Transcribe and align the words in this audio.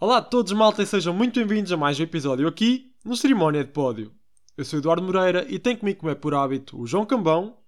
Olá 0.00 0.18
a 0.18 0.22
todos, 0.22 0.52
malta, 0.52 0.80
e 0.80 0.86
sejam 0.86 1.12
muito 1.12 1.40
bem-vindos 1.40 1.72
a 1.72 1.76
mais 1.76 1.98
um 1.98 2.04
episódio 2.04 2.46
aqui 2.46 2.94
no 3.04 3.16
Cerimónia 3.16 3.64
de 3.64 3.72
Pódio. 3.72 4.14
Eu 4.56 4.64
sou 4.64 4.78
Eduardo 4.78 5.02
Moreira 5.02 5.44
e 5.48 5.58
tenho 5.58 5.76
comigo, 5.76 5.98
como 5.98 6.12
é 6.12 6.14
por 6.14 6.34
hábito, 6.34 6.80
o 6.80 6.86
João 6.86 7.04
Cambão. 7.04 7.58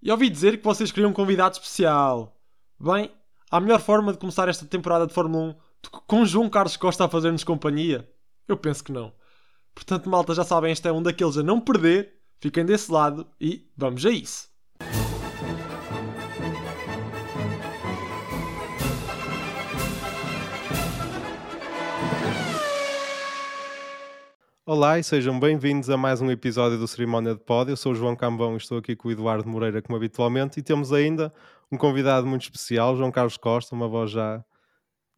E 0.00 0.08
ouvi 0.08 0.30
dizer 0.30 0.58
que 0.58 0.64
vocês 0.64 0.92
queriam 0.92 1.10
um 1.10 1.12
convidado 1.12 1.54
especial. 1.54 2.40
Bem, 2.78 3.10
a 3.50 3.58
melhor 3.58 3.80
forma 3.80 4.12
de 4.12 4.18
começar 4.18 4.48
esta 4.48 4.64
temporada 4.64 5.04
de 5.04 5.12
Fórmula 5.12 5.46
1 5.46 5.52
do 5.82 5.90
que 5.90 5.98
com 6.06 6.24
João 6.24 6.48
Carlos 6.48 6.76
Costa 6.76 7.06
a 7.06 7.08
fazer-nos 7.08 7.42
companhia? 7.42 8.08
Eu 8.46 8.56
penso 8.56 8.84
que 8.84 8.92
não. 8.92 9.12
Portanto, 9.74 10.08
malta, 10.08 10.32
já 10.32 10.44
sabem, 10.44 10.70
este 10.70 10.86
é 10.86 10.92
um 10.92 11.02
daqueles 11.02 11.38
a 11.38 11.42
não 11.42 11.60
perder. 11.60 12.20
Fiquem 12.38 12.64
desse 12.64 12.92
lado 12.92 13.26
e 13.40 13.68
vamos 13.76 14.06
a 14.06 14.10
isso. 14.10 14.48
Olá 24.72 25.00
e 25.00 25.02
sejam 25.02 25.36
bem-vindos 25.40 25.90
a 25.90 25.96
mais 25.96 26.20
um 26.20 26.30
episódio 26.30 26.78
do 26.78 26.86
Cerimónia 26.86 27.34
de 27.34 27.40
Pódio. 27.40 27.72
Eu 27.72 27.76
sou 27.76 27.90
o 27.90 27.94
João 27.96 28.14
Cambão 28.14 28.54
e 28.54 28.56
estou 28.56 28.78
aqui 28.78 28.94
com 28.94 29.08
o 29.08 29.10
Eduardo 29.10 29.48
Moreira, 29.48 29.82
como 29.82 29.96
habitualmente, 29.96 30.60
e 30.60 30.62
temos 30.62 30.92
ainda 30.92 31.34
um 31.72 31.76
convidado 31.76 32.24
muito 32.24 32.42
especial, 32.42 32.94
João 32.94 33.10
Carlos 33.10 33.36
Costa, 33.36 33.74
uma 33.74 33.88
voz 33.88 34.12
já 34.12 34.44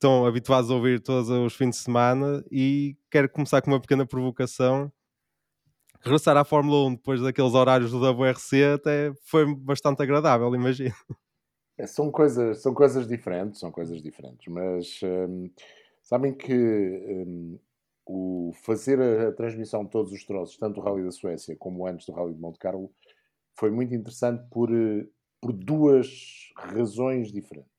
tão 0.01 0.24
habituados 0.24 0.70
a 0.70 0.74
ouvir 0.74 1.02
todos 1.02 1.29
os 1.29 1.55
fins 1.55 1.69
de 1.69 1.77
semana, 1.77 2.43
e 2.51 2.96
quero 3.10 3.29
começar 3.29 3.60
com 3.60 3.70
uma 3.70 3.79
pequena 3.79 4.07
provocação. 4.07 4.91
Regressar 6.01 6.34
à 6.38 6.46
Fórmula 6.46 6.88
1 6.88 6.95
depois 6.95 7.21
daqueles 7.21 7.52
horários 7.52 7.91
do 7.91 7.98
WRC 7.98 8.65
até 8.77 9.12
foi 9.23 9.55
bastante 9.55 10.02
agradável, 10.02 10.55
imagino. 10.55 10.95
É, 11.77 11.87
são, 11.87 12.10
coisas, 12.10 12.62
são 12.62 12.73
coisas 12.73 13.07
diferentes, 13.07 13.60
são 13.60 13.71
coisas 13.71 14.01
diferentes, 14.01 14.46
mas 14.51 14.98
hum, 15.02 15.51
sabem 16.01 16.32
que 16.32 16.55
hum, 16.55 17.59
o 18.06 18.52
fazer 18.65 19.01
a, 19.01 19.29
a, 19.29 19.33
transmissão 19.33 19.84
de 19.84 19.91
todos 19.91 20.12
os 20.12 20.24
troços, 20.24 20.57
tanto 20.57 20.76
do 20.76 20.80
Rally 20.80 21.04
da 21.04 21.10
Suécia 21.10 21.57
como 21.57 21.87
antes 21.87 22.07
do 22.07 22.13
Rally 22.13 22.35
de 22.35 22.40
Monte 22.40 22.59
Carlo, 22.59 22.93
foi 23.54 23.71
muito 23.71 23.95
interessante 23.95 24.45
por, 24.51 24.71
eh, 24.73 25.07
por 25.40 25.52
duas 25.52 26.52
razões 26.57 27.30
diferentes. 27.30 27.71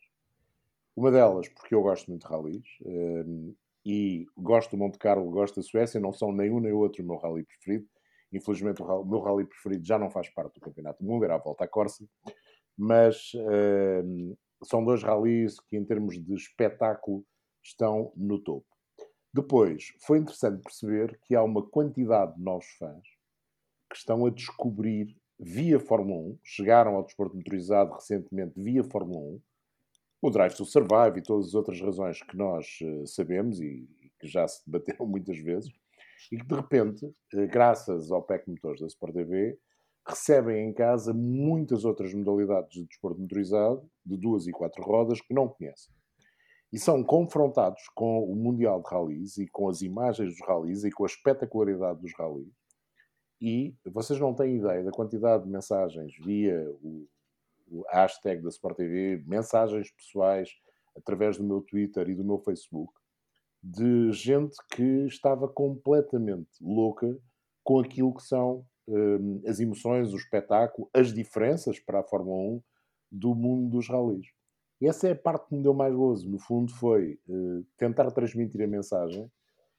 Uma 0.96 1.12
delas, 1.12 1.50
porque 1.50 1.74
eu 1.74 1.82
gosto 1.82 2.10
muito 2.10 2.22
de 2.22 2.32
rallies 2.32 2.68
um, 2.86 3.56
e 3.86 4.26
gosto 4.38 4.72
do 4.72 4.78
Monte 4.78 4.98
Carlo, 4.98 5.30
gosto 5.32 5.56
da 5.56 5.64
Suécia, 5.64 6.00
não 6.00 6.14
são 6.14 6.32
nem 6.32 6.52
um 6.52 6.60
nem 6.60 6.72
outro 6.72 7.04
o 7.04 7.06
meu 7.06 7.18
rally 7.18 7.44
preferido. 7.44 7.86
Infelizmente, 8.32 8.82
o, 8.82 8.86
o 8.86 9.06
meu 9.06 9.20
rally 9.20 9.46
preferido 9.46 9.86
já 9.86 9.98
não 9.98 10.10
faz 10.12 10.30
parte 10.30 10.56
do 10.56 10.62
Campeonato 10.62 11.04
do 11.04 11.10
Mundo, 11.10 11.26
era 11.26 11.36
a 11.36 11.40
volta 11.40 11.66
à 11.66 11.68
Corsa, 11.68 12.08
mas 12.78 13.32
um, 14.06 14.36
são 14.64 14.84
dois 14.84 15.04
rallies 15.04 15.60
que, 15.60 15.76
em 15.76 15.84
termos 15.84 16.24
de 16.24 16.34
espetáculo, 16.34 17.26
estão 17.64 18.12
no 18.16 18.40
topo. 18.40 18.73
Depois, 19.34 19.92
foi 20.06 20.20
interessante 20.20 20.62
perceber 20.62 21.20
que 21.24 21.34
há 21.34 21.42
uma 21.42 21.68
quantidade 21.68 22.36
de 22.36 22.44
novos 22.44 22.68
fãs 22.78 23.04
que 23.90 23.98
estão 23.98 24.28
a 24.28 24.30
descobrir 24.30 25.16
via 25.40 25.80
Fórmula 25.80 26.34
1, 26.34 26.40
chegaram 26.44 26.96
ao 26.96 27.04
desporto 27.04 27.36
motorizado 27.36 27.94
recentemente 27.94 28.54
via 28.56 28.84
Fórmula 28.84 29.20
1, 29.20 29.42
o 30.22 30.30
Drive 30.30 30.54
to 30.54 30.66
Survive 30.66 31.18
e 31.18 31.24
todas 31.24 31.48
as 31.48 31.56
outras 31.56 31.82
razões 31.82 32.22
que 32.22 32.38
nós 32.38 32.78
uh, 32.84 33.08
sabemos 33.08 33.60
e, 33.60 33.90
que 34.20 34.28
já 34.28 34.48
se 34.48 34.62
debateram 34.68 35.06
muitas 35.10 35.40
vezes, 35.40 35.72
e 36.32 36.38
que 36.38 36.46
de 36.46 36.56
repente, 36.56 37.04
uh, 37.06 37.48
graças 37.48 38.12
ao 38.12 38.22
PEC 38.22 38.48
Motores 38.48 38.82
da 38.82 38.88
Sport 38.88 39.16
TV, 39.16 39.58
recebem 40.08 40.70
em 40.70 40.74
casa 40.74 41.12
muitas 41.12 41.86
outras 41.86 42.14
modalidades 42.14 42.72
de 42.72 42.86
desporto 42.86 43.20
motorizado, 43.20 43.90
de 44.06 44.16
duas 44.16 44.46
e 44.46 44.52
quatro 44.52 44.84
rodas, 44.84 45.20
que 45.22 45.34
não 45.34 45.50
conhecem 45.50 45.92
e 46.74 46.80
são 46.80 47.04
confrontados 47.04 47.84
com 47.94 48.24
o 48.24 48.36
Mundial 48.36 48.82
de 48.82 48.90
Rallys 48.90 49.38
e 49.38 49.48
com 49.48 49.70
as 49.70 49.84
imagens 49.84 50.32
dos 50.32 50.48
rallies 50.48 50.84
e 50.84 50.90
com 50.90 51.04
a 51.04 51.06
espetacularidade 51.06 52.02
dos 52.02 52.12
rallies. 52.18 52.52
E 53.40 53.76
vocês 53.86 54.20
não 54.20 54.34
têm 54.34 54.58
ideia 54.58 54.84
da 54.84 54.90
quantidade 54.90 55.44
de 55.44 55.52
mensagens 55.52 56.12
via 56.18 56.68
o, 56.82 57.08
o 57.68 57.84
hashtag 57.92 58.42
da 58.42 58.50
Sport 58.50 58.76
TV, 58.76 59.24
mensagens 59.28 59.92
pessoais 59.92 60.50
através 60.98 61.38
do 61.38 61.44
meu 61.44 61.62
Twitter 61.62 62.10
e 62.10 62.16
do 62.16 62.24
meu 62.24 62.40
Facebook, 62.40 62.92
de 63.62 64.12
gente 64.12 64.58
que 64.74 65.06
estava 65.06 65.48
completamente 65.48 66.50
louca 66.60 67.16
com 67.64 67.80
aquilo 67.80 68.16
que 68.16 68.24
são 68.24 68.66
um, 68.88 69.44
as 69.46 69.60
emoções, 69.60 70.12
o 70.12 70.18
espetáculo, 70.18 70.90
as 70.92 71.14
diferenças 71.14 71.80
para 71.80 72.00
a 72.00 72.04
Fórmula 72.04 72.56
1 72.56 72.64
do 73.12 73.36
mundo 73.36 73.70
dos 73.70 73.88
rallies. 73.88 74.28
E 74.82 74.88
essa 74.88 75.08
é 75.08 75.12
a 75.12 75.16
parte 75.16 75.48
que 75.48 75.56
me 75.56 75.64
deu 75.64 75.74
mais 75.74 75.94
gozo. 75.94 76.30
No 76.30 76.40
fundo, 76.40 76.74
foi 76.74 77.20
uh, 77.28 77.66
tentar 77.78 78.10
transmitir 78.12 78.62
a 78.62 78.68
mensagem 78.68 79.32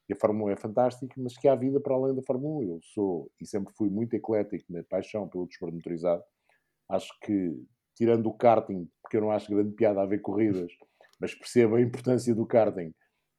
que 0.07 0.13
a 0.13 0.17
Fórmula 0.17 0.51
1 0.51 0.53
é 0.53 0.57
fantástica, 0.57 1.15
mas 1.19 1.37
que 1.37 1.49
há 1.49 1.55
vida 1.55 1.81
para 1.81 1.95
além 1.95 2.15
da 2.15 2.23
Fórmula 2.23 2.65
1. 2.65 2.69
Eu 2.69 2.81
sou 2.83 3.31
e 3.41 3.47
sempre 3.47 3.73
fui 3.75 3.89
muito 3.89 4.15
eclético 4.15 4.65
na 4.73 4.83
paixão 4.85 5.29
pelo 5.29 5.47
desporto 5.47 5.75
motorizado. 5.75 6.23
Acho 6.89 7.09
que, 7.21 7.55
tirando 7.97 8.27
o 8.27 8.35
karting, 8.35 8.89
porque 9.03 9.17
eu 9.17 9.23
não 9.23 9.31
acho 9.31 9.51
grande 9.51 9.75
piada 9.75 10.03
a 10.03 10.07
ver 10.07 10.21
corridas, 10.21 10.71
mas 11.21 11.35
percebo 11.35 11.77
a 11.77 11.81
importância 11.81 12.35
do 12.35 12.47
karting, 12.47 12.93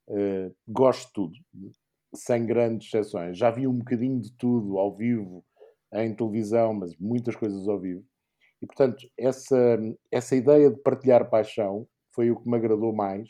uh, 0.08 0.54
gosto 0.66 1.06
de 1.06 1.12
tudo, 1.12 1.34
sem 2.14 2.44
grandes 2.44 2.88
exceções. 2.88 3.38
Já 3.38 3.50
vi 3.50 3.66
um 3.66 3.78
bocadinho 3.78 4.20
de 4.20 4.32
tudo 4.36 4.78
ao 4.78 4.94
vivo, 4.94 5.44
em 5.92 6.14
televisão, 6.14 6.74
mas 6.74 6.96
muitas 6.98 7.36
coisas 7.36 7.68
ao 7.68 7.78
vivo. 7.78 8.04
E, 8.66 8.74
portanto, 8.74 9.08
essa, 9.16 9.78
essa 10.10 10.34
ideia 10.34 10.68
de 10.68 10.76
partilhar 10.78 11.30
paixão 11.30 11.86
foi 12.10 12.32
o 12.32 12.36
que 12.36 12.48
me 12.48 12.56
agradou 12.56 12.92
mais 12.92 13.28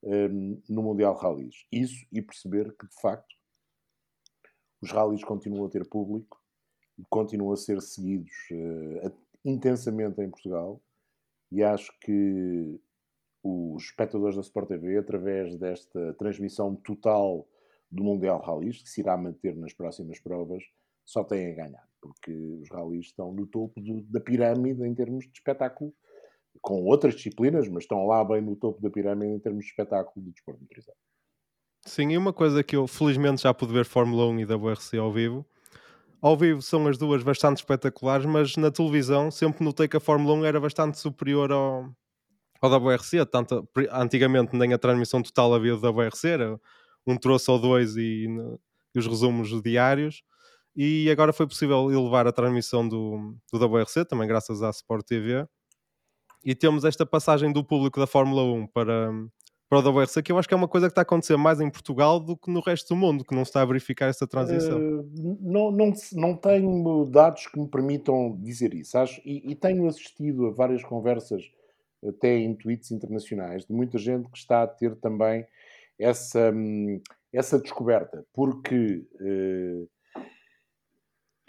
um, 0.00 0.62
no 0.68 0.80
Mundial 0.80 1.16
Rallys. 1.16 1.66
Isso 1.72 2.06
e 2.12 2.22
perceber 2.22 2.72
que, 2.76 2.86
de 2.86 2.94
facto, 3.00 3.34
os 4.80 4.92
rallies 4.92 5.24
continuam 5.24 5.66
a 5.66 5.68
ter 5.68 5.84
público 5.88 6.40
continuam 7.08 7.52
a 7.52 7.56
ser 7.56 7.80
seguidos 7.80 8.30
uh, 8.52 9.12
intensamente 9.44 10.20
em 10.20 10.30
Portugal. 10.30 10.80
E 11.50 11.64
acho 11.64 11.90
que 11.98 12.78
os 13.42 13.82
espectadores 13.84 14.36
da 14.36 14.42
Sport 14.42 14.68
TV, 14.68 14.98
através 14.98 15.56
desta 15.56 16.14
transmissão 16.14 16.76
total 16.76 17.48
do 17.90 18.04
Mundial 18.04 18.40
Rallys, 18.40 18.82
que 18.82 18.88
se 18.88 19.00
irá 19.00 19.16
manter 19.16 19.56
nas 19.56 19.72
próximas 19.72 20.20
provas, 20.20 20.62
só 21.04 21.24
têm 21.24 21.50
a 21.50 21.54
ganhar 21.56 21.89
porque 22.00 22.32
os 22.32 22.68
ralis 22.70 23.06
estão 23.06 23.32
no 23.32 23.46
topo 23.46 23.80
do, 23.80 24.02
da 24.02 24.20
pirâmide 24.20 24.82
em 24.84 24.94
termos 24.94 25.24
de 25.24 25.32
espetáculo, 25.32 25.92
com 26.60 26.84
outras 26.84 27.14
disciplinas, 27.14 27.68
mas 27.68 27.84
estão 27.84 28.06
lá 28.06 28.24
bem 28.24 28.40
no 28.40 28.56
topo 28.56 28.80
da 28.80 28.90
pirâmide 28.90 29.32
em 29.32 29.38
termos 29.38 29.64
de 29.64 29.70
espetáculo 29.70 30.24
de 30.24 30.32
desporto 30.32 30.60
motorizado. 30.60 30.98
Sim, 31.86 32.10
e 32.10 32.18
uma 32.18 32.32
coisa 32.32 32.62
que 32.62 32.76
eu 32.76 32.86
felizmente 32.86 33.42
já 33.42 33.54
pude 33.54 33.72
ver 33.72 33.84
Fórmula 33.84 34.26
1 34.26 34.40
e 34.40 34.44
WRC 34.44 34.98
ao 34.98 35.12
vivo. 35.12 35.46
Ao 36.20 36.36
vivo 36.36 36.60
são 36.60 36.86
as 36.86 36.98
duas 36.98 37.22
bastante 37.22 37.58
espetaculares, 37.58 38.26
mas 38.26 38.56
na 38.56 38.70
televisão 38.70 39.30
sempre 39.30 39.64
notei 39.64 39.88
que 39.88 39.96
a 39.96 40.00
Fórmula 40.00 40.34
1 40.34 40.44
era 40.44 40.60
bastante 40.60 40.98
superior 40.98 41.50
ao, 41.50 41.88
ao 42.60 42.70
WRC. 42.70 43.24
Tanto, 43.24 43.66
antigamente 43.90 44.54
nem 44.54 44.74
a 44.74 44.78
transmissão 44.78 45.22
total 45.22 45.54
havia 45.54 45.74
do 45.74 45.88
WRC, 45.88 46.28
era 46.28 46.60
um 47.06 47.16
troço 47.16 47.50
ou 47.52 47.58
dois 47.58 47.96
e, 47.96 48.26
e 48.94 48.98
os 48.98 49.06
resumos 49.06 49.48
diários 49.62 50.22
e 50.74 51.10
agora 51.10 51.32
foi 51.32 51.46
possível 51.46 51.90
elevar 51.90 52.26
a 52.26 52.32
transmissão 52.32 52.86
do, 52.86 53.34
do 53.52 53.58
WRC, 53.58 54.04
também 54.04 54.28
graças 54.28 54.62
à 54.62 54.70
Sport 54.70 55.04
TV. 55.04 55.46
E 56.44 56.54
temos 56.54 56.84
esta 56.84 57.04
passagem 57.04 57.52
do 57.52 57.64
público 57.64 58.00
da 58.00 58.06
Fórmula 58.06 58.42
1 58.42 58.66
para, 58.68 59.10
para 59.68 59.78
o 59.78 59.90
WRC, 59.90 60.22
que 60.22 60.32
eu 60.32 60.38
acho 60.38 60.48
que 60.48 60.54
é 60.54 60.56
uma 60.56 60.68
coisa 60.68 60.86
que 60.86 60.92
está 60.92 61.02
a 61.02 61.02
acontecer 61.02 61.36
mais 61.36 61.60
em 61.60 61.68
Portugal 61.68 62.18
do 62.18 62.36
que 62.36 62.50
no 62.50 62.60
resto 62.60 62.94
do 62.94 62.96
mundo, 62.96 63.24
que 63.24 63.34
não 63.34 63.42
está 63.42 63.60
a 63.60 63.64
verificar 63.64 64.06
essa 64.06 64.26
transição. 64.26 64.78
Uh, 64.78 65.38
não, 65.40 65.70
não, 65.70 65.92
não 66.14 66.36
tenho 66.36 67.04
dados 67.04 67.46
que 67.46 67.60
me 67.60 67.68
permitam 67.68 68.36
dizer 68.40 68.72
isso. 68.72 68.96
Acho, 68.96 69.20
e, 69.24 69.50
e 69.50 69.54
tenho 69.54 69.86
assistido 69.86 70.46
a 70.46 70.50
várias 70.50 70.82
conversas, 70.82 71.42
até 72.02 72.38
em 72.38 72.54
tweets 72.54 72.90
internacionais, 72.90 73.66
de 73.66 73.72
muita 73.74 73.98
gente 73.98 74.30
que 74.30 74.38
está 74.38 74.62
a 74.62 74.66
ter 74.66 74.96
também 74.96 75.44
essa, 75.98 76.50
hum, 76.54 77.02
essa 77.32 77.58
descoberta, 77.58 78.24
porque. 78.32 79.04
Uh, 79.20 79.86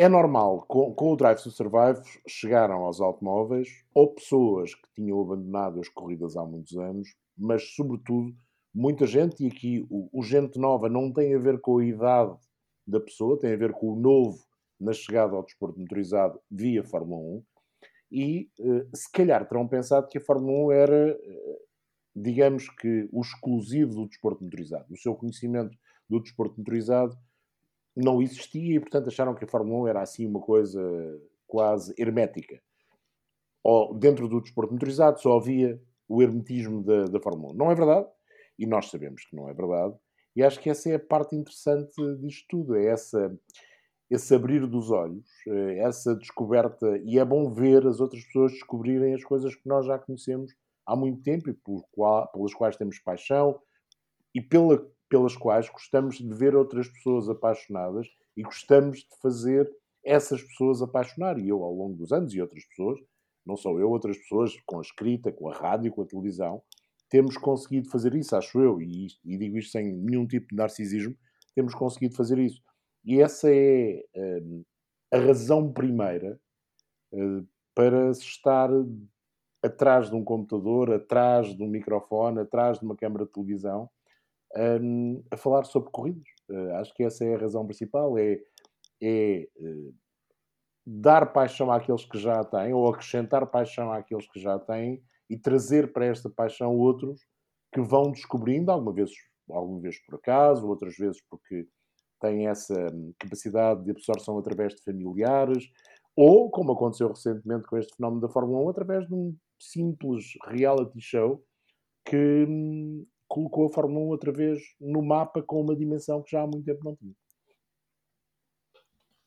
é 0.02 0.10
normal, 0.10 0.66
com, 0.68 0.92
com, 0.96 1.14
o 1.14 1.16
Drive 1.16 1.44
to 1.44 1.52
Survive, 1.52 2.02
chegaram 2.28 2.86
aos 2.86 3.00
automóveis 3.00 3.70
ou 3.94 4.12
pessoas 4.12 4.74
que 4.74 4.92
tinham 4.96 5.22
abandonado 5.22 5.80
as 5.80 5.90
corridas 5.90 6.36
há 6.36 6.44
muitos 6.44 6.76
anos, 6.76 7.08
mas, 7.38 7.76
sobretudo, 7.76 8.36
muita 8.74 9.06
gente, 9.06 9.44
e 9.44 9.48
aqui 9.48 9.86
o, 9.92 10.10
o, 10.12 10.24
gente 10.24 10.58
nova 10.58 10.90
não 10.90 11.14
tem 11.14 11.36
a 11.36 11.38
ver 11.38 11.62
com 11.62 11.78
a 11.78 11.86
idade 11.86 12.36
da 12.88 13.00
pessoa, 13.00 13.38
tem 13.38 13.54
a 13.54 13.56
ver 13.56 13.74
com 13.74 13.94
o 13.94 13.96
novo 13.96 14.44
na 14.80 14.92
chegada 14.92 15.36
ao 15.36 15.44
desporto 15.44 15.80
motorizado 15.80 16.42
via 16.50 16.84
Fórmula 16.84 17.22
1, 17.22 17.44
e 18.12 18.50
eh, 18.60 18.88
se 18.96 19.12
calhar 19.12 19.48
terão 19.48 19.68
pensado 19.68 20.08
que 20.08 20.18
a 20.18 20.22
Fórmula 20.22 20.66
1 20.66 20.72
era, 20.72 21.10
eh, 21.12 21.60
digamos 22.16 22.68
que, 22.72 23.08
o 23.12 23.22
exclusivo 23.22 23.94
do 23.94 24.08
desporto 24.08 24.44
motorizado. 24.44 24.92
O 24.92 24.98
seu 24.98 25.14
conhecimento 25.14 25.78
do 26.10 26.20
desporto 26.20 26.58
motorizado 26.58 27.16
não 27.96 28.22
existia 28.22 28.76
e, 28.76 28.80
portanto, 28.80 29.08
acharam 29.08 29.36
que 29.36 29.44
a 29.44 29.48
Fórmula 29.48 29.84
1 29.84 29.88
era 29.88 30.02
assim 30.02 30.26
uma 30.26 30.40
coisa 30.40 30.82
quase 31.48 31.94
hermética. 31.98 32.62
Ou 33.64 33.94
dentro 33.94 34.28
do 34.28 34.42
desporto 34.42 34.74
motorizado 34.74 35.20
só 35.20 35.38
havia 35.38 35.80
o 36.08 36.22
hermetismo 36.22 36.84
da, 36.84 37.06
da 37.06 37.20
Fórmula 37.20 37.54
1. 37.54 37.56
Não 37.56 37.72
é 37.72 37.76
verdade, 37.76 38.08
e 38.58 38.66
nós 38.66 38.90
sabemos 38.90 39.26
que 39.26 39.36
não 39.36 39.50
é 39.50 39.54
verdade, 39.54 39.96
E 40.36 40.44
acho 40.44 40.60
que 40.60 40.70
essa 40.70 40.90
é 40.90 40.96
a 40.96 41.00
parte 41.00 41.36
interessante 41.36 41.94
disto 42.20 42.46
tudo, 42.50 42.76
é 42.76 42.86
essa, 42.86 43.38
esse 44.10 44.34
abrir 44.34 44.66
dos 44.68 44.92
olhos, 44.92 45.28
eh, 45.48 45.80
essa 45.80 46.16
descoberta, 46.16 46.98
e 47.04 47.20
é 47.20 47.26
bom 47.26 47.52
ver 47.52 47.86
as 47.86 48.00
outras 48.00 48.24
pessoas 48.26 48.52
descobrirem 48.52 49.14
as 49.14 49.24
coisas 49.24 49.56
que 49.56 49.68
nós 49.68 49.86
já 49.86 49.98
conhecemos 50.00 50.54
há 50.86 50.96
muito 50.96 51.22
tempo 51.22 51.50
e 51.50 51.54
pelas 51.54 52.54
quais 52.54 52.78
temos 52.78 53.00
paixão 53.00 53.60
e 54.34 54.42
pela, 54.42 54.86
pelas 55.12 55.36
quais 55.36 55.70
gostamos 55.70 56.20
de 56.20 56.34
ver 56.34 56.56
outras 56.56 56.88
pessoas 56.88 57.28
apaixonadas 57.28 58.08
e 58.38 58.44
gostamos 58.44 59.00
de 59.00 59.20
fazer 59.22 59.70
essas 60.06 60.42
pessoas 60.42 60.82
apaixonar. 60.82 61.38
E 61.38 61.50
eu, 61.50 61.62
ao 61.66 61.74
longo 61.74 61.98
dos 61.98 62.14
anos, 62.14 62.34
e 62.34 62.40
outras 62.40 62.64
pessoas, 62.64 62.98
não 63.46 63.58
só 63.58 63.78
eu, 63.78 63.90
outras 63.90 64.18
pessoas, 64.18 64.58
com 64.66 64.78
a 64.78 64.82
escrita, 64.82 65.30
com 65.30 65.50
a 65.50 65.54
rádio, 65.54 65.92
com 65.92 66.02
a 66.02 66.06
televisão, 66.06 66.64
temos 67.10 67.36
conseguido 67.36 67.90
fazer 67.90 68.16
isso, 68.16 68.34
acho 68.38 68.58
eu, 68.62 68.82
e, 68.82 69.08
e 69.26 69.38
digo 69.38 69.58
isto 69.58 69.74
sem 69.74 69.92
nenhum 69.92 70.26
tipo 70.26 70.48
de 70.48 70.56
narcisismo, 70.56 71.14
temos 71.54 71.76
conseguido 71.76 72.16
fazer 72.16 72.40
isso. 72.40 72.62
E 73.04 73.20
essa 73.20 73.54
é 73.54 74.02
uh, 74.16 74.66
a 75.12 75.18
razão 75.18 75.74
primeira 75.74 76.40
uh, 77.12 77.46
para 77.76 78.14
se 78.14 78.24
estar 78.24 78.70
atrás 79.62 80.10
de 80.10 80.16
um 80.16 80.24
computador, 80.24 80.90
atrás 80.94 81.54
de 81.54 81.62
um 81.62 81.68
microfone, 81.68 82.40
atrás 82.40 82.80
de 82.80 82.86
uma 82.86 82.96
câmara 82.96 83.26
de 83.26 83.32
televisão, 83.34 83.90
um, 84.56 85.24
a 85.32 85.38
falar 85.38 85.64
sobre 85.66 85.92
corridas. 85.92 86.28
Uh, 86.50 86.76
acho 86.76 86.94
que 86.94 87.04
essa 87.04 87.24
é 87.24 87.36
a 87.36 87.40
razão 87.40 87.66
principal, 87.66 88.18
é, 88.18 88.40
é 89.02 89.48
dar 90.86 91.32
paixão 91.32 91.72
àqueles 91.72 92.06
que 92.06 92.18
já 92.18 92.44
têm, 92.44 92.74
ou 92.74 92.88
acrescentar 92.88 93.46
paixão 93.48 93.92
àqueles 93.92 94.28
que 94.30 94.40
já 94.40 94.60
têm, 94.60 95.02
e 95.30 95.38
trazer 95.38 95.94
para 95.94 96.06
esta 96.06 96.30
paixão 96.30 96.76
outros 96.76 97.22
que 97.74 97.82
vão 97.82 98.12
descobrindo, 98.12 98.72
alguma 98.72 98.92
vez, 98.92 99.12
alguma 99.50 99.80
vez 99.80 99.98
por 100.06 100.16
acaso, 100.16 100.68
outras 100.68 100.96
vezes 100.98 101.22
porque 101.30 101.66
têm 102.20 102.48
essa 102.48 102.76
hum, 102.94 103.14
capacidade 103.18 103.84
de 103.84 103.92
absorção 103.92 104.38
através 104.38 104.76
de 104.76 104.84
familiares, 104.84 105.66
ou, 106.16 106.52
como 106.52 106.74
aconteceu 106.74 107.08
recentemente 107.08 107.66
com 107.66 107.78
este 107.78 107.96
fenómeno 107.96 108.22
da 108.22 108.30
Fórmula 108.30 108.66
1, 108.66 108.70
através 108.70 109.08
de 109.08 109.14
um 109.14 109.36
simples 109.60 110.26
reality 110.48 111.00
show 111.00 111.42
que 112.06 112.46
hum, 112.48 113.06
colocou 113.32 113.66
a 113.66 113.70
Fórmula 113.70 114.06
1 114.06 114.10
outra 114.10 114.32
vez 114.32 114.60
no 114.80 115.02
mapa 115.02 115.42
com 115.42 115.62
uma 115.62 115.74
dimensão 115.74 116.22
que 116.22 116.32
já 116.32 116.42
há 116.42 116.48
muito 116.48 116.66
tempo 116.66 116.84
não 116.84 116.96
tinha. 116.98 117.14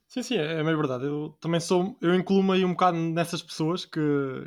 Sim, 0.07 0.23
sim, 0.23 0.37
é, 0.37 0.61
é 0.61 0.63
meio 0.63 0.77
verdade. 0.77 1.07
Eu 1.07 1.35
também 1.41 1.59
sou, 1.59 1.97
eu 2.03 2.15
incluo-me 2.15 2.53
aí 2.53 2.65
um 2.65 2.73
bocado 2.73 2.99
nessas 2.99 3.43
pessoas 3.43 3.87
que 3.87 3.99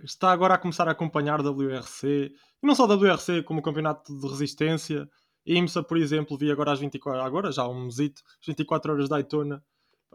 está 0.03 0.31
agora 0.31 0.53
a 0.53 0.57
começar 0.59 0.87
a 0.87 0.91
acompanhar 0.91 1.41
WRC, 1.41 2.31
e 2.61 2.67
não 2.67 2.75
só 2.75 2.85
WRC, 2.85 3.43
como 3.43 3.59
o 3.59 3.63
campeonato 3.63 4.15
de 4.17 4.27
resistência. 4.27 5.09
IMSA, 5.45 5.81
por 5.81 5.97
exemplo, 5.97 6.37
vi 6.37 6.51
agora 6.51 6.73
às 6.73 6.79
24, 6.79 7.21
agora 7.21 7.51
já 7.51 7.67
um 7.67 7.85
mesito, 7.85 8.21
24 8.45 8.93
horas 8.93 9.09
da 9.09 9.15
Daytona, 9.15 9.63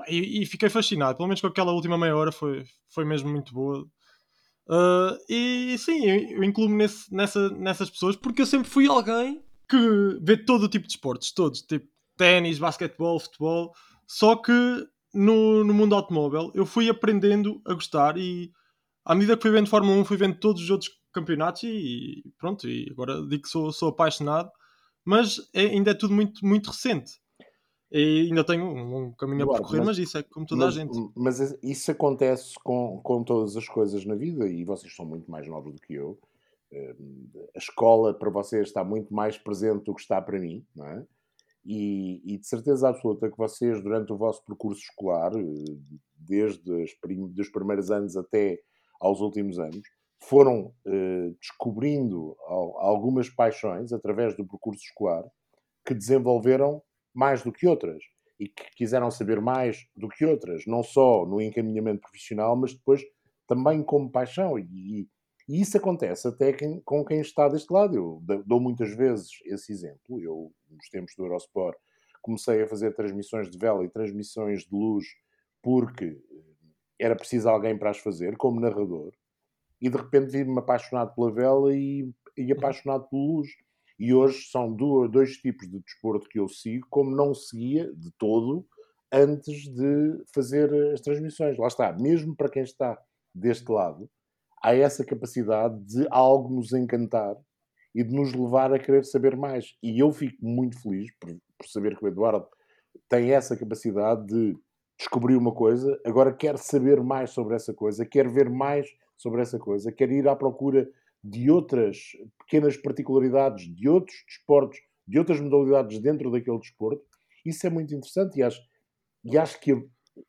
e, 0.09 0.43
e, 0.43 0.47
fiquei 0.47 0.71
fascinado, 0.71 1.17
pelo 1.17 1.29
menos 1.29 1.41
com 1.41 1.49
aquela 1.49 1.73
última 1.73 1.99
meia 1.99 2.17
hora 2.17 2.33
foi, 2.33 2.65
foi 2.89 3.05
mesmo 3.05 3.31
muito 3.31 3.53
boa. 3.53 3.87
Uh, 4.69 5.19
e 5.29 5.77
sim, 5.79 6.09
eu, 6.09 6.45
incluo-me 6.45 6.87
nessa, 7.11 7.49
nessas 7.51 7.91
pessoas 7.91 8.15
porque 8.15 8.43
eu 8.43 8.47
sempre 8.47 8.71
fui 8.71 8.87
alguém 8.87 9.43
que 9.69 9.77
vê 10.23 10.37
todo 10.37 10.65
o 10.65 10.69
tipo 10.69 10.87
de 10.87 10.95
esportes, 10.95 11.33
todos, 11.33 11.63
tipo 11.63 11.87
ténis, 12.17 12.59
basquetebol, 12.59 13.19
futebol, 13.19 13.73
só 14.07 14.37
que 14.37 14.53
no, 15.13 15.65
no 15.65 15.75
mundo 15.75 15.95
automóvel, 15.95 16.51
eu 16.55 16.65
fui 16.65 16.89
aprendendo 16.89 17.61
a 17.67 17.75
gostar 17.75 18.17
e 18.17 18.53
à 19.05 19.15
medida 19.15 19.37
que 19.37 19.43
fui 19.43 19.51
vendo 19.51 19.69
Fórmula 19.69 19.97
1, 19.99 20.05
fui 20.05 20.17
vendo 20.17 20.39
todos 20.39 20.63
os 20.63 20.71
outros 20.71 20.91
campeonatos 21.13 21.65
e, 21.65 22.23
pronto, 22.39 22.69
e 22.69 22.89
agora 22.91 23.21
digo 23.27 23.43
que 23.43 23.49
sou, 23.49 23.73
sou 23.73 23.91
apaixonado, 23.91 24.51
mas 25.05 25.39
é, 25.53 25.63
ainda 25.63 25.91
é 25.91 25.95
tudo 25.95 26.15
muito, 26.15 26.45
muito 26.47 26.71
recente. 26.71 27.21
E 27.95 28.29
ainda 28.29 28.43
tenho 28.43 28.65
um, 28.65 29.13
caminho 29.13 29.45
claro, 29.45 29.53
a 29.53 29.57
percorrer, 29.59 29.85
mas, 29.85 29.99
mas, 29.99 29.99
isso 29.99 30.17
é 30.17 30.23
como 30.23 30.47
toda 30.47 30.65
mas, 30.65 30.75
a 30.75 30.79
gente. 30.79 31.11
Mas 31.15 31.59
isso 31.63 31.91
acontece 31.91 32.55
com, 32.65 32.99
com 33.03 33.23
todas 33.23 33.55
as 33.55 33.69
coisas 33.69 34.07
na 34.07 34.15
vida 34.15 34.49
e 34.49 34.65
vocês 34.65 34.97
são 34.97 35.05
muito 35.05 35.31
mais 35.31 35.47
novos 35.47 35.75
do 35.75 35.81
que 35.81 35.93
eu. 35.93 36.19
Hum, 36.73 37.29
a 37.55 37.59
escola 37.59 38.15
para 38.15 38.31
vocês 38.31 38.69
está 38.69 38.83
muito 38.83 39.13
mais 39.13 39.37
presente 39.37 39.85
do 39.85 39.95
que 39.95 40.01
está 40.01 40.23
para 40.23 40.41
mim, 40.41 40.65
não 40.75 40.87
é? 40.87 41.07
E, 41.65 42.23
e, 42.25 42.39
de 42.39 42.47
certeza 42.47 42.89
absoluta 42.89 43.31
que 43.31 43.37
vocês, 43.37 43.81
durante 43.83 44.11
o 44.13 44.17
vosso 44.17 44.43
percurso 44.45 44.81
escolar, 44.81 45.33
eh, 45.37 45.77
desde 46.17 46.73
os 46.73 46.93
prim 46.95 47.33
primeiros 47.53 47.91
anos 47.91 48.17
até 48.17 48.59
aos 49.01 49.21
últimos 49.21 49.61
anos, 49.61 49.83
foram 50.19 50.73
eh, 50.87 51.31
descobrindo 51.39 52.37
algumas 52.49 53.29
paixões 53.29 53.93
através 53.93 54.37
do 54.37 54.47
percurso 54.47 54.83
escolar 54.83 55.25
que 55.87 55.95
desenvolveram 55.95 56.83
mais 57.15 57.43
do 57.43 57.53
que 57.53 57.67
outras 57.67 58.03
e 58.39 58.49
que 58.49 58.65
quiseram 58.77 59.11
saber 59.11 59.41
mais 59.41 59.87
do 59.97 60.09
que 60.09 60.25
outras, 60.25 60.67
não 60.67 60.83
só 60.83 61.25
no 61.27 61.41
encaminhamento 61.41 62.01
profissional, 62.01 62.57
mas 62.57 62.75
depois 62.75 63.03
também 63.47 63.83
como 63.83 64.11
paixão. 64.11 64.59
E, 64.59 65.09
e 65.49 65.61
isso 65.61 65.77
acontece 65.77 66.27
até 66.27 66.53
quem, 66.53 66.81
com 66.81 67.05
quem 67.05 67.21
está 67.21 67.49
deste 67.49 67.73
lado. 67.73 67.95
Eu 67.95 68.43
dou 68.47 68.61
muitas 68.61 68.95
vezes 68.97 69.31
esse 69.45 69.73
exemplo. 69.73 70.21
Eu, 70.21 70.53
nos 70.71 70.89
tempos 70.89 71.15
do 71.17 71.25
Eurosport, 71.25 71.77
comecei 72.21 72.63
a 72.63 72.69
fazer 72.69 72.95
transmissões 72.95 73.51
de 73.51 73.59
vela 73.59 73.85
e 73.85 73.89
transmissões 73.89 74.63
de 74.63 74.75
luz 74.75 75.05
porque 75.61 76.05
eh, 76.05 76.43
era 76.99 77.17
preciso 77.17 77.49
alguém 77.49 77.77
para 77.77 77.91
as 77.91 77.99
fazer, 77.99 78.37
como 78.37 78.61
narrador. 78.61 79.13
E 79.81 79.91
de 79.91 79.97
repente 79.97 80.31
vi-me 80.31 80.59
apaixonado 80.59 81.15
pela 81.15 81.33
vela 81.33 81.75
e, 81.75 82.09
e 82.37 82.53
apaixonado 82.53 83.09
pela 83.09 83.23
luz. 83.23 83.49
E 84.03 84.13
hoje 84.13 84.49
são 84.51 84.75
dois, 84.75 85.37
tipos 85.37 85.71
de 85.71 85.79
desporto 85.79 86.29
que 86.29 86.41
eu 86.41 86.49
sigo, 86.49 86.85
como 86.91 87.15
não 87.15 87.33
seguia 87.33 87.89
de 87.95 88.11
todo 88.19 88.67
antes 89.13 89.73
de 89.73 90.25
fazer 90.35 90.75
as 90.93 91.01
transmissões. 91.01 91.57
Lá 91.57 91.69
está, 91.69 91.93
mesmo 91.93 92.35
para 92.35 92.51
quem 92.51 92.65
está 92.65 93.01
deste 93.33 93.71
lado, 93.71 94.11
há 94.61 94.75
essa 94.75 95.05
capacidade 95.05 95.79
de 95.85 96.05
algo 96.11 96.53
nos 96.53 96.73
encantar 96.73 97.37
e 97.95 98.03
de 98.03 98.13
nos 98.13 98.33
levar 98.33 98.75
a 98.75 98.79
querer 98.81 99.05
saber 99.05 99.37
mais. 99.37 99.77
E 99.81 100.03
eu 100.03 100.11
fico 100.11 100.45
muito 100.45 100.83
feliz 100.83 101.09
por, 101.21 101.31
por 101.57 101.69
saber 101.69 101.97
que 101.97 102.05
o 102.05 102.09
Eduardo 102.09 102.49
tem 103.09 103.31
essa 103.31 103.57
capacidade 103.57 104.27
de 104.27 104.59
descobrir 104.99 105.37
uma 105.37 105.55
coisa, 105.55 105.97
agora 106.05 106.35
quer 106.35 106.59
saber 106.59 107.01
mais 107.01 107.31
sobre 107.31 107.55
essa 107.55 107.73
coisa, 107.73 108.05
quer 108.05 108.29
ver 108.29 108.51
mais 108.51 108.85
sobre 109.17 109.43
essa 109.43 109.61
coisa, 109.61 109.93
quer 109.93 110.11
ir 110.11 110.27
à 110.27 110.35
procura 110.35 110.91
de 111.23 111.51
outras 111.51 111.99
pequenas 112.39 112.77
particularidades, 112.77 113.73
de 113.75 113.89
outros 113.89 114.17
desportos, 114.27 114.79
de 115.07 115.19
outras 115.19 115.41
modalidades 115.41 116.01
dentro 116.01 116.31
daquele 116.31 116.59
desporto. 116.59 117.05
Isso 117.45 117.67
é 117.67 117.71
muito 117.71 117.95
interessante 117.95 118.39
e 118.39 118.43
acho, 118.43 118.61
e 119.25 119.39
acho 119.39 119.61
que, 119.61 119.73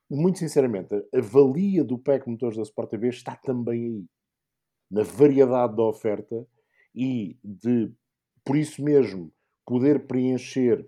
muito 0.10 0.40
sinceramente, 0.40 0.94
a 0.96 1.22
valia 1.22 1.84
do 1.84 1.98
PEC 1.98 2.28
Motores 2.28 2.58
da 2.58 2.64
Sport 2.64 2.90
TV 2.90 3.10
está 3.10 3.36
também 3.36 3.86
aí 3.86 4.06
na 4.90 5.04
variedade 5.04 5.76
da 5.76 5.84
oferta 5.84 6.48
e 6.94 7.38
de, 7.44 7.92
por 8.46 8.56
isso 8.56 8.84
mesmo, 8.84 9.34
poder 9.66 10.06
preencher 10.06 10.88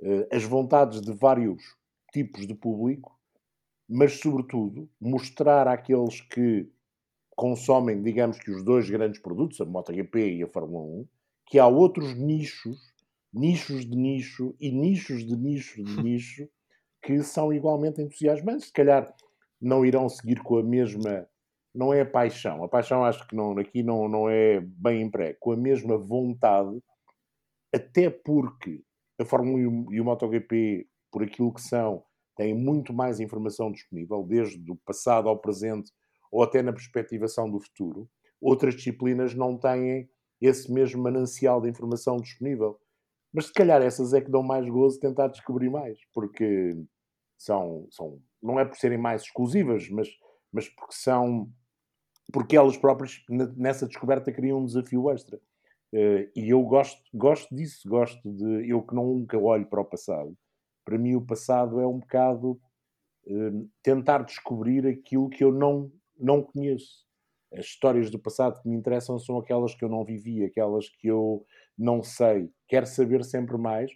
uh, 0.00 0.26
as 0.32 0.42
vontades 0.42 1.00
de 1.00 1.12
vários 1.12 1.62
tipos 2.12 2.46
de 2.46 2.54
público, 2.54 3.16
mas, 3.88 4.18
sobretudo, 4.18 4.90
mostrar 5.00 5.68
àqueles 5.68 6.20
que 6.20 6.68
consomem, 7.36 8.02
digamos 8.02 8.38
que 8.38 8.50
os 8.50 8.64
dois 8.64 8.88
grandes 8.88 9.20
produtos, 9.20 9.60
a 9.60 9.64
MotoGP 9.66 10.36
e 10.36 10.42
a 10.42 10.48
Fórmula 10.48 10.82
1, 10.82 11.06
que 11.46 11.58
há 11.58 11.66
outros 11.66 12.14
nichos, 12.16 12.78
nichos 13.32 13.84
de 13.84 13.94
nicho 13.94 14.56
e 14.58 14.72
nichos 14.72 15.24
de 15.24 15.36
nicho 15.36 15.84
de 15.84 15.96
nicho, 16.02 16.48
que 17.02 17.22
são 17.22 17.52
igualmente 17.52 18.00
entusiasmantes. 18.00 18.66
Se 18.66 18.72
calhar 18.72 19.14
não 19.60 19.84
irão 19.84 20.08
seguir 20.08 20.42
com 20.42 20.56
a 20.56 20.62
mesma 20.62 21.28
não 21.76 21.92
é 21.92 22.00
a 22.00 22.06
paixão. 22.06 22.64
A 22.64 22.68
paixão 22.68 23.04
acho 23.04 23.28
que 23.28 23.36
não, 23.36 23.56
aqui 23.58 23.82
não, 23.82 24.08
não 24.08 24.30
é 24.30 24.60
bem 24.60 25.02
emprego. 25.02 25.36
Com 25.38 25.52
a 25.52 25.56
mesma 25.56 25.98
vontade, 25.98 26.82
até 27.72 28.08
porque 28.08 28.82
a 29.20 29.24
Fórmula 29.26 29.58
1 29.58 29.92
e 29.92 30.00
o 30.00 30.04
MotoGP, 30.04 30.88
por 31.12 31.22
aquilo 31.22 31.52
que 31.52 31.60
são, 31.60 32.02
têm 32.34 32.54
muito 32.54 32.94
mais 32.94 33.20
informação 33.20 33.70
disponível, 33.70 34.24
desde 34.24 34.70
o 34.70 34.76
passado 34.76 35.28
ao 35.28 35.38
presente 35.38 35.92
ou 36.36 36.42
até 36.42 36.60
na 36.60 36.70
perspectivação 36.70 37.50
do 37.50 37.58
futuro. 37.58 38.06
Outras 38.38 38.74
disciplinas 38.74 39.34
não 39.34 39.56
têm 39.56 40.06
esse 40.38 40.70
mesmo 40.70 41.02
manancial 41.02 41.62
de 41.62 41.70
informação 41.70 42.18
disponível. 42.18 42.78
Mas 43.32 43.46
se 43.46 43.54
calhar 43.54 43.80
essas 43.80 44.12
é 44.12 44.20
que 44.20 44.30
dão 44.30 44.42
mais 44.42 44.68
gozo 44.68 45.00
tentar 45.00 45.28
descobrir 45.28 45.70
mais, 45.70 45.98
porque 46.12 46.76
são, 47.38 47.88
são 47.90 48.20
não 48.42 48.60
é 48.60 48.66
por 48.66 48.76
serem 48.76 48.98
mais 48.98 49.22
exclusivas, 49.22 49.88
mas, 49.88 50.08
mas 50.52 50.68
porque 50.68 50.92
são 50.94 51.50
porque 52.30 52.54
elas 52.54 52.76
próprias 52.76 53.24
nessa 53.56 53.86
descoberta 53.86 54.30
criam 54.30 54.60
um 54.60 54.66
desafio 54.66 55.10
extra. 55.10 55.38
Uh, 55.90 56.28
e 56.36 56.50
eu 56.50 56.62
gosto, 56.64 57.00
gosto 57.14 57.54
disso, 57.54 57.88
gosto 57.88 58.30
de. 58.30 58.68
Eu 58.68 58.82
que 58.82 58.94
nunca 58.94 59.38
olho 59.38 59.64
para 59.64 59.80
o 59.80 59.84
passado, 59.86 60.36
para 60.84 60.98
mim 60.98 61.14
o 61.14 61.24
passado 61.24 61.80
é 61.80 61.86
um 61.86 61.98
bocado 61.98 62.60
uh, 63.26 63.70
tentar 63.82 64.24
descobrir 64.24 64.86
aquilo 64.86 65.30
que 65.30 65.42
eu 65.42 65.50
não, 65.50 65.90
não 66.18 66.42
conheço. 66.42 67.06
As 67.52 67.66
histórias 67.66 68.10
do 68.10 68.18
passado 68.18 68.60
que 68.60 68.68
me 68.68 68.76
interessam 68.76 69.18
são 69.18 69.38
aquelas 69.38 69.74
que 69.74 69.84
eu 69.84 69.88
não 69.88 70.04
vivi, 70.04 70.44
aquelas 70.44 70.88
que 70.88 71.06
eu 71.06 71.46
não 71.78 72.02
sei. 72.02 72.50
Quero 72.68 72.86
saber 72.86 73.24
sempre 73.24 73.56
mais. 73.56 73.90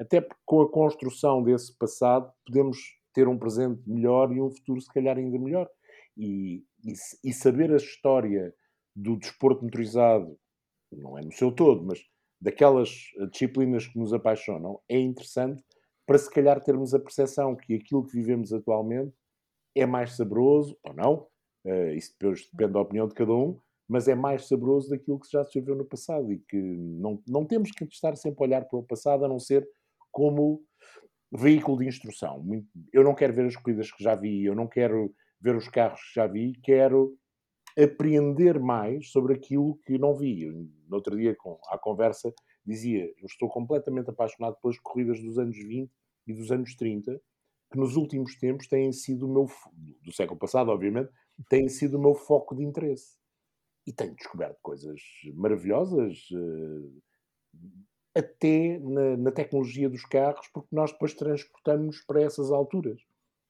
Até 0.00 0.20
porque 0.20 0.42
com 0.44 0.62
a 0.62 0.70
construção 0.70 1.42
desse 1.42 1.76
passado 1.76 2.32
podemos 2.46 2.78
ter 3.12 3.28
um 3.28 3.38
presente 3.38 3.80
melhor 3.86 4.32
e 4.32 4.40
um 4.40 4.50
futuro 4.50 4.80
se 4.80 4.92
calhar 4.92 5.16
ainda 5.16 5.38
melhor. 5.38 5.68
E, 6.16 6.64
e, 6.84 6.92
e 7.24 7.32
saber 7.32 7.72
a 7.72 7.76
história 7.76 8.54
do 8.94 9.16
desporto 9.16 9.64
motorizado, 9.64 10.38
não 10.92 11.18
é 11.18 11.22
no 11.22 11.32
seu 11.32 11.52
todo, 11.52 11.84
mas 11.84 12.00
daquelas 12.40 12.90
disciplinas 13.30 13.86
que 13.86 13.98
nos 13.98 14.12
apaixonam, 14.12 14.80
é 14.88 14.98
interessante 14.98 15.62
para 16.06 16.18
se 16.18 16.30
calhar 16.30 16.62
termos 16.62 16.94
a 16.94 17.00
percepção 17.00 17.56
que 17.56 17.74
aquilo 17.74 18.04
que 18.04 18.12
vivemos 18.12 18.52
atualmente 18.52 19.14
é 19.74 19.86
mais 19.86 20.16
saboroso, 20.16 20.78
ou 20.84 20.94
não, 20.94 21.26
uh, 21.64 21.92
isso 21.94 22.14
depois 22.18 22.48
depende 22.50 22.72
da 22.72 22.80
opinião 22.80 23.08
de 23.08 23.14
cada 23.14 23.32
um, 23.32 23.58
mas 23.88 24.08
é 24.08 24.14
mais 24.14 24.46
saboroso 24.46 24.90
daquilo 24.90 25.20
que 25.20 25.30
já 25.30 25.44
se 25.44 25.58
viveu 25.58 25.76
no 25.76 25.84
passado 25.84 26.32
e 26.32 26.38
que 26.38 26.56
não, 26.56 27.22
não 27.26 27.44
temos 27.44 27.70
que 27.70 27.84
estar 27.84 28.16
sempre 28.16 28.42
a 28.42 28.46
olhar 28.46 28.64
para 28.64 28.78
o 28.78 28.82
passado 28.82 29.24
a 29.24 29.28
não 29.28 29.38
ser 29.38 29.68
como 30.10 30.62
veículo 31.32 31.78
de 31.78 31.86
instrução. 31.86 32.44
Eu 32.92 33.02
não 33.02 33.14
quero 33.14 33.34
ver 33.34 33.46
as 33.46 33.56
corridas 33.56 33.90
que 33.90 34.02
já 34.02 34.14
vi, 34.14 34.44
eu 34.44 34.54
não 34.54 34.66
quero 34.66 35.14
ver 35.40 35.56
os 35.56 35.68
carros 35.68 36.00
que 36.00 36.14
já 36.14 36.26
vi, 36.26 36.54
quero 36.62 37.16
aprender 37.78 38.58
mais 38.60 39.10
sobre 39.10 39.34
aquilo 39.34 39.78
que 39.84 39.98
não 39.98 40.14
vi. 40.14 40.46
No 40.88 40.96
outro 40.96 41.16
dia, 41.16 41.34
com 41.36 41.58
a 41.68 41.78
conversa, 41.78 42.32
dizia: 42.64 43.04
Eu 43.18 43.26
estou 43.26 43.48
completamente 43.48 44.10
apaixonado 44.10 44.56
pelas 44.62 44.78
corridas 44.78 45.20
dos 45.20 45.38
anos 45.38 45.56
20 45.56 45.90
e 46.26 46.32
dos 46.32 46.50
anos 46.50 46.74
30, 46.76 47.20
que 47.70 47.78
nos 47.78 47.96
últimos 47.96 48.36
tempos 48.36 48.68
têm 48.68 48.92
sido 48.92 49.26
o 49.26 49.32
meu, 49.32 49.46
do 50.02 50.12
século 50.12 50.38
passado, 50.38 50.70
obviamente, 50.70 51.10
têm 51.48 51.68
sido 51.68 51.96
o 51.96 52.00
meu 52.00 52.14
foco 52.14 52.54
de 52.54 52.62
interesse. 52.62 53.16
E 53.86 53.92
tenho 53.92 54.14
descoberto 54.14 54.58
coisas 54.62 55.00
maravilhosas, 55.34 56.28
eh, 56.32 57.00
até 58.14 58.78
na, 58.78 59.16
na 59.16 59.32
tecnologia 59.32 59.90
dos 59.90 60.04
carros, 60.06 60.48
porque 60.54 60.74
nós 60.74 60.92
depois 60.92 61.14
transportamos 61.14 62.00
para 62.06 62.22
essas 62.22 62.50
alturas. 62.50 63.00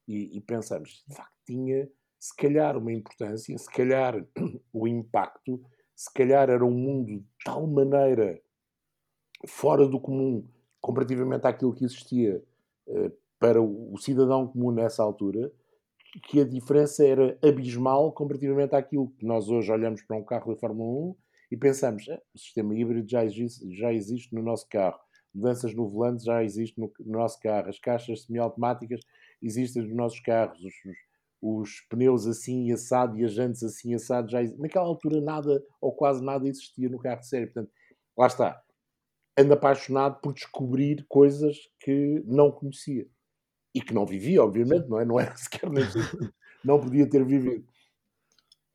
E, 0.08 0.36
e 0.36 0.40
pensamos, 0.40 1.04
de 1.06 1.14
facto, 1.14 1.34
tinha 1.46 1.88
se 2.18 2.34
calhar 2.34 2.76
uma 2.78 2.92
importância, 2.92 3.56
se 3.56 3.70
calhar 3.70 4.14
o 4.72 4.88
impacto, 4.88 5.62
se 5.94 6.12
calhar 6.12 6.48
era 6.48 6.64
um 6.64 6.70
mundo 6.70 7.06
de 7.06 7.24
tal 7.44 7.66
maneira 7.66 8.40
fora 9.46 9.86
do 9.86 10.00
comum 10.00 10.48
comparativamente 10.80 11.46
àquilo 11.46 11.74
que 11.74 11.84
existia 11.84 12.42
uh, 12.88 13.12
para 13.38 13.60
o, 13.60 13.94
cidadão 13.98 14.46
comum 14.46 14.70
nessa 14.70 15.02
altura, 15.02 15.52
que 16.20 16.40
a 16.40 16.44
diferença 16.44 17.04
era 17.04 17.38
abismal 17.42 18.12
comparativamente 18.12 18.74
àquilo 18.74 19.10
que 19.10 19.26
nós 19.26 19.48
hoje 19.48 19.70
olhamos 19.70 20.02
para 20.02 20.16
um 20.16 20.24
carro 20.24 20.54
da 20.54 20.60
Fórmula 20.60 21.10
1 21.10 21.16
e 21.50 21.56
pensamos, 21.56 22.08
eh, 22.08 22.20
o 22.34 22.38
sistema 22.38 22.74
híbrido 22.74 23.08
já 23.08 23.24
existe, 23.24 23.76
já 23.76 23.92
existe 23.92 24.34
no 24.34 24.42
nosso 24.42 24.68
carro, 24.68 24.98
mudanças 25.34 25.74
no 25.74 25.88
volante 25.88 26.24
já 26.24 26.42
existe 26.42 26.80
no, 26.80 26.92
no 27.00 27.18
nosso 27.18 27.38
carro, 27.40 27.68
as 27.68 27.78
caixas 27.78 28.22
semiautomáticas 28.22 29.00
existem 29.42 29.82
nos 29.82 29.94
nossos 29.94 30.20
carros, 30.20 30.58
os, 30.62 30.74
os 31.42 31.80
pneus 31.90 32.26
assim 32.26 32.72
assado 32.72 33.18
e 33.18 33.24
as 33.24 33.32
jantes 33.32 33.62
assim 33.62 33.94
assado 33.94 34.30
já 34.30 34.42
naquela 34.56 34.86
altura 34.86 35.20
nada 35.20 35.62
ou 35.80 35.92
quase 35.92 36.24
nada 36.24 36.48
existia 36.48 36.88
no 36.88 36.98
carro 36.98 37.20
de 37.20 37.28
série. 37.28 37.46
Portanto 37.46 37.70
lá 38.16 38.26
está. 38.26 38.62
Ando 39.36 39.52
apaixonado 39.52 40.20
por 40.20 40.32
descobrir 40.32 41.04
coisas 41.08 41.56
que 41.80 42.22
não 42.24 42.52
conhecia 42.52 43.06
e 43.74 43.80
que 43.80 43.94
não 43.94 44.06
vivia 44.06 44.42
obviamente 44.42 44.88
não 44.88 45.00
é 45.00 45.04
não 45.04 45.20
era 45.20 45.34
sequer 45.36 45.70
nem 45.70 45.84
não 46.64 46.80
podia 46.80 47.08
ter 47.08 47.24
vivido 47.24 47.66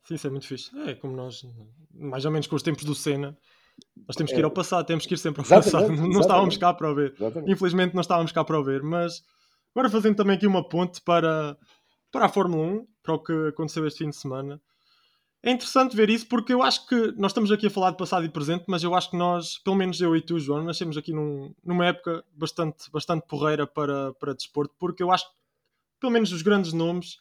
sim 0.06 0.16
isso 0.16 0.28
é 0.28 0.30
muito 0.30 0.48
fixe 0.48 0.72
é 0.88 0.96
como 0.96 1.16
nós 1.16 1.46
mais 1.94 2.26
ou 2.26 2.32
menos 2.32 2.48
com 2.48 2.56
os 2.56 2.64
tempos 2.64 2.84
do 2.84 2.96
Senna 2.96 3.38
nós 4.08 4.16
temos 4.16 4.32
que 4.32 4.38
ir 4.38 4.44
ao 4.44 4.52
é. 4.52 4.54
passado 4.54 4.86
temos 4.86 5.06
que 5.06 5.14
ir 5.14 5.18
sempre 5.18 5.42
ao 5.42 5.46
exatamente, 5.46 5.72
passado 5.72 5.88
não 5.88 5.94
exatamente. 5.96 6.22
estávamos 6.22 6.58
cá 6.58 6.74
para 6.74 6.92
o 6.92 6.96
ver 6.96 7.14
exatamente. 7.16 7.52
infelizmente 7.52 7.94
não 7.94 8.02
estávamos 8.02 8.32
cá 8.32 8.44
para 8.44 8.60
o 8.60 8.64
ver 8.64 8.84
mas 8.84 9.24
agora 9.74 9.90
fazendo 9.90 10.16
também 10.16 10.36
aqui 10.36 10.48
uma 10.48 10.68
ponte 10.68 11.02
para 11.02 11.58
para 12.12 12.26
a 12.26 12.30
Fórmula 12.30 12.64
1, 12.64 12.88
para 13.04 13.14
o 13.14 13.20
que 13.20 13.34
aconteceu 13.50 13.86
este 13.86 14.00
fim 14.00 14.10
de 14.10 14.16
semana. 14.16 14.62
É 15.42 15.52
interessante 15.52 15.96
ver 15.96 16.10
isso 16.10 16.28
porque 16.28 16.54
eu 16.54 16.62
acho 16.62 16.86
que 16.86 17.14
nós 17.18 17.32
estamos 17.32 17.50
aqui 17.50 17.68
a 17.68 17.70
falar 17.70 17.92
de 17.92 17.98
passado 17.98 18.26
e 18.26 18.30
presente, 18.30 18.66
mas 18.68 18.84
eu 18.84 18.94
acho 18.94 19.10
que 19.10 19.18
nós, 19.18 19.58
pelo 19.60 19.76
menos 19.76 20.02
eu 20.02 20.14
e 20.16 20.22
tu, 20.22 20.38
João, 20.38 20.64
nascemos 20.64 20.98
aqui 20.98 21.14
num, 21.14 21.54
numa 21.64 21.86
época 21.86 22.26
bastante, 22.34 22.92
bastante 22.92 23.26
porreira 23.26 23.66
para, 23.66 24.14
para 24.16 24.34
desporto, 24.34 24.76
porque 24.78 25.02
eu 25.02 25.12
acho 25.12 25.26
que, 25.26 25.36
pelo 26.02 26.12
menos 26.12 26.34
os 26.34 26.42
grandes 26.42 26.74
nomes, 26.74 27.20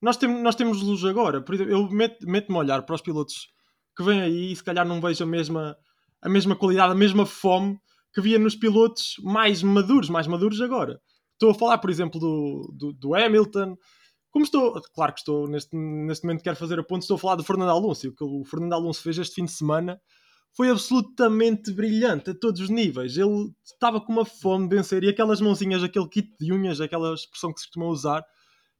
nós, 0.00 0.16
tem, 0.16 0.28
nós 0.42 0.54
temos 0.54 0.80
luz 0.80 1.04
agora. 1.04 1.44
Eu 1.68 1.88
meto-me 1.90 2.32
meto 2.32 2.52
a 2.54 2.58
olhar 2.58 2.82
para 2.82 2.94
os 2.94 3.02
pilotos 3.02 3.52
que 3.94 4.02
vêm 4.02 4.22
aí 4.22 4.52
e 4.52 4.56
se 4.56 4.64
calhar 4.64 4.86
não 4.86 5.00
vejo 5.00 5.22
a 5.22 5.26
mesma, 5.26 5.76
a 6.22 6.28
mesma 6.28 6.56
qualidade, 6.56 6.92
a 6.92 6.96
mesma 6.96 7.26
fome 7.26 7.78
que 8.12 8.22
via 8.22 8.38
nos 8.38 8.56
pilotos 8.56 9.16
mais 9.22 9.62
maduros, 9.62 10.08
mais 10.08 10.26
maduros 10.26 10.60
agora. 10.62 11.00
Estou 11.32 11.50
a 11.50 11.54
falar, 11.54 11.78
por 11.78 11.90
exemplo, 11.90 12.18
do, 12.18 12.72
do, 12.72 12.92
do 12.92 13.14
Hamilton, 13.14 13.76
como 14.34 14.44
estou, 14.44 14.82
claro 14.92 15.12
que 15.12 15.20
estou 15.20 15.46
neste, 15.46 15.76
neste 15.76 16.26
momento, 16.26 16.42
quero 16.42 16.56
fazer 16.56 16.76
a 16.76 16.82
ponto, 16.82 17.02
estou 17.02 17.14
a 17.14 17.18
falar 17.18 17.36
do 17.36 17.44
Fernando 17.44 17.70
Alonso 17.70 18.04
e 18.04 18.08
o 18.08 18.12
que 18.12 18.24
o 18.24 18.44
Fernando 18.44 18.72
Alonso 18.72 19.00
fez 19.00 19.16
este 19.16 19.36
fim 19.36 19.44
de 19.44 19.52
semana 19.52 20.00
foi 20.56 20.70
absolutamente 20.70 21.70
brilhante 21.70 22.30
a 22.30 22.34
todos 22.34 22.60
os 22.60 22.68
níveis. 22.68 23.16
Ele 23.16 23.54
estava 23.64 24.00
com 24.00 24.12
uma 24.12 24.24
fome 24.24 24.68
de 24.68 24.74
vencer 24.74 25.04
e 25.04 25.08
aquelas 25.08 25.40
mãozinhas, 25.40 25.84
aquele 25.84 26.08
kit 26.08 26.34
de 26.40 26.52
unhas, 26.52 26.80
aquela 26.80 27.14
expressão 27.14 27.52
que 27.52 27.60
se 27.60 27.66
costuma 27.66 27.86
usar, 27.86 28.24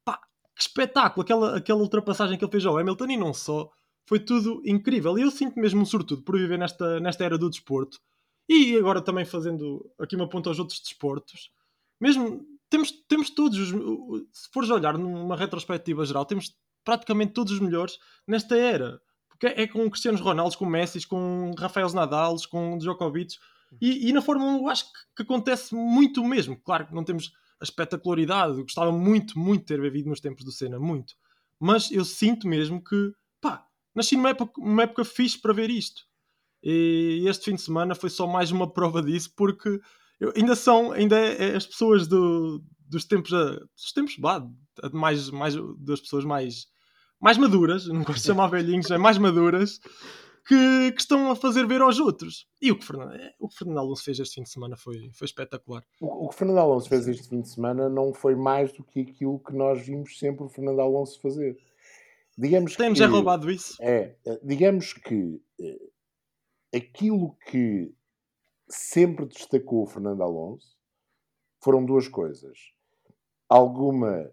pá, 0.05 0.19
que 0.57 0.63
espetáculo! 0.63 1.23
Aquela, 1.23 1.57
aquela 1.57 1.81
ultrapassagem 1.81 2.37
que 2.37 2.45
ele 2.45 2.51
fez 2.51 2.67
ao 2.67 2.77
Hamilton 2.77 3.11
e 3.11 3.17
não 3.17 3.33
só, 3.33 3.71
foi 4.07 4.19
tudo 4.19 4.61
incrível. 4.67 5.17
E 5.17 5.23
eu 5.23 5.31
sinto 5.31 5.57
mesmo 5.61 5.83
um 5.83 5.87
sortudo 5.87 6.25
por 6.25 6.37
viver 6.37 6.59
nesta, 6.59 6.99
nesta 6.99 7.23
era 7.23 7.39
do 7.39 7.49
desporto 7.49 8.01
e 8.49 8.77
agora 8.77 9.01
também 9.01 9.25
fazendo 9.25 9.89
aqui 10.01 10.17
uma 10.17 10.29
ponta 10.29 10.49
aos 10.49 10.59
outros 10.59 10.81
desportos, 10.81 11.53
mesmo 12.01 12.45
temos, 12.75 12.91
temos 13.09 13.31
todos 13.31 13.59
os. 13.59 13.69
Se 14.33 14.49
fores 14.53 14.69
olhar 14.69 14.99
numa 14.99 15.37
retrospectiva 15.37 16.05
geral, 16.05 16.27
temos 16.27 16.57
praticamente 16.85 17.33
todos 17.33 17.53
os 17.53 17.61
melhores 17.61 17.99
nesta 18.27 18.57
era. 18.57 19.01
Porque 19.29 19.47
é, 19.47 19.67
com 19.67 19.89
Cristianos 19.89 20.21
Ronaldo, 20.21 20.57
com 20.57 20.67
Messi, 20.67 21.07
com 21.07 21.53
Rafael 21.57 21.89
Nadal, 21.93 22.37
com 22.51 22.77
Djokovic. 22.77 23.37
E, 23.81 24.09
e 24.09 24.13
na 24.13 24.23
Fórmula 24.23 24.53
1 24.53 24.59
eu 24.59 24.69
acho 24.69 24.85
que, 24.85 24.99
que, 25.17 25.23
acontece 25.23 25.75
muito 25.75 26.21
o 26.21 26.29
mesmo. 26.29 26.57
Claro 26.57 26.87
que 26.87 26.95
não 26.95 27.05
temos 27.05 27.33
a 27.61 27.65
espetacularidade. 27.65 28.59
Eu 28.59 28.65
gostava 28.65 28.91
muito, 28.91 29.39
muito 29.39 29.61
de 29.61 29.67
ter 29.67 29.81
vivido 29.81 30.09
nos 30.09 30.21
tempos 30.21 30.45
do 30.45 30.53
Senna, 30.53 30.79
muito. 30.79 31.15
Mas 31.59 31.91
eu 31.91 32.05
sinto 32.05 32.49
mesmo 32.49 32.83
que, 32.83 33.13
pá, 33.41 33.67
nasci 33.95 34.17
numa 34.17 34.31
época, 34.31 34.61
numa 34.61 34.83
época 34.83 35.05
fixe 35.05 35.41
para 35.41 35.53
ver 35.53 35.71
isto. 35.71 36.03
E 36.63 37.25
este 37.29 37.47
fim 37.47 37.55
de 37.55 37.63
semana 37.63 37.95
foi 37.95 38.11
só 38.11 38.27
mais 38.27 38.51
uma 38.51 38.73
prova 38.73 39.03
disso, 39.03 39.33
porque 39.37 39.81
eu, 40.21 40.33
ainda 40.37 40.55
são, 40.55 40.93
ainda 40.93 41.19
é, 41.19 41.51
é 41.51 41.57
as 41.57 41.67
pessoas 41.67 42.07
do, 42.07 42.63
dos 42.89 43.05
tempos, 43.05 43.31
dos 43.31 43.93
tempos 43.95 44.17
bah, 44.19 44.47
mais, 44.93 45.31
mais, 45.31 45.55
das 45.79 46.01
pessoas 46.01 46.25
mais, 46.25 46.67
mais 47.21 47.39
maduras, 47.39 47.87
não 47.87 48.03
gosto 48.03 48.21
de 48.21 48.27
chamar 48.27 48.49
velhinhos, 48.49 48.91
é 48.91 48.99
mais 48.99 49.19
maduras, 49.19 49.81
que, 50.47 50.93
que, 50.93 51.01
estão 51.01 51.31
a 51.31 51.37
fazer 51.37 51.67
ver 51.67 51.81
aos 51.81 51.99
outros. 51.99 52.47
E 52.61 52.71
o 52.71 52.79
que 52.79 52.85
Fernando, 52.85 53.15
é, 53.15 53.35
o 53.39 53.49
que 53.49 53.57
Fernando 53.57 53.79
Alonso 53.79 54.05
fez 54.05 54.19
este 54.19 54.35
fim 54.35 54.43
de 54.43 54.51
semana 54.51 54.77
foi, 54.77 55.11
foi 55.13 55.25
espetacular. 55.25 55.83
O, 56.01 56.27
o 56.27 56.29
que 56.29 56.37
Fernando 56.37 56.59
Alonso 56.59 56.89
fez 56.89 57.09
este 57.09 57.29
fim 57.29 57.41
de 57.41 57.49
semana 57.49 57.89
não 57.89 58.13
foi 58.13 58.35
mais 58.35 58.73
do 58.73 58.85
que 58.85 59.01
aquilo 59.01 59.39
que 59.41 59.55
nós 59.55 59.85
vimos 59.85 60.19
sempre 60.19 60.45
o 60.45 60.49
Fernando 60.49 60.81
Alonso 60.81 61.21
fazer. 61.21 61.57
Digamos 62.37 62.77
Temos 62.77 62.99
que, 62.99 63.05
é 63.05 63.07
roubado 63.07 63.51
isso. 63.51 63.77
É, 63.81 64.17
digamos 64.43 64.93
que 64.93 65.41
eh, 65.61 65.79
aquilo 66.77 67.37
que 67.49 67.95
sempre 68.69 69.27
destacou 69.27 69.83
o 69.83 69.87
Fernando 69.87 70.23
Alonso 70.23 70.77
foram 71.61 71.85
duas 71.85 72.09
coisas. 72.09 72.59
Alguma 73.49 74.31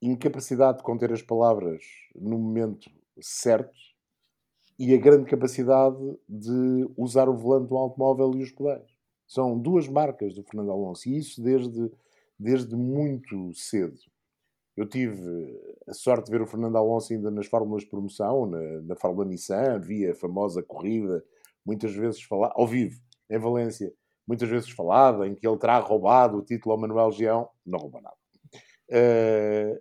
incapacidade 0.00 0.78
de 0.78 0.84
conter 0.84 1.12
as 1.12 1.22
palavras 1.22 1.82
no 2.14 2.38
momento 2.38 2.90
certo 3.20 3.74
e 4.78 4.94
a 4.94 4.98
grande 4.98 5.24
capacidade 5.24 6.18
de 6.28 6.86
usar 6.96 7.28
o 7.28 7.36
volante 7.36 7.68
do 7.68 7.76
automóvel 7.76 8.34
e 8.34 8.42
os 8.42 8.52
pedais. 8.52 8.86
São 9.26 9.58
duas 9.58 9.88
marcas 9.88 10.34
do 10.34 10.42
Fernando 10.42 10.70
Alonso 10.70 11.08
e 11.08 11.16
isso 11.16 11.42
desde, 11.42 11.90
desde 12.38 12.76
muito 12.76 13.52
cedo. 13.54 13.98
Eu 14.76 14.86
tive 14.86 15.58
a 15.88 15.94
sorte 15.94 16.26
de 16.26 16.30
ver 16.30 16.42
o 16.42 16.46
Fernando 16.46 16.76
Alonso 16.76 17.12
ainda 17.12 17.30
nas 17.30 17.46
fórmulas 17.46 17.82
de 17.82 17.88
promoção, 17.88 18.44
na, 18.44 18.60
na 18.82 18.96
Fórmula 18.96 19.26
Nissan, 19.26 19.76
havia 19.76 20.12
a 20.12 20.14
famosa 20.14 20.62
corrida, 20.62 21.24
muitas 21.64 21.94
vezes 21.94 22.22
falar 22.22 22.52
ao 22.54 22.66
vivo, 22.66 23.00
em 23.30 23.38
Valência, 23.38 23.92
muitas 24.26 24.48
vezes 24.48 24.70
falada, 24.70 25.26
em 25.26 25.34
que 25.34 25.46
ele 25.46 25.58
terá 25.58 25.78
roubado 25.78 26.38
o 26.38 26.42
título 26.42 26.72
ao 26.72 26.80
Manuel 26.80 27.12
Geão, 27.12 27.48
não 27.64 27.78
roubou 27.78 28.00
nada. 28.00 28.16
Uh, 28.90 29.80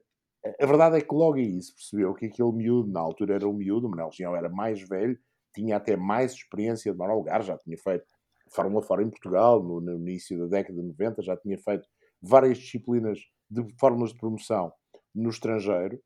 a 0.60 0.66
verdade 0.66 0.98
é 0.98 1.02
que 1.02 1.14
logo 1.14 1.36
aí 1.36 1.62
se 1.62 1.74
percebeu 1.74 2.14
que 2.14 2.28
aquele 2.28 2.52
miúdo, 2.52 2.92
na 2.92 3.00
altura 3.00 3.36
era 3.36 3.48
um 3.48 3.54
miúdo, 3.54 3.88
o 3.88 3.90
Manuel 3.90 4.12
Geão 4.12 4.36
era 4.36 4.50
mais 4.50 4.82
velho, 4.82 5.18
tinha 5.54 5.78
até 5.78 5.96
mais 5.96 6.34
experiência 6.34 6.92
de 6.92 6.98
maior 6.98 7.16
lugar, 7.16 7.42
já 7.42 7.58
tinha 7.58 7.78
feito 7.78 8.06
Fórmula 8.52 8.84
fora 8.84 9.02
em 9.02 9.10
Portugal, 9.10 9.64
no, 9.64 9.82
no, 9.82 9.96
início 9.96 10.38
da 10.40 10.46
década 10.46 10.80
de 10.80 10.88
90, 10.88 11.22
já 11.24 11.36
tinha 11.36 11.58
feito 11.58 11.88
várias 12.22 12.58
disciplinas 12.60 13.20
de 13.50 13.66
fórmulas 13.80 14.12
de 14.12 14.20
promoção 14.20 14.72
no 15.14 15.30
estrangeiro, 15.30 16.00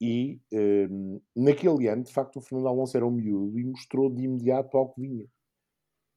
e 0.00 0.40
um, 0.52 1.20
naquele 1.36 1.86
ano, 1.86 2.02
de 2.02 2.12
facto, 2.12 2.36
o 2.36 2.40
Fernando 2.40 2.68
Alonso 2.68 2.96
era 2.96 3.06
um 3.06 3.12
miúdo 3.12 3.58
e 3.58 3.64
mostrou 3.64 4.10
de 4.10 4.24
imediato 4.24 4.76
ao 4.76 4.92
que 4.92 5.00
vinha 5.00 5.26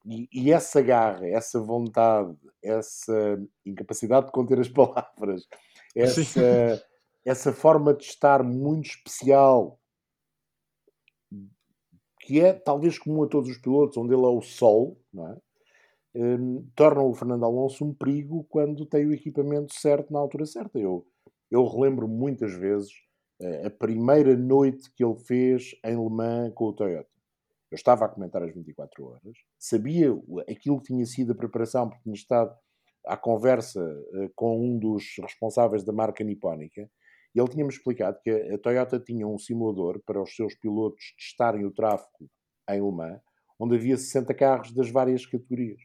e, 0.08 0.30
e, 0.32 0.52
essa 0.52 0.82
garra, 0.82 1.28
essa 1.28 1.60
vontade, 1.60 2.34
essa 2.64 3.38
incapacidade 3.66 4.28
de 4.28 4.32
conter 4.32 4.60
as 4.60 4.70
palavras, 4.70 5.46
essa, 5.94 6.84
essa 7.26 7.52
forma 7.52 7.94
de 7.94 8.06
estar 8.06 8.42
muito 8.42 8.90
especial, 8.90 9.80
que 12.22 12.40
é 12.40 12.54
talvez 12.54 12.98
comum 12.98 13.24
a 13.24 13.28
todos 13.28 13.50
os 13.50 13.58
pilotos, 13.58 13.98
onde 13.98 14.14
ele 14.14 14.24
é 14.24 14.30
o 14.30 14.42
sol, 14.42 14.98
não 15.14 15.28
é? 15.28 15.38
Um, 16.16 16.68
torna 16.76 17.04
o 17.04 17.14
Fernando 17.14 17.46
Alonso 17.46 17.86
um 17.86 17.94
perigo 17.94 18.44
quando 18.50 18.88
tem 18.88 19.06
o 19.06 19.14
equipamento 19.14 19.74
certo 19.76 20.12
na 20.12 20.20
altura 20.20 20.46
certa. 20.46 20.80
Eu, 20.80 21.06
eu 21.52 21.66
relembro 21.68 22.08
muitas 22.08 22.54
vezes 22.54 22.90
uh, 23.40 23.68
a 23.68 23.70
primeira 23.70 24.36
noite 24.36 24.92
que 24.96 25.04
ele 25.04 25.20
fez 25.20 25.76
em 25.84 25.96
Le 25.96 26.10
Mans 26.10 26.54
com 26.56 26.66
o 26.66 26.74
Toyota. 26.74 27.17
Eu 27.70 27.76
estava 27.76 28.06
a 28.06 28.10
comentar 28.10 28.42
as 28.44 28.54
24 28.54 29.06
horas, 29.06 29.38
sabia 29.60 30.12
aquilo 30.50 30.80
que 30.80 30.88
tinha 30.88 31.06
sido 31.06 31.34
a 31.34 31.36
preparação, 31.36 31.90
porque 31.90 32.04
tinha 32.04 32.16
estado 32.16 32.56
à 33.06 33.18
conversa 33.18 33.82
uh, 33.82 34.30
com 34.36 34.60
um 34.60 34.78
dos 34.78 35.04
responsáveis 35.22 35.84
da 35.84 35.92
marca 35.92 36.24
nipónica, 36.24 36.90
e 37.36 37.40
ele 37.40 37.50
tinha-me 37.50 37.72
explicado 37.72 38.20
que 38.22 38.30
a 38.30 38.58
Toyota 38.58 39.00
tinha 39.00 39.28
um 39.28 39.38
simulador 39.38 40.02
para 40.06 40.22
os 40.22 40.36
seus 40.36 40.56
pilotos 40.56 41.14
testarem 41.18 41.66
o 41.66 41.72
tráfego 41.72 42.30
em 42.70 42.82
Le 42.82 42.92
Mans, 42.92 43.22
onde 43.60 43.76
havia 43.76 43.98
60 43.98 44.34
carros 44.34 44.72
das 44.72 44.90
várias 44.90 45.26
categorias, 45.26 45.80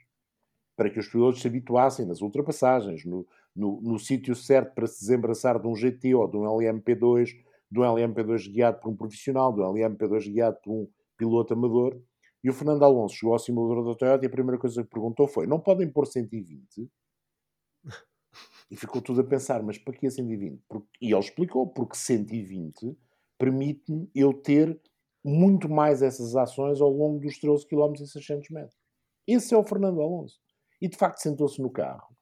para 0.77 0.89
que 0.89 0.99
os 0.99 1.09
pilotos 1.09 1.41
se 1.43 1.49
habituassem 1.49 2.07
nas 2.07 2.21
ultrapassagens, 2.21 3.05
no, 3.05 3.27
no, 3.55 3.81
no 3.83 3.99
sítio 3.99 4.35
certo 4.35 4.75
para 4.75 4.87
se 4.87 5.01
desembaraçar 5.01 5.61
de 5.61 5.67
um 5.67 5.75
GT 5.75 6.15
ou 6.15 6.29
de 6.29 6.37
um 6.37 6.43
LMP2, 6.43 7.31
de 7.71 7.81
um 7.81 7.83
LMP2 7.83 8.51
guiado 8.51 8.81
por 8.81 8.91
um 8.91 8.97
profissional, 8.97 9.53
de 9.53 9.61
um 9.61 9.65
LMP2 9.65 10.33
guiado 10.33 10.59
por 10.63 10.73
um 10.73 10.89
piloto 11.17 11.55
amador. 11.55 12.01
E 12.45 12.51
o 12.51 12.53
Fernando 12.53 12.85
Alonso 12.85 13.15
chegou 13.15 13.33
ao 13.33 13.39
simulador 13.39 13.85
da 13.85 13.95
Toyota 13.95 14.25
e 14.25 14.29
a 14.29 14.31
primeira 14.31 14.59
coisa 14.59 14.83
que 14.83 14.91
perguntou 14.91 15.29
foi: 15.29 15.47
não 15.47 15.61
podem 15.61 15.89
pôr 15.89 16.07
120? 16.07 16.91
E 18.71 18.77
ficou 18.77 19.03
tudo 19.03 19.21
a 19.21 19.25
pensar, 19.25 19.63
mas 19.63 19.77
para 19.77 19.93
que 19.93 20.11
120? 20.11 20.63
Porque, 20.67 20.89
e 21.01 21.13
ele 21.13 21.21
explicou, 21.21 21.67
porque 21.67 21.95
120 21.95 22.97
permite-me 23.39 24.11
eu 24.15 24.33
ter 24.33 24.81
muito 25.25 25.69
mais 25.69 26.03
essas 26.03 26.35
ações 26.35 26.81
ao 26.81 26.91
longo 26.91 27.21
dos 27.21 27.39
13 27.39 27.67
km 27.67 27.93
e 28.01 28.07
600 28.07 28.49
metros. 28.51 28.79
Esse 29.27 29.55
é 29.55 29.59
o 29.59 29.63
Fernando 29.63 30.01
Alonso. 30.01 30.41
E 30.81 30.89
de 30.89 30.97
facto 30.97 31.19
sentou-se 31.19 31.61
no 31.61 31.71
carro. 31.71 32.17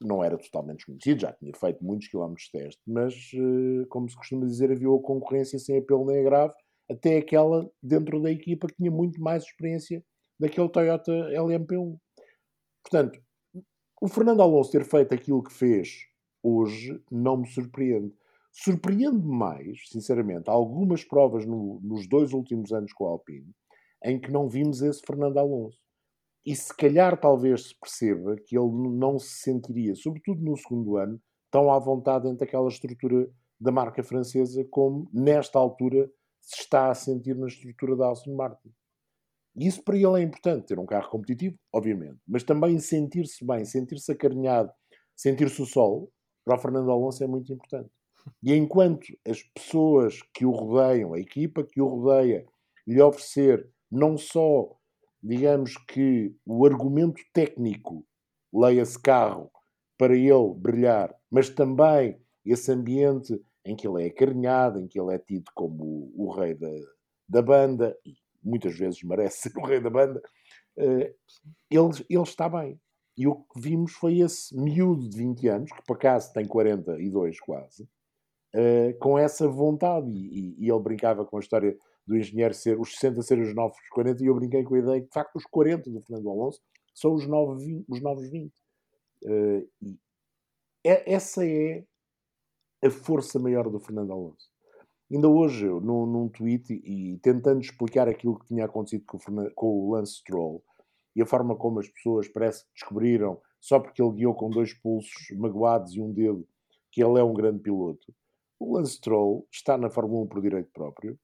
Não 0.00 0.22
era 0.22 0.38
totalmente 0.38 0.76
desconhecido, 0.76 1.20
já 1.22 1.32
tinha 1.32 1.52
feito 1.54 1.84
muitos 1.84 2.08
quilómetros 2.08 2.46
de 2.46 2.52
teste, 2.52 2.82
mas, 2.86 3.14
eh, 3.34 3.86
como 3.88 4.08
se 4.08 4.16
costuma 4.16 4.46
dizer, 4.46 4.70
havia 4.70 4.88
a 4.88 5.02
concorrência 5.02 5.58
sem 5.58 5.78
apelo 5.78 6.06
nem 6.06 6.20
agravo 6.20 6.54
até 6.90 7.18
aquela 7.18 7.70
dentro 7.82 8.20
da 8.20 8.30
equipa 8.30 8.66
que 8.66 8.76
tinha 8.76 8.90
muito 8.90 9.20
mais 9.20 9.44
experiência 9.44 10.04
daquele 10.38 10.68
Toyota 10.68 11.12
LMP1. 11.12 11.96
Portanto, 12.82 13.20
o 14.00 14.08
Fernando 14.08 14.42
Alonso 14.42 14.70
ter 14.70 14.84
feito 14.84 15.14
aquilo 15.14 15.42
que 15.42 15.52
fez 15.52 16.06
hoje 16.42 17.02
não 17.10 17.38
me 17.38 17.48
surpreende. 17.48 18.14
Surpreende 18.52 19.26
mais, 19.26 19.88
sinceramente, 19.88 20.48
algumas 20.48 21.04
provas 21.04 21.44
no, 21.44 21.80
nos 21.82 22.08
dois 22.08 22.32
últimos 22.32 22.72
anos 22.72 22.92
com 22.92 23.04
o 23.04 23.08
Alpine 23.08 23.52
em 24.04 24.20
que 24.20 24.30
não 24.30 24.48
vimos 24.48 24.82
esse 24.82 25.02
Fernando 25.04 25.38
Alonso. 25.38 25.78
E 26.44 26.54
se 26.54 26.74
calhar 26.74 27.20
talvez 27.20 27.68
se 27.68 27.74
perceba 27.78 28.36
que 28.36 28.56
ele 28.56 28.70
não 28.70 29.18
se 29.18 29.40
sentiria, 29.40 29.96
sobretudo 29.96 30.40
no 30.42 30.56
segundo 30.56 30.96
ano, 30.96 31.20
tão 31.50 31.72
à 31.72 31.78
vontade 31.78 32.24
dentro 32.24 32.38
daquela 32.38 32.68
estrutura 32.68 33.28
da 33.60 33.72
marca 33.72 34.02
francesa 34.02 34.64
como 34.70 35.10
nesta 35.12 35.58
altura 35.58 36.08
se 36.46 36.60
está 36.60 36.90
a 36.90 36.94
sentir 36.94 37.34
na 37.36 37.48
estrutura 37.48 37.96
da 37.96 38.10
Aston 38.10 38.36
Martin. 38.36 38.72
E 39.56 39.66
isso 39.66 39.82
para 39.82 39.96
ele 39.96 40.20
é 40.20 40.22
importante, 40.22 40.66
ter 40.66 40.78
um 40.78 40.86
carro 40.86 41.10
competitivo, 41.10 41.58
obviamente, 41.72 42.20
mas 42.26 42.44
também 42.44 42.78
sentir-se 42.78 43.44
bem, 43.44 43.64
sentir-se 43.64 44.12
acarinhado, 44.12 44.70
sentir-se 45.16 45.60
o 45.60 45.66
sol, 45.66 46.12
para 46.44 46.56
o 46.56 46.58
Fernando 46.58 46.90
Alonso 46.90 47.24
é 47.24 47.26
muito 47.26 47.52
importante. 47.52 47.90
E 48.42 48.54
enquanto 48.54 49.06
as 49.26 49.42
pessoas 49.42 50.20
que 50.32 50.46
o 50.46 50.50
rodeiam, 50.52 51.14
a 51.14 51.18
equipa 51.18 51.64
que 51.64 51.80
o 51.80 51.88
rodeia, 51.88 52.46
lhe 52.86 53.00
oferecer 53.00 53.68
não 53.90 54.16
só, 54.16 54.76
digamos 55.20 55.76
que, 55.88 56.32
o 56.44 56.64
argumento 56.64 57.20
técnico, 57.32 58.06
leia-se 58.52 59.00
carro, 59.00 59.50
para 59.98 60.14
ele 60.14 60.54
brilhar, 60.54 61.12
mas 61.30 61.48
também 61.48 62.20
esse 62.44 62.70
ambiente 62.70 63.40
em 63.66 63.74
que 63.74 63.86
ele 63.86 64.04
é 64.04 64.06
acarinhado, 64.06 64.80
em 64.80 64.86
que 64.86 64.98
ele 64.98 65.14
é 65.14 65.18
tido 65.18 65.50
como 65.54 65.84
o, 65.84 66.26
o 66.26 66.30
rei 66.32 66.54
da, 66.54 66.70
da 67.28 67.42
banda, 67.42 67.98
e 68.06 68.14
muitas 68.42 68.78
vezes 68.78 69.02
merece 69.02 69.50
ser 69.50 69.58
o 69.58 69.66
rei 69.66 69.80
da 69.80 69.90
banda, 69.90 70.22
uh, 70.78 71.14
ele, 71.70 72.06
ele 72.08 72.22
está 72.22 72.48
bem. 72.48 72.80
E 73.16 73.26
o 73.26 73.34
que 73.34 73.60
vimos 73.60 73.92
foi 73.92 74.20
esse 74.20 74.54
miúdo 74.56 75.08
de 75.08 75.18
20 75.18 75.48
anos, 75.48 75.72
que 75.72 75.82
por 75.84 75.96
acaso 75.96 76.32
tem 76.32 76.46
42 76.46 77.40
quase, 77.40 77.82
uh, 78.54 78.96
com 79.00 79.18
essa 79.18 79.48
vontade. 79.48 80.08
E, 80.08 80.54
e, 80.60 80.66
e, 80.66 80.70
ele 80.70 80.80
brincava 80.80 81.24
com 81.24 81.36
a 81.36 81.40
história 81.40 81.76
do 82.06 82.16
engenheiro 82.16 82.54
ser 82.54 82.78
os 82.78 82.92
60 82.92 83.20
ser 83.22 83.38
os 83.40 83.52
novos 83.52 83.76
40, 83.90 84.22
e 84.22 84.26
eu 84.26 84.34
brinquei 84.34 84.62
com 84.62 84.76
a 84.76 84.78
ideia 84.78 85.00
que, 85.00 85.08
de 85.08 85.12
facto, 85.12 85.36
os 85.36 85.44
40 85.44 85.90
do 85.90 86.00
Fernando 86.02 86.30
Alonso 86.30 86.60
são 86.94 87.14
os 87.14 87.26
novos 87.26 87.64
20. 87.64 87.84
Os 87.88 88.00
novos 88.00 88.30
20. 88.30 88.52
Uh, 89.24 89.68
e 89.82 89.98
é, 90.84 91.14
essa 91.14 91.44
é 91.44 91.84
a 92.84 92.90
força 92.90 93.38
maior 93.38 93.68
do 93.70 93.80
Fernando 93.80 94.12
Alonso. 94.12 94.48
Ainda 95.10 95.28
hoje, 95.28 95.64
num, 95.66 96.04
num 96.04 96.28
tweet, 96.28 96.72
e 96.72 97.18
tentando 97.22 97.60
explicar 97.60 98.08
aquilo 98.08 98.38
que 98.38 98.46
tinha 98.46 98.64
acontecido 98.64 99.04
com 99.06 99.18
o, 99.18 99.54
com 99.54 99.66
o 99.66 99.92
Lance 99.92 100.14
Stroll 100.14 100.62
e 101.14 101.22
a 101.22 101.26
forma 101.26 101.56
como 101.56 101.78
as 101.78 101.88
pessoas 101.88 102.28
parece 102.28 102.64
que 102.64 102.72
descobriram, 102.74 103.40
só 103.60 103.80
porque 103.80 104.02
ele 104.02 104.12
guiou 104.12 104.34
com 104.34 104.50
dois 104.50 104.74
pulsos 104.74 105.30
magoados 105.36 105.94
e 105.94 106.00
um 106.00 106.12
dedo, 106.12 106.46
que 106.90 107.02
ele 107.02 107.18
é 107.18 107.22
um 107.22 107.32
grande 107.32 107.60
piloto. 107.60 108.12
O 108.58 108.76
Lance 108.76 108.94
Stroll 108.94 109.46
está 109.50 109.78
na 109.78 109.88
Fórmula 109.88 110.24
1 110.24 110.26
por 110.26 110.42
direito 110.42 110.70
próprio 110.72 111.18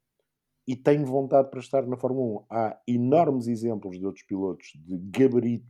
e 0.67 0.77
tem 0.77 1.05
vontade 1.05 1.51
para 1.51 1.61
estar 1.61 1.87
na 1.87 1.97
Fórmula 1.97 2.41
1. 2.41 2.47
Há 2.51 2.81
enormes 2.87 3.49
exemplos 3.49 3.99
de 3.99 4.07
outros 4.07 4.25
pilotos 4.25 4.71
de 4.77 4.97
gabarito 4.97 5.67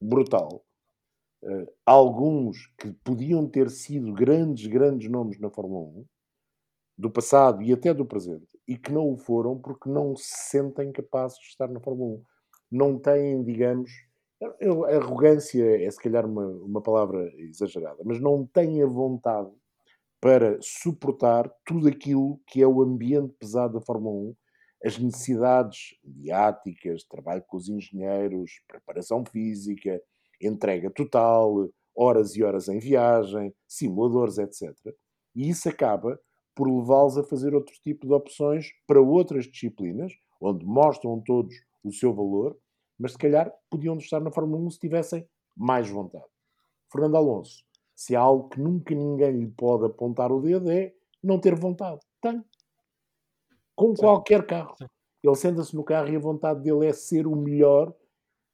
brutal 0.00 0.64
uh, 1.46 1.72
alguns 1.84 2.66
que 2.78 2.92
podiam 3.04 3.46
ter 3.48 3.70
sido 3.70 4.12
grandes, 4.12 4.66
grandes 4.66 5.08
nomes 5.10 5.38
na 5.38 5.50
Fórmula 5.50 5.86
1, 6.00 6.04
do 6.98 7.10
passado 7.10 7.62
e 7.62 7.72
até 7.72 7.92
do 7.92 8.06
presente, 8.06 8.58
e 8.66 8.76
que 8.76 8.92
não 8.92 9.12
o 9.12 9.16
foram 9.16 9.58
porque 9.58 9.88
não 9.88 10.16
se 10.16 10.50
sentem 10.50 10.90
capazes 10.92 11.38
de 11.38 11.46
estar 11.46 11.68
na 11.68 11.80
Fórmula 11.80 12.16
1. 12.16 12.22
Não 12.72 12.98
têm, 12.98 13.42
digamos, 13.44 13.90
arrogância 14.90 15.82
é 15.82 15.90
se 15.90 15.98
calhar 15.98 16.26
uma, 16.26 16.46
uma 16.46 16.82
palavra 16.82 17.32
exagerada, 17.38 18.02
mas 18.04 18.20
não 18.20 18.46
têm 18.46 18.82
a 18.82 18.86
vontade 18.86 19.50
para 20.20 20.58
suportar 20.60 21.50
tudo 21.64 21.88
aquilo 21.88 22.40
que 22.46 22.62
é 22.62 22.66
o 22.66 22.82
ambiente 22.82 23.32
pesado 23.38 23.74
da 23.74 23.80
Fórmula 23.80 24.30
1, 24.30 24.36
as 24.84 24.98
necessidades 24.98 25.98
mediáticas, 26.04 27.04
trabalho 27.04 27.44
com 27.46 27.56
os 27.56 27.68
engenheiros, 27.68 28.60
preparação 28.68 29.24
física, 29.24 30.00
entrega 30.40 30.90
total, 30.90 31.68
horas 31.94 32.36
e 32.36 32.42
horas 32.42 32.68
em 32.68 32.78
viagem, 32.78 33.54
simuladores, 33.66 34.38
etc. 34.38 34.74
E 35.34 35.48
isso 35.48 35.68
acaba 35.68 36.20
por 36.54 36.68
levá-los 36.68 37.18
a 37.18 37.24
fazer 37.24 37.54
outro 37.54 37.74
tipo 37.82 38.06
de 38.06 38.12
opções 38.12 38.68
para 38.86 39.00
outras 39.00 39.46
disciplinas, 39.46 40.12
onde 40.40 40.64
mostram 40.64 41.20
todos 41.20 41.54
o 41.84 41.92
seu 41.92 42.14
valor, 42.14 42.56
mas 42.98 43.12
se 43.12 43.18
calhar 43.18 43.52
podiam 43.70 43.96
estar 43.98 44.20
na 44.20 44.30
Fórmula 44.30 44.62
1 44.62 44.70
se 44.70 44.78
tivessem 44.78 45.28
mais 45.54 45.88
vontade. 45.88 46.24
Fernando 46.90 47.16
Alonso, 47.16 47.64
se 47.94 48.14
há 48.16 48.20
algo 48.20 48.48
que 48.48 48.60
nunca 48.60 48.94
ninguém 48.94 49.32
lhe 49.32 49.48
pode 49.48 49.86
apontar 49.86 50.32
o 50.32 50.40
dedo 50.40 50.70
é 50.70 50.94
não 51.22 51.38
ter 51.38 51.54
vontade. 51.54 52.00
Tem. 52.20 52.42
Com 53.74 53.94
qualquer 53.94 54.46
carro. 54.46 54.74
Ele 55.22 55.34
senta-se 55.34 55.74
no 55.74 55.84
carro 55.84 56.08
e 56.08 56.16
a 56.16 56.20
vontade 56.20 56.62
dele 56.62 56.86
é 56.86 56.92
ser 56.92 57.26
o 57.26 57.34
melhor 57.34 57.92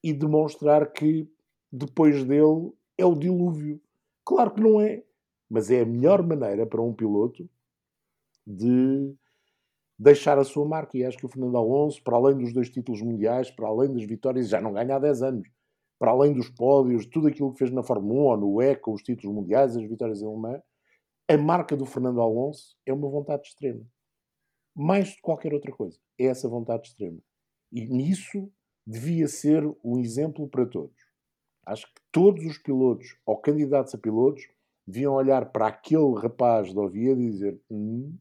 e 0.03 0.13
demonstrar 0.13 0.91
que 0.93 1.29
depois 1.73 2.23
dele 2.25 2.73
é 2.99 3.07
o 3.07 3.15
dilúvio. 3.15 3.81
Claro 4.25 4.53
que 4.53 4.61
não 4.61 4.81
é, 4.81 5.03
mas 5.49 5.71
é 5.71 5.81
a 5.81 5.87
melhor 5.87 6.23
maneira 6.23 6.67
para 6.67 6.83
um 6.83 6.93
piloto 6.93 7.49
de 8.47 9.15
deixar 9.99 10.39
a 10.39 10.45
sua 10.45 10.67
marca. 10.67 10.97
E 10.99 11.05
acho 11.05 11.17
que 11.17 11.27
o 11.27 11.29
Fernando 11.29 11.57
Alonso, 11.57 12.03
para 12.03 12.17
além 12.17 12.37
dos 12.37 12.53
dois 12.53 12.69
títulos 12.69 13.01
mundiais, 13.01 13.51
para 13.51 13.69
além 13.69 13.93
das 13.93 14.05
vitórias, 14.05 14.49
já 14.49 14.61
não 14.61 14.73
ganha 14.73 14.97
há 14.97 14.99
10 14.99 15.23
anos, 15.23 15.49
para 15.99 16.11
além 16.11 16.33
dos 16.33 16.51
pódios, 16.51 17.07
tudo 17.07 17.29
aquilo 17.29 17.53
que 17.53 17.59
fez 17.59 17.71
na 17.71 17.83
Fórmula 17.83 18.21
1 18.21 18.25
ou 18.25 18.37
no 18.37 18.63
ECA, 18.63 18.91
os 18.91 19.03
títulos 19.03 19.35
mundiais, 19.35 19.77
as 19.77 19.85
vitórias 19.85 20.21
em 20.21 20.27
alemã, 20.27 20.61
a 21.29 21.39
marca 21.39 21.77
do 21.77 21.87
Fernando 21.87 22.21
Alonso 22.21 22.77
é 22.85 22.93
uma 22.93 23.09
vontade 23.09 23.49
extrema. 23.49 23.87
Mais 24.75 25.11
de 25.11 25.21
qualquer 25.23 25.55
outra 25.55 25.73
coisa. 25.73 25.99
É 26.19 26.27
essa 26.27 26.49
vontade 26.49 26.89
extrema. 26.89 27.19
E 27.71 27.87
nisso 27.87 28.51
devia 28.87 29.29
ser 29.29 29.65
um 29.85 29.99
exemplo 29.99 30.49
para 30.49 30.67
todos. 30.67 31.02
Acho 31.65 31.87
que 31.87 32.01
todos 32.11 32.45
os 32.45 32.59
pilotos 32.59 33.17
ou 33.25 33.37
candidatos 33.37 33.95
a 33.95 33.99
pilotos 33.99 34.49
deviam 34.87 35.15
olhar 35.15 35.47
para 35.53 35.69
aquele 35.69 36.15
rapaz 36.19 36.73
de 36.73 36.79
Oviedo 36.79 37.21
e 37.21 37.31
dizer: 37.31 37.61
hum, 37.71 38.17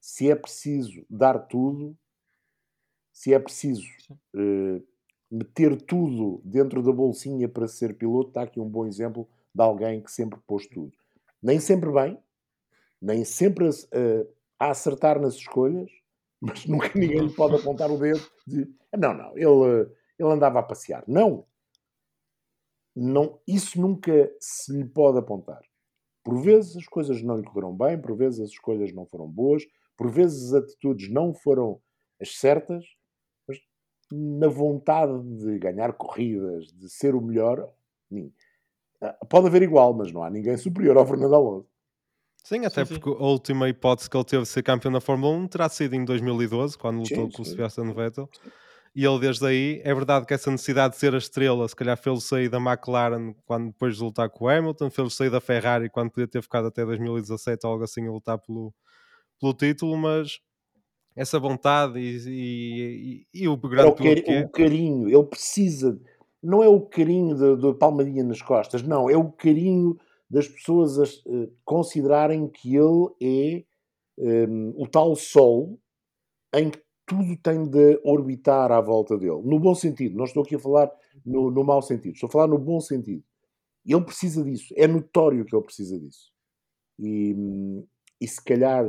se 0.00 0.30
é 0.30 0.36
preciso 0.36 1.04
dar 1.10 1.38
tudo, 1.38 1.96
se 3.12 3.34
é 3.34 3.38
preciso 3.38 3.86
uh, 4.34 4.86
meter 5.30 5.80
tudo 5.82 6.40
dentro 6.44 6.82
da 6.82 6.92
bolsinha 6.92 7.48
para 7.48 7.66
ser 7.66 7.96
piloto, 7.96 8.28
está 8.28 8.42
aqui 8.42 8.60
um 8.60 8.68
bom 8.68 8.86
exemplo 8.86 9.28
de 9.54 9.62
alguém 9.62 10.00
que 10.00 10.10
sempre 10.10 10.38
pôs 10.46 10.66
tudo. 10.66 10.92
Nem 11.42 11.58
sempre 11.58 11.90
bem, 11.90 12.18
nem 13.00 13.24
sempre 13.24 13.68
a, 13.68 14.66
a 14.66 14.70
acertar 14.70 15.20
nas 15.20 15.34
escolhas, 15.34 15.90
mas 16.40 16.66
nunca 16.66 16.90
ninguém 16.94 17.26
lhe 17.26 17.34
pode 17.34 17.56
apontar 17.56 17.90
o 17.90 17.98
dedo 17.98 18.24
de 18.46 18.72
não, 18.96 19.12
não, 19.14 19.36
ele, 19.36 19.90
ele 20.18 20.28
andava 20.30 20.60
a 20.60 20.62
passear. 20.62 21.04
Não. 21.06 21.44
Não. 22.94 23.40
Isso 23.46 23.80
nunca 23.80 24.30
se 24.40 24.72
lhe 24.72 24.84
pode 24.84 25.18
apontar. 25.18 25.60
Por 26.22 26.40
vezes 26.40 26.76
as 26.76 26.86
coisas 26.86 27.22
não 27.22 27.36
lhe 27.36 27.44
correram 27.44 27.76
bem, 27.76 28.00
por 28.00 28.16
vezes 28.16 28.40
as 28.40 28.50
escolhas 28.50 28.92
não 28.92 29.04
foram 29.04 29.28
boas, 29.28 29.64
por 29.96 30.10
vezes 30.10 30.52
as 30.52 30.62
atitudes 30.62 31.10
não 31.10 31.34
foram 31.34 31.80
as 32.20 32.36
certas, 32.36 32.84
mas 33.46 33.58
na 34.10 34.48
vontade 34.48 35.12
de 35.36 35.58
ganhar 35.58 35.92
corridas, 35.92 36.66
de 36.72 36.88
ser 36.88 37.14
o 37.14 37.20
melhor, 37.20 37.70
ah, 39.00 39.12
pode 39.28 39.48
haver 39.48 39.62
igual, 39.62 39.92
mas 39.92 40.12
não 40.12 40.22
há 40.22 40.30
ninguém 40.30 40.56
superior 40.56 40.96
ao 40.96 41.06
Fernando 41.06 41.34
Alonso. 41.34 41.68
Sim, 42.42 42.64
até 42.64 42.84
sim, 42.84 42.94
porque 42.94 43.10
sim. 43.10 43.16
a 43.18 43.26
última 43.26 43.68
hipótese 43.68 44.08
que 44.08 44.16
ele 44.16 44.24
teve 44.24 44.42
de 44.42 44.48
ser 44.48 44.62
campeão 44.62 44.92
da 44.92 45.00
Fórmula 45.00 45.34
1 45.34 45.48
terá 45.48 45.68
sido 45.68 45.94
em 45.94 46.04
2012, 46.04 46.76
quando 46.76 47.00
lutou 47.00 47.24
sim, 47.24 47.30
com 47.30 47.42
o 47.42 47.44
Sebastian 47.44 47.92
Vettel. 47.92 48.28
E 48.94 49.04
ele 49.04 49.18
desde 49.18 49.44
aí, 49.44 49.80
é 49.82 49.92
verdade 49.92 50.24
que 50.24 50.32
essa 50.32 50.50
necessidade 50.50 50.94
de 50.94 51.00
ser 51.00 51.14
a 51.14 51.18
estrela, 51.18 51.68
se 51.68 51.74
calhar 51.74 51.96
fez-o 51.96 52.20
sair 52.20 52.48
da 52.48 52.58
McLaren 52.58 53.34
quando 53.44 53.66
depois 53.68 53.96
de 53.96 54.02
lutar 54.04 54.30
com 54.30 54.44
o 54.44 54.48
Hamilton, 54.48 54.88
fez-o 54.88 55.10
sair 55.10 55.30
da 55.30 55.40
Ferrari 55.40 55.90
quando 55.90 56.10
podia 56.12 56.28
ter 56.28 56.40
ficado 56.40 56.68
até 56.68 56.84
2017 56.84 57.66
ou 57.66 57.72
algo 57.72 57.84
assim 57.84 58.06
a 58.06 58.12
lutar 58.12 58.38
pelo, 58.38 58.72
pelo 59.40 59.52
título, 59.52 59.96
mas 59.96 60.38
essa 61.16 61.40
vontade 61.40 61.98
e, 61.98 62.18
e, 62.28 63.26
e, 63.34 63.42
e 63.42 63.48
o 63.48 63.56
grande 63.56 64.06
é 64.06 64.32
o, 64.32 64.32
é. 64.32 64.44
o 64.44 64.48
carinho, 64.48 65.08
ele 65.08 65.24
precisa, 65.24 66.00
não 66.40 66.62
é 66.62 66.68
o 66.68 66.80
carinho 66.80 67.56
da 67.56 67.74
palmadinha 67.74 68.22
nas 68.22 68.42
costas, 68.42 68.82
não, 68.82 69.10
é 69.10 69.16
o 69.16 69.32
carinho 69.32 69.96
das 70.30 70.46
pessoas 70.46 71.00
a, 71.00 71.04
uh, 71.28 71.52
considerarem 71.64 72.48
que 72.48 72.76
ele 72.76 73.08
é 73.20 74.46
um, 74.48 74.74
o 74.76 74.86
tal 74.86 75.16
sol 75.16 75.80
em 76.54 76.70
que 76.70 76.83
tudo 77.06 77.36
tem 77.36 77.64
de 77.66 78.00
orbitar 78.02 78.72
à 78.72 78.80
volta 78.80 79.16
dele. 79.16 79.42
No 79.44 79.58
bom 79.58 79.74
sentido, 79.74 80.16
não 80.16 80.24
estou 80.24 80.42
aqui 80.42 80.54
a 80.54 80.58
falar 80.58 80.90
no, 81.24 81.50
no 81.50 81.64
mau 81.64 81.82
sentido, 81.82 82.14
estou 82.14 82.28
a 82.28 82.32
falar 82.32 82.46
no 82.46 82.58
bom 82.58 82.80
sentido. 82.80 83.22
Ele 83.86 84.00
precisa 84.02 84.42
disso, 84.42 84.72
é 84.76 84.86
notório 84.86 85.44
que 85.44 85.54
ele 85.54 85.64
precisa 85.64 85.98
disso. 85.98 86.32
E, 86.98 87.36
e 88.20 88.26
se 88.26 88.42
calhar 88.42 88.84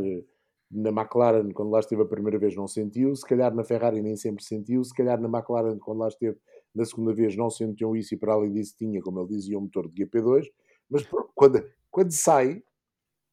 na 0.72 0.90
McLaren, 0.90 1.52
quando 1.52 1.72
lá 1.72 1.80
esteve 1.80 2.02
a 2.02 2.06
primeira 2.06 2.40
vez, 2.40 2.56
não 2.56 2.68
sentiu, 2.68 3.16
se 3.16 3.26
calhar 3.26 3.54
na 3.54 3.64
Ferrari 3.64 4.02
nem 4.02 4.16
sempre 4.16 4.44
sentiu, 4.44 4.84
se 4.84 4.94
calhar 4.94 5.20
na 5.20 5.28
McLaren, 5.28 5.78
quando 5.78 6.00
lá 6.00 6.08
esteve 6.08 6.38
na 6.74 6.86
segunda 6.86 7.14
vez, 7.14 7.36
não 7.36 7.50
sentiu 7.50 7.96
isso 7.96 8.14
e 8.14 8.18
para 8.18 8.34
além 8.34 8.52
disso 8.52 8.76
tinha, 8.78 9.02
como 9.02 9.20
ele 9.20 9.28
dizia, 9.28 9.58
um 9.58 9.62
motor 9.62 9.90
de 9.90 10.06
GP2, 10.06 10.46
mas 10.90 11.08
quando, 11.34 11.66
quando 11.90 12.12
sai, 12.12 12.64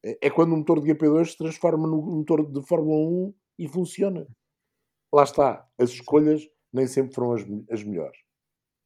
é, 0.03 0.27
é 0.27 0.29
quando 0.29 0.53
o 0.53 0.57
motor 0.57 0.81
de 0.81 0.93
GP2 0.93 1.31
se 1.31 1.37
transforma 1.37 1.87
no 1.87 2.01
motor 2.01 2.45
de 2.45 2.61
Fórmula 2.65 2.97
1 2.97 3.33
e 3.59 3.67
funciona 3.67 4.27
lá 5.13 5.23
está, 5.23 5.69
as 5.77 5.91
escolhas 5.91 6.47
nem 6.71 6.87
sempre 6.87 7.13
foram 7.13 7.33
as, 7.33 7.41
as 7.69 7.83
melhores. 7.83 8.17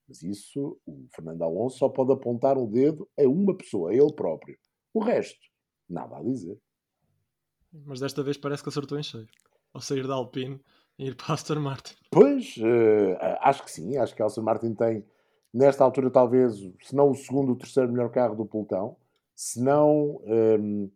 Mas 0.08 0.22
isso, 0.24 0.80
o 0.86 1.08
Fernando 1.14 1.42
Alonso 1.42 1.78
só 1.78 1.90
pode 1.90 2.12
apontar 2.12 2.58
o 2.58 2.66
um 2.66 2.72
dedo 2.72 3.10
a 3.20 3.24
uma 3.24 3.56
pessoa, 3.56 3.92
a 3.92 3.94
ele 3.94 4.14
próprio. 4.14 4.58
O 4.94 5.02
resto, 5.02 5.40
nada 5.90 6.18
a 6.18 6.24
dizer. 6.24 6.60
Mas 7.86 8.00
desta 8.00 8.24
vez 8.24 8.38
parece 8.38 8.64
que 8.64 8.70
acertou 8.70 8.98
em 8.98 9.04
cheio. 9.04 9.28
Ao 9.74 9.82
sair 9.82 10.08
da 10.08 10.16
Alpine 10.16 10.60
e 10.98 11.08
ir 11.08 11.16
para 11.16 11.28
a 11.28 11.34
Aston 11.34 11.60
Martin. 11.60 11.96
Pois, 12.10 12.56
uh, 12.58 13.18
acho 13.42 13.64
que 13.64 13.72
sim. 13.72 13.98
Acho 13.98 14.16
que 14.16 14.22
a 14.22 14.26
Aston 14.26 14.42
Martin 14.42 14.74
tem, 14.74 15.06
nesta 15.54 15.84
altura, 15.84 16.10
talvez, 16.10 16.56
se 16.82 16.96
não 16.96 17.12
o 17.12 17.16
segundo, 17.16 17.52
o 17.52 17.58
terceiro 17.58 17.92
melhor 17.92 18.10
carro 18.10 18.36
do 18.36 18.46
pelotão. 18.46 18.98
Se 19.36 19.62
não, 19.62 20.22
um, 20.24 20.24
ehm, 20.26 20.92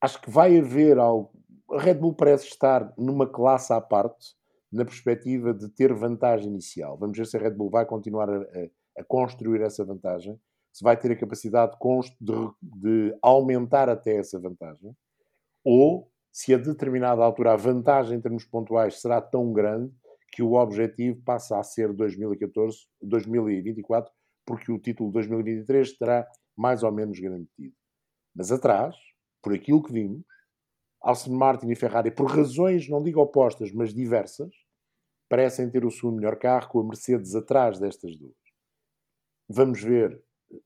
acho 0.00 0.20
que 0.20 0.30
vai 0.30 0.58
haver 0.58 0.98
algo, 0.98 1.30
a 1.72 1.80
Red 1.80 1.94
Bull 1.94 2.14
parece 2.14 2.46
estar 2.46 2.92
numa 2.96 3.26
classe 3.26 3.72
à 3.72 3.80
parte 3.80 4.34
na 4.72 4.84
perspectiva 4.84 5.52
de 5.52 5.68
ter 5.68 5.92
vantagem 5.92 6.48
inicial. 6.48 6.96
Vamos 6.96 7.16
ver 7.16 7.26
se 7.26 7.36
a 7.36 7.40
Red 7.40 7.52
Bull 7.52 7.70
vai 7.70 7.84
continuar 7.84 8.30
a, 8.30 8.42
a, 8.98 9.04
construir 9.04 9.60
essa 9.60 9.84
vantagem, 9.84 10.38
se 10.72 10.84
vai 10.84 10.96
ter 10.96 11.10
a 11.10 11.16
capacidade 11.16 11.76
de, 12.20 12.34
de, 12.62 13.16
aumentar 13.20 13.88
até 13.88 14.16
essa 14.16 14.38
vantagem, 14.38 14.94
ou 15.64 16.10
se 16.32 16.54
a 16.54 16.58
determinada 16.58 17.22
altura 17.22 17.52
a 17.52 17.56
vantagem 17.56 18.18
em 18.18 18.20
termos 18.20 18.44
pontuais 18.44 19.00
será 19.00 19.20
tão 19.20 19.52
grande 19.52 19.92
que 20.32 20.42
o 20.42 20.52
objetivo 20.52 21.20
passa 21.22 21.58
a 21.58 21.62
ser 21.62 21.92
2014, 21.92 22.86
2024, 23.02 24.12
porque 24.46 24.70
o 24.70 24.78
título 24.78 25.08
de 25.08 25.14
2023 25.14 25.88
estará 25.88 26.26
mais 26.56 26.84
ou 26.84 26.92
menos 26.92 27.18
garantido. 27.18 27.74
Mas 28.34 28.52
atrás, 28.52 28.94
por 29.42 29.52
aquilo 29.52 29.82
que 29.82 29.92
vimos, 29.92 30.22
Aston 31.02 31.32
Martin 31.32 31.70
e 31.70 31.76
Ferrari, 31.76 32.10
por 32.10 32.26
razões, 32.26 32.88
não 32.88 33.02
digo 33.02 33.20
opostas, 33.20 33.72
mas 33.72 33.94
diversas, 33.94 34.52
parecem 35.28 35.70
ter 35.70 35.84
o 35.84 35.90
segundo 35.90 36.16
melhor 36.16 36.36
carro, 36.36 36.68
com 36.68 36.80
a 36.80 36.84
Mercedes 36.84 37.34
atrás 37.34 37.78
destas 37.78 38.16
duas. 38.16 38.34
Vamos 39.48 39.82
ver 39.82 40.22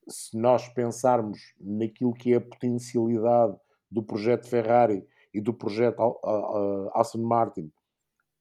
se 0.09 0.37
nós 0.37 0.68
pensarmos 0.68 1.38
naquilo 1.61 2.14
que 2.14 2.33
é 2.33 2.37
a 2.37 2.40
potencialidade 2.40 3.57
do 3.90 4.03
projeto 4.03 4.49
Ferrari 4.49 5.07
e 5.33 5.40
do 5.40 5.53
projeto 5.53 6.18
Aston 6.94 7.23
Martin, 7.23 7.70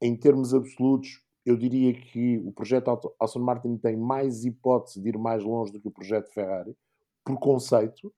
em 0.01 0.17
termos 0.17 0.53
absolutos, 0.53 1.21
eu 1.45 1.57
diria 1.57 1.93
que 1.93 2.37
o 2.39 2.51
projeto 2.51 3.13
Aston 3.19 3.39
Martin 3.39 3.77
tem 3.77 3.97
mais 3.97 4.45
hipótese 4.45 5.01
de 5.01 5.09
ir 5.09 5.17
mais 5.17 5.43
longe 5.43 5.71
do 5.71 5.81
que 5.81 5.87
o 5.87 5.91
projeto 5.91 6.31
Ferrari, 6.33 6.75
por 7.25 7.37
conceito, 7.39 8.13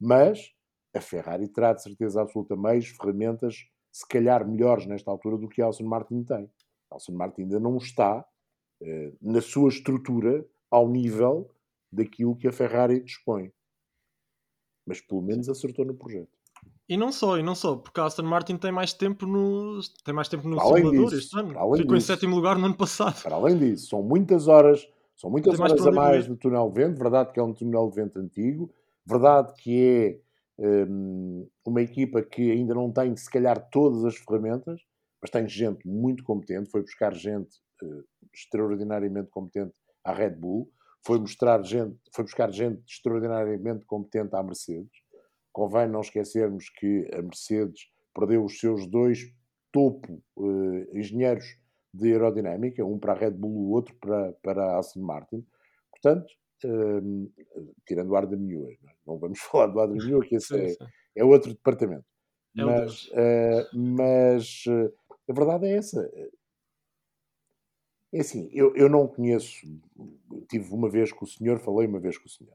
mas 0.00 0.52
a 0.94 1.00
Ferrari 1.00 1.48
terá 1.48 1.72
de 1.72 1.82
certeza 1.82 2.22
absoluta 2.22 2.56
meios, 2.56 2.88
ferramentas, 2.88 3.66
se 3.92 4.06
calhar 4.06 4.46
melhores 4.46 4.86
nesta 4.86 5.10
altura 5.10 5.36
do 5.36 5.48
que 5.48 5.62
a 5.62 5.68
Aston 5.68 5.84
Martin 5.84 6.22
tem. 6.22 6.50
A 6.90 6.96
Aston 6.96 7.12
Martin 7.12 7.42
ainda 7.42 7.60
não 7.60 7.76
está 7.76 8.24
eh, 8.82 9.12
na 9.20 9.40
sua 9.40 9.68
estrutura 9.68 10.44
ao 10.70 10.88
nível 10.88 11.50
daquilo 11.92 12.36
que 12.36 12.48
a 12.48 12.52
Ferrari 12.52 13.00
dispõe. 13.02 13.52
Mas 14.86 15.00
pelo 15.00 15.22
menos 15.22 15.48
acertou 15.48 15.84
no 15.84 15.94
projeto. 15.94 16.30
E 16.88 16.96
não 16.96 17.12
só, 17.12 17.38
e 17.38 17.42
não 17.42 17.54
só, 17.54 17.76
porque 17.76 18.00
a 18.00 18.06
Aston 18.06 18.24
Martin 18.24 18.56
tem 18.56 18.72
mais 18.72 18.92
tempo 18.92 19.24
no, 19.24 19.80
tem 20.04 20.12
mais 20.12 20.28
tempo 20.28 20.48
no 20.48 20.60
simulador 20.60 21.14
este 21.14 21.38
ano. 21.38 21.50
Ficou 21.50 21.76
disso, 21.76 21.94
em 21.94 22.00
sétimo 22.00 22.34
lugar 22.34 22.58
no 22.58 22.66
ano 22.66 22.76
passado. 22.76 23.22
Para 23.22 23.36
além 23.36 23.56
disso, 23.56 23.88
são 23.90 24.02
muitas 24.02 24.48
horas, 24.48 24.88
são 25.16 25.30
muitas 25.30 25.54
tem 25.54 25.62
horas 25.62 25.80
mais 25.80 25.86
a 25.86 25.92
mais 25.92 26.26
do 26.26 26.36
túnel 26.36 26.68
de 26.68 26.82
vento. 26.82 26.98
Verdade 26.98 27.32
que 27.32 27.38
é 27.38 27.42
um 27.42 27.54
túnel 27.54 27.88
de 27.90 27.94
vento 27.94 28.18
antigo, 28.18 28.74
verdade 29.06 29.52
que 29.62 29.80
é 29.80 30.20
uma 31.66 31.80
equipa 31.80 32.22
que 32.22 32.50
ainda 32.50 32.74
não 32.74 32.92
tem, 32.92 33.16
se 33.16 33.30
calhar, 33.30 33.68
todas 33.70 34.04
as 34.04 34.16
ferramentas, 34.16 34.80
mas 35.20 35.30
tem 35.30 35.48
gente 35.48 35.86
muito 35.86 36.22
competente. 36.24 36.70
Foi 36.70 36.82
buscar 36.82 37.14
gente 37.14 37.56
uh, 37.82 38.04
extraordinariamente 38.34 39.30
competente 39.30 39.72
à 40.04 40.12
Red 40.12 40.36
Bull, 40.36 40.70
foi, 41.04 41.18
mostrar 41.18 41.62
gente, 41.62 41.98
foi 42.14 42.24
buscar 42.24 42.50
gente 42.50 42.82
extraordinariamente 42.86 43.84
competente 43.86 44.34
à 44.34 44.42
Mercedes. 44.42 44.90
Convém 45.52 45.88
não 45.88 46.00
esquecermos 46.00 46.68
que 46.70 47.08
a 47.12 47.22
Mercedes 47.22 47.80
perdeu 48.14 48.44
os 48.44 48.58
seus 48.58 48.86
dois 48.86 49.32
topo 49.72 50.22
uh, 50.36 50.96
engenheiros 50.98 51.44
de 51.92 52.12
aerodinâmica, 52.12 52.84
um 52.84 52.98
para 52.98 53.12
a 53.12 53.16
Red 53.16 53.32
Bull, 53.32 53.68
o 53.68 53.70
outro 53.70 53.94
para, 54.00 54.32
para 54.42 54.62
a 54.62 54.78
Aston 54.78 55.00
Martin. 55.00 55.44
Portanto, 55.90 56.32
um, 56.68 57.30
tirando 57.86 58.10
o 58.10 58.38
Muir, 58.38 58.78
não, 58.82 58.90
é? 58.90 58.94
não, 59.06 59.18
vamos 59.18 59.38
falar 59.50 59.86
do 59.86 59.94
Muir, 59.94 60.28
que 60.28 60.36
esse 60.36 60.54
é, 60.54 60.76
é, 61.16 61.24
outro 61.24 61.52
departamento. 61.52 62.04
É 62.56 62.64
mas, 62.64 63.06
uh, 63.08 63.78
mas 63.78 64.64
uh, 64.66 64.92
a 65.28 65.32
verdade 65.32 65.66
é 65.66 65.76
essa. 65.76 66.10
É 68.12 68.20
assim, 68.20 68.50
eu, 68.52 68.74
eu 68.74 68.88
não 68.88 69.06
conheço, 69.06 69.66
tive 70.48 70.74
uma 70.74 70.90
vez 70.90 71.12
com 71.12 71.24
o 71.24 71.28
senhor, 71.28 71.60
falei 71.60 71.86
uma 71.86 72.00
vez 72.00 72.18
com 72.18 72.26
o 72.26 72.28
senhor. 72.28 72.54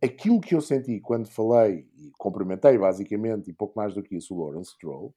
Aquilo 0.00 0.40
que 0.40 0.54
eu 0.54 0.60
senti 0.60 1.00
quando 1.00 1.26
falei 1.26 1.88
e 1.96 2.12
cumprimentei 2.16 2.78
basicamente, 2.78 3.50
e 3.50 3.52
pouco 3.52 3.76
mais 3.76 3.92
do 3.92 4.00
que 4.00 4.14
isso, 4.14 4.32
o 4.32 4.44
Lawrence 4.44 4.70
Stroll, 4.70 5.12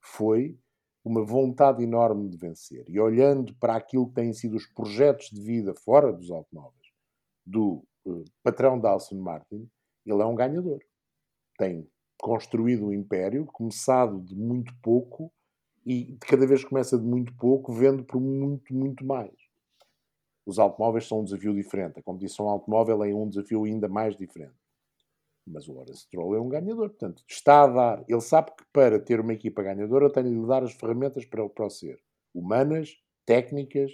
foi 0.00 0.58
uma 1.04 1.24
vontade 1.24 1.82
enorme 1.82 2.28
de 2.28 2.36
vencer. 2.36 2.84
E 2.88 3.00
olhando 3.00 3.54
para 3.54 3.76
aquilo 3.76 4.08
que 4.08 4.14
têm 4.14 4.32
sido 4.32 4.56
os 4.56 4.66
projetos 4.66 5.30
de 5.30 5.40
vida 5.40 5.74
fora 5.74 6.12
dos 6.12 6.30
automóveis 6.30 6.80
do 7.44 7.82
uh, 8.04 8.24
patrão 8.42 8.78
da 8.78 8.94
Aston 8.94 9.16
Martin, 9.16 9.68
ele 10.04 10.22
é 10.22 10.26
um 10.26 10.34
ganhador. 10.34 10.80
Tem 11.58 11.88
construído 12.20 12.86
um 12.86 12.92
império, 12.92 13.46
começado 13.46 14.20
de 14.20 14.34
muito 14.34 14.74
pouco 14.82 15.32
e 15.84 16.16
cada 16.20 16.46
vez 16.46 16.62
começa 16.64 16.98
de 16.98 17.04
muito 17.04 17.34
pouco, 17.36 17.72
vendo 17.72 18.04
por 18.04 18.20
muito, 18.20 18.74
muito 18.74 19.04
mais. 19.04 19.32
Os 20.44 20.58
automóveis 20.58 21.06
são 21.06 21.20
um 21.20 21.24
desafio 21.24 21.54
diferente. 21.54 21.98
A 21.98 22.02
competição 22.02 22.48
automóvel 22.48 23.02
é 23.04 23.14
um 23.14 23.28
desafio 23.28 23.64
ainda 23.64 23.88
mais 23.88 24.16
diferente. 24.16 24.54
Mas 25.50 25.68
o 25.68 25.74
Lawrence 25.74 26.02
Stroll 26.02 26.36
é 26.36 26.40
um 26.40 26.48
ganhador, 26.48 26.90
portanto, 26.90 27.22
está 27.28 27.62
a 27.62 27.66
dar. 27.66 28.04
Ele 28.08 28.20
sabe 28.20 28.52
que 28.56 28.64
para 28.72 29.00
ter 29.00 29.20
uma 29.20 29.32
equipa 29.32 29.62
ganhadora 29.62 30.10
tem 30.10 30.22
de 30.22 30.30
lhe 30.30 30.46
dar 30.46 30.62
as 30.62 30.72
ferramentas 30.72 31.24
para, 31.24 31.48
para 31.48 31.66
o 31.66 31.70
ser. 31.70 32.00
Humanas, 32.32 32.96
técnicas, 33.26 33.90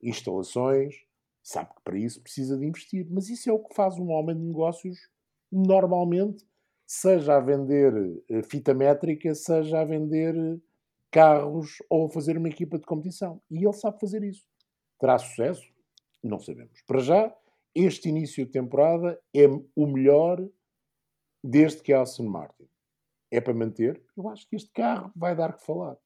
instalações, 0.00 0.94
sabe 1.42 1.70
que 1.74 1.82
para 1.82 1.98
isso 1.98 2.22
precisa 2.22 2.56
de 2.56 2.64
investir. 2.64 3.06
Mas 3.10 3.28
isso 3.28 3.50
é 3.50 3.52
o 3.52 3.58
que 3.58 3.74
faz 3.74 3.98
um 3.98 4.10
homem 4.10 4.36
de 4.36 4.44
negócios 4.44 4.98
normalmente, 5.50 6.46
seja 6.86 7.36
a 7.36 7.40
vender 7.40 7.92
eh, 8.30 8.42
fita 8.42 8.72
métrica, 8.72 9.34
seja 9.34 9.80
a 9.80 9.84
vender 9.84 10.34
eh, 10.36 10.58
carros 11.10 11.76
ou 11.90 12.06
a 12.06 12.10
fazer 12.10 12.38
uma 12.38 12.48
equipa 12.48 12.78
de 12.78 12.86
competição. 12.86 13.40
E 13.50 13.64
ele 13.64 13.72
sabe 13.72 14.00
fazer 14.00 14.22
isso. 14.22 14.44
Terá 14.98 15.18
sucesso? 15.18 15.64
Não 16.22 16.38
sabemos. 16.38 16.80
Para 16.86 17.00
já, 17.00 17.36
este 17.74 18.08
início 18.08 18.44
de 18.46 18.52
temporada 18.52 19.20
é 19.34 19.46
o 19.74 19.86
melhor 19.86 20.40
desde 21.42 21.82
que 21.82 21.92
a 21.92 22.02
Aston 22.02 22.28
Martin. 22.28 22.68
É 23.30 23.40
para 23.40 23.54
manter? 23.54 24.02
Eu 24.16 24.28
acho 24.28 24.46
que 24.48 24.56
este 24.56 24.70
carro 24.72 25.10
vai 25.16 25.34
dar 25.34 25.56
que 25.56 25.64
falar. 25.64 25.96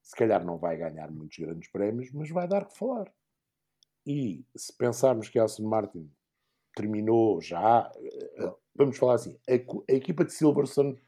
Se 0.00 0.14
calhar 0.16 0.44
não 0.44 0.58
vai 0.58 0.76
ganhar 0.76 1.10
muitos 1.10 1.38
grandes 1.38 1.70
prémios, 1.70 2.10
mas 2.12 2.30
vai 2.30 2.46
dar 2.46 2.66
que 2.66 2.76
falar. 2.76 3.12
E 4.06 4.44
se 4.56 4.76
pensarmos 4.76 5.28
que 5.28 5.38
a 5.38 5.44
Aston 5.44 5.68
Martin 5.68 6.10
terminou 6.74 7.40
já, 7.40 7.90
eh, 7.96 8.52
vamos 8.74 8.96
falar 8.96 9.14
assim, 9.14 9.38
a, 9.48 9.52
a 9.52 9.94
equipa 9.94 10.24
de 10.24 10.32
Silverstone 10.32 10.98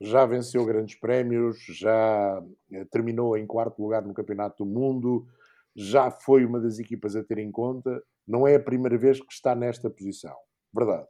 já 0.00 0.26
venceu 0.26 0.64
grandes 0.64 0.96
prémios, 0.96 1.58
já 1.68 2.42
eh, 2.72 2.84
terminou 2.86 3.36
em 3.36 3.46
quarto 3.46 3.80
lugar 3.80 4.02
no 4.02 4.14
Campeonato 4.14 4.64
do 4.64 4.70
Mundo, 4.70 5.28
já 5.74 6.10
foi 6.10 6.44
uma 6.44 6.60
das 6.60 6.78
equipas 6.78 7.14
a 7.14 7.22
ter 7.22 7.38
em 7.38 7.50
conta. 7.50 8.02
Não 8.26 8.46
é 8.46 8.56
a 8.56 8.60
primeira 8.60 8.98
vez 8.98 9.20
que 9.20 9.32
está 9.32 9.54
nesta 9.54 9.88
posição. 9.88 10.36
Verdade. 10.74 11.06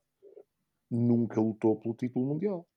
Nunca 0.95 1.41
lutou 1.41 1.77
pelo 1.77 1.95
título 1.95 2.27
mundial. 2.27 2.69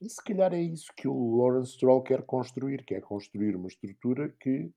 E 0.00 0.08
se 0.08 0.22
calhar 0.22 0.54
é 0.54 0.62
isso 0.62 0.92
que 0.96 1.08
o 1.08 1.36
Lawrence 1.36 1.72
Stroll 1.72 2.02
quer 2.02 2.22
construir, 2.22 2.84
quer 2.84 3.00
construir 3.02 3.56
uma 3.56 3.68
estrutura 3.68 4.28
que 4.40 4.70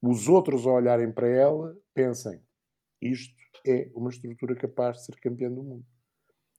os 0.00 0.28
outros 0.28 0.66
a 0.66 0.70
olharem 0.70 1.12
para 1.12 1.28
ela 1.28 1.76
pensem 1.92 2.40
isto 3.02 3.34
é 3.66 3.90
uma 3.94 4.10
estrutura 4.10 4.54
capaz 4.54 4.98
de 4.98 5.06
ser 5.06 5.20
campeão 5.20 5.52
do 5.52 5.62
mundo. 5.62 5.84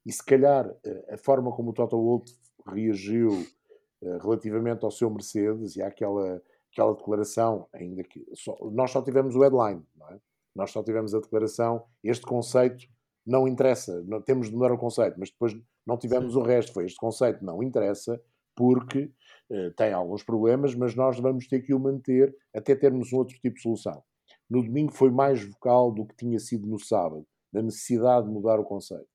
E 0.05 0.11
se 0.11 0.23
calhar 0.23 0.69
eh, 0.85 1.13
a 1.13 1.17
forma 1.17 1.55
como 1.55 1.71
o 1.71 1.73
Toto 1.73 1.97
Wolff 1.97 2.29
reagiu 2.67 3.29
uh, 3.31 4.17
relativamente 4.21 4.83
ao 4.83 4.91
seu 4.91 5.09
Mercedes 5.09 5.77
e 5.77 5.81
àquela 5.81 6.41
aquela 6.71 6.95
declaração, 6.95 7.67
ainda 7.71 8.03
que 8.03 8.25
só, 8.33 8.57
nós 8.71 8.89
só 8.89 9.01
tivemos 9.01 9.35
o 9.35 9.41
headline, 9.41 9.85
é? 10.09 10.19
nós 10.55 10.71
só 10.71 10.83
tivemos 10.83 11.13
a 11.13 11.19
declaração, 11.19 11.85
este 12.03 12.25
conceito 12.25 12.87
não 13.25 13.47
interessa, 13.47 14.03
não, 14.03 14.21
temos 14.21 14.49
de 14.49 14.55
mudar 14.55 14.71
o 14.71 14.77
conceito, 14.77 15.15
mas 15.17 15.29
depois 15.29 15.55
não 15.85 15.97
tivemos 15.97 16.33
Sim. 16.33 16.39
o 16.39 16.43
resto, 16.43 16.73
foi 16.73 16.85
este 16.85 16.97
conceito 16.97 17.43
não 17.43 17.63
interessa 17.63 18.21
porque 18.55 19.11
uh, 19.49 19.71
tem 19.75 19.93
alguns 19.93 20.23
problemas, 20.23 20.75
mas 20.75 20.95
nós 20.95 21.19
vamos 21.19 21.47
ter 21.47 21.61
que 21.61 21.73
o 21.73 21.79
manter 21.79 22.35
até 22.53 22.75
termos 22.75 23.11
um 23.11 23.17
outro 23.17 23.35
tipo 23.39 23.55
de 23.55 23.61
solução. 23.61 24.03
No 24.49 24.61
domingo 24.61 24.91
foi 24.91 25.09
mais 25.09 25.43
vocal 25.43 25.91
do 25.91 26.05
que 26.05 26.15
tinha 26.15 26.39
sido 26.39 26.67
no 26.67 26.79
sábado, 26.79 27.25
da 27.51 27.61
necessidade 27.61 28.27
de 28.27 28.33
mudar 28.33 28.59
o 28.59 28.63
conceito. 28.63 29.07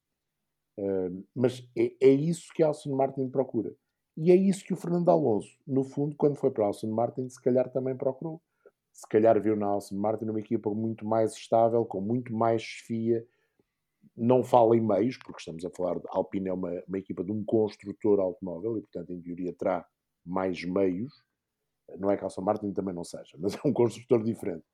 Uh, 0.79 1.25
mas 1.35 1.68
é, 1.77 1.92
é, 2.01 2.11
isso 2.11 2.53
que 2.55 2.62
Alson 2.62 2.94
Martin 2.94 3.29
procura. 3.29 3.75
E 4.16 4.33
é 4.33 4.37
isso 4.37 4.64
que 4.64 4.73
o 4.73 4.77
Fernando 4.77 5.09
Alonso, 5.11 5.57
no 5.66 5.85
fundo, 5.85 6.16
quando 6.16 6.37
foi 6.37 6.51
para 6.51 6.66
Alson 6.66 6.88
Martin, 6.88 7.29
se 7.29 7.40
calhar 7.40 7.71
também 7.71 7.97
procurou. 7.97 8.40
Se 8.92 9.07
calhar 9.09 9.40
viu 9.40 9.55
na 9.55 9.66
Alson 9.66 9.97
Martin 9.97 10.25
uma 10.25 10.40
equipa 10.40 10.71
muito 10.71 11.07
mais 11.07 11.35
estável, 11.35 11.85
com 11.85 12.01
muito 12.01 12.33
mais 12.33 12.62
chefia. 12.62 13.25
Não 14.20 14.42
fala 14.42 14.76
em 14.76 14.81
meios, 14.81 15.16
porque 15.16 15.38
estamos 15.38 15.64
a 15.64 15.70
falar 15.70 15.98
de 15.98 16.07
Alpine 16.09 16.48
é 16.48 16.52
uma, 16.52 16.70
uma 16.88 16.98
equipa 16.98 17.22
de 17.22 17.31
um 17.31 17.44
construtor 17.44 18.18
automóvel 18.18 18.76
e, 18.76 18.81
portanto, 18.81 19.12
em 19.12 19.20
teoria 19.20 19.52
terá 19.52 19.87
mais 20.26 20.64
meios. 20.64 21.12
Não 21.98 22.11
é 22.11 22.16
que 22.16 22.24
Alson 22.24 22.42
Martin 22.42 22.72
também 22.72 22.94
não 22.94 23.04
seja, 23.04 23.37
mas 23.38 23.54
é 23.54 23.61
um 23.64 23.72
construtor 23.72 24.22
diferente. 24.22 24.64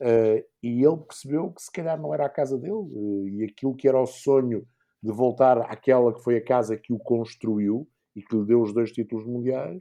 Uh, 0.00 0.42
e 0.62 0.84
ele 0.84 0.96
percebeu 1.06 1.52
que 1.52 1.62
se 1.62 1.70
calhar 1.70 2.00
não 2.00 2.12
era 2.12 2.26
a 2.26 2.28
casa 2.28 2.58
dele 2.58 2.72
uh, 2.72 3.28
e 3.28 3.44
aquilo 3.44 3.76
que 3.76 3.86
era 3.86 4.00
o 4.00 4.06
sonho 4.06 4.66
de 5.02 5.12
voltar 5.12 5.58
àquela 5.58 6.12
que 6.12 6.22
foi 6.22 6.36
a 6.36 6.44
casa 6.44 6.76
que 6.76 6.92
o 6.92 6.98
construiu 6.98 7.88
e 8.16 8.22
que 8.22 8.34
lhe 8.34 8.44
deu 8.44 8.60
os 8.60 8.72
dois 8.72 8.90
títulos 8.90 9.26
mundiais, 9.26 9.78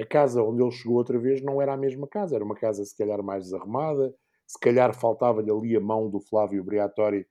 a 0.00 0.06
casa 0.06 0.42
onde 0.42 0.62
ele 0.62 0.70
chegou 0.70 0.96
outra 0.96 1.18
vez 1.18 1.42
não 1.42 1.60
era 1.62 1.72
a 1.72 1.76
mesma 1.76 2.06
casa, 2.06 2.34
era 2.34 2.44
uma 2.44 2.54
casa 2.54 2.84
se 2.84 2.96
calhar 2.96 3.22
mais 3.22 3.44
desarrumada, 3.44 4.14
se 4.46 4.58
calhar 4.58 4.94
faltava-lhe 4.94 5.50
ali 5.50 5.76
a 5.76 5.80
mão 5.80 6.10
do 6.10 6.20
Flávio 6.20 6.62
Briatore 6.64 7.26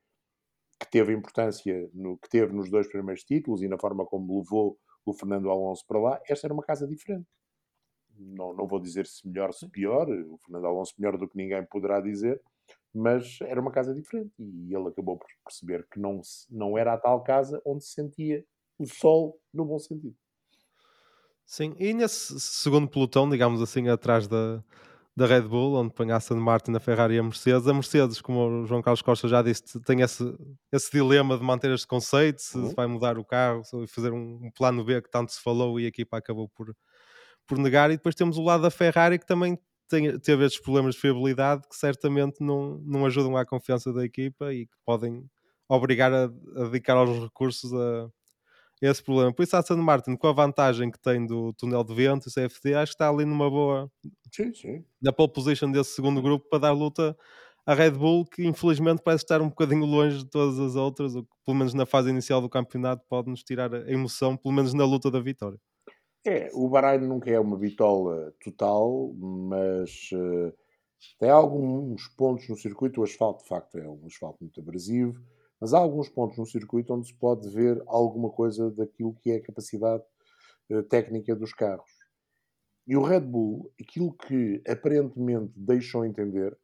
que 0.82 0.90
teve 0.90 1.14
importância 1.14 1.88
no 1.94 2.18
que 2.18 2.28
teve 2.28 2.52
nos 2.52 2.72
dois 2.72 2.88
primeiros 2.88 3.24
títulos 3.24 3.62
e 3.62 3.68
na 3.68 3.78
forma 3.78 4.04
como 4.04 4.40
levou 4.40 4.80
o 5.06 5.14
Fernando 5.14 5.52
Alonso 5.52 5.86
para 5.88 6.00
lá, 6.00 6.22
esta 6.28 6.48
era 6.48 6.54
uma 6.54 6.64
casa 6.64 6.88
diferente. 6.88 7.28
Não, 8.18 8.54
não 8.54 8.68
vou 8.68 8.80
dizer 8.80 9.06
se 9.06 9.28
melhor 9.28 9.54
se 9.54 9.70
pior, 9.70 10.10
o 10.10 10.38
Fernando 10.40 10.66
Alonso 10.66 10.96
melhor 10.98 11.18
do 11.18 11.28
que 11.28 11.38
ninguém 11.38 11.64
poderá 11.66 12.02
dizer, 12.02 12.42
mas 12.94 13.38
era 13.42 13.62
uma 13.62 13.72
casa 13.72 13.94
diferente 13.94 14.34
e 14.40 14.76
ele 14.76 14.88
acabou 14.88 15.18
por 15.18 15.28
perceber 15.46 15.88
que 15.92 16.00
não, 16.00 16.20
não 16.50 16.76
era 16.76 16.94
a 16.94 16.98
tal 16.98 17.24
casa 17.24 17.62
onde 17.64 17.84
se 17.84 17.94
sentia 17.94 18.44
o 18.80 18.86
sol 18.88 19.40
no 19.54 19.64
bom 19.64 19.78
sentido. 19.78 20.16
Sim, 21.46 21.76
e 21.78 21.94
nesse 21.94 22.40
segundo 22.40 22.90
pelotão, 22.90 23.30
digamos 23.30 23.62
assim, 23.62 23.88
atrás 23.88 24.28
da, 24.28 24.64
da 25.16 25.26
Red 25.26 25.42
Bull, 25.42 25.76
onde 25.76 25.94
põe 25.94 26.10
a 26.12 26.16
Aston 26.16 26.38
Martin, 26.38 26.74
a 26.74 26.80
Ferrari 26.80 27.16
e 27.16 27.20
a 27.20 27.24
Mercedes. 27.24 27.68
A 27.68 27.74
Mercedes, 27.74 28.22
como 28.22 28.64
o 28.64 28.66
João 28.66 28.82
Carlos 28.82 29.02
Costa 29.02 29.28
já 29.28 29.42
disse, 29.42 29.80
tem 29.82 30.02
esse, 30.02 30.24
esse 30.72 30.92
dilema 30.92 31.38
de 31.38 31.44
manter 31.44 31.72
este 31.72 31.86
conceito, 31.86 32.42
se 32.42 32.58
uhum. 32.58 32.74
vai 32.74 32.88
mudar 32.88 33.18
o 33.18 33.26
carro, 33.26 33.64
se 33.64 33.88
fazer 33.88 34.12
um, 34.14 34.40
um, 34.44 34.52
plano 34.52 34.84
B 34.84 35.02
que 35.02 35.12
tanto 35.12 35.32
se 35.32 35.42
falou 35.42 35.80
e 35.80 35.86
a 35.86 35.90
equipa 35.90 36.18
acabou 36.18 36.48
por, 36.50 36.74
por 37.46 37.58
negar. 37.58 37.92
E 37.92 37.98
depois 37.98 38.16
temos 38.16 38.38
o 38.38 38.44
lado 38.44 38.64
da 38.64 38.72
Ferrari 38.72 39.20
que 39.20 39.26
também 39.26 39.60
tem, 39.90 40.18
teve 40.20 40.46
estes 40.46 40.62
problemas 40.62 40.96
de 40.96 41.02
fiabilidade 41.02 41.64
que 41.68 41.76
certamente 41.76 42.38
não, 42.40 42.78
não 42.86 43.06
ajudam 43.06 43.36
à 43.36 43.46
confiança 43.46 43.92
da 43.92 44.06
equipa 44.06 44.54
e 44.54 44.66
que 44.66 44.78
podem 44.86 45.30
obrigar 45.68 46.14
a, 46.14 46.24
a 46.24 46.64
dedicar 46.66 46.96
aos 46.96 47.20
recursos 47.20 47.74
a 47.74 48.10
esse 48.82 49.04
problema. 49.04 49.32
Por 49.32 49.44
isso, 49.44 49.56
a 49.56 49.60
Aston 49.60 49.78
Martin, 49.78 50.16
com 50.16 50.28
a 50.28 50.34
vantagem 50.34 50.90
que 50.90 51.00
tem 51.00 51.26
do 51.26 51.54
túnel 51.54 51.84
de 51.84 51.94
vento 51.94 52.28
e 52.28 52.34
CFD, 52.34 52.74
acho 52.74 52.92
que 52.92 52.96
está 52.96 53.10
ali 53.10 53.26
numa 53.26 53.50
boa. 53.50 53.92
Sim, 54.32 54.54
sim. 54.54 54.86
Na 55.02 55.14
pole 55.14 55.32
position 55.32 55.72
desse 55.72 55.92
segundo 55.92 56.22
grupo 56.22 56.50
para 56.50 56.60
dar 56.60 56.72
luta 56.72 57.16
à 57.66 57.76
Red 57.76 57.92
Bull, 57.92 58.26
que 58.26 58.44
infelizmente 58.44 59.02
parece 59.04 59.24
estar 59.24 59.42
um 59.42 59.50
bocadinho 59.50 59.86
longe 59.86 60.20
de 60.20 60.30
todas 60.30 60.60
as 60.60 60.76
outras, 60.76 61.16
ou 61.16 61.24
que, 61.24 61.30
pelo 61.46 61.58
menos 61.58 61.74
na 61.76 61.86
fase 61.86 62.10
inicial 62.10 62.42
do 62.42 62.50
campeonato, 62.50 63.06
pode 63.08 63.30
nos 63.30 63.44
tirar 63.44 63.74
a 63.74 63.92
emoção, 63.92 64.36
pelo 64.36 64.56
menos 64.56 64.74
na 64.74 64.84
luta 64.84 65.12
da 65.12 65.20
vitória. 65.20 65.60
É, 66.26 66.50
o 66.54 66.68
Bahrein 66.68 67.08
nunca 67.08 67.30
é 67.30 67.40
uma 67.40 67.58
bitola 67.58 68.34
total, 68.44 69.12
mas 69.16 70.10
uh, 70.14 70.54
tem 71.20 71.30
alguns 71.30 72.08
pontos 72.10 72.48
no 72.48 72.56
circuito. 72.56 73.02
O 73.02 73.04
asfalto, 73.04 73.44
de 73.44 73.50
facto, 73.50 73.78
é 73.78 73.88
um 73.88 74.06
asfalto 74.06 74.38
muito 74.42 74.60
abrasivo 74.60 75.20
mas 75.62 75.76
há 75.76 75.78
alguns 75.78 76.10
pontos 76.10 76.40
no 76.40 76.46
circuito 76.46 76.92
onde 76.92 77.08
se 77.08 77.14
pode 77.14 77.48
ver 77.52 77.82
alguma 77.86 78.32
coisa 78.32 78.72
daquilo 78.72 79.14
que 79.14 79.30
é 79.30 79.36
a 79.36 79.44
capacidade 79.44 80.04
uh, 80.72 80.82
técnica 80.84 81.36
dos 81.36 81.54
carros. 81.54 81.92
E 82.88 82.98
o 82.98 83.04
Red 83.04 83.22
Bull, 83.22 83.72
aquilo 83.80 84.12
que 84.12 84.60
aparentemente 84.68 85.54
deixam 85.56 86.04
entender 86.04 86.58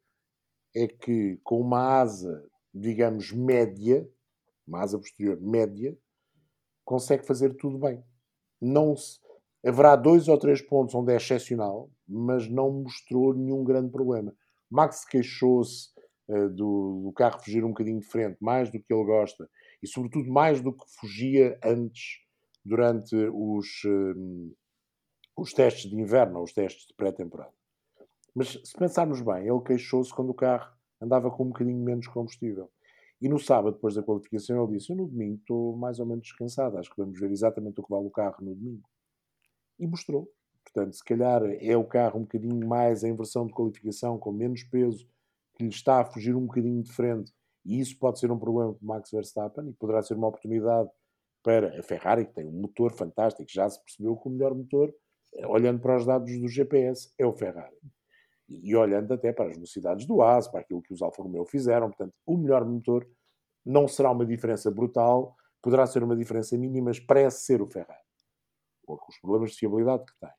é 0.74 0.88
que 0.88 1.40
com 1.44 1.60
uma 1.60 2.00
asa, 2.00 2.44
digamos, 2.74 3.32
média, 3.32 4.06
uma 4.66 4.82
asa 4.82 4.98
posterior 4.98 5.40
média, 5.40 5.96
consegue 6.84 7.24
fazer 7.24 7.54
tudo 7.54 7.78
bem. 7.78 8.02
Não 8.60 8.96
se, 8.96 9.20
haverá 9.64 9.94
dois 9.94 10.26
ou 10.26 10.36
três 10.36 10.60
pontos 10.60 10.94
onde 10.94 11.12
é 11.12 11.16
excepcional, 11.16 11.88
mas 12.06 12.48
não 12.48 12.82
mostrou 12.82 13.32
nenhum 13.32 13.62
grande 13.62 13.90
problema. 13.90 14.34
Max 14.68 15.04
queixou-se 15.04 15.90
do, 16.28 17.02
do, 17.04 17.12
carro 17.14 17.42
fugir 17.42 17.64
um 17.64 17.68
bocadinho 17.68 18.00
de 18.00 18.06
frente, 18.06 18.36
mais 18.40 18.70
do 18.70 18.78
que 18.78 18.92
ele 18.92 19.04
gosta, 19.04 19.48
e 19.82 19.86
sobretudo 19.86 20.30
mais 20.30 20.60
do 20.60 20.72
que 20.72 20.84
fugia 21.00 21.58
antes, 21.64 22.18
durante 22.64 23.16
os, 23.16 23.66
uh, 23.84 24.56
os 25.36 25.52
testes 25.54 25.90
de 25.90 25.96
inverno, 25.96 26.38
ou 26.38 26.44
os 26.44 26.52
testes 26.52 26.86
de 26.86 26.94
pré-temporada. 26.94 27.52
Mas 28.34 28.60
se 28.64 28.76
pensarmos 28.78 29.22
bem, 29.22 29.48
ele 29.48 29.60
queixou-se 29.64 30.12
quando 30.12 30.30
o 30.30 30.34
carro 30.34 30.70
andava 31.00 31.30
com 31.30 31.44
um 31.44 31.48
bocadinho 31.48 31.82
menos 31.82 32.06
combustível. 32.06 32.70
E 33.20 33.28
no 33.28 33.38
sábado, 33.38 33.74
depois 33.74 33.94
da 33.94 34.02
qualificação, 34.02 34.62
ele 34.62 34.78
disse: 34.78 34.92
Eu 34.92 34.96
no 34.96 35.08
domingo 35.08 35.36
estou 35.36 35.76
mais 35.76 35.98
ou 35.98 36.06
menos 36.06 36.24
descansado, 36.24 36.78
acho 36.78 36.90
que 36.90 37.00
vamos 37.00 37.18
ver 37.18 37.30
exatamente 37.30 37.80
o 37.80 37.82
que 37.82 37.90
vale 37.90 38.06
o 38.06 38.10
carro 38.10 38.36
no 38.44 38.54
domingo. 38.54 38.88
E 39.78 39.86
mostrou. 39.86 40.30
Portanto, 40.62 40.94
se 40.94 41.02
calhar 41.02 41.42
é 41.44 41.76
o 41.76 41.84
carro 41.84 42.20
um 42.20 42.22
bocadinho 42.22 42.68
mais 42.68 43.02
em 43.02 43.16
versão 43.16 43.46
de 43.46 43.52
qualificação, 43.52 44.18
com 44.18 44.30
menos 44.30 44.62
peso, 44.64 45.08
que 45.58 45.64
lhe 45.64 45.70
está 45.70 46.00
a 46.00 46.04
fugir 46.04 46.36
um 46.36 46.46
bocadinho 46.46 46.80
de 46.82 46.92
frente, 46.92 47.32
e 47.64 47.80
isso 47.80 47.98
pode 47.98 48.20
ser 48.20 48.30
um 48.30 48.38
problema 48.38 48.72
para 48.72 48.86
Max 48.86 49.10
Verstappen 49.10 49.68
e 49.68 49.72
poderá 49.72 50.00
ser 50.02 50.14
uma 50.14 50.28
oportunidade 50.28 50.88
para 51.42 51.78
a 51.78 51.82
Ferrari, 51.82 52.26
que 52.26 52.32
tem 52.32 52.46
um 52.46 52.52
motor 52.52 52.92
fantástico, 52.92 53.50
já 53.50 53.68
se 53.68 53.82
percebeu 53.82 54.16
que 54.16 54.28
o 54.28 54.30
melhor 54.30 54.54
motor, 54.54 54.94
eh, 55.34 55.46
olhando 55.46 55.80
para 55.80 55.96
os 55.96 56.06
dados 56.06 56.38
do 56.38 56.48
GPS, 56.48 57.12
é 57.18 57.26
o 57.26 57.32
Ferrari. 57.32 57.76
E, 58.48 58.74
olhando 58.74 59.12
até 59.12 59.32
para 59.32 59.50
as 59.50 59.54
velocidades 59.54 60.06
do 60.06 60.22
AS, 60.22 60.48
para 60.48 60.60
aquilo 60.60 60.80
que 60.80 60.94
os 60.94 61.02
Alfa 61.02 61.22
Romeo 61.22 61.44
fizeram, 61.44 61.88
portanto, 61.88 62.14
o 62.24 62.36
melhor 62.36 62.64
motor 62.64 63.06
não 63.66 63.86
será 63.86 64.10
uma 64.10 64.24
diferença 64.24 64.70
brutal, 64.70 65.36
poderá 65.60 65.86
ser 65.86 66.02
uma 66.02 66.16
diferença 66.16 66.56
mínima, 66.56 66.86
mas 66.86 67.00
parece 67.00 67.44
ser 67.44 67.60
o 67.60 67.66
Ferrari, 67.66 68.00
com 68.86 68.94
os 68.94 69.18
problemas 69.20 69.50
de 69.50 69.58
fiabilidade 69.58 70.04
que 70.06 70.18
tem. 70.18 70.32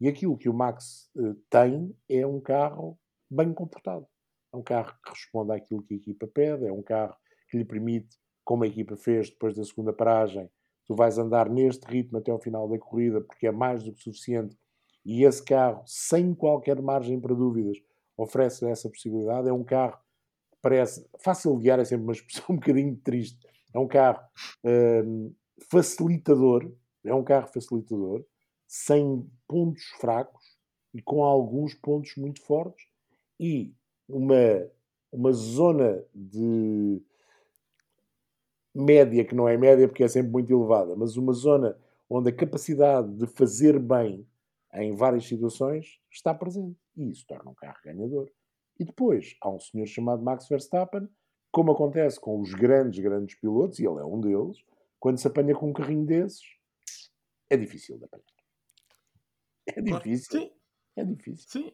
E 0.00 0.08
aquilo 0.08 0.38
que 0.38 0.48
o 0.48 0.54
Max 0.54 1.10
uh, 1.16 1.34
tem 1.50 1.94
é 2.08 2.26
um 2.26 2.40
carro 2.40 2.98
bem 3.30 3.52
comportado 3.52 4.06
é 4.52 4.56
um 4.56 4.62
carro 4.62 4.94
que 5.04 5.10
responde 5.10 5.52
àquilo 5.52 5.82
que 5.82 5.94
a 5.94 5.96
equipa 5.96 6.26
pede, 6.26 6.66
é 6.66 6.72
um 6.72 6.82
carro 6.82 7.16
que 7.48 7.56
lhe 7.56 7.64
permite, 7.64 8.18
como 8.44 8.64
a 8.64 8.66
equipa 8.66 8.96
fez 8.96 9.30
depois 9.30 9.56
da 9.56 9.64
segunda 9.64 9.92
paragem, 9.92 10.50
tu 10.86 10.94
vais 10.94 11.18
andar 11.18 11.48
neste 11.48 11.86
ritmo 11.86 12.18
até 12.18 12.30
ao 12.30 12.40
final 12.40 12.68
da 12.68 12.78
corrida, 12.78 13.20
porque 13.20 13.46
é 13.46 13.52
mais 13.52 13.82
do 13.82 13.92
que 13.92 14.02
suficiente. 14.02 14.56
E 15.04 15.24
esse 15.24 15.42
carro, 15.44 15.82
sem 15.86 16.34
qualquer 16.34 16.80
margem 16.80 17.20
para 17.20 17.34
dúvidas, 17.34 17.78
oferece 18.16 18.64
essa 18.66 18.88
possibilidade. 18.88 19.48
É 19.48 19.52
um 19.52 19.64
carro 19.64 19.98
que 20.52 20.58
parece 20.60 21.06
fácil 21.20 21.56
de 21.56 21.62
guiar, 21.62 21.80
é 21.80 21.84
sempre 21.84 22.04
uma 22.04 22.12
expressão 22.12 22.44
um 22.50 22.56
bocadinho 22.56 22.96
triste. 22.96 23.38
É 23.74 23.78
um 23.78 23.88
carro 23.88 24.20
hum, 24.64 25.34
facilitador, 25.70 26.70
é 27.04 27.14
um 27.14 27.24
carro 27.24 27.48
facilitador, 27.48 28.24
sem 28.68 29.28
pontos 29.48 29.84
fracos 30.00 30.44
e 30.94 31.00
com 31.00 31.22
alguns 31.24 31.74
pontos 31.74 32.14
muito 32.16 32.42
fortes 32.42 32.84
e 33.40 33.74
uma, 34.08 34.70
uma 35.10 35.32
zona 35.32 36.04
de 36.14 37.02
média, 38.74 39.24
que 39.24 39.34
não 39.34 39.48
é 39.48 39.56
média 39.56 39.86
porque 39.86 40.04
é 40.04 40.08
sempre 40.08 40.30
muito 40.30 40.52
elevada, 40.52 40.96
mas 40.96 41.16
uma 41.16 41.32
zona 41.32 41.76
onde 42.08 42.30
a 42.30 42.34
capacidade 42.34 43.10
de 43.16 43.26
fazer 43.26 43.78
bem 43.78 44.26
em 44.74 44.94
várias 44.94 45.26
situações 45.26 46.00
está 46.10 46.34
presente. 46.34 46.78
E 46.96 47.10
isso 47.10 47.26
torna 47.26 47.50
um 47.50 47.54
carro 47.54 47.78
ganhador. 47.84 48.30
E 48.78 48.84
depois 48.84 49.36
há 49.40 49.50
um 49.50 49.60
senhor 49.60 49.86
chamado 49.86 50.22
Max 50.22 50.48
Verstappen, 50.48 51.08
como 51.50 51.72
acontece 51.72 52.18
com 52.18 52.40
os 52.40 52.52
grandes, 52.54 53.02
grandes 53.02 53.38
pilotos, 53.38 53.78
e 53.78 53.86
ele 53.86 54.00
é 54.00 54.04
um 54.04 54.20
deles, 54.20 54.64
quando 54.98 55.18
se 55.18 55.26
apanha 55.26 55.54
com 55.54 55.68
um 55.68 55.72
carrinho 55.72 56.06
desses, 56.06 56.42
é 57.50 57.56
difícil 57.56 57.98
de 57.98 58.04
apanhar. 58.04 58.24
É 59.66 59.80
difícil. 59.80 60.40
Sim. 60.40 60.50
É 60.96 61.04
difícil. 61.04 61.48
Sim. 61.48 61.72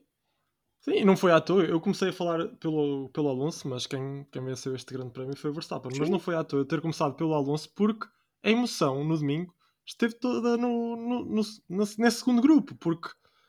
Sim, 0.81 0.93
e 0.93 1.05
não 1.05 1.17
foi 1.17 1.33
à 1.33 1.41
toa. 1.41 1.65
Eu 1.65 1.81
comecei 1.81 2.11
a 2.11 2.13
falar 2.13 2.47
pelo, 2.57 3.09
pelo 3.11 3.29
Alonso, 3.29 3.69
mas 3.69 3.87
quem, 3.87 4.25
quem 4.31 4.45
venceu 4.45 4.75
este 4.75 4.93
grande 4.95 5.11
prémio 5.13 5.37
foi 5.37 5.51
o 5.51 5.53
Verstappen. 5.55 5.91
Mas 5.99 6.07
Sim. 6.07 6.13
não 6.13 6.19
foi 6.21 6.35
à 6.37 6.45
toa 6.45 6.65
ter 6.65 6.81
começado 6.81 7.15
pelo 7.15 7.35
Alonso 7.35 7.71
porque 7.75 8.07
a 8.43 8.51
emoção 8.51 9.05
no 9.05 9.17
domingo 9.19 9.53
esteve 9.85 10.15
toda 10.15 10.57
no, 10.57 10.97
no, 10.97 11.25
no- 11.25 11.43
nesse, 11.69 12.19
segundo 12.19 12.41
grupo. 12.41 12.75
Porque 12.77 13.09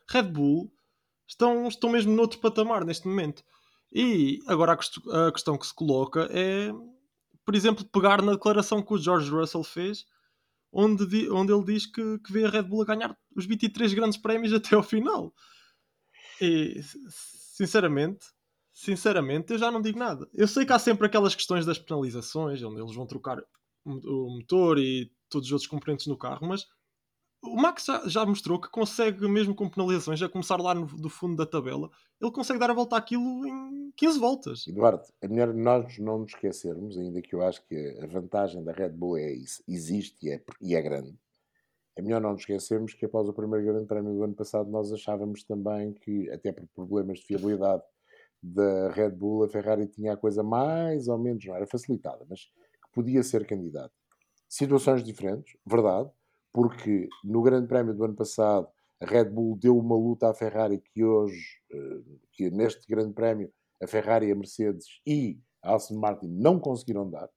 Red 0.10 0.24
Bull 0.24 0.72
estão, 1.28 1.68
estão 1.68 1.89
mesmo 1.92 2.15
noutro 2.15 2.39
patamar 2.39 2.84
neste 2.84 3.08
momento. 3.08 3.44
E 3.92 4.39
agora 4.48 4.74
a, 4.74 5.28
a 5.28 5.32
questão 5.32 5.58
que 5.58 5.68
se 5.68 5.74
coloca 5.74 6.28
é, 6.32 6.72
por 7.46 7.56
exemplo, 7.56 7.86
pegar 7.86 8.22
na 8.22 8.34
declaração 8.34 8.82
que 8.82 8.94
o 8.94 8.98
George 8.98 9.30
Russell 9.32 9.63
fez, 9.63 10.06
onde, 10.72 11.30
onde 11.32 11.54
ele 11.54 11.63
diz 11.65 11.86
que, 11.86 12.20
que 12.20 12.32
vê 12.32 12.46
a 12.46 12.50
Red 12.50 12.63
Bull 12.63 12.84
a 12.84 12.86
ganhar 12.86 13.18
os 13.36 13.46
23 13.46 13.94
grandes 13.94 14.18
prémios 14.18 14.54
até 14.54 14.76
ao 14.76 14.84
final. 14.84 15.34
E 16.41 16.82
sinceramente, 17.56 18.25
sinceramente, 18.71 19.54
eu 19.54 19.60
já 19.60 19.71
não 19.71 19.82
digo 19.82 19.99
nada. 19.99 20.28
Eu 20.34 20.47
sei 20.47 20.65
que 20.65 20.73
há 20.73 20.80
sempre 20.80 21.08
aquelas 21.08 21.36
questões 21.36 21.65
das 21.65 21.78
penalizações, 21.78 22.63
onde 22.63 22.82
eles 22.82 22.95
vão 22.95 23.06
trocar 23.06 23.38
o 23.86 24.38
motor 24.38 24.78
e 24.78 25.12
todos 25.30 25.47
os 25.47 25.54
outros 25.54 25.69
componentes 25.69 26.08
no 26.08 26.17
carro, 26.17 26.47
mas 26.47 26.67
o 27.41 27.56
Max 27.56 27.86
já, 27.86 28.08
já 28.08 28.25
mostrou 28.25 28.60
que 28.60 28.69
consegue, 28.69 29.28
mesmo 29.28 29.56
com 29.56 29.69
penalizações, 29.69 30.21
a 30.21 30.30
começar 30.30 30.58
lá 30.58 30.75
no, 30.75 30.86
do 30.86 31.10
fundo 31.10 31.36
da 31.36 31.45
tabela, 31.45 31.89
ele 32.19 32.32
consegue 32.32 32.60
dar 32.60 32.69
a 32.69 32.73
volta 32.73 32.97
àquilo 32.97 33.45
em 33.47 33.91
15 33.95 34.19
voltas. 34.19 34.67
Eduardo, 34.67 35.04
é 35.21 35.28
melhor 35.28 35.54
nós 35.54 35.97
não 35.99 36.19
nos 36.19 36.34
esquecermos, 36.34 36.97
ainda 36.97 37.21
que 37.21 37.34
eu 37.34 37.41
acho 37.41 37.65
que 37.65 37.97
a 38.02 38.08
vantagem 38.08 38.63
da 38.63 38.73
Red 38.73 38.89
Bull 38.89 39.17
é 39.17 39.32
isso, 39.32 39.63
existe 39.67 40.28
e 40.28 40.32
é, 40.32 40.43
e 40.62 40.75
é 40.75 40.82
grande. 40.82 41.17
É 42.00 42.02
melhor 42.02 42.22
não 42.22 42.32
nos 42.32 42.44
esquecermos 42.44 42.94
que 42.94 43.06
após 43.06 43.28
o 43.28 43.34
primeiro 43.34 43.66
grande 43.66 43.86
prémio 43.86 44.14
do 44.14 44.24
ano 44.24 44.34
passado 44.34 44.72
nós 44.72 44.90
achávamos 44.94 45.44
também 45.44 45.92
que, 45.92 46.30
até 46.32 46.50
por 46.50 46.66
problemas 46.74 47.20
de 47.20 47.26
fiabilidade 47.26 47.84
da 48.42 48.90
Red 48.92 49.10
Bull, 49.10 49.44
a 49.44 49.50
Ferrari 49.50 49.86
tinha 49.86 50.14
a 50.14 50.18
coisa 50.18 50.42
mais 50.42 51.10
ou 51.10 51.18
menos, 51.18 51.46
não 51.46 51.58
era 51.58 51.68
facilitada, 51.68 52.26
mas 52.30 52.46
que 52.46 52.94
podia 52.94 53.22
ser 53.22 53.46
candidato. 53.46 53.92
Situações 54.48 55.04
diferentes, 55.04 55.58
verdade, 55.66 56.10
porque 56.54 57.10
no 57.22 57.42
grande 57.42 57.68
prémio 57.68 57.94
do 57.94 58.06
ano 58.06 58.16
passado 58.16 58.70
a 59.02 59.06
Red 59.06 59.26
Bull 59.26 59.58
deu 59.58 59.78
uma 59.78 59.98
luta 59.98 60.30
à 60.30 60.34
Ferrari 60.34 60.80
que 60.80 61.04
hoje, 61.04 61.60
eh, 61.70 62.02
que 62.32 62.50
neste 62.50 62.88
grande 62.88 63.14
prémio 63.14 63.52
a 63.84 63.88
Ferrari, 63.88 64.32
a 64.32 64.36
Mercedes 64.36 64.86
e 65.06 65.38
a 65.62 65.76
Aston 65.76 66.00
Martin 66.00 66.30
não 66.30 66.62
conseguiram 66.62 67.10
dar. 67.10 67.30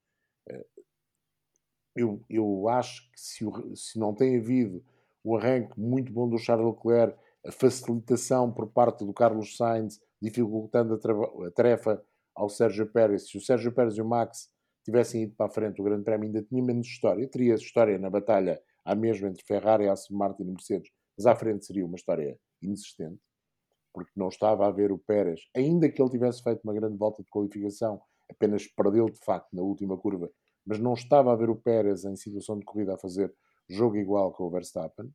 Eu, 1.94 2.22
eu 2.28 2.68
acho 2.68 3.10
que 3.12 3.20
se, 3.20 3.44
o- 3.44 3.76
se 3.76 3.98
não 3.98 4.14
tem 4.14 4.38
havido 4.38 4.82
um 5.24 5.36
arranque 5.36 5.78
muito 5.78 6.12
bom 6.12 6.28
do 6.28 6.38
Charles 6.38 6.66
Leclerc, 6.66 7.16
a 7.46 7.52
facilitação 7.52 8.50
por 8.52 8.68
parte 8.68 9.04
do 9.04 9.12
Carlos 9.12 9.56
Sainz, 9.56 10.00
dificultando 10.20 10.94
a, 10.94 11.46
a 11.46 11.50
tarefa 11.50 12.02
ao 12.34 12.48
Sérgio 12.48 12.86
Pérez, 12.86 13.28
se 13.28 13.36
o 13.36 13.40
Sérgio 13.40 13.72
Pérez 13.72 13.96
e 13.96 14.02
o 14.02 14.04
Max 14.08 14.50
tivessem 14.84 15.24
ido 15.24 15.34
para 15.34 15.46
a 15.46 15.50
frente, 15.50 15.80
o 15.80 15.84
Grande 15.84 16.04
Prémio 16.04 16.26
ainda 16.26 16.42
tinha 16.42 16.62
menos 16.62 16.86
história. 16.86 17.28
Teria 17.28 17.54
história 17.54 17.98
na 17.98 18.10
batalha 18.10 18.60
à 18.84 18.94
mesma 18.94 19.28
entre 19.28 19.44
Ferrari, 19.44 19.88
Aston 19.88 20.14
Martin 20.16 20.42
e 20.42 20.46
Mercedes, 20.46 20.90
mas 21.16 21.26
à 21.26 21.36
frente 21.36 21.64
seria 21.66 21.84
uma 21.86 21.96
história 21.96 22.38
inexistente 22.60 23.20
porque 23.92 24.10
não 24.16 24.28
estava 24.28 24.66
a 24.66 24.70
ver 24.70 24.90
o 24.90 24.98
Pérez, 24.98 25.40
ainda 25.54 25.88
que 25.88 26.00
ele 26.00 26.10
tivesse 26.10 26.42
feito 26.42 26.62
uma 26.64 26.72
grande 26.72 26.96
volta 26.96 27.22
de 27.22 27.28
qualificação, 27.28 28.00
apenas 28.30 28.66
perdeu 28.66 29.10
de 29.10 29.18
facto 29.22 29.48
na 29.52 29.60
última 29.62 29.98
curva, 29.98 30.30
mas 30.66 30.78
não 30.78 30.94
estava 30.94 31.32
a 31.32 31.36
ver 31.36 31.50
o 31.50 31.56
Pérez 31.56 32.04
em 32.04 32.16
situação 32.16 32.58
de 32.58 32.64
corrida 32.64 32.94
a 32.94 32.98
fazer 32.98 33.32
jogo 33.68 33.96
igual 33.96 34.32
com 34.32 34.44
o 34.44 34.50
Verstappen. 34.50 35.10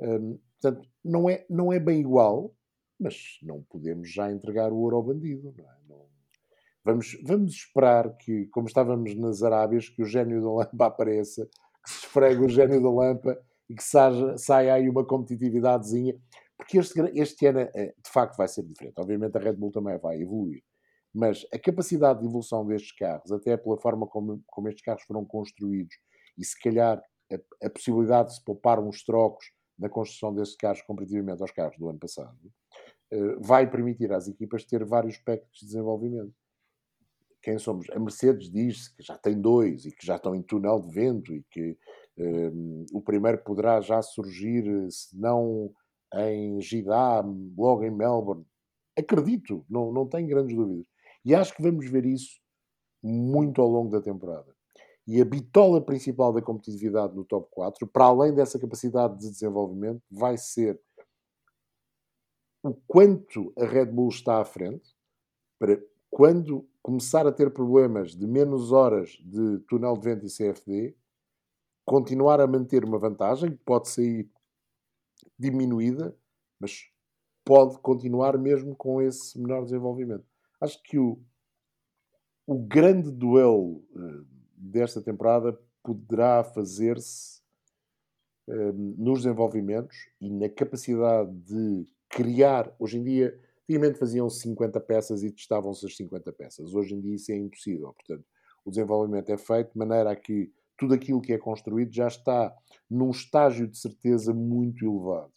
Hum, 0.00 0.38
portanto, 0.60 0.88
não 1.04 1.28
é, 1.28 1.44
não 1.48 1.72
é 1.72 1.78
bem 1.78 2.00
igual, 2.00 2.54
mas 2.98 3.38
não 3.42 3.62
podemos 3.68 4.10
já 4.12 4.30
entregar 4.30 4.72
o 4.72 4.78
ouro 4.78 4.96
ao 4.96 5.02
bandido. 5.02 5.54
Não 5.56 5.64
é? 5.64 5.76
Não- 5.88 6.08
Vamos, 6.84 7.18
vamos 7.22 7.52
esperar 7.52 8.16
que, 8.16 8.46
como 8.46 8.66
estávamos 8.66 9.14
nas 9.14 9.42
Arábias, 9.42 9.88
que 9.90 10.00
o 10.02 10.06
gênio 10.06 10.40
da 10.40 10.50
lâmpada 10.50 10.86
apareça, 10.86 11.46
que 11.84 11.90
se 11.90 11.98
esfregue 12.06 12.44
o 12.44 12.48
gênio 12.48 12.82
da 12.82 12.90
lâmpada 12.90 13.40
e 13.68 13.74
que 13.74 13.82
saia, 13.82 14.38
saia 14.38 14.74
aí 14.74 14.88
uma 14.88 15.04
competitividadezinha 15.04 16.16
porque 16.56 16.78
este, 16.78 17.00
este 17.14 17.46
ano 17.46 17.60
eh, 17.60 17.94
de 18.02 18.10
facto 18.10 18.36
vai 18.36 18.48
ser 18.48 18.64
diferente. 18.64 18.94
Obviamente 18.98 19.36
a 19.36 19.40
Red 19.40 19.54
Bull 19.54 19.70
também 19.70 19.96
vai 19.98 20.20
evoluir, 20.20 20.62
mas 21.14 21.46
a 21.52 21.58
capacidade 21.58 22.20
de 22.20 22.26
evolução 22.26 22.66
destes 22.66 22.92
carros, 22.92 23.32
até 23.32 23.56
pela 23.56 23.78
forma 23.78 24.06
como, 24.06 24.42
como 24.46 24.68
estes 24.68 24.84
carros 24.84 25.02
foram 25.04 25.24
construídos 25.24 25.96
e 26.36 26.44
se 26.44 26.58
calhar 26.60 27.02
a, 27.32 27.66
a 27.66 27.70
possibilidade 27.70 28.28
de 28.28 28.34
se 28.36 28.44
poupar 28.44 28.78
uns 28.78 29.02
trocos 29.02 29.46
na 29.78 29.88
construção 29.88 30.34
destes 30.34 30.56
carros 30.56 30.82
comparativamente 30.82 31.40
aos 31.40 31.52
carros 31.52 31.78
do 31.78 31.88
ano 31.88 31.98
passado, 31.98 32.36
eh, 33.10 33.36
vai 33.40 33.70
permitir 33.70 34.12
às 34.12 34.28
equipas 34.28 34.64
ter 34.64 34.84
vários 34.84 35.14
espectros 35.14 35.60
de 35.60 35.66
desenvolvimento. 35.66 36.34
Quem 37.40 37.58
somos? 37.58 37.88
A 37.90 37.98
Mercedes 37.98 38.50
diz 38.50 38.88
que 38.88 39.02
já 39.02 39.16
tem 39.16 39.40
dois 39.40 39.86
e 39.86 39.92
que 39.92 40.04
já 40.04 40.16
estão 40.16 40.34
em 40.34 40.42
túnel 40.42 40.80
de 40.80 40.92
vento 40.92 41.32
e 41.32 41.44
que 41.50 41.78
eh, 42.18 42.50
o 42.92 43.00
primeiro 43.00 43.38
poderá 43.38 43.80
já 43.80 44.02
surgir, 44.02 44.66
eh, 44.66 44.90
se 44.90 45.16
não 45.18 45.72
em 46.14 46.60
Jeddah, 46.60 47.22
logo 47.56 47.84
em 47.84 47.90
Melbourne. 47.90 48.44
Acredito, 48.98 49.64
não, 49.70 49.92
não 49.92 50.06
tenho 50.06 50.26
grandes 50.26 50.56
dúvidas. 50.56 50.86
E 51.28 51.34
acho 51.34 51.54
que 51.54 51.60
vamos 51.60 51.86
ver 51.90 52.06
isso 52.06 52.40
muito 53.02 53.60
ao 53.60 53.68
longo 53.68 53.90
da 53.90 54.00
temporada. 54.00 54.50
E 55.06 55.20
a 55.20 55.24
bitola 55.26 55.78
principal 55.78 56.32
da 56.32 56.40
competitividade 56.40 57.14
no 57.14 57.22
top 57.22 57.46
4, 57.50 57.86
para 57.86 58.06
além 58.06 58.34
dessa 58.34 58.58
capacidade 58.58 59.18
de 59.18 59.28
desenvolvimento, 59.28 60.02
vai 60.10 60.38
ser 60.38 60.80
o 62.62 62.72
quanto 62.86 63.52
a 63.58 63.66
Red 63.66 63.92
Bull 63.92 64.08
está 64.08 64.40
à 64.40 64.44
frente 64.46 64.96
para 65.58 65.78
quando 66.08 66.66
começar 66.80 67.26
a 67.26 67.32
ter 67.32 67.52
problemas 67.52 68.16
de 68.16 68.26
menos 68.26 68.72
horas 68.72 69.10
de 69.22 69.58
túnel 69.68 69.98
de 69.98 70.08
vento 70.08 70.24
e 70.24 70.34
CFD, 70.34 70.96
continuar 71.84 72.40
a 72.40 72.46
manter 72.46 72.86
uma 72.86 72.98
vantagem 72.98 73.50
que 73.50 73.64
pode 73.66 73.90
sair 73.90 74.30
diminuída, 75.38 76.16
mas 76.58 76.90
pode 77.44 77.78
continuar 77.80 78.38
mesmo 78.38 78.74
com 78.74 79.02
esse 79.02 79.38
menor 79.38 79.64
desenvolvimento. 79.64 80.27
Acho 80.60 80.82
que 80.82 80.98
o, 80.98 81.20
o 82.46 82.58
grande 82.58 83.10
duelo 83.10 83.84
eh, 83.94 84.24
desta 84.56 85.00
temporada 85.00 85.58
poderá 85.82 86.42
fazer-se 86.42 87.40
eh, 88.48 88.72
nos 88.72 89.22
desenvolvimentos 89.22 89.96
e 90.20 90.30
na 90.30 90.48
capacidade 90.48 91.30
de 91.32 91.86
criar. 92.08 92.74
Hoje 92.78 92.98
em 92.98 93.04
dia, 93.04 93.38
antigamente 93.62 93.98
faziam 93.98 94.28
50 94.28 94.80
peças 94.80 95.22
e 95.22 95.30
testavam-se 95.30 95.86
as 95.86 95.96
50 95.96 96.32
peças. 96.32 96.74
Hoje 96.74 96.94
em 96.94 97.00
dia 97.00 97.14
isso 97.14 97.30
é 97.30 97.36
impossível. 97.36 97.92
Portanto, 97.92 98.24
o 98.64 98.70
desenvolvimento 98.70 99.30
é 99.30 99.38
feito 99.38 99.72
de 99.72 99.78
maneira 99.78 100.10
a 100.10 100.16
que 100.16 100.50
tudo 100.76 100.94
aquilo 100.94 101.20
que 101.20 101.32
é 101.32 101.38
construído 101.38 101.92
já 101.92 102.06
está 102.06 102.54
num 102.88 103.10
estágio 103.10 103.66
de 103.66 103.76
certeza 103.76 104.32
muito 104.32 104.84
elevado. 104.84 105.32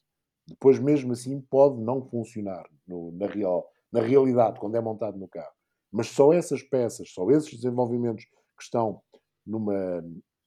Depois, 0.48 0.80
mesmo 0.80 1.14
assim, 1.14 1.42
pode 1.42 1.82
não 1.82 2.02
funcionar 2.02 2.68
no- 2.88 3.12
na, 3.12 3.28
real, 3.28 3.70
na 3.92 4.02
realidade, 4.02 4.60
quando 4.60 4.76
é 4.76 4.82
montado 4.82 5.18
no 5.18 5.28
carro. 5.28 5.54
Mas 5.92 6.08
só 6.08 6.32
essas 6.32 6.64
peças, 6.64 7.12
só 7.12 7.30
esses 7.32 7.54
desenvolvimentos 7.54 8.24
que 8.24 8.64
estão 8.64 9.02
numa, 9.46 10.04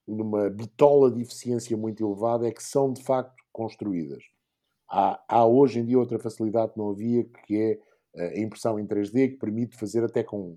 numa 0.07 0.49
bitola 0.49 1.11
de 1.11 1.20
eficiência 1.20 1.76
muito 1.76 2.05
elevada 2.05 2.49
é 2.49 2.53
que 2.53 2.62
são, 2.62 2.92
de 2.92 3.03
facto, 3.03 3.34
construídas. 3.53 4.22
Há, 4.90 5.22
há 5.28 5.47
hoje 5.47 5.80
em 5.80 5.84
dia 5.84 5.99
outra 5.99 6.18
facilidade 6.18 6.72
que 6.72 6.78
não 6.78 6.90
havia, 6.90 7.24
que 7.47 7.57
é 7.57 7.80
a 8.16 8.38
impressão 8.38 8.78
em 8.78 8.86
3D 8.86 9.30
que 9.30 9.36
permite 9.36 9.76
fazer 9.76 10.05
até 10.05 10.22
com 10.22 10.57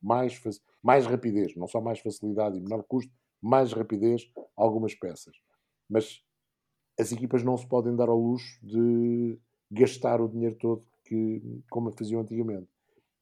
mais, 0.00 0.40
mais 0.82 1.06
rapidez, 1.06 1.56
não 1.56 1.66
só 1.66 1.80
mais 1.80 1.98
facilidade 1.98 2.56
e 2.56 2.60
menor 2.60 2.84
custo, 2.84 3.12
mais 3.40 3.72
rapidez 3.72 4.30
algumas 4.56 4.94
peças. 4.94 5.34
Mas 5.88 6.22
as 6.98 7.12
equipas 7.12 7.42
não 7.42 7.56
se 7.56 7.66
podem 7.66 7.96
dar 7.96 8.08
ao 8.08 8.18
luxo 8.18 8.58
de 8.62 9.38
gastar 9.70 10.20
o 10.20 10.28
dinheiro 10.28 10.56
todo 10.56 10.84
que, 11.08 11.62
como 11.70 11.90
faziam 11.92 12.20
antigamente. 12.20 12.68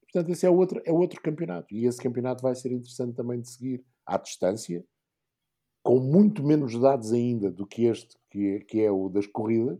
Portanto, 0.02 0.30
esse 0.30 0.46
é 0.46 0.50
outro, 0.50 0.82
é 0.84 0.92
outro 0.92 1.20
campeonato. 1.20 1.74
E 1.74 1.86
esse 1.86 2.02
campeonato 2.02 2.42
vai 2.42 2.54
ser 2.54 2.72
interessante 2.72 3.14
também 3.14 3.40
de 3.40 3.48
seguir 3.48 3.84
à 4.04 4.18
distância, 4.18 4.84
com 5.82 6.00
muito 6.00 6.44
menos 6.44 6.78
dados 6.78 7.12
ainda 7.12 7.50
do 7.50 7.66
que 7.66 7.84
este, 7.84 8.16
que 8.30 8.46
é, 8.46 8.60
que 8.60 8.80
é 8.82 8.90
o 8.90 9.08
das 9.08 9.26
corridas, 9.26 9.78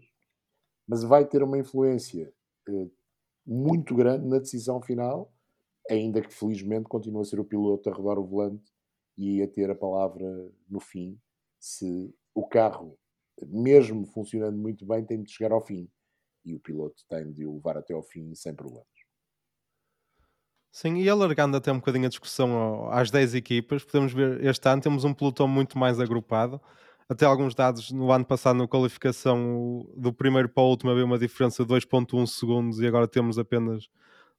mas 0.87 1.03
vai 1.03 1.27
ter 1.27 1.43
uma 1.43 1.59
influência 1.59 2.33
eh, 2.69 2.89
muito 3.45 3.95
grande 3.95 4.27
na 4.27 4.39
decisão 4.39 4.81
final, 4.81 5.33
ainda 5.91 6.21
que 6.21 6.33
felizmente 6.33 6.89
continue 6.89 7.23
a 7.23 7.25
ser 7.25 7.41
o 7.41 7.45
piloto 7.45 7.91
a 7.91 7.93
rodar 7.93 8.19
o 8.19 8.27
volante 8.27 8.73
e 9.17 9.43
a 9.43 9.49
ter 9.49 9.71
a 9.71 9.75
palavra 9.75 10.27
no 10.69 10.79
fim, 10.79 11.19
se 11.59 12.15
o 12.35 12.47
carro, 12.47 12.97
mesmo 13.49 14.07
funcionando 14.07 14.59
muito 14.59 14.87
bem, 14.87 15.05
tem 15.05 15.23
de 15.23 15.31
chegar 15.31 15.53
ao 15.53 15.61
fim. 15.61 15.89
E 16.47 16.55
o 16.55 16.61
piloto 16.61 17.03
tem 17.09 17.31
de 17.31 17.45
o 17.45 17.57
levar 17.57 17.77
até 17.77 17.93
ao 17.93 18.03
fim 18.03 18.35
sem 18.35 18.55
problemas. 18.55 18.87
Sim, 20.73 20.97
e 20.99 21.09
alargando 21.09 21.57
até 21.57 21.73
um 21.73 21.77
bocadinho 21.77 22.05
a 22.05 22.09
discussão 22.09 22.91
às 22.91 23.11
10 23.11 23.35
equipas, 23.35 23.83
podemos 23.83 24.13
ver 24.13 24.45
este 24.45 24.69
ano 24.69 24.83
temos 24.83 25.05
um 25.05 25.15
pelotão 25.15 25.49
muito 25.49 25.79
mais 25.79 25.99
agrupado. 25.99 26.61
Até 27.09 27.25
alguns 27.25 27.55
dados 27.55 27.91
no 27.91 28.13
ano 28.13 28.25
passado, 28.27 28.59
na 28.59 28.69
qualificação, 28.69 29.87
do 29.97 30.13
primeiro 30.13 30.49
para 30.49 30.63
o 30.63 30.69
último 30.69 30.91
havia 30.91 31.05
uma 31.05 31.19
diferença 31.19 31.65
de 31.65 31.73
2,1 31.73 32.27
segundos 32.27 32.81
e 32.81 32.87
agora 32.87 33.09
temos 33.09 33.39
apenas 33.39 33.89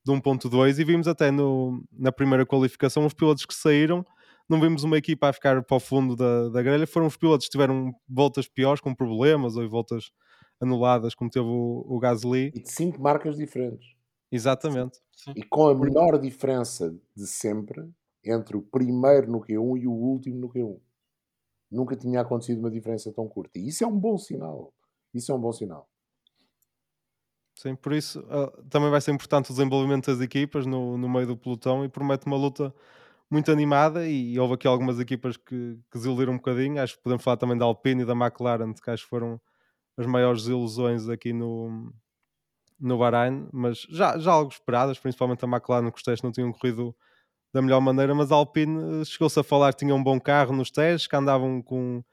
de 0.05 0.11
1,2. 0.11 0.79
E 0.79 0.83
vimos 0.83 1.07
até 1.07 1.31
no, 1.31 1.83
na 1.91 2.11
primeira 2.11 2.45
qualificação 2.45 3.05
os 3.05 3.13
pilotos 3.13 3.45
que 3.45 3.53
saíram. 3.55 4.05
Não 4.49 4.61
vimos 4.61 4.83
uma 4.83 4.97
equipa 4.97 5.29
a 5.29 5.33
ficar 5.33 5.63
para 5.63 5.77
o 5.77 5.79
fundo 5.79 6.15
da, 6.15 6.49
da 6.49 6.61
grelha, 6.61 6.87
foram 6.87 7.07
os 7.07 7.17
pilotos 7.17 7.47
que 7.47 7.51
tiveram 7.51 7.93
voltas 8.07 8.47
piores, 8.47 8.79
com 8.79 8.93
problemas 8.93 9.55
ou 9.55 9.67
voltas 9.67 10.11
anuladas, 10.59 11.13
como 11.13 11.29
teve 11.29 11.45
o, 11.45 11.85
o 11.87 11.99
Gasly. 11.99 12.51
E 12.53 12.61
de 12.61 12.71
cinco 12.71 13.01
marcas 13.01 13.37
diferentes. 13.37 13.95
Exatamente. 14.31 14.99
Sim. 15.11 15.33
E 15.35 15.43
com 15.43 15.67
a 15.67 15.75
menor 15.75 16.19
diferença 16.19 16.93
de 17.15 17.27
sempre 17.27 17.89
entre 18.23 18.57
o 18.57 18.61
primeiro 18.61 19.31
no 19.31 19.39
Q1 19.39 19.81
e 19.81 19.87
o 19.87 19.91
último 19.91 20.39
no 20.39 20.49
Q1. 20.49 20.79
Nunca 21.71 21.95
tinha 21.95 22.21
acontecido 22.21 22.59
uma 22.59 22.71
diferença 22.71 23.11
tão 23.11 23.27
curta. 23.27 23.57
E 23.57 23.67
isso 23.67 23.83
é 23.83 23.87
um 23.87 23.97
bom 23.97 24.17
sinal. 24.17 24.73
Isso 25.13 25.31
é 25.31 25.35
um 25.35 25.39
bom 25.39 25.51
sinal. 25.51 25.89
Sim, 27.55 27.75
por 27.75 27.93
isso 27.93 28.19
uh, 28.19 28.63
também 28.69 28.89
vai 28.89 29.01
ser 29.01 29.11
importante 29.11 29.49
o 29.49 29.53
desenvolvimento 29.53 30.11
das 30.11 30.21
equipas 30.21 30.65
no, 30.65 30.97
no 30.97 31.09
meio 31.09 31.25
do 31.25 31.35
pelotão 31.35 31.83
e 31.83 31.89
promete 31.89 32.27
uma 32.27 32.37
luta 32.37 32.73
muito 33.29 33.51
animada 33.51 34.07
e 34.07 34.39
houve 34.39 34.53
aqui 34.53 34.67
algumas 34.67 34.99
equipas 34.99 35.35
que, 35.35 35.77
que 35.91 35.97
desiludiram 35.97 36.33
um 36.33 36.37
bocadinho. 36.37 36.81
Acho 36.81 36.95
que 36.95 37.03
podemos 37.03 37.23
falar 37.23 37.37
também 37.37 37.57
da 37.57 37.65
Alpine 37.65 38.03
e 38.03 38.05
da 38.05 38.13
McLaren, 38.13 38.73
que 38.73 38.89
acho 38.91 39.03
que 39.03 39.09
foram 39.09 39.41
as 39.97 40.05
maiores 40.05 40.45
ilusões 40.45 41.09
aqui 41.09 41.33
no, 41.33 41.91
no 42.79 42.97
Bahrein, 42.97 43.47
mas 43.51 43.79
já, 43.89 44.17
já 44.17 44.31
algo 44.31 44.51
esperadas, 44.51 44.99
principalmente 44.99 45.43
a 45.43 45.47
McLaren 45.47 45.89
que 45.89 45.97
os 45.97 46.03
testes 46.03 46.23
não 46.23 46.31
tinham 46.31 46.51
corrido 46.51 46.95
da 47.53 47.61
melhor 47.61 47.81
maneira, 47.81 48.13
mas 48.13 48.31
a 48.31 48.35
Alpine 48.35 49.01
eh, 49.01 49.05
chegou-se 49.05 49.39
a 49.39 49.43
falar 49.43 49.73
que 49.73 49.79
tinha 49.79 49.95
um 49.95 50.03
bom 50.03 50.19
carro 50.19 50.53
nos 50.53 50.69
testes, 50.69 51.07
que 51.07 51.15
andavam 51.15 51.61
com, 51.61 52.03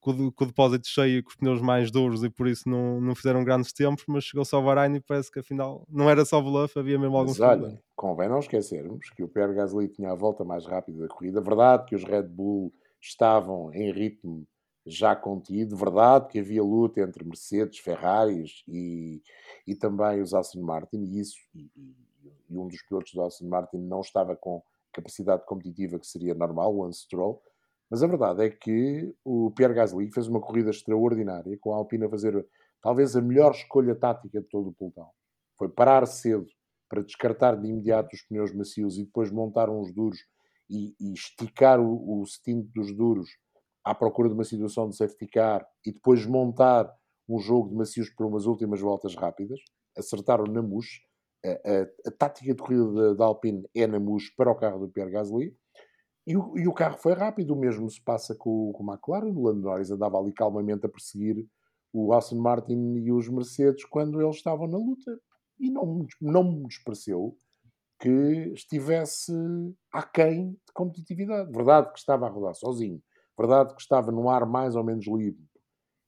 com, 0.00 0.30
com 0.30 0.44
o 0.44 0.46
depósito 0.46 0.86
cheio 0.86 1.18
e 1.18 1.22
com 1.22 1.30
os 1.30 1.36
pneus 1.36 1.60
mais 1.60 1.90
duros 1.90 2.22
e 2.22 2.30
por 2.30 2.46
isso 2.46 2.68
não, 2.68 3.00
não 3.00 3.14
fizeram 3.14 3.42
grandes 3.42 3.72
tempos, 3.72 4.04
mas 4.06 4.24
chegou-se 4.24 4.54
ao 4.54 4.62
Bahrein 4.62 4.94
e 4.96 5.00
parece 5.00 5.32
que 5.32 5.40
afinal 5.40 5.84
não 5.88 6.08
era 6.08 6.24
só 6.24 6.40
bluff, 6.40 6.78
havia 6.78 6.98
mesmo 6.98 7.16
alguns 7.16 7.38
mas, 7.38 7.48
olha, 7.48 7.82
convém 7.96 8.28
não 8.28 8.38
esquecermos 8.38 9.10
que 9.10 9.24
o 9.24 9.28
Pierre 9.28 9.54
Gasly 9.54 9.88
tinha 9.88 10.12
a 10.12 10.14
volta 10.14 10.44
mais 10.44 10.66
rápida 10.66 11.00
da 11.00 11.08
corrida, 11.08 11.40
verdade 11.40 11.86
que 11.86 11.96
os 11.96 12.04
Red 12.04 12.24
Bull 12.24 12.72
estavam 13.00 13.72
em 13.72 13.90
ritmo 13.90 14.46
já 14.86 15.14
contido. 15.14 15.76
Verdade 15.76 16.28
que 16.28 16.38
havia 16.38 16.62
luta 16.62 17.00
entre 17.00 17.24
Mercedes, 17.24 17.78
Ferraris 17.78 18.62
e, 18.68 19.22
e 19.66 19.74
também 19.74 20.20
os 20.20 20.34
Aston 20.34 20.62
Martin, 20.62 20.98
e 21.04 21.20
isso, 21.20 21.36
e, 21.54 21.70
e, 21.76 22.56
um 22.56 22.68
dos 22.68 22.82
pilotos 22.82 23.12
do 23.12 23.22
Aston 23.22 23.46
Martin 23.46 23.78
não 23.78 24.00
estava 24.00 24.36
com 24.36 24.62
capacidade 24.92 25.44
competitiva 25.46 25.98
que 25.98 26.06
seria 26.06 26.34
normal, 26.34 26.74
o 26.74 26.82
Lance 26.82 27.00
Stroll. 27.00 27.42
Mas 27.90 28.02
a 28.02 28.06
verdade 28.06 28.44
é 28.44 28.50
que 28.50 29.14
o 29.24 29.50
Pierre 29.50 29.74
Gasly 29.74 30.10
fez 30.10 30.26
uma 30.26 30.40
corrida 30.40 30.70
extraordinária, 30.70 31.58
com 31.58 31.72
a 31.72 31.76
Alpine 31.76 32.04
a 32.04 32.10
fazer 32.10 32.46
talvez 32.80 33.14
a 33.16 33.20
melhor 33.20 33.52
escolha 33.52 33.94
tática 33.94 34.40
de 34.40 34.46
todo 34.48 34.70
o 34.70 34.72
pelotão. 34.72 35.08
Foi 35.58 35.68
parar 35.68 36.06
cedo 36.06 36.46
para 36.88 37.02
descartar 37.02 37.56
de 37.56 37.68
imediato 37.68 38.14
os 38.14 38.22
pneus 38.22 38.52
macios 38.52 38.98
e 38.98 39.04
depois 39.04 39.30
montar 39.30 39.70
uns 39.70 39.92
duros 39.92 40.18
e, 40.68 40.94
e 40.98 41.12
esticar 41.12 41.80
o, 41.80 42.20
o 42.20 42.26
stint 42.26 42.66
dos 42.74 42.94
duros 42.94 43.30
à 43.84 43.94
procura 43.94 44.28
de 44.28 44.34
uma 44.34 44.44
situação 44.44 44.88
de 44.88 44.96
safety 44.96 45.26
car 45.26 45.66
e 45.84 45.92
depois 45.92 46.24
montar 46.26 46.92
um 47.28 47.38
jogo 47.38 47.68
de 47.68 47.74
macios 47.74 48.10
por 48.10 48.26
umas 48.26 48.46
últimas 48.46 48.80
voltas 48.80 49.14
rápidas, 49.14 49.60
acertaram 49.96 50.44
na 50.44 50.62
MUS. 50.62 50.86
A, 51.44 51.48
a, 51.48 52.08
a, 52.08 52.10
tática 52.12 52.54
de 52.54 52.62
corrida 52.62 53.14
da 53.14 53.24
Alpine 53.24 53.68
é 53.74 53.86
na 53.86 53.98
MUS 53.98 54.30
para 54.36 54.50
o 54.50 54.54
carro 54.54 54.80
do 54.80 54.88
Pierre 54.88 55.10
Gasly. 55.10 55.56
E 56.26 56.36
o, 56.36 56.56
e 56.56 56.68
o 56.68 56.72
carro 56.72 56.98
foi 56.98 57.14
rápido, 57.14 57.52
o 57.52 57.56
mesmo 57.56 57.90
se 57.90 58.00
passa 58.00 58.34
com, 58.34 58.72
com 58.72 58.84
o 58.84 58.92
McLaren. 58.92 59.32
O 59.32 59.42
Lando 59.42 59.60
Norris 59.60 59.90
andava 59.90 60.18
ali 60.18 60.32
calmamente 60.32 60.86
a 60.86 60.88
perseguir 60.88 61.46
o 61.92 62.12
Aston 62.12 62.36
Martin 62.36 62.94
e 62.96 63.12
os 63.12 63.28
Mercedes 63.28 63.84
quando 63.84 64.20
eles 64.20 64.36
estavam 64.36 64.68
na 64.68 64.78
luta. 64.78 65.18
E 65.58 65.70
não, 65.70 66.06
não 66.20 66.44
me 66.44 66.66
despareceu 66.68 67.36
que 68.00 68.08
estivesse 68.54 69.32
aquém 69.92 70.50
de 70.50 70.72
competitividade. 70.72 71.52
Verdade 71.52 71.92
que 71.92 71.98
estava 71.98 72.26
a 72.26 72.30
rodar 72.30 72.54
sozinho, 72.54 73.00
Verdade 73.38 73.74
que 73.74 73.80
estava 73.80 74.12
num 74.12 74.28
ar 74.28 74.46
mais 74.46 74.76
ou 74.76 74.84
menos 74.84 75.06
livre, 75.06 75.42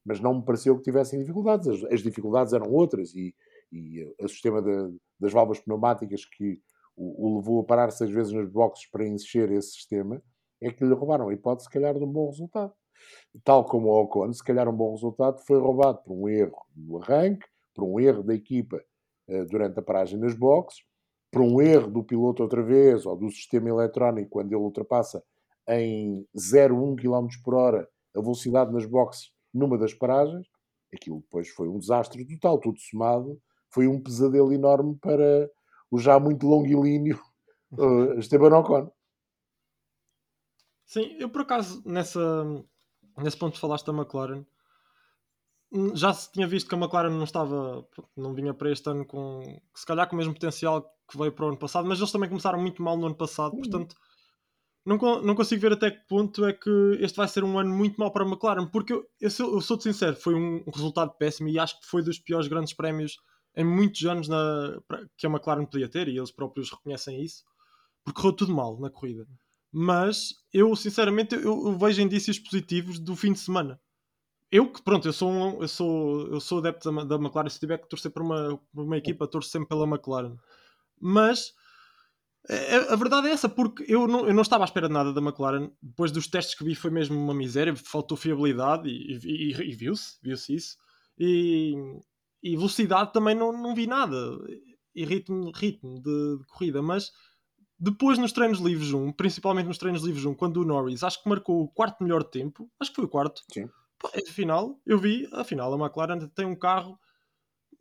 mas 0.05 0.21
não 0.21 0.35
me 0.35 0.45
pareceu 0.45 0.77
que 0.77 0.83
tivessem 0.83 1.19
dificuldades. 1.19 1.67
As, 1.69 1.93
as 1.93 2.03
dificuldades 2.03 2.53
eram 2.53 2.71
outras 2.71 3.15
e, 3.15 3.35
e 3.73 4.15
o 4.21 4.29
sistema 4.29 4.61
de, 4.61 4.97
das 5.19 5.33
válvulas 5.33 5.61
pneumáticas 5.61 6.25
que 6.25 6.61
o, 6.97 7.27
o, 7.27 7.37
levou 7.37 7.61
a 7.61 7.65
parar 7.65 7.91
seis 7.91 8.11
vezes 8.11 8.33
nos 8.33 8.49
boxes 8.49 8.89
para 8.91 9.07
encher 9.07 9.51
esse 9.51 9.73
sistema 9.73 10.23
é 10.61 10.71
que 10.71 10.85
lhe 10.85 10.95
roubaram 10.95 11.29
a 11.29 11.33
hipótese, 11.35 11.67
se 11.67 11.73
calhar, 11.73 11.95
de 11.95 12.05
um 12.05 12.11
bom 12.11 12.31
resultado. 12.31 12.73
Tal 13.43 13.65
como 13.65 13.89
o 13.89 14.03
Ocon, 14.03 14.33
se 14.33 14.43
calhar 14.43 14.69
um 14.69 14.77
bom 14.77 14.93
resultado 14.93 15.41
foi 15.45 15.59
roubado 15.59 15.99
por 16.05 16.15
um 16.15 16.29
erro 16.29 16.65
no 16.75 17.03
arranque, 17.03 17.47
por 17.75 17.85
um 17.85 17.99
erro 17.99 18.23
da 18.23 18.35
equipa 18.35 18.83
uh, 19.29 19.45
durante 19.47 19.79
a 19.79 19.83
paragem 19.83 20.19
nas 20.19 20.35
boxes, 20.35 20.85
por 21.31 21.43
um 21.43 21.61
erro 21.61 21.91
do 21.91 22.05
piloto 22.05 22.43
outra 22.43 22.63
vez, 22.63 23.05
ou 23.05 23.17
do 23.17 23.29
sistema 23.31 23.69
eletrónico 23.69 24.31
quando 24.31 24.53
ele 24.53 24.63
ultrapassa 24.63 25.23
em 25.69 26.27
0,1 26.37 26.97
km 26.97 27.29
por 27.43 27.55
hora 27.55 27.89
a 28.15 28.21
velocidade 28.21 28.73
nas 28.73 28.87
boxes 28.87 29.33
numa 29.53 29.79
das 29.79 29.95
paragens. 29.95 30.47
Aquilo 30.95 31.21
depois 31.21 31.49
foi 31.49 31.69
um 31.69 31.79
desastre 31.79 32.25
total, 32.25 32.59
tudo 32.59 32.79
somado. 32.79 33.41
Foi 33.71 33.87
um 33.87 34.01
pesadelo 34.01 34.53
enorme 34.53 34.97
para 35.01 35.51
o 35.91 35.99
já 35.99 36.19
muito 36.19 36.47
longilíneo 36.47 37.21
uh, 37.73 38.15
Esteban 38.19 38.57
Ocon. 38.59 38.91
Sim, 40.87 41.17
eu 41.19 41.29
por 41.29 41.43
acaso, 41.43 41.83
nessa, 41.85 42.45
nesse 43.19 43.37
ponto 43.37 43.55
que 43.55 43.61
falaste 43.61 43.87
da 43.87 43.93
McLaren, 43.93 44.45
hum, 45.73 45.97
já 45.97 46.13
se 46.13 46.31
tinha 46.31 46.47
visto 46.47 46.69
que 46.69 46.75
a 46.75 46.79
McLaren 46.79 47.11
não 47.11 47.25
estava, 47.25 47.85
não 48.17 48.35
vinha 48.35 48.55
para 48.55 48.71
este 48.71 48.89
ano 48.89 49.05
com, 49.05 49.61
se 49.75 49.87
calhar 49.87 50.09
com 50.09 50.15
o 50.15 50.19
mesmo 50.19 50.35
potencial 50.35 50.83
que 51.09 51.19
veio 51.19 51.33
para 51.33 51.47
o 51.47 51.49
ano 51.49 51.59
passado, 51.59 51.89
mas 51.89 51.99
eles 51.99 52.13
também 52.13 52.29
começaram 52.29 52.61
muito 52.61 52.83
mal 52.83 52.97
no 52.97 53.07
ano 53.07 53.17
passado, 53.17 53.55
uhum. 53.55 53.89
Não, 54.85 54.99
não 55.23 55.35
consigo 55.35 55.63
ver 55.63 55.73
até 55.73 55.91
que 55.91 56.07
ponto 56.07 56.45
é 56.45 56.53
que 56.53 56.71
este 57.01 57.17
vai 57.17 57.27
ser 57.27 57.43
um 57.43 57.59
ano 57.59 57.75
muito 57.75 57.97
mau 57.97 58.13
para 58.13 58.25
a 58.25 58.29
McLaren, 58.29 58.67
porque 58.67 58.93
eu, 58.93 59.07
eu, 59.21 59.31
sou, 59.31 59.55
eu 59.55 59.61
sou 59.61 59.81
sincero, 59.81 60.15
foi 60.15 60.35
um, 60.35 60.63
resultado 60.73 61.13
péssimo 61.19 61.49
e 61.49 61.59
acho 61.59 61.81
que 61.81 61.87
foi 61.87 62.03
dos 62.03 62.19
piores 62.19 62.49
grandes 62.49 62.75
prémios 62.75 63.19
em 63.57 63.65
muitos 63.65 64.05
anos 64.05 64.29
na, 64.29 64.79
que 65.17 65.27
a 65.27 65.31
McLaren 65.31 65.65
podia 65.65 65.89
ter, 65.89 66.09
e 66.09 66.19
eles 66.19 66.31
próprios 66.31 66.71
reconhecem 66.71 67.23
isso, 67.23 67.45
porque 68.05 68.21
correu 68.21 68.35
tudo 68.35 68.55
mal 68.55 68.79
na 68.79 68.91
corrida. 68.91 69.27
Mas 69.73 70.35
eu, 70.53 70.75
sinceramente, 70.77 71.35
eu, 71.35 71.43
eu 71.43 71.79
vejo 71.79 72.03
indícios 72.03 72.39
positivos 72.39 72.99
do 72.99 73.17
fim 73.17 73.33
de 73.33 73.39
semana. 73.39 73.81
Eu 74.51 74.71
que, 74.71 74.83
pronto, 74.83 75.09
eu 75.09 75.13
sou, 75.13 75.31
um, 75.31 75.63
eu 75.63 75.69
sou, 75.69 76.27
eu 76.29 76.41
sou 76.41 76.59
adepto 76.59 76.93
da, 76.93 77.05
da 77.05 77.15
McLaren, 77.17 77.49
se 77.49 77.59
tiver 77.59 77.79
que 77.79 77.89
torcer 77.89 78.11
por 78.11 78.23
uma, 78.23 78.61
por 78.73 78.85
uma 78.85 78.99
equipa, 78.99 79.27
torço 79.27 79.49
sempre 79.49 79.69
pela 79.69 79.87
McLaren. 79.87 80.37
Mas 81.01 81.55
é, 82.49 82.77
é, 82.77 82.93
a 82.93 82.97
verdade 82.97 83.29
é 83.29 83.31
essa, 83.31 83.49
porque 83.49 83.85
eu 83.89 84.07
não, 84.07 84.27
eu 84.27 84.35
não 84.35 84.43
estava 84.43 84.65
à 84.65 84.67
espera 84.67 84.89
de 84.89 84.95
nada 84.95 85.13
da 85.13 85.21
McLaren. 85.21 85.71
Depois 85.83 86.13
dos 86.13 86.27
testes 86.27 86.55
que 86.55 86.65
vi, 86.65 86.75
foi 86.75 86.91
mesmo 86.91 87.19
uma 87.19 87.35
miséria. 87.35 87.75
Faltou 87.75 88.17
fiabilidade 88.17 88.89
e, 88.89 89.19
e, 89.25 89.53
e, 89.53 89.71
e 89.71 89.75
viu-se, 89.75 90.19
viu-se 90.23 90.55
isso. 90.55 90.77
E, 91.19 91.75
e, 92.43 92.57
velocidade 92.57 93.13
também 93.13 93.35
não, 93.35 93.53
não 93.53 93.75
vi 93.75 93.87
nada. 93.87 94.17
E 94.95 95.05
ritmo, 95.05 95.51
ritmo 95.53 96.03
de, 96.03 96.39
de, 96.39 96.47
corrida. 96.49 96.83
Mas 96.83 97.11
depois 97.79 98.19
nos 98.19 98.33
treinos 98.33 98.61
livres 98.61 98.93
1, 98.93 99.13
principalmente 99.13 99.67
nos 99.67 99.79
treinos 99.79 100.03
livres 100.03 100.25
1, 100.27 100.35
quando 100.35 100.59
o 100.59 100.65
Norris 100.65 101.03
acho 101.03 101.23
que 101.23 101.29
marcou 101.29 101.63
o 101.63 101.69
quarto 101.69 102.03
melhor 102.03 102.25
tempo, 102.25 102.71
acho 102.79 102.91
que 102.91 102.97
foi 102.97 103.05
o 103.07 103.09
quarto. 103.09 103.43
Sim. 103.53 103.69
Afinal, 104.29 104.79
eu 104.85 104.99
vi, 104.99 105.27
afinal, 105.33 105.73
a 105.73 105.79
McLaren 105.79 106.29
tem 106.29 106.45
um 106.45 106.55
carro 106.55 106.99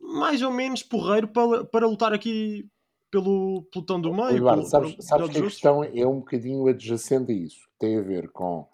mais 0.00 0.40
ou 0.40 0.50
menos 0.50 0.82
porreiro 0.82 1.28
para, 1.28 1.64
para 1.64 1.86
lutar 1.86 2.14
aqui 2.14 2.66
pelo 3.14 3.62
pelotão 3.70 4.00
do 4.00 4.12
meio. 4.12 4.38
Eduardo, 4.38 4.62
pelo, 4.62 4.70
sabes, 4.70 4.90
pelo 4.90 5.02
sabes 5.02 5.30
que 5.30 5.38
a 5.38 5.42
questão 5.42 5.84
é 5.84 6.04
um 6.04 6.18
bocadinho 6.18 6.66
adjacente 6.66 7.30
a 7.30 7.34
isso. 7.34 7.68
Tem 7.78 7.96
a 7.96 8.02
ver 8.02 8.28
com 8.30 8.66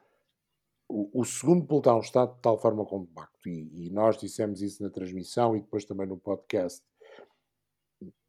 o, 0.88 1.20
o 1.20 1.24
segundo 1.26 1.66
pelotão 1.66 2.00
está 2.00 2.24
de 2.24 2.40
tal 2.40 2.58
forma 2.58 2.86
compacto, 2.86 3.46
e, 3.46 3.86
e 3.86 3.90
nós 3.90 4.16
dissemos 4.16 4.62
isso 4.62 4.82
na 4.82 4.88
transmissão 4.88 5.54
e 5.54 5.60
depois 5.60 5.84
também 5.84 6.06
no 6.06 6.16
podcast. 6.16 6.82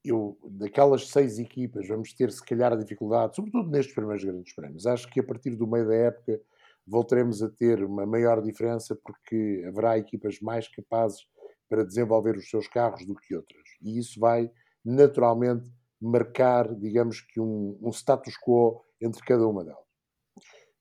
Eu, 0.04 0.38
daquelas 0.44 1.08
seis 1.08 1.40
equipas, 1.40 1.88
vamos 1.88 2.12
ter 2.14 2.30
se 2.30 2.44
calhar 2.44 2.74
a 2.74 2.76
dificuldade, 2.76 3.36
sobretudo 3.36 3.70
nestes 3.70 3.96
primeiros 3.96 4.24
grandes 4.26 4.54
prémios. 4.54 4.86
Acho 4.86 5.10
que 5.10 5.20
a 5.22 5.24
partir 5.24 5.56
do 5.56 5.66
meio 5.66 5.88
da 5.88 5.96
época 5.96 6.42
voltaremos 6.86 7.42
a 7.42 7.50
ter 7.50 7.84
uma 7.86 8.06
maior 8.06 8.42
diferença 8.42 9.00
porque 9.02 9.64
haverá 9.66 9.98
equipas 9.98 10.42
mais 10.42 10.68
capazes 10.68 11.26
para 11.70 11.86
desenvolver 11.86 12.36
os 12.36 12.50
seus 12.50 12.68
carros 12.68 13.06
do 13.06 13.16
que 13.16 13.34
outras. 13.34 13.64
E 13.82 13.98
isso 13.98 14.20
vai 14.20 14.52
naturalmente 14.84 15.72
marcar, 16.02 16.74
digamos 16.76 17.22
que, 17.22 17.40
um, 17.40 17.78
um 17.82 17.92
status 17.92 18.36
quo 18.38 18.84
entre 19.00 19.24
cada 19.24 19.48
uma 19.48 19.64
delas. 19.64 19.80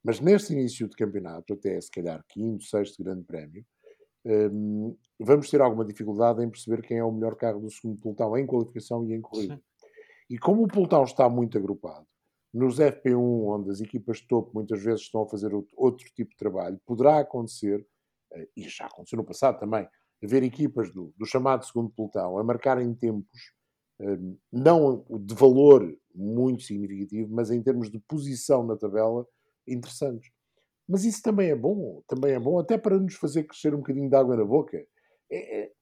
Mas 0.03 0.18
neste 0.18 0.53
início 0.53 0.89
de 0.89 0.97
campeonato, 0.97 1.53
até 1.53 1.79
se 1.81 1.91
calhar 1.91 2.25
quinto, 2.29 2.64
sexto 2.64 3.05
grande 3.05 3.25
prémio, 3.25 3.64
um, 4.25 4.97
vamos 5.18 5.51
ter 5.51 5.61
alguma 5.61 5.85
dificuldade 5.85 6.43
em 6.43 6.51
perceber 6.51 6.83
quem 6.83 6.99
é 6.99 7.05
o 7.05 7.12
melhor 7.12 7.37
carro 7.37 7.61
do 7.61 7.71
segundo 7.71 8.01
pelotão 8.01 8.37
em 8.37 8.47
qualificação 8.47 9.07
e 9.07 9.14
em 9.14 9.21
corrida. 9.21 9.57
Sim. 9.57 9.62
E 10.31 10.39
como 10.39 10.64
o 10.64 10.68
pelotão 10.68 11.05
está 11.05 11.29
muito 11.29 11.59
agrupado, 11.59 12.07
nos 12.53 12.79
FP1, 12.79 13.16
onde 13.16 13.71
as 13.71 13.81
equipas 13.81 14.18
de 14.18 14.27
topo 14.27 14.51
muitas 14.55 14.83
vezes 14.83 15.03
estão 15.03 15.23
a 15.23 15.29
fazer 15.29 15.53
outro 15.77 16.07
tipo 16.14 16.31
de 16.31 16.37
trabalho, 16.37 16.81
poderá 16.85 17.21
acontecer, 17.21 17.87
eh, 18.33 18.49
e 18.57 18.68
já 18.68 18.87
aconteceu 18.87 19.16
no 19.16 19.25
passado 19.25 19.59
também, 19.59 19.89
haver 20.23 20.43
equipas 20.43 20.93
do, 20.93 21.14
do 21.16 21.27
chamado 21.27 21.64
segundo 21.64 21.91
pelotão 21.91 22.39
a 22.39 22.45
marcarem 22.45 22.93
tempos, 22.95 23.53
não 24.53 25.05
de 25.11 25.35
valor 25.35 25.97
muito 26.15 26.63
significativo, 26.63 27.33
mas 27.33 27.51
em 27.51 27.63
termos 27.63 27.91
de 27.91 27.99
posição 28.01 28.65
na 28.65 28.77
tabela, 28.77 29.27
interessantes. 29.67 30.31
Mas 30.89 31.05
isso 31.05 31.23
também 31.23 31.51
é 31.51 31.55
bom, 31.55 32.03
também 32.07 32.33
é 32.33 32.39
bom, 32.39 32.59
até 32.59 32.77
para 32.77 32.99
nos 32.99 33.15
fazer 33.15 33.45
crescer 33.45 33.75
um 33.75 33.79
bocadinho 33.79 34.09
de 34.09 34.17
água 34.17 34.37
na 34.37 34.45
boca. 34.45 34.85
É, 35.31 35.61
é, 35.61 35.73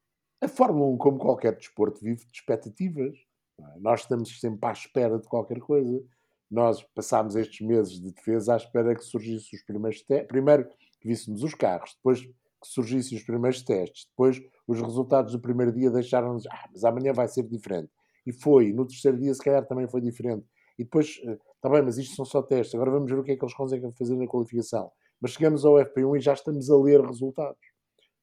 a 0.41 0.49
Fórmula 0.49 0.91
1, 0.93 0.99
como 0.99 1.19
qualquer 1.19 1.57
desporto, 1.57 2.01
vive 2.01 2.25
de 2.25 2.33
expectativas. 2.33 3.17
É? 3.59 3.79
Nós 3.81 4.01
estamos 4.01 4.39
sempre 4.39 4.69
à 4.69 4.73
espera 4.73 5.19
de 5.19 5.27
qualquer 5.27 5.61
coisa. 5.61 6.03
Nós 6.51 6.83
passámos 6.95 7.37
estes 7.37 7.67
meses 7.67 8.01
de 8.01 8.13
defesa 8.13 8.55
à 8.55 8.57
espera 8.57 8.95
que 8.95 9.05
surgissem 9.05 9.59
os 9.59 9.65
primeiros 9.65 10.03
testes. 10.03 10.29
Primeiro 10.29 10.69
que 11.01 11.09
víssemos 11.09 11.43
os 11.43 11.55
carros, 11.55 11.95
depois 11.97 12.21
que 12.21 12.67
surgissem 12.67 13.17
os 13.17 13.25
primeiros 13.25 13.63
testes, 13.63 14.07
depois 14.11 14.43
os 14.67 14.81
resultados 14.81 15.33
do 15.33 15.41
primeiro 15.41 15.73
dia 15.73 15.91
deixaram-nos, 15.91 16.47
ah, 16.47 16.69
mas 16.73 16.85
amanhã 16.85 17.13
vai 17.13 17.29
ser 17.29 17.45
diferente. 17.45 17.91
E 18.29 18.33
foi. 18.33 18.73
No 18.73 18.87
terceiro 18.87 19.19
dia, 19.19 19.33
se 19.35 19.43
calhar, 19.43 19.67
também 19.67 19.89
foi 19.89 20.01
diferente. 20.01 20.47
E 20.79 20.85
depois 20.85 21.21
eh, 21.25 21.39
Está 21.59 21.69
bem, 21.69 21.83
mas 21.83 21.99
isto 21.99 22.15
são 22.15 22.25
só 22.25 22.41
testes. 22.41 22.75
Agora 22.77 22.93
vamos 22.93 23.11
ver 23.11 23.19
o 23.19 23.25
que 23.25 23.33
é 23.33 23.37
que 23.37 23.45
eles 23.45 23.55
conseguem 23.55 23.93
fazer 23.93 24.17
na 24.17 24.29
qualificação. 24.29 24.93
Mas 25.21 25.33
chegamos 25.33 25.65
ao 25.65 25.75
FP1 25.75 26.17
e 26.17 26.21
já 26.21 26.33
estamos 26.33 26.71
a 26.71 26.77
ler 26.77 27.01
resultados. 27.01 27.59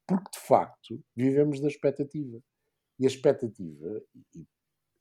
Porque, 0.07 0.31
de 0.31 0.39
facto, 0.39 1.03
vivemos 1.13 1.59
da 1.59 1.67
expectativa. 1.67 2.39
E 2.97 3.03
a 3.03 3.07
expectativa, 3.07 4.01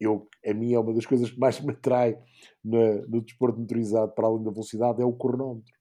eu, 0.00 0.28
a 0.44 0.52
mim 0.52 0.74
é 0.74 0.80
uma 0.80 0.92
das 0.92 1.06
coisas 1.06 1.30
que 1.30 1.38
mais 1.38 1.60
me 1.62 1.70
atrai 1.70 2.18
no, 2.64 3.20
desporto 3.22 3.60
motorizado 3.60 4.12
para 4.12 4.26
além 4.26 4.42
da 4.42 4.50
velocidade, 4.50 5.00
é 5.00 5.04
o 5.04 5.12
cronómetro. 5.12 5.72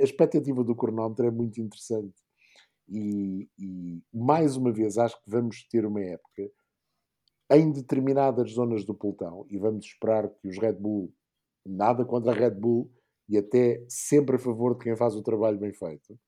a 0.00 0.02
expectativa 0.02 0.64
do 0.64 0.74
cronómetro 0.74 1.26
é 1.26 1.30
muito 1.30 1.60
interessante. 1.60 2.16
E, 2.88 3.46
e, 3.58 4.02
mais 4.10 4.56
uma 4.56 4.72
vez, 4.72 4.96
acho 4.96 5.22
que 5.22 5.30
vamos 5.30 5.66
ter 5.68 5.84
uma 5.84 6.00
época 6.00 6.50
em 7.50 7.70
determinadas 7.70 8.52
zonas 8.52 8.84
do 8.84 8.94
pelotão, 8.94 9.46
e 9.50 9.58
vamos 9.58 9.84
esperar 9.84 10.28
que 10.28 10.48
os 10.48 10.58
Red 10.58 10.74
Bull 10.74 11.12
nada 11.64 12.04
contra 12.04 12.32
a 12.32 12.34
Red 12.34 12.52
Bull 12.52 12.90
e 13.28 13.38
até 13.38 13.84
sempre 13.88 14.36
a 14.36 14.38
favor 14.38 14.74
de 14.74 14.84
quem 14.84 14.96
faz 14.96 15.14
o 15.14 15.22
trabalho 15.22 15.58
bem 15.58 15.72
feito. 15.72 16.18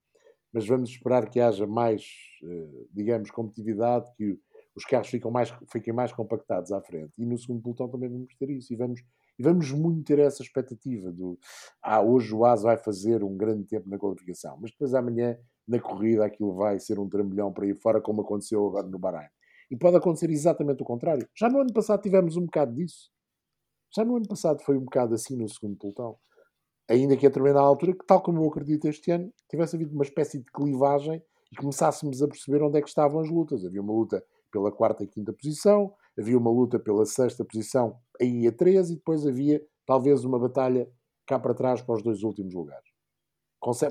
Mas 0.51 0.67
vamos 0.67 0.89
esperar 0.89 1.29
que 1.29 1.39
haja 1.39 1.67
mais, 1.67 2.03
eh, 2.43 2.85
digamos, 2.91 3.29
competitividade, 3.29 4.11
que 4.15 4.39
os 4.75 4.85
carros 4.85 5.11
mais, 5.31 5.53
fiquem 5.71 5.93
mais 5.93 6.11
compactados 6.13 6.71
à 6.71 6.81
frente. 6.81 7.11
E 7.17 7.25
no 7.25 7.37
segundo 7.37 7.61
pelotão 7.61 7.89
também 7.89 8.09
vamos 8.09 8.33
ter 8.35 8.49
isso. 8.49 8.71
E 8.73 8.75
vamos, 8.75 9.01
e 9.37 9.43
vamos 9.43 9.71
muito 9.71 10.03
ter 10.03 10.19
essa 10.19 10.41
expectativa 10.41 11.11
do 11.11 11.37
ah, 11.81 12.01
hoje 12.01 12.33
o 12.33 12.45
AS 12.45 12.63
vai 12.63 12.77
fazer 12.77 13.23
um 13.23 13.35
grande 13.35 13.65
tempo 13.65 13.89
na 13.89 13.97
qualificação, 13.97 14.57
mas 14.59 14.71
depois 14.71 14.93
amanhã 14.93 15.37
na 15.67 15.79
corrida 15.79 16.25
aquilo 16.25 16.53
vai 16.53 16.79
ser 16.79 16.97
um 16.99 17.09
trambolhão 17.09 17.51
para 17.51 17.67
ir 17.67 17.75
fora, 17.75 17.99
como 17.99 18.21
aconteceu 18.21 18.65
agora 18.65 18.87
no 18.87 18.97
Bahrein. 18.97 19.29
E 19.69 19.75
pode 19.75 19.97
acontecer 19.97 20.29
exatamente 20.29 20.81
o 20.81 20.85
contrário. 20.85 21.27
Já 21.37 21.49
no 21.49 21.59
ano 21.59 21.73
passado 21.73 22.01
tivemos 22.01 22.37
um 22.37 22.45
bocado 22.45 22.73
disso. 22.73 23.09
Já 23.95 24.05
no 24.05 24.15
ano 24.15 24.27
passado 24.27 24.61
foi 24.61 24.77
um 24.77 24.83
bocado 24.83 25.13
assim 25.13 25.35
no 25.35 25.47
segundo 25.47 25.77
pelotão. 25.77 26.17
Ainda 26.89 27.17
que 27.17 27.25
a 27.25 27.29
determinada 27.29 27.65
altura, 27.65 27.93
que 27.93 28.05
tal 28.05 28.21
como 28.21 28.41
eu 28.41 28.47
acredito 28.47 28.87
este 28.87 29.11
ano, 29.11 29.31
tivesse 29.49 29.75
havido 29.75 29.93
uma 29.93 30.03
espécie 30.03 30.39
de 30.39 30.45
clivagem 30.45 31.21
e 31.51 31.55
começássemos 31.55 32.21
a 32.21 32.27
perceber 32.27 32.63
onde 32.63 32.77
é 32.77 32.81
que 32.81 32.87
estavam 32.87 33.19
as 33.19 33.29
lutas. 33.29 33.65
Havia 33.65 33.81
uma 33.81 33.93
luta 33.93 34.23
pela 34.51 34.71
quarta 34.71 35.03
e 35.03 35.07
quinta 35.07 35.33
posição, 35.33 35.93
havia 36.17 36.37
uma 36.37 36.49
luta 36.49 36.79
pela 36.79 37.05
sexta 37.05 37.43
posição 37.43 37.99
aí 38.21 38.47
a 38.47 38.51
três 38.51 38.89
e 38.89 38.95
depois 38.95 39.27
havia 39.27 39.61
talvez 39.85 40.23
uma 40.23 40.39
batalha 40.39 40.89
cá 41.25 41.37
para 41.37 41.53
trás 41.53 41.81
para 41.81 41.95
os 41.95 42.01
dois 42.01 42.23
últimos 42.23 42.53
lugares. 42.53 42.89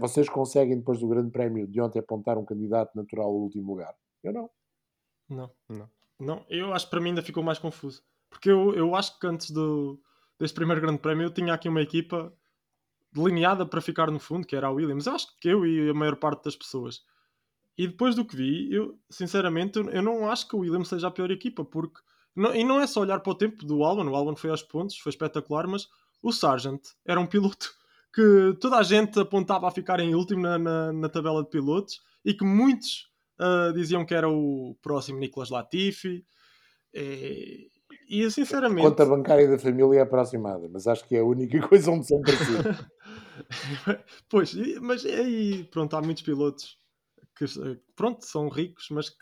Vocês 0.00 0.28
conseguem, 0.28 0.78
depois 0.78 0.98
do 1.00 1.08
Grande 1.08 1.30
Prémio 1.30 1.66
de 1.66 1.80
ontem, 1.80 1.98
apontar 1.98 2.38
um 2.38 2.44
candidato 2.44 2.94
natural 2.94 3.26
ao 3.26 3.36
último 3.36 3.72
lugar? 3.72 3.94
Eu 4.22 4.32
não. 4.32 4.50
Não, 5.28 5.50
não. 5.68 5.90
Não, 6.18 6.46
eu 6.48 6.72
acho 6.72 6.86
que 6.86 6.90
para 6.90 7.00
mim 7.00 7.10
ainda 7.10 7.22
ficou 7.22 7.42
mais 7.42 7.58
confuso. 7.58 8.02
Porque 8.30 8.50
eu, 8.50 8.74
eu 8.74 8.94
acho 8.94 9.18
que 9.18 9.26
antes 9.26 9.50
do, 9.50 10.00
deste 10.38 10.54
primeiro 10.54 10.80
grande 10.80 10.98
prémio 10.98 11.26
eu 11.26 11.30
tinha 11.30 11.52
aqui 11.52 11.68
uma 11.68 11.82
equipa 11.82 12.32
delineada 13.12 13.66
para 13.66 13.80
ficar 13.80 14.10
no 14.10 14.18
fundo, 14.18 14.46
que 14.46 14.56
era 14.56 14.68
a 14.68 14.70
Williams. 14.70 15.06
Eu 15.06 15.14
acho 15.14 15.38
que 15.38 15.48
eu 15.48 15.66
e 15.66 15.90
a 15.90 15.94
maior 15.94 16.16
parte 16.16 16.44
das 16.44 16.56
pessoas. 16.56 17.04
E 17.76 17.86
depois 17.86 18.14
do 18.14 18.24
que 18.24 18.36
vi, 18.36 18.72
eu 18.72 18.98
sinceramente 19.10 19.78
eu 19.78 20.02
não 20.02 20.30
acho 20.30 20.48
que 20.48 20.56
o 20.56 20.60
Williams 20.60 20.88
seja 20.88 21.08
a 21.08 21.10
pior 21.10 21.30
equipa, 21.30 21.64
porque 21.64 22.00
não, 22.34 22.54
e 22.54 22.64
não 22.64 22.80
é 22.80 22.86
só 22.86 23.00
olhar 23.00 23.20
para 23.20 23.32
o 23.32 23.34
tempo 23.34 23.64
do 23.64 23.82
Albon, 23.84 24.08
o 24.08 24.16
Albon 24.16 24.36
foi 24.36 24.50
aos 24.50 24.62
pontos, 24.62 24.98
foi 24.98 25.10
espetacular, 25.10 25.66
mas 25.66 25.88
o 26.22 26.32
Sargent 26.32 26.82
era 27.04 27.20
um 27.20 27.26
piloto 27.26 27.74
que 28.14 28.56
toda 28.60 28.76
a 28.78 28.82
gente 28.82 29.20
apontava 29.20 29.68
a 29.68 29.70
ficar 29.70 30.00
em 30.00 30.14
último 30.14 30.40
na, 30.42 30.58
na, 30.58 30.92
na 30.92 31.08
tabela 31.08 31.42
de 31.42 31.50
pilotos 31.50 32.02
e 32.24 32.32
que 32.32 32.44
muitos 32.44 33.10
uh, 33.40 33.72
diziam 33.72 34.04
que 34.04 34.14
era 34.14 34.28
o 34.28 34.76
próximo 34.82 35.18
Nicolas 35.18 35.50
Latifi. 35.50 36.24
E, 36.94 37.70
e 38.08 38.30
sinceramente. 38.30 38.86
A 38.86 38.90
conta 38.90 39.06
bancária 39.06 39.48
da 39.48 39.58
família 39.58 39.98
é 39.98 40.02
aproximada, 40.02 40.68
mas 40.72 40.86
acho 40.86 41.06
que 41.06 41.16
é 41.16 41.20
a 41.20 41.24
única 41.24 41.60
coisa 41.68 41.90
onde 41.90 42.06
são 42.06 42.20
parecidos. 42.20 42.86
pois, 44.28 44.54
mas 44.80 45.04
aí, 45.04 45.64
pronto, 45.64 45.96
há 45.96 46.02
muitos 46.02 46.22
pilotos 46.22 46.78
que, 47.36 47.44
pronto, 47.94 48.24
são 48.24 48.48
ricos, 48.48 48.88
mas 48.90 49.14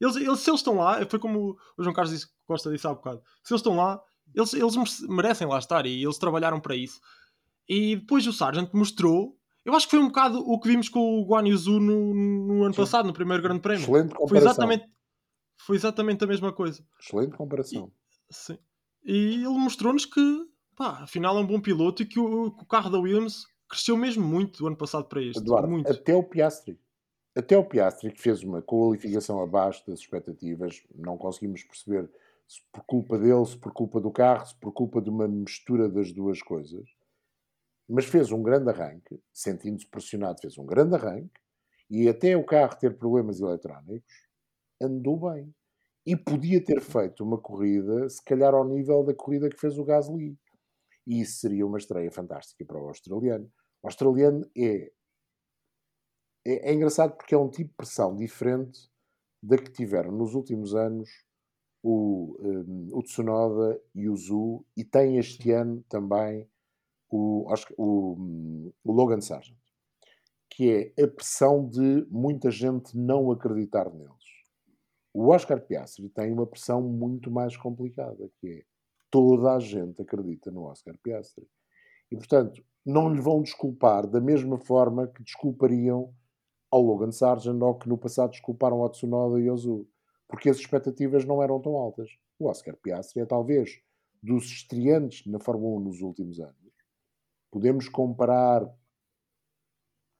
eles, 0.00 0.16
eles, 0.16 0.40
se 0.40 0.50
eles 0.50 0.60
estão 0.60 0.76
lá, 0.76 1.04
foi 1.08 1.18
como 1.18 1.56
o 1.76 1.82
João 1.82 1.94
Carlos 1.94 2.12
disse, 2.12 2.28
Costa 2.44 2.70
disse 2.70 2.86
há 2.86 2.92
bocado, 2.92 3.22
se 3.42 3.52
eles 3.52 3.60
estão 3.60 3.76
lá, 3.76 4.00
eles, 4.34 4.52
eles 4.52 5.00
merecem 5.08 5.46
lá 5.46 5.58
estar 5.58 5.86
e 5.86 6.02
eles 6.02 6.18
trabalharam 6.18 6.60
para 6.60 6.74
isso. 6.74 7.00
E 7.68 7.96
depois 7.96 8.26
o 8.26 8.32
Sargent 8.32 8.70
mostrou, 8.72 9.38
eu 9.64 9.74
acho 9.74 9.86
que 9.86 9.92
foi 9.92 10.00
um 10.00 10.08
bocado 10.08 10.38
o 10.38 10.58
que 10.58 10.68
vimos 10.68 10.88
com 10.88 11.20
o 11.20 11.24
Guan 11.24 11.46
Yuzu 11.46 11.78
no, 11.78 12.14
no 12.14 12.64
ano 12.64 12.74
Sim. 12.74 12.80
passado, 12.80 13.06
no 13.06 13.12
primeiro 13.12 13.42
Grande 13.42 13.60
Prémio. 13.60 13.82
Excelente 13.82 14.14
comparação. 14.14 14.28
Foi 14.28 14.38
exatamente, 14.38 14.90
foi 15.56 15.76
exatamente 15.76 16.24
a 16.24 16.26
mesma 16.26 16.52
coisa. 16.52 16.84
Excelente 17.00 17.36
comparação. 17.36 17.92
E, 18.30 18.34
Sim. 18.34 18.58
E 19.04 19.34
ele 19.34 19.58
mostrou-nos 19.58 20.04
que, 20.04 20.46
pá, 20.76 21.02
afinal 21.02 21.36
é 21.36 21.40
um 21.40 21.46
bom 21.46 21.60
piloto 21.60 22.02
e 22.02 22.06
que 22.06 22.18
o, 22.18 22.50
que 22.50 22.62
o 22.62 22.66
carro 22.66 22.90
da 22.90 22.98
Williams 22.98 23.46
cresceu 23.68 23.96
mesmo 23.96 24.24
muito 24.24 24.58
do 24.58 24.66
ano 24.66 24.76
passado 24.76 25.06
para 25.06 25.22
este. 25.22 25.40
Eduardo, 25.40 25.68
muito. 25.68 25.90
até 25.90 26.14
o 26.14 26.22
Piastri. 26.22 26.78
Até 27.34 27.56
o 27.56 27.64
Piastri, 27.64 28.12
que 28.12 28.20
fez 28.20 28.42
uma 28.42 28.60
qualificação 28.60 29.40
abaixo 29.40 29.82
das 29.86 30.00
expectativas, 30.00 30.82
não 30.94 31.16
conseguimos 31.16 31.64
perceber 31.64 32.10
se 32.46 32.60
por 32.70 32.84
culpa 32.84 33.18
dele, 33.18 33.46
se 33.46 33.56
por 33.56 33.72
culpa 33.72 34.00
do 34.00 34.10
carro, 34.10 34.44
se 34.44 34.54
por 34.54 34.72
culpa 34.72 35.00
de 35.00 35.08
uma 35.08 35.26
mistura 35.26 35.88
das 35.88 36.12
duas 36.12 36.42
coisas. 36.42 36.86
Mas 37.94 38.06
fez 38.06 38.32
um 38.32 38.42
grande 38.42 38.70
arranque, 38.70 39.20
sentindo-se 39.30 39.86
pressionado, 39.86 40.40
fez 40.40 40.56
um 40.56 40.64
grande 40.64 40.94
arranque, 40.94 41.38
e 41.90 42.08
até 42.08 42.34
o 42.34 42.42
carro 42.42 42.74
ter 42.78 42.96
problemas 42.96 43.38
eletrónicos, 43.38 44.14
andou 44.80 45.30
bem 45.30 45.54
e 46.06 46.16
podia 46.16 46.64
ter 46.64 46.80
feito 46.80 47.22
uma 47.22 47.36
corrida, 47.36 48.08
se 48.08 48.24
calhar 48.24 48.54
ao 48.54 48.66
nível 48.66 49.04
da 49.04 49.14
corrida 49.14 49.50
que 49.50 49.60
fez 49.60 49.78
o 49.78 49.84
Gasly. 49.84 50.38
E 51.06 51.20
isso 51.20 51.40
seria 51.40 51.66
uma 51.66 51.76
estreia 51.76 52.10
fantástica 52.10 52.64
para 52.64 52.80
o 52.80 52.88
australiano. 52.88 53.52
O 53.82 53.88
australiano 53.88 54.50
é, 54.56 54.90
é, 56.46 56.70
é 56.70 56.72
engraçado 56.72 57.14
porque 57.14 57.34
é 57.34 57.38
um 57.38 57.50
tipo 57.50 57.72
de 57.72 57.76
pressão 57.76 58.16
diferente 58.16 58.90
da 59.42 59.58
que 59.58 59.70
tiveram 59.70 60.12
nos 60.12 60.34
últimos 60.34 60.74
anos 60.74 61.10
o, 61.82 62.38
um, 62.40 62.88
o 62.94 63.02
Tsunoda 63.02 63.78
e 63.94 64.08
o 64.08 64.16
Zhu, 64.16 64.64
e 64.74 64.82
tem 64.82 65.18
este 65.18 65.50
ano 65.50 65.84
também 65.90 66.48
o, 67.12 67.46
o, 67.76 68.72
o 68.82 68.92
Logan 68.92 69.20
Sargent, 69.20 69.56
que 70.50 70.92
é 70.96 71.02
a 71.02 71.06
pressão 71.06 71.68
de 71.68 72.06
muita 72.10 72.50
gente 72.50 72.96
não 72.96 73.30
acreditar 73.30 73.92
neles. 73.92 74.10
O 75.12 75.28
Oscar 75.28 75.60
Piastri 75.60 76.08
tem 76.08 76.32
uma 76.32 76.46
pressão 76.46 76.80
muito 76.80 77.30
mais 77.30 77.54
complicada, 77.54 78.30
que 78.40 78.48
é 78.48 78.62
toda 79.10 79.54
a 79.54 79.60
gente 79.60 80.00
acredita 80.00 80.50
no 80.50 80.62
Oscar 80.64 80.96
Piastri. 81.02 81.46
E, 82.10 82.16
portanto, 82.16 82.64
não 82.84 83.12
lhe 83.12 83.20
vão 83.20 83.42
desculpar 83.42 84.06
da 84.06 84.20
mesma 84.20 84.58
forma 84.58 85.06
que 85.06 85.22
desculpariam 85.22 86.14
ao 86.70 86.80
Logan 86.80 87.12
Sargent 87.12 87.60
ou 87.60 87.74
que 87.74 87.88
no 87.88 87.98
passado 87.98 88.30
desculparam 88.30 88.80
ao 88.82 88.88
Tsunoda 88.88 89.38
e 89.38 89.48
ao 89.48 89.56
Zu. 89.56 89.86
Porque 90.26 90.48
as 90.48 90.56
expectativas 90.56 91.26
não 91.26 91.42
eram 91.42 91.60
tão 91.60 91.76
altas. 91.76 92.08
O 92.38 92.46
Oscar 92.46 92.74
Piastri 92.76 93.20
é 93.20 93.26
talvez 93.26 93.82
dos 94.22 94.44
estreantes 94.44 95.26
na 95.26 95.38
Fórmula 95.38 95.78
1 95.78 95.84
nos 95.84 96.00
últimos 96.00 96.40
anos. 96.40 96.61
Podemos 97.52 97.86
comparar 97.86 98.66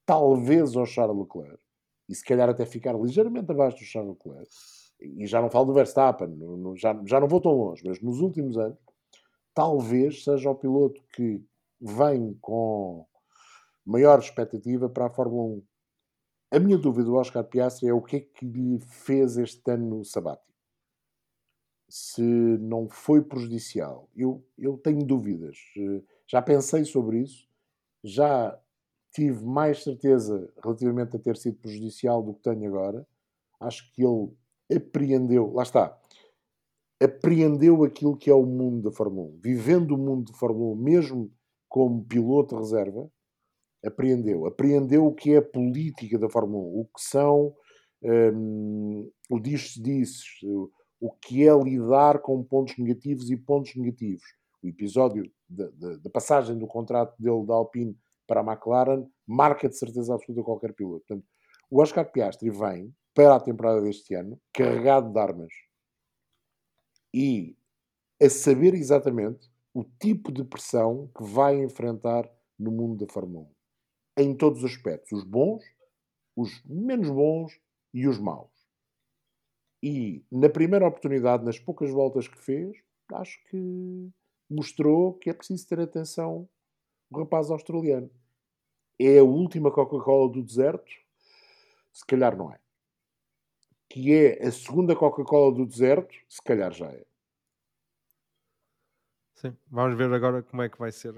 talvez 0.05 0.77
ao 0.77 0.85
Charles 0.85 1.19
Leclerc 1.19 1.59
e 2.07 2.15
se 2.15 2.23
calhar 2.23 2.49
até 2.49 2.67
ficar 2.67 2.93
ligeiramente 2.93 3.51
abaixo 3.51 3.79
do 3.79 3.85
Charles 3.85 4.13
Leclerc. 4.13 4.51
E 5.01 5.27
já 5.27 5.41
não 5.41 5.51
falo 5.51 5.65
do 5.65 5.73
Verstappen, 5.73 6.39
já, 6.77 7.01
já 7.07 7.19
não 7.19 7.27
vou 7.27 7.41
tão 7.41 7.53
longe, 7.53 7.83
mas 7.85 8.01
nos 8.03 8.21
últimos 8.21 8.59
anos, 8.59 8.79
talvez 9.55 10.23
seja 10.23 10.51
o 10.51 10.55
piloto 10.55 11.03
que 11.15 11.43
vem 11.81 12.35
com 12.41 13.07
maior 13.85 14.19
expectativa 14.19 14.89
para 14.89 15.07
a 15.07 15.11
Fórmula 15.11 15.57
1. 15.57 15.63
A 16.53 16.59
minha 16.59 16.77
dúvida 16.77 17.05
do 17.05 17.15
Oscar 17.15 17.43
Piastri 17.45 17.89
é 17.89 17.95
o 17.95 18.03
que 18.03 18.17
é 18.17 18.21
que 18.21 18.45
lhe 18.45 18.79
fez 18.79 19.39
este 19.39 19.71
ano 19.71 20.05
sabático. 20.05 20.53
Se 21.89 22.23
não 22.23 22.89
foi 22.91 23.23
prejudicial. 23.23 24.09
Eu, 24.15 24.47
eu 24.59 24.77
tenho 24.77 25.03
dúvidas. 25.03 25.57
Já 26.33 26.41
pensei 26.41 26.85
sobre 26.85 27.19
isso. 27.19 27.47
Já 28.03 28.59
tive 29.13 29.45
mais 29.45 29.83
certeza 29.83 30.51
relativamente 30.63 31.15
a 31.15 31.21
ter 31.21 31.37
sido 31.37 31.59
prejudicial 31.59 32.23
do 32.23 32.33
que 32.33 32.43
tenho 32.43 32.67
agora. 32.67 33.07
Acho 33.61 33.93
que 33.93 34.03
ele 34.03 34.35
apreendeu, 34.75 35.53
lá 35.53 35.63
está, 35.63 36.01
apreendeu 37.01 37.85
aquilo 37.85 38.17
que 38.17 38.31
é 38.31 38.35
o 38.35 38.47
mundo 38.47 38.89
da 38.89 38.97
Fórmula 38.97 39.29
1. 39.35 39.41
Vivendo 39.43 39.93
o 39.93 39.99
mundo 39.99 40.33
de 40.33 40.39
Fórmula 40.39 40.75
1, 40.75 40.77
mesmo 40.77 41.31
como 41.69 42.03
piloto 42.05 42.55
de 42.55 42.63
reserva, 42.63 43.11
apreendeu. 43.85 44.47
Apreendeu 44.47 45.07
o 45.07 45.15
que 45.15 45.35
é 45.35 45.37
a 45.37 45.43
política 45.43 46.19
da 46.19 46.31
Fórmula 46.31 46.65
1, 46.65 46.81
o 46.81 46.85
que 46.87 47.03
são 47.03 47.55
um, 48.03 49.11
o 49.31 49.39
diz-se-diz, 49.39 50.23
o 50.99 51.11
que 51.11 51.47
é 51.47 51.55
lidar 51.55 52.21
com 52.21 52.43
pontos 52.43 52.79
negativos 52.79 53.31
e 53.31 53.37
pontos 53.37 53.77
negativos. 53.77 54.25
O 54.63 54.69
episódio 54.69 55.31
da 55.53 56.11
passagem 56.11 56.59
do 56.59 56.67
contrato 56.67 57.15
dele 57.19 57.47
da 57.47 57.55
Alpine 57.55 57.97
para 58.27 58.41
a 58.41 58.45
McLaren 58.45 59.07
marca 59.27 59.69
de 59.69 59.77
certeza 59.77 60.15
absoluta 60.15 60.45
qualquer 60.45 60.73
piloto. 60.75 61.05
Portanto, 61.07 61.27
o 61.71 61.81
Oscar 61.81 62.11
Piastri 62.11 62.51
vem 62.51 62.95
para 63.15 63.37
a 63.37 63.41
temporada 63.41 63.81
deste 63.81 64.15
ano 64.15 64.41
carregado 64.53 65.13
de 65.13 65.19
armas 65.19 65.53
e 67.15 67.57
a 68.23 68.29
saber 68.29 68.75
exatamente 68.75 69.51
o 69.75 69.85
tipo 69.85 70.31
de 70.31 70.45
pressão 70.45 71.11
que 71.17 71.25
vai 71.25 71.63
enfrentar 71.63 72.29
no 72.59 72.71
mundo 72.71 73.05
da 73.05 73.13
Fórmula 73.13 73.47
1. 74.17 74.23
Em 74.23 74.37
todos 74.37 74.63
os 74.63 74.71
aspectos. 74.71 75.13
Os 75.13 75.25
bons, 75.25 75.63
os 76.37 76.63
menos 76.65 77.11
bons 77.11 77.59
e 77.93 78.07
os 78.07 78.19
maus. 78.19 78.51
E 79.83 80.25
na 80.31 80.49
primeira 80.49 80.87
oportunidade, 80.87 81.45
nas 81.45 81.59
poucas 81.59 81.91
voltas 81.91 82.29
que 82.29 82.39
fez, 82.39 82.77
acho 83.13 83.43
que 83.51 84.11
mostrou 84.53 85.15
que 85.15 85.31
é 85.31 85.33
preciso 85.33 85.67
ter 85.67 85.81
atenção 85.81 86.49
o 87.11 87.19
rapaz 87.19 87.51
australiano. 87.51 88.11
É 88.99 89.19
a 89.19 89.25
última 89.25 89.71
Coca-Cola 89.71 90.31
do 90.31 90.43
deserto? 90.43 90.91
Se 91.93 92.05
calhar 92.07 92.37
não 92.37 92.53
é. 92.53 92.59
Que 93.89 94.15
é 94.15 94.47
a 94.47 94.53
segunda 94.53 94.97
Coca-Cola 94.97 95.55
do 95.55 95.67
deserto? 95.67 96.15
Se 96.29 96.43
calhar 96.43 96.73
já 96.73 96.87
é. 96.87 97.05
Sim, 99.35 99.57
vamos 99.69 99.97
ver 99.97 100.13
agora 100.13 100.43
como 100.43 100.63
é 100.63 100.69
que 100.69 100.79
vai 100.79 100.93
ser. 100.93 101.15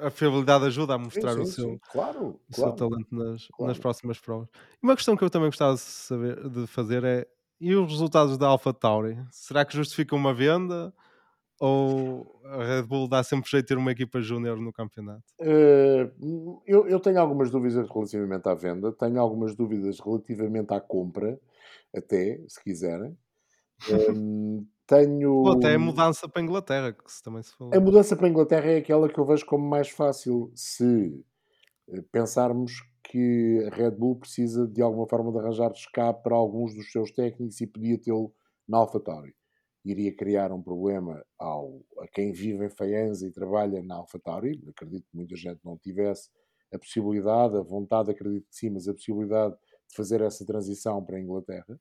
A 0.00 0.10
fiabilidade 0.10 0.64
ajuda 0.66 0.94
a 0.94 0.98
mostrar 0.98 1.32
sim, 1.32 1.44
sim, 1.44 1.50
o, 1.50 1.54
seu, 1.54 1.80
claro, 1.90 2.40
o 2.48 2.54
claro, 2.54 2.70
seu 2.70 2.72
talento 2.72 3.14
nas, 3.14 3.46
claro. 3.48 3.68
nas 3.68 3.78
próximas 3.78 4.18
provas. 4.18 4.48
E 4.82 4.86
uma 4.86 4.96
questão 4.96 5.16
que 5.16 5.24
eu 5.24 5.30
também 5.30 5.48
gostava 5.48 5.74
de, 5.74 5.80
saber, 5.80 6.48
de 6.48 6.66
fazer 6.66 7.04
é: 7.04 7.26
e 7.60 7.74
os 7.74 7.90
resultados 7.90 8.36
da 8.36 8.48
Alpha 8.48 8.72
Tauri? 8.74 9.16
Será 9.30 9.64
que 9.64 9.76
justificam 9.76 10.18
uma 10.18 10.34
venda? 10.34 10.92
Ou 11.64 12.40
a 12.42 12.64
Red 12.64 12.82
Bull 12.82 13.06
dá 13.06 13.22
sempre 13.22 13.48
jeito 13.48 13.66
de 13.66 13.68
ter 13.68 13.78
uma 13.78 13.92
equipa 13.92 14.20
júnior 14.20 14.60
no 14.60 14.72
campeonato? 14.72 15.22
Uh, 15.40 16.60
eu, 16.66 16.88
eu, 16.88 16.98
tenho 16.98 17.20
algumas 17.20 17.52
dúvidas 17.52 17.88
relativamente 17.88 18.48
à 18.48 18.54
venda, 18.54 18.90
tenho 18.90 19.20
algumas 19.20 19.54
dúvidas 19.54 20.00
relativamente 20.00 20.74
à 20.74 20.80
compra, 20.80 21.38
até, 21.94 22.40
se 22.48 22.60
quiserem. 22.64 23.16
Um, 24.10 24.66
tenho. 24.88 25.34
Ou 25.34 25.52
até 25.52 25.76
a 25.76 25.78
mudança 25.78 26.28
para 26.28 26.42
a 26.42 26.44
Inglaterra, 26.44 26.92
que 26.92 27.12
se 27.12 27.22
também 27.22 27.44
se 27.44 27.56
falou. 27.56 27.72
A 27.72 27.78
mudança 27.78 28.16
para 28.16 28.26
a 28.26 28.30
Inglaterra 28.30 28.66
é 28.72 28.78
aquela 28.78 29.08
que 29.08 29.20
eu 29.20 29.24
vejo 29.24 29.46
como 29.46 29.64
mais 29.64 29.88
fácil 29.88 30.50
se 30.56 31.24
eh, 31.90 32.02
pensarmos 32.10 32.72
que 33.04 33.64
a 33.70 33.76
Red 33.76 33.92
Bull 33.92 34.16
precisa 34.16 34.66
de 34.66 34.82
alguma 34.82 35.06
forma 35.06 35.30
de 35.30 35.38
arranjar 35.38 35.70
escape 35.70 36.24
para 36.24 36.34
alguns 36.34 36.74
dos 36.74 36.90
seus 36.90 37.12
técnicos 37.12 37.60
e 37.60 37.68
podia 37.68 38.00
tê-lo 38.00 38.34
na 38.68 38.78
AlphaTauri 38.78 39.32
iria 39.84 40.14
criar 40.14 40.52
um 40.52 40.62
problema 40.62 41.24
ao, 41.38 41.82
a 41.98 42.06
quem 42.06 42.32
vive 42.32 42.64
em 42.64 42.70
Faenza 42.70 43.26
e 43.26 43.32
trabalha 43.32 43.82
na 43.82 43.96
AlphaTauri. 43.96 44.62
Acredito 44.68 45.08
que 45.10 45.16
muita 45.16 45.36
gente 45.36 45.60
não 45.64 45.76
tivesse 45.76 46.30
a 46.72 46.78
possibilidade, 46.78 47.56
a 47.56 47.62
vontade, 47.62 48.10
acredito 48.10 48.48
que 48.48 48.56
sim, 48.56 48.70
mas 48.70 48.88
a 48.88 48.94
possibilidade 48.94 49.54
de 49.54 49.96
fazer 49.96 50.20
essa 50.20 50.46
transição 50.46 51.04
para 51.04 51.16
a 51.16 51.20
Inglaterra. 51.20 51.78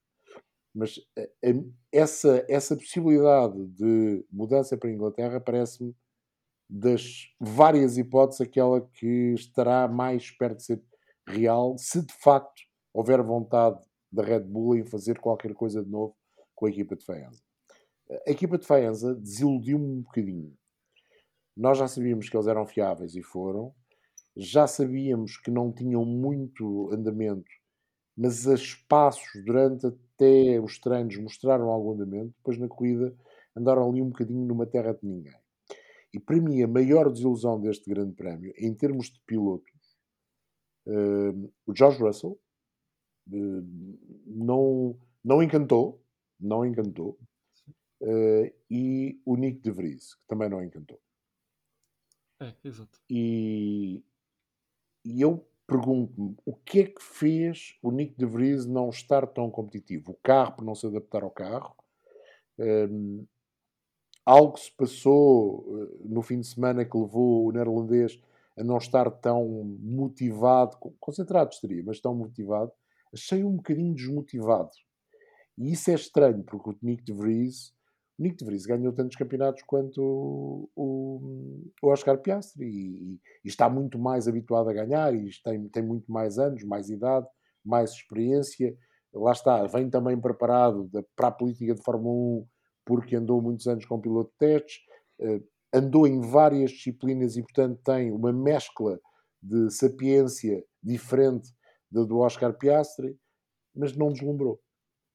Mas 0.73 0.99
a, 1.17 1.21
a, 1.21 1.53
essa, 1.91 2.45
essa 2.49 2.75
possibilidade 2.75 3.67
de 3.67 4.25
mudança 4.31 4.75
para 4.77 4.89
a 4.89 4.93
Inglaterra 4.93 5.39
parece-me 5.39 5.95
das 6.69 7.27
várias 7.39 7.97
hipóteses 7.97 8.41
aquela 8.41 8.81
que 8.81 9.33
estará 9.33 9.87
mais 9.87 10.31
perto 10.31 10.57
de 10.57 10.63
ser 10.63 10.83
real, 11.27 11.77
se 11.77 12.01
de 12.05 12.13
facto 12.13 12.61
houver 12.93 13.21
vontade 13.21 13.79
da 14.11 14.23
Red 14.23 14.41
Bull 14.41 14.77
em 14.77 14.85
fazer 14.85 15.19
qualquer 15.19 15.53
coisa 15.53 15.83
de 15.83 15.89
novo 15.89 16.15
com 16.55 16.65
a 16.65 16.69
equipa 16.69 16.95
de 16.95 17.05
Faenza 17.05 17.50
a 18.27 18.31
equipa 18.31 18.57
de 18.57 18.65
Faenza 18.65 19.15
desiludiu-me 19.15 19.85
um 19.85 20.01
bocadinho. 20.01 20.53
Nós 21.55 21.77
já 21.77 21.87
sabíamos 21.87 22.29
que 22.29 22.35
eles 22.35 22.47
eram 22.47 22.65
fiáveis 22.65 23.15
e 23.15 23.23
foram, 23.23 23.73
já 24.35 24.67
sabíamos 24.67 25.37
que 25.37 25.51
não 25.51 25.71
tinham 25.71 26.05
muito 26.05 26.91
andamento, 26.91 27.49
mas 28.15 28.47
a 28.47 28.53
espaços 28.53 29.43
durante 29.45 29.87
até 29.87 30.59
os 30.59 30.79
treinos 30.79 31.17
mostraram 31.17 31.69
algum 31.69 31.93
andamento, 31.93 32.33
depois 32.37 32.57
na 32.57 32.67
corrida 32.67 33.15
andaram 33.55 33.89
ali 33.89 34.01
um 34.01 34.09
bocadinho 34.09 34.45
numa 34.45 34.65
terra 34.65 34.93
de 34.93 35.05
ninguém. 35.05 35.35
E 36.13 36.19
para 36.19 36.41
mim 36.41 36.61
a 36.61 36.67
maior 36.67 37.09
desilusão 37.09 37.59
deste 37.59 37.89
grande 37.89 38.13
prémio, 38.13 38.53
em 38.57 38.73
termos 38.73 39.09
de 39.09 39.19
pilotos, 39.25 39.71
uh, 40.87 41.51
o 41.65 41.75
George 41.75 42.01
Russell 42.01 42.39
uh, 43.31 43.97
não, 44.25 44.97
não 45.23 45.41
encantou, 45.41 46.01
não 46.39 46.65
encantou. 46.65 47.17
Uh, 48.01 48.51
e 48.69 49.21
o 49.23 49.35
Nick 49.35 49.61
de 49.61 49.69
Vries, 49.69 50.15
que 50.15 50.27
também 50.27 50.49
não 50.49 50.63
encantou. 50.63 50.99
É, 52.39 52.53
exato. 52.63 52.99
E, 53.07 54.03
e 55.05 55.21
eu 55.21 55.47
pergunto-me 55.67 56.35
o 56.43 56.55
que 56.55 56.79
é 56.79 56.85
que 56.85 57.01
fez 57.01 57.77
o 57.81 57.91
Nick 57.91 58.15
de 58.17 58.25
Vries 58.25 58.65
não 58.65 58.89
estar 58.89 59.27
tão 59.27 59.51
competitivo? 59.51 60.13
O 60.13 60.19
carro 60.23 60.53
por 60.53 60.65
não 60.65 60.73
se 60.73 60.87
adaptar 60.87 61.21
ao 61.21 61.29
carro? 61.29 61.75
Um, 62.57 63.25
algo 64.25 64.57
se 64.57 64.71
passou 64.71 65.59
uh, 65.59 66.01
no 66.03 66.23
fim 66.23 66.39
de 66.39 66.47
semana 66.47 66.83
que 66.83 66.97
levou 66.97 67.45
o 67.45 67.51
neerlandês 67.51 68.19
a 68.57 68.63
não 68.63 68.77
estar 68.77 69.09
tão 69.11 69.47
motivado, 69.79 70.75
concentrado 70.99 71.51
estaria, 71.51 71.83
mas 71.85 71.99
tão 71.99 72.15
motivado. 72.15 72.71
Achei 73.13 73.43
um 73.43 73.57
bocadinho 73.57 73.93
desmotivado. 73.93 74.71
E 75.57 75.71
isso 75.71 75.91
é 75.91 75.93
estranho, 75.93 76.43
porque 76.43 76.71
o 76.71 76.77
Nick 76.81 77.03
de 77.03 77.13
Vries 77.13 77.73
Nick 78.21 78.37
de 78.37 78.45
Vries 78.45 78.65
ganhou 78.65 78.93
tantos 78.93 79.17
campeonatos 79.17 79.63
quanto 79.63 79.99
o, 79.99 80.69
o, 80.75 81.71
o 81.81 81.87
Oscar 81.87 82.17
Piastri 82.19 82.65
e, 82.65 83.13
e, 83.13 83.19
está 83.43 83.67
muito 83.67 83.97
mais 83.97 84.27
habituado 84.27 84.69
a 84.69 84.73
ganhar 84.73 85.13
e 85.15 85.29
tem, 85.43 85.67
tem 85.69 85.83
muito 85.83 86.11
mais 86.11 86.37
anos, 86.37 86.63
mais 86.63 86.89
idade, 86.89 87.27
mais 87.65 87.91
experiência. 87.91 88.77
Lá 89.11 89.31
está, 89.31 89.65
vem 89.65 89.89
também 89.89 90.19
preparado 90.19 90.89
para 91.15 91.29
a 91.29 91.31
política 91.31 91.73
de 91.73 91.83
Fórmula 91.83 92.43
1 92.43 92.47
porque 92.85 93.15
andou 93.15 93.41
muitos 93.41 93.67
anos 93.67 93.85
com 93.85 93.99
piloto 93.99 94.31
de 94.31 94.37
testes, 94.37 94.77
uh, 95.19 95.43
andou 95.73 96.05
em 96.05 96.21
várias 96.21 96.71
disciplinas 96.71 97.37
e, 97.37 97.41
portanto, 97.41 97.79
tem 97.83 98.11
uma 98.11 98.31
mescla 98.31 98.99
de 99.41 99.69
sapiência 99.71 100.63
diferente 100.83 101.49
da 101.89 102.03
do 102.03 102.19
Oscar 102.19 102.53
Piastri, 102.53 103.17
mas 103.75 103.95
não 103.95 104.11
deslumbrou. 104.11 104.59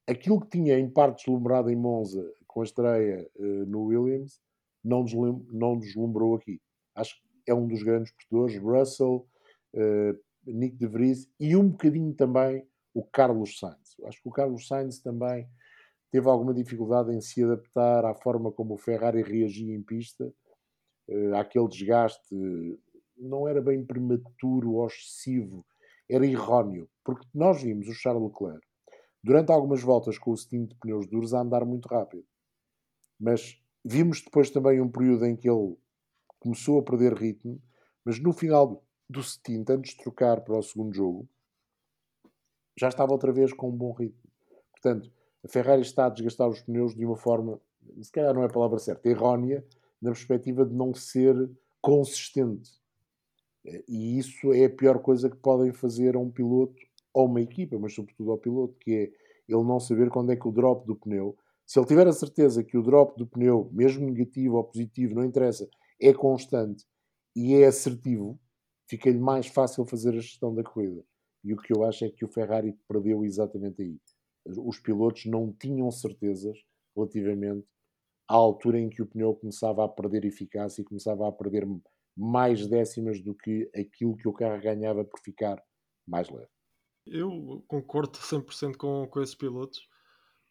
Aquilo 0.07 0.40
que 0.40 0.48
tinha 0.48 0.78
em 0.78 0.88
parte 0.88 1.24
deslumbrado 1.24 1.70
em 1.70 1.76
Monza 1.76 2.24
com 2.57 2.62
a 2.62 2.64
estreia 2.64 3.30
uh, 3.36 3.66
no 3.66 3.82
Williams, 3.82 4.40
não, 4.82 5.04
deslum 5.04 5.44
não 5.52 5.78
deslumbrou 5.78 6.36
aqui. 6.36 6.59
Acho 6.94 7.14
que 7.14 7.50
é 7.50 7.54
um 7.54 7.68
dos 7.68 7.82
grandes 7.82 8.11
portadores, 8.12 8.57
Russell, 8.57 9.28
uh, 9.74 10.18
Nick 10.46 10.74
de 10.74 10.86
Vries 10.86 11.28
e 11.38 11.54
um 11.54 11.68
bocadinho 11.68 12.14
também 12.14 12.66
o 12.94 13.04
Carlos 13.04 13.59
Sainz. 13.59 14.00
Acho 14.07 14.22
que 14.22 14.28
o 14.30 14.32
Carlos 14.32 14.66
Sainz 14.66 15.00
também 15.00 15.46
teve 16.11 16.26
alguma 16.30 16.54
dificuldade 16.54 17.12
em 17.12 17.20
se 17.20 17.44
adaptar 17.44 18.07
à 18.07 18.14
forma 18.14 18.50
como 18.50 18.72
o 18.72 18.78
Ferrari 18.78 19.20
reagia 19.20 19.74
em 19.74 19.82
pista, 19.82 20.32
uh, 21.11 21.68
desgaste. 21.68 22.34
Não 23.18 23.46
era 23.46 23.61
bem 23.61 23.84
prematuro 23.84 24.72
ou 24.72 24.86
excessivo, 24.86 25.62
era 26.09 26.26
erróneo, 26.26 26.88
porque 27.04 27.26
nós 27.34 27.62
vimos 27.62 27.86
o 27.86 27.92
Charles 27.92 28.22
Leclerc 28.22 28.66
durante 29.22 29.52
algumas 29.52 29.82
voltas 29.82 30.16
com 30.16 30.30
o 30.30 30.36
stint 30.38 30.70
de 30.70 30.74
pneus 30.76 31.07
duros 31.07 31.34
a 31.34 31.42
andar 31.42 31.62
muito 31.66 31.86
rápido. 31.86 32.24
Mas 33.19 33.61
vimos 33.85 34.23
depois 34.23 34.51
também 34.51 34.81
um 34.81 34.91
período 34.91 35.25
em 35.27 35.37
que 35.37 35.49
ele 35.49 35.77
começou 36.39 36.79
a 36.79 36.83
perder 36.83 37.14
ritmo, 37.14 37.61
mas 38.05 38.19
no 38.21 38.33
final 38.33 38.85
do 39.09 39.23
stint, 39.23 39.69
antes 39.71 39.93
de 39.93 40.03
trocar 40.03 40.41
para 40.43 40.59
o 40.59 40.62
segundo 40.62 40.95
jogo, 40.95 41.29
já 42.79 42.89
estava 42.89 43.12
outra 43.12 43.33
vez 43.33 43.53
com 43.53 43.69
um 43.69 43.77
bom 43.77 43.93
ritmo. 43.93 44.31
Portanto, 44.73 45.11
a 45.45 45.49
Ferrari 45.49 45.83
está 45.83 46.07
a 46.07 46.11
desgastar 46.11 46.49
os 46.49 46.61
pneus 46.61 46.95
de 46.95 47.05
uma 47.05 47.17
forma, 47.17 47.61
se 48.03 48.11
calhar 48.11 48.35
não 48.35 48.43
é 48.43 48.47
a 48.47 48.53
palavra 48.53 48.79
certa, 48.79 49.09
errónea, 49.09 49.64
na 50.01 50.11
perspectiva 50.11 50.64
de 50.67 50.75
não 50.75 50.93
ser 50.93 51.51
consistente. 51.81 52.71
E 53.89 54.19
isso 54.19 54.53
é 54.53 54.67
a 54.67 54.71
pior 54.71 55.01
coisa 55.01 55.31
que 55.31 55.37
podem 55.37 55.73
fazer 55.73 56.14
a 56.14 56.19
um 56.19 56.31
piloto 56.31 56.77
ou 57.12 57.27
uma 57.27 57.41
equipa, 57.41 57.79
mas 57.79 57.95
sobretudo 57.95 58.31
ao 58.31 58.39
piloto, 58.39 58.77
que 58.79 58.93
é 58.93 59.03
ele 59.49 59.64
não 59.64 59.81
saber 59.81 60.11
quando 60.11 60.33
é 60.33 60.37
que 60.37 60.47
o 60.47 60.53
drop 60.53 60.87
do 60.87 60.95
pneu, 60.95 61.37
se 61.67 61.79
ele 61.79 61.87
tiver 61.87 62.07
a 62.07 62.12
certeza 62.12 62.62
que 62.62 62.79
o 62.79 62.83
drop 62.83 63.19
do 63.19 63.27
pneu, 63.27 63.69
mesmo 63.73 64.09
negativo 64.09 64.57
ou 64.57 64.64
positivo, 64.64 65.17
não 65.17 65.25
interessa, 65.25 65.69
é 66.01 66.14
constante 66.14 66.87
e 67.35 67.55
é 67.55 67.67
assertivo, 67.67 68.41
fica-lhe 68.89 69.19
mais 69.19 69.49
fácil 69.49 69.85
fazer 69.85 70.11
a 70.11 70.21
gestão 70.21 70.55
da 70.55 70.62
corrida. 70.62 71.05
E 71.43 71.53
o 71.53 71.57
que 71.57 71.73
eu 71.77 71.85
acho 71.85 72.05
é 72.05 72.11
que 72.11 72.25
o 72.25 72.29
Ferrari 72.29 72.73
perdeu 72.89 73.25
exatamente 73.25 73.83
aí. 73.83 74.01
Os 74.47 74.79
pilotos 74.79 75.27
não 75.27 75.53
tinham 75.53 75.91
certezas 75.91 76.57
relativamente 76.97 77.67
à 78.29 78.35
altura 78.35 78.79
em 78.79 78.89
que 78.89 79.03
o 79.03 79.07
pneu 79.07 79.35
começava 79.35 79.85
a 79.85 79.89
perder 79.89 80.25
eficácia 80.25 80.83
e 80.83 80.85
começava 80.85 81.29
a 81.29 81.33
perder 81.33 81.67
mais 82.17 82.67
décimas 82.67 83.21
do 83.21 83.35
que 83.35 83.69
aquilo 83.75 84.17
que 84.17 84.29
o 84.29 84.33
carro 84.33 84.62
ganhava 84.62 85.05
por 85.05 85.21
ficar 85.21 85.61
mais 86.07 86.31
leve. 86.31 86.49
Eu 87.07 87.64
concordo 87.69 88.19
100% 88.19 88.77
com, 88.77 89.07
com 89.09 89.21
esses 89.21 89.35
pilotos. 89.35 89.89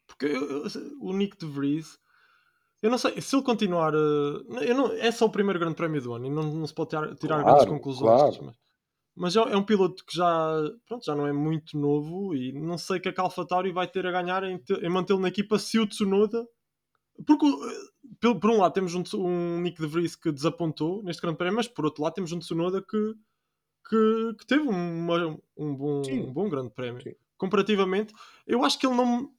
Porque 0.06 0.26
eu, 0.26 0.64
o 1.00 1.12
Nick 1.12 1.36
de 1.36 1.46
Vries, 1.46 1.98
eu 2.82 2.90
não 2.90 2.98
sei, 2.98 3.20
se 3.20 3.34
ele 3.34 3.42
continuar. 3.42 3.94
Eu 3.94 4.74
não, 4.74 4.92
é 4.92 5.10
só 5.10 5.26
o 5.26 5.30
primeiro 5.30 5.58
grande 5.58 5.74
prémio 5.74 6.00
do 6.00 6.14
ano 6.14 6.26
e 6.26 6.30
não, 6.30 6.42
não 6.42 6.66
se 6.66 6.74
pode 6.74 6.90
tirar, 6.90 7.14
tirar 7.16 7.42
claro, 7.42 7.44
grandes 7.44 7.66
conclusões. 7.66 8.36
Claro. 8.36 8.44
Mas, 8.44 9.34
mas 9.34 9.36
é, 9.36 9.52
é 9.52 9.56
um 9.56 9.64
piloto 9.64 10.04
que 10.04 10.14
já, 10.14 10.60
pronto, 10.86 11.04
já 11.04 11.14
não 11.14 11.26
é 11.26 11.32
muito 11.32 11.76
novo 11.78 12.34
e 12.34 12.52
não 12.52 12.76
sei 12.76 13.00
que 13.00 13.08
a 13.08 13.14
AlphaTauri 13.16 13.72
vai 13.72 13.88
ter 13.88 14.06
a 14.06 14.12
ganhar 14.12 14.44
em, 14.44 14.62
em 14.82 14.88
mantê-lo 14.88 15.20
na 15.20 15.28
equipa 15.28 15.58
se 15.58 15.78
o 15.78 15.86
Tsunoda. 15.86 16.46
Porque, 17.26 17.46
por, 18.20 18.38
por 18.38 18.50
um 18.50 18.58
lado, 18.58 18.74
temos 18.74 18.94
um, 18.94 19.02
um 19.14 19.60
Nick 19.62 19.80
de 19.80 19.86
Vries 19.86 20.14
que 20.14 20.30
desapontou 20.30 21.02
neste 21.02 21.22
grande 21.22 21.38
prémio, 21.38 21.56
mas 21.56 21.66
por 21.66 21.86
outro 21.86 22.02
lado, 22.02 22.12
temos 22.12 22.30
um 22.30 22.38
Tsunoda 22.38 22.82
que 22.82 23.14
que, 23.88 24.34
que 24.38 24.46
teve 24.46 24.68
uma, 24.68 25.38
um, 25.56 25.74
bom, 25.74 26.02
um 26.08 26.32
bom 26.32 26.48
grande 26.48 26.70
prémio. 26.70 27.02
Sim. 27.02 27.14
Comparativamente, 27.36 28.14
eu 28.46 28.64
acho 28.64 28.78
que 28.78 28.86
ele 28.86 28.96
não, 28.96 29.30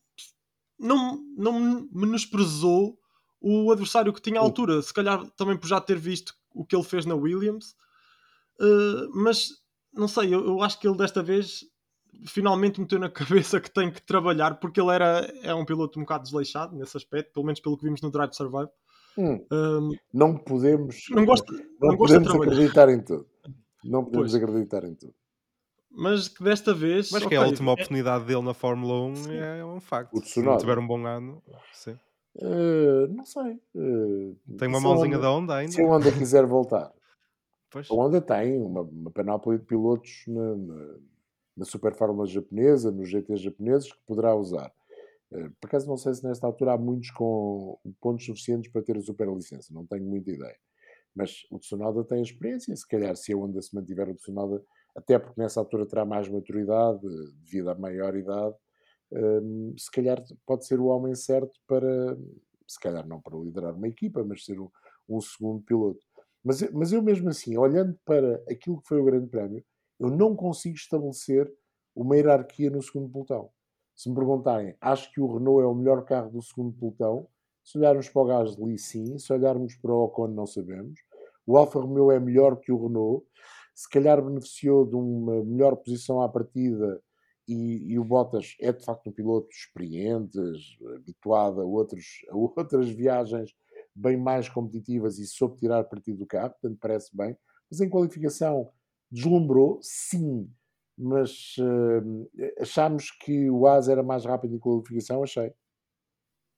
não, 0.79 1.23
não 1.35 1.87
menosprezou 1.91 2.97
o 3.41 3.71
adversário 3.71 4.13
que 4.13 4.21
tinha 4.21 4.39
à 4.39 4.43
altura. 4.43 4.81
Se 4.81 4.93
calhar 4.93 5.25
também 5.31 5.57
por 5.57 5.67
já 5.67 5.79
ter 5.79 5.97
visto 5.97 6.33
o 6.53 6.65
que 6.65 6.75
ele 6.75 6.83
fez 6.83 7.05
na 7.05 7.15
Williams. 7.15 7.75
Uh, 8.59 9.09
mas 9.13 9.49
não 9.93 10.07
sei, 10.07 10.33
eu, 10.33 10.45
eu, 10.45 10.61
acho 10.61 10.79
que 10.79 10.87
ele 10.87 10.97
desta 10.97 11.21
vez 11.21 11.63
finalmente 12.25 12.79
meteu 12.79 12.97
na 12.99 13.09
cabeça 13.11 13.59
que 13.59 13.71
tem 13.71 13.91
que 13.91 14.01
trabalhar 14.01 14.59
porque 14.59 14.81
ele 14.81 14.91
era 14.91 15.31
é 15.43 15.53
um 15.53 15.65
piloto 15.65 15.99
um 15.99 16.03
bocado 16.03 16.23
desleixado 16.23 16.75
nesse 16.75 16.97
aspecto, 16.97 17.33
pelo 17.33 17.45
menos 17.45 17.59
pelo 17.59 17.77
que 17.77 17.85
vimos 17.85 18.01
no 18.01 18.11
Drive 18.11 18.33
Survive. 18.33 18.69
Hum. 19.17 19.45
Um, 19.51 19.91
não 20.13 20.37
podemos, 20.37 21.05
não, 21.09 21.25
gosto, 21.25 21.51
não, 21.51 21.89
não 21.89 21.97
podemos 21.97 22.29
acreditar 22.29 22.89
em 22.89 22.99
tudo. 22.99 23.27
Não 23.83 24.03
podemos 24.03 24.31
pois. 24.31 24.43
acreditar 24.43 24.83
em 24.83 24.93
tudo. 24.93 25.13
Mas 25.97 26.27
que 26.27 26.43
desta 26.43 26.75
vez. 26.75 27.09
Mas 27.11 27.21
que 27.21 27.25
okay, 27.25 27.37
é 27.39 27.41
a 27.41 27.45
última 27.47 27.71
é... 27.71 27.73
oportunidade 27.73 28.25
dele 28.25 28.43
na 28.43 28.53
Fórmula 28.53 29.01
1 29.07 29.15
sim. 29.15 29.35
é 29.35 29.65
um 29.65 29.79
facto. 29.79 30.23
Se 30.23 30.43
não 30.43 30.55
tiver 30.55 30.77
um 30.77 30.85
bom 30.85 31.03
ano, 31.05 31.41
sim. 31.73 31.97
Uh, 32.35 33.07
não 33.09 33.25
sei. 33.25 33.59
Uh, 33.73 34.37
tem 34.59 34.67
uma 34.67 34.79
mãozinha 34.79 35.17
da 35.17 35.31
Honda 35.31 35.55
ainda? 35.55 35.71
Se 35.71 35.81
a 35.81 35.85
Honda 35.87 36.11
quiser 36.11 36.45
voltar. 36.45 36.93
Pois. 37.69 37.91
A 37.91 37.93
Honda 37.93 38.21
tem 38.21 38.61
uma, 38.61 38.79
uma 38.79 39.11
panóplia 39.11 39.59
de 39.59 39.65
pilotos 39.65 40.23
na, 40.25 40.55
na, 40.55 40.95
na 41.57 41.65
Super 41.65 41.93
Fórmula 41.93 42.25
japonesa, 42.25 42.89
nos 42.89 43.09
GT 43.09 43.35
japoneses, 43.35 43.91
que 43.91 43.99
poderá 44.07 44.33
usar. 44.33 44.71
Uh, 45.29 45.51
por 45.59 45.67
acaso 45.67 45.85
não 45.85 45.97
sei 45.97 46.13
se 46.13 46.23
nesta 46.23 46.47
altura 46.47 46.75
há 46.75 46.77
muitos 46.77 47.11
com 47.11 47.77
pontos 47.99 48.25
suficientes 48.25 48.71
para 48.71 48.81
ter 48.81 48.95
a 48.95 49.01
super 49.01 49.27
licença, 49.27 49.73
não 49.73 49.85
tenho 49.85 50.05
muita 50.05 50.31
ideia. 50.31 50.55
Mas 51.13 51.45
o 51.51 51.59
Tsunoda 51.59 52.05
tem 52.05 52.21
experiência, 52.21 52.73
se 52.73 52.87
calhar 52.87 53.13
se 53.17 53.33
a 53.33 53.35
Honda 53.35 53.61
se 53.61 53.75
mantiver 53.75 54.07
o 54.07 54.15
Tsunoda, 54.15 54.63
até 54.97 55.19
porque 55.19 55.39
nessa 55.39 55.59
altura 55.59 55.85
terá 55.85 56.03
mais 56.03 56.27
maturidade, 56.27 56.99
devido 57.43 57.69
à 57.69 57.75
maior 57.75 58.15
idade, 58.15 58.55
um, 59.11 59.73
se 59.77 59.89
calhar 59.91 60.21
pode 60.45 60.65
ser 60.65 60.79
o 60.79 60.87
homem 60.87 61.15
certo 61.15 61.57
para, 61.67 62.17
se 62.67 62.79
calhar 62.79 63.07
não 63.07 63.21
para 63.21 63.37
liderar 63.37 63.75
uma 63.75 63.87
equipa, 63.87 64.23
mas 64.23 64.43
ser 64.43 64.59
um, 64.59 64.69
um 65.07 65.21
segundo 65.21 65.63
piloto. 65.63 66.03
Mas, 66.43 66.61
mas 66.71 66.91
eu 66.91 67.01
mesmo 67.01 67.29
assim, 67.29 67.55
olhando 67.57 67.97
para 68.03 68.43
aquilo 68.49 68.81
que 68.81 68.87
foi 68.87 68.99
o 68.99 69.05
Grande 69.05 69.27
Prémio, 69.27 69.63
eu 69.99 70.09
não 70.09 70.35
consigo 70.35 70.75
estabelecer 70.75 71.51
uma 71.95 72.15
hierarquia 72.15 72.69
no 72.69 72.81
segundo 72.81 73.09
pelotão. 73.09 73.49
Se 73.95 74.09
me 74.09 74.15
perguntarem, 74.15 74.75
acho 74.81 75.11
que 75.11 75.21
o 75.21 75.31
Renault 75.37 75.63
é 75.63 75.67
o 75.67 75.73
melhor 75.73 76.03
carro 76.05 76.29
do 76.29 76.41
segundo 76.41 76.77
pelotão, 76.77 77.27
se 77.67 77.77
olharmos 77.77 78.07
para 78.07 78.21
o 78.21 78.25
Gasly, 78.25 78.77
sim. 78.77 79.17
Se 79.19 79.33
olharmos 79.33 79.75
para 79.75 79.91
o 79.91 80.05
Ocon, 80.05 80.29
não 80.29 80.45
sabemos. 80.45 81.01
O 81.45 81.57
Alfa 81.57 81.81
Romeo 81.81 82.09
é 82.11 82.17
melhor 82.17 82.55
que 82.61 82.71
o 82.71 82.81
Renault. 82.81 83.25
Se 83.77 83.87
calhar 83.87 84.19
beneficiou 84.25 84.87
de 84.87 84.95
uma 84.95 85.43
melhor 85.43 85.75
posição 85.75 86.19
à 86.19 86.27
partida 86.27 86.99
e, 87.47 87.93
e, 87.93 87.99
o 87.99 88.03
Bottas 88.03 88.55
é 88.59 88.71
de 88.71 88.83
facto 88.83 89.07
um 89.07 89.13
piloto 89.13 89.49
experiente, 89.51 90.35
habituado 90.95 91.61
a, 91.61 91.63
outros, 91.63 92.25
a 92.31 92.35
outras 92.35 92.89
viagens 92.89 93.53
bem 93.95 94.17
mais 94.17 94.49
competitivas 94.49 95.19
e 95.19 95.27
soube 95.27 95.57
tirar 95.57 95.83
partido 95.83 96.17
do 96.17 96.25
carro, 96.25 96.55
portanto 96.59 96.79
parece 96.81 97.15
bem. 97.15 97.37
Mas 97.69 97.79
em 97.79 97.87
qualificação 97.87 98.67
deslumbrou, 99.11 99.77
sim, 99.83 100.51
mas 100.97 101.55
uh, 101.59 102.59
achámos 102.59 103.11
que 103.11 103.47
o 103.47 103.67
AS 103.67 103.89
era 103.89 104.01
mais 104.01 104.25
rápido 104.25 104.55
em 104.55 104.59
qualificação, 104.59 105.21
achei. 105.21 105.53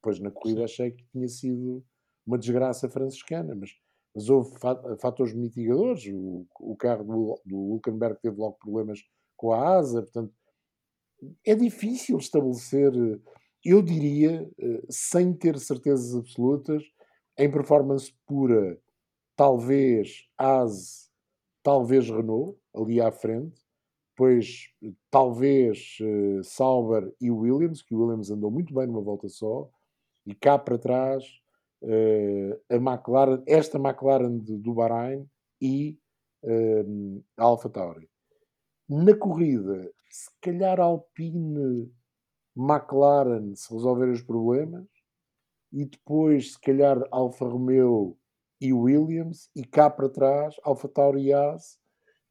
Pois 0.02 0.22
na 0.22 0.32
corrida 0.32 0.64
achei 0.64 0.92
que 0.92 1.06
tinha 1.12 1.28
sido 1.28 1.86
uma 2.26 2.38
desgraça 2.38 2.88
franciscana, 2.88 3.54
mas, 3.56 3.72
mas 4.14 4.30
houve 4.30 4.52
fatores 5.00 5.34
mitigadores. 5.34 6.06
O, 6.08 6.46
o 6.60 6.76
carro 6.76 7.04
do, 7.04 7.42
do 7.46 7.58
Hulkenberg 7.58 8.20
teve 8.22 8.38
logo 8.38 8.58
problemas 8.60 9.00
com 9.38 9.54
a 9.54 9.78
asa, 9.78 10.02
portanto 10.02 10.34
é 11.46 11.56
difícil 11.56 12.18
estabelecer, 12.18 12.92
eu 13.64 13.82
diria, 13.82 14.50
eh, 14.58 14.82
sem 14.90 15.34
ter 15.34 15.60
certezas 15.60 16.16
absolutas, 16.16 16.84
em 17.38 17.50
performance 17.52 18.14
pura, 18.26 18.80
talvez 19.36 20.28
ASE, 20.38 21.10
talvez 21.64 22.10
Renault, 22.10 22.58
ali 22.76 23.02
à 23.02 23.12
frente, 23.12 23.62
depois 24.10 24.70
talvez 25.10 25.98
uh, 26.02 26.44
Sauber 26.44 27.14
e 27.22 27.32
Williams, 27.32 27.82
que 27.82 27.96
o 27.96 28.00
Williams 28.02 28.30
andou 28.30 28.52
muito 28.52 28.74
bem 28.74 28.86
numa 28.86 29.02
volta 29.02 29.30
só, 29.30 29.70
e 30.26 30.36
cá 30.36 30.60
para 30.60 30.78
trás 30.78 31.24
a 31.82 32.76
McLaren, 32.76 33.44
esta 33.48 33.78
McLaren 33.78 34.40
de, 34.40 34.58
do 34.58 34.74
Bahrein 34.74 35.30
e 35.62 35.98
uh, 36.44 37.24
a 37.38 37.44
Alfa 37.44 37.70
Tauri. 37.70 38.10
Na 38.90 39.16
corrida, 39.16 39.92
se 40.10 40.30
calhar 40.42 40.80
Alpine, 40.80 41.92
McLaren 42.58 43.56
se 43.56 43.74
resolver 43.74 44.10
os 44.10 44.22
problemas 44.22 44.88
e 45.72 45.86
depois 45.86 46.54
se 46.54 46.60
calhar 46.60 47.02
Alfa 47.12 47.46
Romeo 47.46 48.18
e 48.60 48.74
Williams 48.74 49.50
e 49.56 49.64
cá 49.64 49.90
para 49.90 50.10
trás 50.10 50.56
Alfa 50.64 50.90
Tauri 50.90 51.28
e 51.28 51.34
Haas 51.34 51.80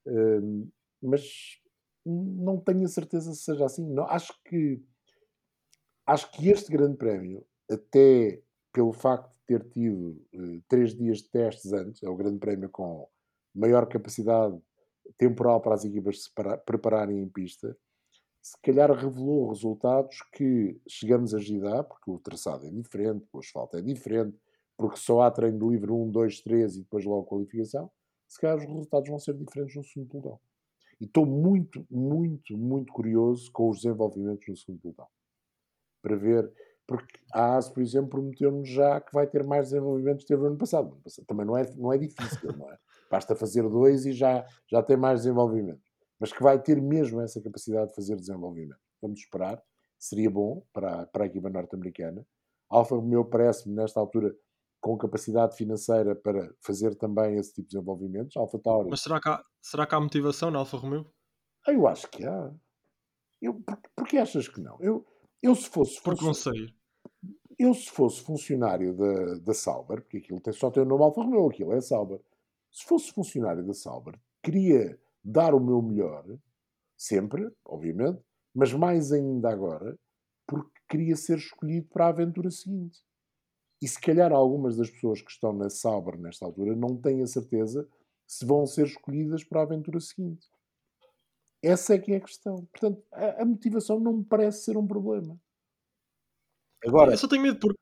uh, 0.06 0.70
mas 1.00 1.22
não 2.04 2.60
tenho 2.60 2.84
a 2.84 2.88
certeza 2.88 3.32
se 3.32 3.44
seja 3.44 3.64
assim 3.64 3.88
não, 3.88 4.04
acho 4.04 4.34
que 4.44 4.82
acho 6.06 6.30
que 6.32 6.48
este 6.48 6.70
grande 6.70 6.96
prémio 6.96 7.46
até 7.70 8.42
pelo 8.72 8.92
facto 8.92 9.37
ter 9.48 9.64
tido 9.70 10.22
uh, 10.34 10.62
três 10.68 10.94
dias 10.94 11.18
de 11.18 11.30
testes 11.30 11.72
antes, 11.72 12.02
é 12.02 12.08
o 12.08 12.14
grande 12.14 12.38
prémio 12.38 12.68
com 12.68 13.08
maior 13.54 13.88
capacidade 13.88 14.56
temporal 15.16 15.60
para 15.60 15.74
as 15.74 15.84
equipas 15.84 16.24
se 16.24 16.30
prepararem 16.66 17.18
em 17.18 17.28
pista, 17.28 17.76
se 18.42 18.56
calhar 18.62 18.90
revelou 18.92 19.48
resultados 19.48 20.22
que 20.32 20.78
chegamos 20.86 21.34
a 21.34 21.38
Gidá, 21.38 21.82
porque 21.82 22.10
o 22.10 22.18
traçado 22.18 22.66
é 22.66 22.70
diferente, 22.70 23.26
o 23.32 23.38
asfalto 23.38 23.78
é 23.78 23.82
diferente, 23.82 24.38
porque 24.76 24.98
só 24.98 25.22
há 25.22 25.30
treino 25.30 25.58
de 25.58 25.66
livre 25.66 25.90
1, 25.90 26.10
2, 26.10 26.40
3 26.42 26.76
e 26.76 26.78
depois 26.80 27.04
logo 27.04 27.24
qualificação, 27.24 27.90
se 28.28 28.38
calhar 28.40 28.58
os 28.58 28.64
resultados 28.64 29.08
vão 29.08 29.18
ser 29.18 29.34
diferentes 29.34 29.74
no 29.74 29.82
segundo 29.82 30.10
pelotão. 30.10 30.40
E 31.00 31.04
estou 31.04 31.24
muito, 31.24 31.86
muito, 31.90 32.56
muito 32.56 32.92
curioso 32.92 33.50
com 33.50 33.70
os 33.70 33.78
desenvolvimentos 33.78 34.46
no 34.46 34.56
segundo 34.56 34.80
pelotão. 34.80 35.06
Para 36.02 36.16
ver 36.16 36.52
porque 36.88 37.20
a 37.34 37.58
AS, 37.58 37.68
por 37.68 37.82
exemplo, 37.82 38.08
prometeu-nos 38.08 38.66
já 38.66 38.98
que 38.98 39.12
vai 39.12 39.26
ter 39.26 39.44
mais 39.44 39.68
desenvolvimento 39.68 40.20
que 40.20 40.26
teve 40.26 40.40
no 40.40 40.48
ano 40.48 40.56
passado. 40.56 40.98
Também 41.26 41.44
não 41.44 41.54
é, 41.54 41.70
não 41.76 41.92
é 41.92 41.98
difícil, 41.98 42.50
não 42.56 42.72
é? 42.72 42.78
Basta 43.10 43.36
fazer 43.36 43.68
dois 43.68 44.06
e 44.06 44.12
já, 44.12 44.46
já 44.66 44.82
tem 44.82 44.96
mais 44.96 45.20
desenvolvimento. 45.20 45.82
Mas 46.18 46.32
que 46.32 46.42
vai 46.42 46.58
ter 46.60 46.80
mesmo 46.80 47.20
essa 47.20 47.42
capacidade 47.42 47.90
de 47.90 47.94
fazer 47.94 48.16
desenvolvimento. 48.16 48.80
Vamos 49.02 49.20
esperar. 49.20 49.62
Seria 49.98 50.30
bom 50.30 50.64
para, 50.72 51.06
para 51.06 51.24
a 51.24 51.26
equipa 51.26 51.50
norte-americana. 51.50 52.26
Alfa 52.70 52.96
Romeo 52.96 53.24
parece-me, 53.26 53.74
nesta 53.74 54.00
altura, 54.00 54.34
com 54.80 54.96
capacidade 54.96 55.56
financeira 55.56 56.16
para 56.16 56.50
fazer 56.62 56.94
também 56.94 57.36
esse 57.36 57.52
tipo 57.52 57.68
de 57.68 57.74
desenvolvimentos. 57.74 58.34
Alfa 58.34 58.58
Tauri. 58.58 58.88
Mas 58.88 59.02
será 59.02 59.20
que 59.20 59.28
há, 59.28 59.42
será 59.60 59.86
que 59.86 59.94
há 59.94 60.00
motivação 60.00 60.50
na 60.50 60.60
Alfa 60.60 60.78
Romeo? 60.78 61.06
Eu 61.66 61.86
acho 61.86 62.08
que 62.08 62.24
há. 62.24 62.50
Eu, 63.42 63.60
por, 63.60 63.78
porque 63.94 64.16
achas 64.16 64.48
que 64.48 64.60
não? 64.60 64.78
Eu, 64.80 65.06
eu 65.42 65.54
se 65.54 65.68
fosse. 65.68 66.02
Porque 66.02 66.24
não 66.24 66.34
sei. 66.34 66.77
Eu, 67.58 67.74
se 67.74 67.90
fosse 67.90 68.22
funcionário 68.22 68.94
da, 68.94 69.34
da 69.38 69.54
Sauber, 69.54 70.00
porque 70.02 70.18
aquilo 70.18 70.40
tem, 70.40 70.52
só 70.52 70.70
tem 70.70 70.82
o 70.82 70.86
nome 70.86 71.02
Alfa 71.02 71.22
Romeo, 71.22 71.48
aquilo 71.48 71.72
é 71.72 71.80
Sauber. 71.80 72.20
Se 72.70 72.84
fosse 72.84 73.12
funcionário 73.12 73.66
da 73.66 73.74
Sauber, 73.74 74.14
queria 74.42 74.98
dar 75.24 75.54
o 75.54 75.60
meu 75.60 75.82
melhor, 75.82 76.24
sempre, 76.96 77.50
obviamente, 77.64 78.20
mas 78.54 78.72
mais 78.72 79.12
ainda 79.12 79.50
agora, 79.50 79.98
porque 80.46 80.70
queria 80.88 81.16
ser 81.16 81.38
escolhido 81.38 81.88
para 81.88 82.06
a 82.06 82.10
aventura 82.10 82.50
seguinte. 82.50 83.00
E 83.80 83.86
se 83.86 84.00
calhar 84.00 84.32
algumas 84.32 84.76
das 84.76 84.90
pessoas 84.90 85.20
que 85.20 85.30
estão 85.30 85.52
na 85.52 85.68
Sauber 85.68 86.18
nesta 86.18 86.44
altura 86.44 86.74
não 86.74 86.96
têm 86.96 87.22
a 87.22 87.26
certeza 87.26 87.88
se 88.26 88.44
vão 88.44 88.66
ser 88.66 88.86
escolhidas 88.86 89.42
para 89.44 89.60
a 89.60 89.62
aventura 89.64 90.00
seguinte. 90.00 90.46
Essa 91.62 91.94
é 91.94 91.98
que 91.98 92.12
é 92.12 92.16
a 92.16 92.20
questão. 92.20 92.66
Portanto, 92.66 93.02
a, 93.12 93.42
a 93.42 93.44
motivação 93.44 93.98
não 93.98 94.18
me 94.18 94.24
parece 94.24 94.64
ser 94.64 94.76
um 94.76 94.86
problema. 94.86 95.38
Agora, 96.86 97.12
eu 97.12 97.18
só 97.18 97.28
tenho 97.28 97.42
medo 97.42 97.58
porque 97.58 97.78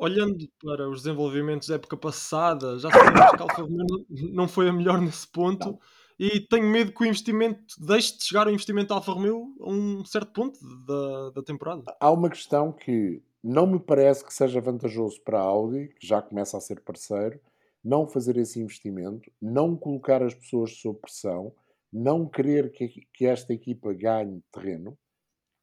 olhando 0.00 0.48
para 0.62 0.88
os 0.88 1.02
desenvolvimentos 1.02 1.68
da 1.68 1.76
época 1.76 1.96
passada, 1.96 2.78
já 2.78 2.90
sabemos 2.90 3.30
que 3.30 3.36
a 3.36 3.42
Alfa 3.42 3.62
Romeo 3.62 4.06
não 4.32 4.48
foi 4.48 4.68
a 4.68 4.72
melhor 4.72 5.00
nesse 5.00 5.28
ponto. 5.28 5.66
Não. 5.66 5.78
E 6.18 6.40
tenho 6.40 6.66
medo 6.66 6.92
que 6.92 7.02
o 7.02 7.06
investimento 7.06 7.74
deixe 7.78 8.16
de 8.16 8.24
chegar 8.24 8.46
ao 8.46 8.52
investimento 8.52 8.88
da 8.88 8.94
Alfa 8.96 9.12
Romeo 9.12 9.54
a 9.60 9.68
um 9.68 10.04
certo 10.04 10.32
ponto 10.32 10.58
da, 10.86 11.30
da 11.30 11.42
temporada. 11.42 11.82
Há 11.98 12.10
uma 12.10 12.30
questão 12.30 12.72
que 12.72 13.20
não 13.42 13.66
me 13.66 13.80
parece 13.80 14.24
que 14.24 14.32
seja 14.32 14.60
vantajoso 14.60 15.20
para 15.22 15.38
a 15.38 15.42
Audi, 15.42 15.88
que 15.98 16.06
já 16.06 16.22
começa 16.22 16.56
a 16.56 16.60
ser 16.60 16.80
parceiro, 16.80 17.40
não 17.82 18.06
fazer 18.06 18.36
esse 18.36 18.60
investimento, 18.60 19.30
não 19.42 19.76
colocar 19.76 20.22
as 20.22 20.34
pessoas 20.34 20.76
sob 20.78 20.98
pressão, 21.00 21.52
não 21.92 22.26
querer 22.26 22.72
que, 22.72 23.06
que 23.12 23.26
esta 23.26 23.52
equipa 23.52 23.92
ganhe 23.92 24.40
terreno, 24.52 24.96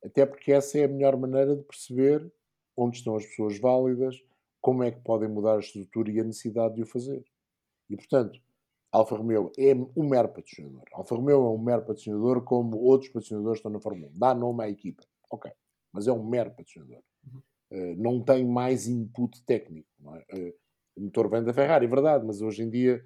até 0.04 0.26
porque 0.26 0.52
essa 0.52 0.80
é 0.80 0.86
a 0.86 0.88
melhor 0.88 1.18
maneira 1.18 1.56
de 1.56 1.64
perceber 1.64 2.32
onde 2.76 2.98
estão 2.98 3.16
as 3.16 3.26
pessoas 3.26 3.60
válidas, 3.60 4.24
como 4.60 4.84
é 4.84 4.92
que 4.92 5.00
podem 5.02 5.30
mudar 5.30 5.56
a 5.56 5.60
estrutura 5.60 6.12
e 6.12 6.20
a 6.20 6.24
necessidade 6.24 6.76
de 6.76 6.84
o 6.84 6.86
fazer. 6.86 7.24
E, 7.90 7.96
portanto, 7.96 8.40
Alfa 8.92 9.16
Romeo 9.16 9.52
é 9.58 9.74
um 9.96 10.08
mero 10.08 10.30
patrocinador. 10.30 10.84
Alfa 10.94 11.16
Romeo 11.16 11.46
é 11.46 11.50
um 11.50 11.58
mero 11.58 11.82
patrocinador 11.82 12.44
como 12.44 12.78
outros 12.78 13.12
patrocinadores 13.12 13.60
estão 13.60 13.72
na 13.72 13.80
Fórmula 13.80 14.10
1. 14.10 14.18
Dá 14.18 14.36
nome 14.36 14.64
à 14.64 14.70
equipa. 14.70 15.04
Ok. 15.30 15.52
Mas 15.92 16.08
é 16.08 16.12
um 16.12 16.24
mero 16.24 16.52
patrocinador. 16.52 17.02
Uhum. 17.26 17.42
Uh, 17.72 17.96
não 17.98 18.22
tem 18.22 18.46
mais 18.46 18.88
input 18.88 19.42
técnico. 19.44 19.88
É? 20.30 20.50
uh, 20.50 20.54
o 20.96 21.02
motor 21.02 21.30
vem 21.30 21.44
da 21.44 21.54
Ferrari, 21.54 21.86
é 21.86 21.90
verdade, 21.90 22.26
mas 22.26 22.42
hoje 22.42 22.64
em 22.64 22.70
dia 22.70 23.04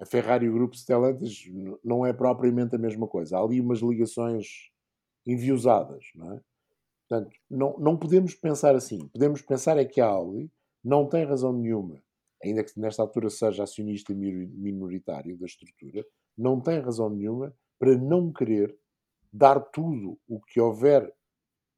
a 0.00 0.06
Ferrari 0.06 0.46
e 0.46 0.48
o 0.48 0.52
grupo 0.52 0.76
Stellantis 0.76 1.44
não 1.84 2.04
é 2.04 2.12
propriamente 2.12 2.74
a 2.74 2.78
mesma 2.78 3.06
coisa. 3.06 3.36
Há 3.36 3.42
ali 3.42 3.60
umas 3.60 3.80
ligações 3.80 4.69
enviosadas, 5.26 6.04
não 6.14 6.32
é? 6.32 6.40
Portanto, 7.08 7.36
não, 7.50 7.76
não 7.78 7.96
podemos 7.96 8.34
pensar 8.34 8.74
assim. 8.74 9.08
Podemos 9.08 9.42
pensar 9.42 9.76
é 9.76 9.84
que 9.84 10.00
a 10.00 10.06
Audi 10.06 10.50
não 10.82 11.08
tem 11.08 11.24
razão 11.24 11.52
nenhuma, 11.52 12.02
ainda 12.42 12.62
que 12.62 12.78
nesta 12.78 13.02
altura 13.02 13.28
seja 13.28 13.64
acionista 13.64 14.14
minoritário 14.14 15.36
da 15.36 15.46
estrutura, 15.46 16.04
não 16.38 16.60
tem 16.60 16.78
razão 16.80 17.10
nenhuma 17.10 17.54
para 17.78 17.96
não 17.96 18.32
querer 18.32 18.78
dar 19.32 19.60
tudo 19.60 20.18
o 20.28 20.40
que 20.40 20.60
houver 20.60 21.12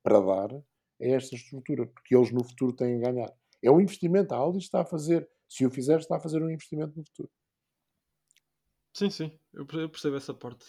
para 0.02 0.20
dar 0.20 0.54
a 0.54 0.62
esta 0.98 1.34
estrutura, 1.34 1.86
porque 1.86 2.14
eles 2.14 2.30
no 2.30 2.44
futuro 2.44 2.72
têm 2.72 2.96
a 2.96 3.10
ganhar. 3.10 3.32
É 3.62 3.70
um 3.70 3.80
investimento. 3.80 4.34
A 4.34 4.38
Audi 4.38 4.58
está 4.58 4.82
a 4.82 4.84
fazer, 4.84 5.28
se 5.48 5.64
o 5.64 5.70
fizer, 5.70 5.98
está 5.98 6.16
a 6.16 6.20
fazer 6.20 6.42
um 6.42 6.50
investimento 6.50 6.96
no 6.96 7.04
futuro. 7.04 7.30
Sim, 8.94 9.10
sim, 9.10 9.38
eu 9.54 9.64
percebo 9.66 10.16
essa 10.16 10.34
parte. 10.34 10.66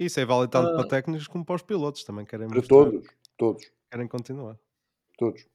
Isso 0.00 0.18
é 0.18 0.24
válido 0.24 0.50
tanto 0.50 0.72
uh... 0.72 0.76
para 0.76 0.88
técnicos 0.88 1.28
como 1.28 1.44
para 1.44 1.56
os 1.56 1.62
pilotos 1.62 2.02
também 2.04 2.24
querem 2.24 2.48
Para 2.48 2.56
mostrar, 2.56 2.76
todos, 2.76 3.08
todos. 3.36 3.72
Querem 3.90 4.08
continuar. 4.08 4.58
Todos. 5.18 5.46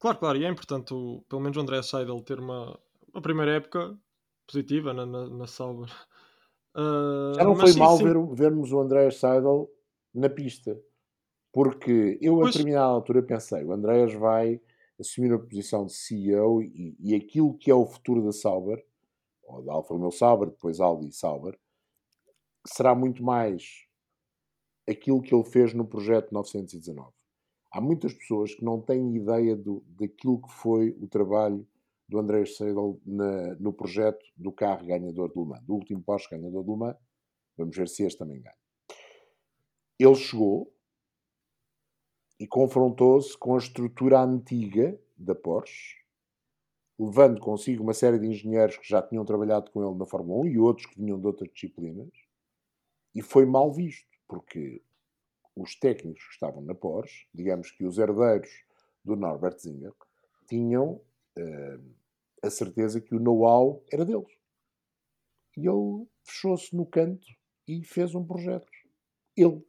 Claro, 0.00 0.18
claro, 0.18 0.38
e 0.38 0.44
é 0.44 0.48
importante 0.48 0.92
o, 0.92 1.22
pelo 1.28 1.40
menos 1.40 1.56
o 1.56 1.60
André 1.60 1.80
Seidel 1.82 2.20
ter 2.22 2.40
uma, 2.40 2.76
uma 3.12 3.22
primeira 3.22 3.52
época 3.52 3.96
positiva 4.46 4.92
na, 4.92 5.06
na, 5.06 5.28
na 5.28 5.46
Sauber. 5.46 5.88
Uh, 6.74 7.34
Já 7.34 7.44
não 7.44 7.54
foi 7.54 7.72
sim, 7.72 7.78
mal 7.78 7.96
sim. 7.96 8.04
Ver, 8.04 8.34
vermos 8.34 8.72
o 8.72 8.80
André 8.80 9.10
Seidel 9.12 9.70
na 10.12 10.28
pista, 10.28 10.76
porque 11.52 12.18
eu 12.20 12.34
pois... 12.34 12.48
a 12.48 12.50
determinada 12.50 12.86
altura 12.86 13.22
pensei, 13.22 13.62
o 13.64 13.72
Andréas 13.72 14.12
vai 14.14 14.60
assumir 14.98 15.32
a 15.32 15.38
posição 15.38 15.86
de 15.86 15.92
CEO 15.92 16.62
e, 16.62 16.96
e 16.98 17.14
aquilo 17.14 17.56
que 17.56 17.70
é 17.70 17.74
o 17.74 17.86
futuro 17.86 18.24
da 18.24 18.32
Sauber 18.32 18.84
ou 19.44 19.62
da 19.62 19.72
Alfa 19.72 19.94
Romeo 19.94 20.10
Sauber, 20.10 20.48
depois 20.48 20.80
Audi 20.80 21.08
e 21.08 21.12
Sauber, 21.12 21.58
será 22.66 22.94
muito 22.94 23.22
mais 23.22 23.86
aquilo 24.88 25.22
que 25.22 25.34
ele 25.34 25.44
fez 25.44 25.72
no 25.72 25.86
projeto 25.86 26.32
919. 26.32 27.12
Há 27.72 27.80
muitas 27.80 28.12
pessoas 28.12 28.54
que 28.54 28.64
não 28.64 28.80
têm 28.80 29.14
ideia 29.16 29.56
do, 29.56 29.84
daquilo 29.88 30.42
que 30.42 30.52
foi 30.52 30.90
o 31.00 31.06
trabalho 31.06 31.66
do 32.08 32.18
André 32.18 32.44
Seidel 32.44 33.00
no 33.06 33.72
projeto 33.72 34.24
do 34.36 34.50
carro 34.50 34.84
ganhador 34.84 35.32
de 35.32 35.38
Le 35.38 35.46
Mans, 35.46 35.64
do 35.64 35.74
último 35.74 36.02
Porsche 36.02 36.28
ganhador 36.30 36.64
de 36.64 36.70
Le 36.70 36.76
Mans. 36.76 36.96
Vamos 37.56 37.76
ver 37.76 37.88
se 37.88 38.02
este 38.02 38.18
também 38.18 38.40
ganha. 38.40 38.54
Ele 39.96 40.14
chegou 40.16 40.72
e 42.40 42.46
confrontou-se 42.46 43.38
com 43.38 43.54
a 43.54 43.58
estrutura 43.58 44.20
antiga 44.20 44.98
da 45.16 45.34
Porsche, 45.34 45.98
levando 46.98 47.38
consigo 47.38 47.82
uma 47.82 47.94
série 47.94 48.18
de 48.18 48.26
engenheiros 48.26 48.76
que 48.78 48.88
já 48.88 49.00
tinham 49.00 49.24
trabalhado 49.24 49.70
com 49.70 49.86
ele 49.86 49.96
na 49.96 50.06
Fórmula 50.06 50.40
1 50.44 50.46
e 50.48 50.58
outros 50.58 50.86
que 50.86 50.98
vinham 50.98 51.20
de 51.20 51.26
outras 51.26 51.50
disciplinas, 51.52 52.08
e 53.14 53.22
foi 53.22 53.44
mal 53.44 53.72
visto, 53.72 54.08
porque 54.28 54.82
os 55.54 55.74
técnicos 55.76 56.24
que 56.24 56.32
estavam 56.32 56.62
na 56.62 56.74
Porsche, 56.74 57.26
digamos 57.34 57.70
que 57.70 57.84
os 57.84 57.98
herdeiros 57.98 58.50
do 59.04 59.16
Norbert 59.16 59.58
Zinger, 59.58 59.92
tinham 60.48 61.00
uh, 61.38 61.94
a 62.42 62.50
certeza 62.50 63.00
que 63.00 63.14
o 63.14 63.20
know-how 63.20 63.84
era 63.92 64.04
deles. 64.04 64.32
E 65.56 65.68
ele 65.68 66.06
fechou-se 66.22 66.74
no 66.74 66.86
canto 66.86 67.26
e 67.66 67.84
fez 67.84 68.14
um 68.14 68.24
projeto. 68.24 68.70
Ele 69.36 69.64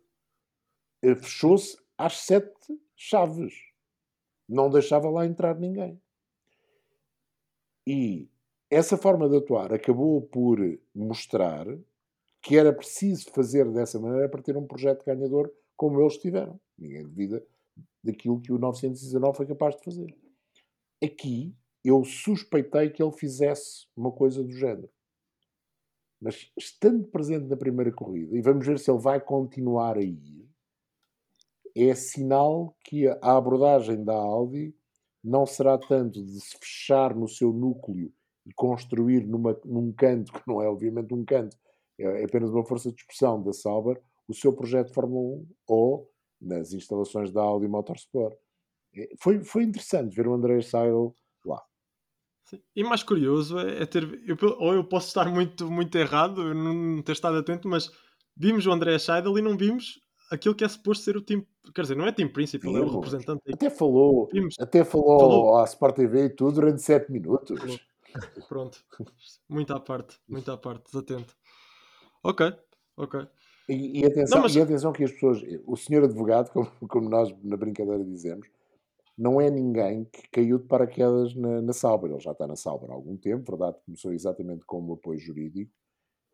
uh, 1.03 1.15
fechou-se 1.15 1.77
às 1.97 2.17
sete 2.19 2.79
chaves. 2.95 3.53
Não 4.47 4.69
deixava 4.69 5.09
lá 5.09 5.25
entrar 5.25 5.59
ninguém. 5.59 6.01
E 7.87 8.29
essa 8.69 8.97
forma 8.97 9.27
de 9.27 9.37
atuar 9.37 9.73
acabou 9.73 10.21
por 10.21 10.59
mostrar 10.93 11.65
que 12.41 12.57
era 12.57 12.73
preciso 12.73 13.29
fazer 13.31 13.71
dessa 13.71 13.99
maneira 13.99 14.27
para 14.27 14.41
ter 14.41 14.57
um 14.57 14.65
projeto 14.65 15.05
ganhador 15.05 15.51
como 15.77 15.99
eles 16.01 16.17
tiveram. 16.17 16.59
Ninguém 16.77 17.03
duvida 17.03 17.45
daquilo 18.03 18.41
que 18.41 18.51
o 18.51 18.57
919 18.57 19.37
foi 19.37 19.45
capaz 19.45 19.75
de 19.75 19.83
fazer. 19.83 20.15
Aqui 21.03 21.55
eu 21.83 22.03
suspeitei 22.03 22.89
que 22.89 23.01
ele 23.01 23.11
fizesse 23.11 23.87
uma 23.95 24.11
coisa 24.11 24.43
do 24.43 24.51
género. 24.51 24.89
Mas 26.19 26.51
estando 26.55 27.03
presente 27.05 27.47
na 27.47 27.57
primeira 27.57 27.91
corrida, 27.91 28.37
e 28.37 28.41
vamos 28.41 28.65
ver 28.65 28.77
se 28.77 28.91
ele 28.91 28.99
vai 28.99 29.19
continuar 29.19 29.97
a 29.97 30.03
ir, 30.03 30.47
é 31.75 31.95
sinal 31.95 32.75
que 32.83 33.07
a 33.07 33.37
abordagem 33.37 34.03
da 34.03 34.13
Audi 34.13 34.75
não 35.23 35.45
será 35.45 35.77
tanto 35.77 36.23
de 36.23 36.39
se 36.39 36.57
fechar 36.57 37.15
no 37.15 37.27
seu 37.27 37.51
núcleo 37.51 38.11
e 38.45 38.53
construir 38.53 39.25
numa, 39.25 39.59
num 39.65 39.91
canto, 39.91 40.31
que 40.31 40.41
não 40.47 40.61
é 40.61 40.67
obviamente 40.67 41.13
um 41.13 41.23
canto, 41.23 41.57
é, 42.01 42.21
é 42.21 42.25
apenas 42.25 42.49
uma 42.49 42.65
força 42.65 42.91
de 42.91 42.99
expressão 42.99 43.41
da 43.41 43.53
Sauber, 43.53 44.01
o 44.27 44.33
seu 44.33 44.53
projeto 44.53 44.87
de 44.87 44.93
Fórmula 44.93 45.37
1 45.37 45.47
ou 45.67 46.09
nas 46.39 46.73
instalações 46.73 47.31
da 47.31 47.41
Audi 47.41 47.67
Motorsport. 47.67 48.35
É, 48.95 49.09
foi, 49.19 49.43
foi 49.43 49.63
interessante 49.63 50.15
ver 50.15 50.27
o 50.27 50.33
André 50.33 50.61
Seidel 50.61 51.13
lá. 51.45 51.61
Sim. 52.45 52.61
E 52.75 52.83
mais 52.83 53.03
curioso 53.03 53.59
é, 53.59 53.83
é 53.83 53.85
ter. 53.85 54.03
Eu, 54.27 54.37
ou 54.59 54.73
eu 54.73 54.83
posso 54.83 55.07
estar 55.07 55.29
muito, 55.29 55.69
muito 55.69 55.97
errado, 55.97 56.41
eu 56.41 56.55
não 56.55 57.01
ter 57.01 57.13
estado 57.13 57.37
atento, 57.37 57.67
mas 57.67 57.91
vimos 58.35 58.65
o 58.65 58.71
André 58.71 58.97
Seidel 58.99 59.37
e 59.37 59.41
não 59.41 59.57
vimos 59.57 59.99
aquilo 60.31 60.55
que 60.55 60.63
é 60.63 60.67
suposto 60.67 61.03
ser 61.03 61.17
o 61.17 61.21
time. 61.21 61.45
Quer 61.75 61.83
dizer, 61.83 61.95
não 61.95 62.07
é 62.07 62.11
time 62.11 62.29
principal, 62.29 62.75
é 62.75 62.81
o 62.81 62.89
representante. 62.89 63.41
Até 63.53 63.69
falou, 63.69 64.29
até 64.59 64.83
falou, 64.83 65.19
falou 65.19 65.57
à 65.57 65.63
Sport 65.65 65.95
TV 65.95 66.25
e 66.25 66.29
tudo 66.29 66.55
durante 66.55 66.81
7 66.81 67.11
minutos. 67.11 67.59
Falou. 67.59 67.79
Pronto, 68.49 68.83
muito 69.47 69.73
à 69.73 69.79
parte, 69.79 70.19
muito 70.27 70.51
à 70.51 70.57
parte, 70.57 70.91
desatento. 70.91 71.33
Ok, 72.23 72.53
ok. 72.97 73.27
E, 73.67 74.01
e 74.01 74.05
atenção, 74.05 74.37
não, 74.37 74.43
mas... 74.43 74.55
e 74.55 74.61
atenção 74.61 74.91
que 74.91 75.03
as 75.03 75.11
pessoas, 75.11 75.41
o 75.65 75.75
senhor 75.75 76.03
advogado, 76.03 76.51
como, 76.53 76.69
como, 76.87 77.09
nós 77.09 77.33
na 77.43 77.57
brincadeira 77.57 78.03
dizemos, 78.03 78.47
não 79.17 79.39
é 79.39 79.49
ninguém 79.49 80.05
que 80.05 80.27
caiu 80.29 80.59
de 80.59 80.67
paraquedas 80.67 81.35
na, 81.35 81.61
na 81.61 81.73
Sauber. 81.73 82.11
Ele 82.11 82.19
já 82.19 82.31
está 82.31 82.47
na 82.47 82.55
Sauber 82.55 82.89
há 82.89 82.93
algum 82.93 83.17
tempo, 83.17 83.51
verdade, 83.51 83.77
começou 83.85 84.13
exatamente 84.13 84.65
como 84.65 84.93
apoio 84.93 85.19
jurídico, 85.19 85.71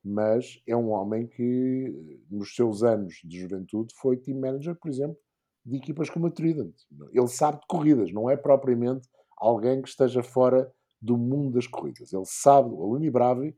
mas 0.04 0.62
é 0.66 0.76
um 0.76 0.92
homem 0.92 1.28
que, 1.28 2.24
nos 2.30 2.56
seus 2.56 2.84
anos 2.84 3.20
de 3.24 3.40
juventude, 3.40 3.94
foi 3.96 4.18
team 4.18 4.40
manager, 4.40 4.76
por 4.76 4.90
exemplo, 4.90 5.18
de 5.66 5.78
equipas 5.78 6.10
como 6.10 6.28
a 6.28 6.32
Trident. 6.32 6.76
Ele 7.12 7.28
sabe 7.28 7.60
de 7.60 7.68
corridas, 7.68 8.12
não 8.14 8.30
é 8.30 8.38
propriamente 8.38 9.08
alguém 9.38 9.82
que 9.82 9.90
esteja 9.90 10.24
fora 10.24 10.72
do 11.02 11.18
mundo 11.18 11.56
das 11.56 11.68
corridas. 11.68 12.14
Ele 12.14 12.26
sabe, 12.26 12.70
o 12.70 12.82
Aluni 12.82 13.10
Bravi 13.10 13.56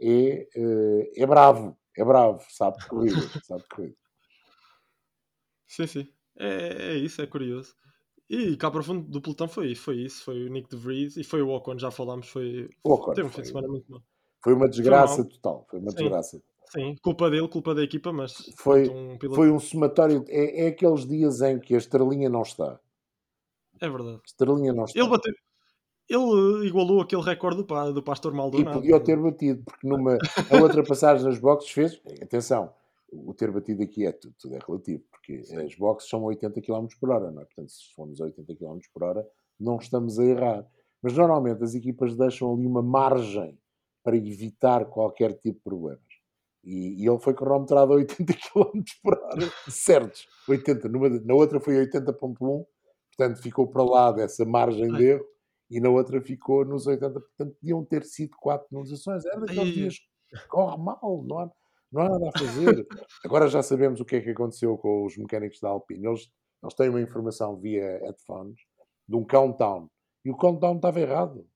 é, 0.00 0.48
eh, 0.54 1.12
é 1.16 1.26
bravo, 1.26 1.76
é 1.96 2.04
bravo, 2.04 2.42
sabe 2.48 2.78
de 2.78 2.86
corridas, 2.86 3.30
sabe 3.46 3.62
de 3.62 3.68
corridas. 3.68 3.98
Sim, 5.66 5.86
sim. 5.86 6.08
É, 6.38 6.92
é 6.92 6.94
isso, 6.96 7.20
é 7.20 7.26
curioso. 7.26 7.74
E 8.28 8.56
cá 8.56 8.70
para 8.70 8.80
o 8.80 8.84
fundo 8.84 9.08
do 9.08 9.20
pelotão 9.20 9.48
foi, 9.48 9.74
foi 9.74 9.96
isso, 9.96 10.24
foi 10.24 10.44
o 10.44 10.50
Nick 10.50 10.68
de 10.70 10.76
Vries 10.76 11.16
e 11.16 11.24
foi 11.24 11.42
o 11.42 11.50
Ocon, 11.50 11.78
já 11.78 11.90
falámos, 11.90 12.28
foi, 12.28 12.70
Ocon 12.84 13.12
teve 13.12 13.28
um 13.28 13.30
fim 13.30 13.42
de 13.42 13.48
semana 13.48 13.68
muito 13.68 13.90
mal. 13.90 14.02
Foi 14.42 14.54
uma 14.54 14.68
desgraça 14.68 15.16
foi 15.16 15.24
total, 15.24 15.66
foi 15.68 15.80
uma 15.80 15.90
sim, 15.90 15.96
desgraça. 15.96 16.42
Sim, 16.72 16.96
culpa 17.02 17.28
dele, 17.28 17.48
culpa 17.48 17.74
da 17.74 17.82
equipa, 17.82 18.12
mas 18.12 18.32
foi 18.56 18.88
um, 18.88 19.18
foi 19.34 19.50
um 19.50 19.58
somatório, 19.58 20.24
é, 20.28 20.66
é 20.66 20.68
aqueles 20.68 21.06
dias 21.06 21.40
em 21.42 21.58
que 21.58 21.74
a 21.74 21.78
estrelinha 21.78 22.30
não 22.30 22.42
está. 22.42 22.80
É 23.80 23.88
verdade. 23.88 24.20
Estrelinha 24.24 24.72
não 24.72 24.84
está. 24.84 24.98
Ele 24.98 25.08
bateu, 25.08 25.34
ele 26.10 26.66
igualou 26.66 27.00
aquele 27.00 27.22
recorde 27.22 27.62
do, 27.62 27.92
do 27.92 28.02
Pastor 28.02 28.34
Maldonado. 28.34 28.70
E 28.70 28.80
podia 28.80 29.00
ter 29.00 29.16
batido, 29.16 29.62
porque 29.62 29.86
numa 29.86 30.18
a 30.50 30.60
outra 30.60 30.82
passagem 30.82 31.24
nas 31.24 31.38
boxes 31.38 31.70
fez. 31.70 32.02
Atenção, 32.20 32.72
o 33.12 33.32
ter 33.32 33.52
batido 33.52 33.82
aqui 33.84 34.04
é 34.04 34.10
tudo, 34.10 34.34
tudo 34.36 34.56
é 34.56 34.58
relativo, 34.66 35.04
porque 35.08 35.44
Sim. 35.44 35.64
as 35.64 35.74
boxes 35.76 36.10
são 36.10 36.24
80 36.24 36.60
km 36.62 36.86
por 37.00 37.10
hora, 37.10 37.30
não 37.30 37.42
é? 37.42 37.44
Portanto, 37.44 37.70
se 37.70 37.94
formos 37.94 38.20
a 38.20 38.24
80 38.24 38.56
km 38.56 38.78
por 38.92 39.04
hora, 39.04 39.24
não 39.58 39.76
estamos 39.76 40.18
a 40.18 40.24
errar. 40.24 40.66
Mas 41.00 41.14
normalmente 41.14 41.62
as 41.62 41.74
equipas 41.74 42.16
deixam 42.16 42.52
ali 42.52 42.66
uma 42.66 42.82
margem 42.82 43.56
para 44.02 44.16
evitar 44.16 44.86
qualquer 44.86 45.34
tipo 45.34 45.58
de 45.58 45.64
problemas. 45.64 46.00
E, 46.64 47.02
e 47.02 47.08
ele 47.08 47.18
foi 47.20 47.34
cronometrado 47.34 47.92
a 47.92 47.96
80 47.96 48.34
km 48.34 48.82
por 49.00 49.16
hora, 49.16 49.52
certos, 49.68 50.26
80. 50.48 50.88
Numa, 50.88 51.08
na 51.08 51.34
outra 51.34 51.60
foi 51.60 51.74
80.1, 51.86 52.36
portanto 52.36 53.42
ficou 53.42 53.68
para 53.68 53.84
lá 53.84 54.10
dessa 54.10 54.44
margem 54.44 54.92
de 54.92 55.04
erro 55.04 55.30
e 55.70 55.80
na 55.80 55.88
outra 55.88 56.20
ficou 56.20 56.64
nos 56.64 56.86
80. 56.86 57.20
Portanto, 57.20 57.56
podiam 57.60 57.84
ter 57.84 58.04
sido 58.04 58.36
quatro 58.36 58.68
penalizações. 58.68 59.24
Era 59.24 59.40
daqueles 59.40 59.74
dias 59.74 59.94
que 60.28 60.48
corre 60.48 60.76
mal, 60.82 61.24
não 61.26 61.38
há, 61.38 61.50
não 61.92 62.02
há 62.02 62.08
nada 62.08 62.28
a 62.34 62.38
fazer. 62.38 62.86
Agora 63.24 63.48
já 63.48 63.62
sabemos 63.62 64.00
o 64.00 64.04
que 64.04 64.16
é 64.16 64.20
que 64.20 64.30
aconteceu 64.30 64.76
com 64.76 65.04
os 65.06 65.16
mecânicos 65.16 65.60
da 65.60 65.68
Alpine. 65.68 66.06
Eles, 66.06 66.28
eles 66.62 66.74
têm 66.74 66.88
uma 66.88 67.00
informação 67.00 67.56
via 67.56 67.98
headphones 67.98 68.60
de 69.08 69.16
um 69.16 69.24
countdown. 69.24 69.88
E 70.24 70.30
o 70.30 70.36
countdown 70.36 70.76
estava 70.76 71.00
errado. 71.00 71.46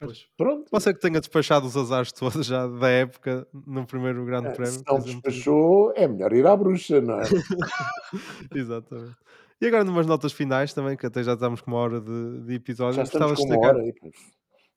Pois. 0.00 0.26
Pronto. 0.34 0.70
Pode 0.70 0.82
ser 0.82 0.94
que 0.94 1.00
tenha 1.00 1.20
despachado 1.20 1.66
os 1.66 1.76
azares 1.76 2.10
todos 2.10 2.46
já 2.46 2.66
da 2.66 2.88
época 2.88 3.46
no 3.52 3.86
primeiro 3.86 4.24
grande 4.24 4.48
é, 4.48 4.52
prémio. 4.52 4.72
Se 4.72 4.84
não 4.86 4.98
despachou, 4.98 5.92
é 5.94 6.08
melhor 6.08 6.32
ir 6.32 6.46
à 6.46 6.56
bruxa, 6.56 7.02
não 7.02 7.20
é? 7.20 7.24
Exatamente. 8.54 9.16
E 9.60 9.66
agora, 9.66 9.84
numas 9.84 10.06
notas 10.06 10.32
finais 10.32 10.72
também, 10.72 10.96
que 10.96 11.04
até 11.04 11.22
já 11.22 11.34
estamos 11.34 11.60
com 11.60 11.70
uma 11.70 11.80
hora 11.80 12.00
de, 12.00 12.40
de 12.46 12.54
episódio. 12.54 12.94
Já 12.94 13.02
estamos 13.02 13.38
com 13.38 13.46
destacar, 13.46 13.76
uma 13.76 13.84
hora. 13.84 13.94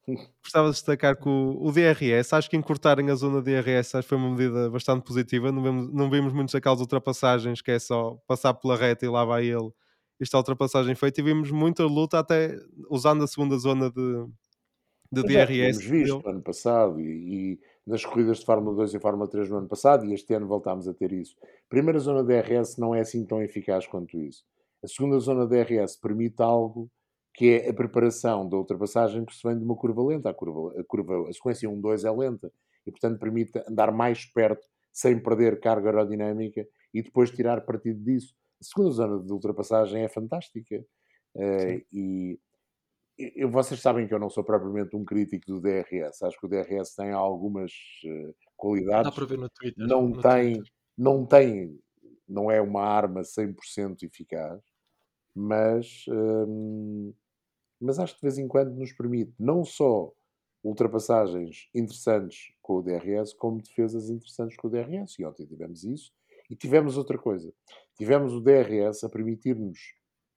Gostava 0.43 0.67
de 0.67 0.73
destacar 0.73 1.15
que 1.15 1.29
o, 1.29 1.57
o, 1.61 1.71
DRS, 1.71 2.33
acho 2.33 2.49
que 2.49 2.57
encurtarem 2.57 3.09
a 3.09 3.15
zona 3.15 3.41
DRS 3.41 3.93
foi 4.03 4.17
uma 4.17 4.31
medida 4.31 4.69
bastante 4.69 5.03
positiva. 5.05 5.51
Não 5.51 5.63
vimos, 5.63 5.93
não 5.93 6.09
vimos 6.09 6.33
muitos 6.33 6.53
aquelas 6.53 6.81
ultrapassagens 6.81 7.61
que 7.61 7.71
é 7.71 7.79
só 7.79 8.17
passar 8.27 8.53
pela 8.55 8.75
reta 8.75 9.05
e 9.05 9.09
lá 9.09 9.23
vai 9.23 9.45
ele. 9.45 9.71
Esta 10.19 10.37
ultrapassagem 10.37 10.95
feita 10.95 11.21
e 11.21 11.23
vimos 11.23 11.49
muita 11.51 11.83
luta 11.85 12.19
até 12.19 12.57
usando 12.89 13.23
a 13.23 13.27
segunda 13.27 13.57
zona 13.57 13.89
de, 13.89 14.25
de 15.09 15.23
DRS. 15.23 15.37
Já 15.37 15.47
tínhamos 15.47 15.85
visto 15.85 16.21
no 16.21 16.29
ano 16.29 16.41
passado 16.41 16.99
e, 16.99 17.53
e, 17.53 17.59
nas 17.87 18.05
corridas 18.05 18.39
de 18.39 18.45
Fórmula 18.45 18.75
2 18.75 18.93
e 18.93 18.99
Fórmula 18.99 19.29
3 19.29 19.49
no 19.49 19.57
ano 19.57 19.67
passado 19.69 20.05
e 20.05 20.13
este 20.13 20.33
ano 20.33 20.45
voltámos 20.45 20.89
a 20.89 20.93
ter 20.93 21.13
isso. 21.13 21.35
Primeira 21.69 21.99
zona 21.99 22.23
DRS 22.23 22.77
não 22.77 22.93
é 22.93 22.99
assim 22.99 23.25
tão 23.25 23.41
eficaz 23.41 23.87
quanto 23.87 24.17
isso. 24.17 24.43
A 24.83 24.87
segunda 24.87 25.19
zona 25.19 25.47
DRS 25.47 25.95
permite 25.97 26.41
algo 26.41 26.89
que 27.33 27.49
é 27.49 27.69
a 27.69 27.73
preparação 27.73 28.47
da 28.47 28.57
ultrapassagem 28.57 29.25
que 29.25 29.33
se 29.35 29.41
vem 29.47 29.57
de 29.57 29.63
uma 29.63 29.75
curva 29.75 30.03
lenta. 30.03 30.29
A, 30.29 30.33
curva, 30.33 30.79
a, 30.79 30.83
curva, 30.83 31.29
a 31.29 31.33
sequência 31.33 31.69
1-2 31.69 32.05
é 32.05 32.11
lenta 32.11 32.51
e, 32.85 32.91
portanto, 32.91 33.19
permite 33.19 33.57
andar 33.67 33.91
mais 33.91 34.25
perto 34.25 34.67
sem 34.91 35.19
perder 35.19 35.59
carga 35.59 35.89
aerodinâmica 35.89 36.67
e 36.93 37.01
depois 37.01 37.31
tirar 37.31 37.61
partido 37.61 37.99
disso. 38.03 38.35
A 38.61 38.63
segunda 38.63 38.91
zona 38.91 39.23
de 39.23 39.31
ultrapassagem 39.33 40.03
é 40.03 40.07
fantástica. 40.07 40.85
Uh, 41.35 41.83
e 41.91 42.39
eu, 43.17 43.49
vocês 43.49 43.81
sabem 43.81 44.07
que 44.07 44.13
eu 44.13 44.19
não 44.19 44.29
sou 44.29 44.43
propriamente 44.43 44.95
um 44.95 45.03
crítico 45.03 45.47
do 45.47 45.59
DRS. 45.59 46.21
Acho 46.21 46.39
que 46.39 46.45
o 46.45 46.49
DRS 46.49 46.95
tem 46.95 47.11
algumas 47.11 47.71
uh, 48.05 48.35
qualidades. 48.55 49.05
Dá 49.05 49.11
para 49.11 49.25
ver 49.25 49.39
no 49.39 49.49
Twitter. 49.49 49.87
Não 49.87 50.09
no 50.09 50.21
tem, 50.21 50.53
Twitter. 50.53 50.73
não 50.95 51.25
tem, 51.25 51.79
não 52.27 52.51
é 52.51 52.61
uma 52.61 52.83
arma 52.83 53.21
100% 53.21 54.03
eficaz, 54.03 54.61
mas 55.35 56.05
hum, 56.09 57.13
mas 57.83 57.99
acho 57.99 58.13
que 58.13 58.21
de 58.21 58.27
vez 58.27 58.37
em 58.37 58.47
quando 58.47 58.73
nos 58.75 58.93
permite 58.93 59.33
não 59.37 59.65
só 59.65 60.11
ultrapassagens 60.63 61.67
interessantes 61.75 62.53
com 62.61 62.77
o 62.77 62.81
DRS, 62.81 63.33
como 63.33 63.61
defesas 63.61 64.09
interessantes 64.09 64.55
com 64.55 64.67
o 64.67 64.71
DRS. 64.71 65.19
E 65.19 65.25
ontem 65.25 65.45
tivemos 65.45 65.83
isso. 65.83 66.11
E 66.49 66.55
tivemos 66.55 66.97
outra 66.97 67.17
coisa. 67.17 67.53
Tivemos 67.97 68.33
o 68.33 68.39
DRS 68.39 69.03
a 69.03 69.09
permitir-nos 69.09 69.77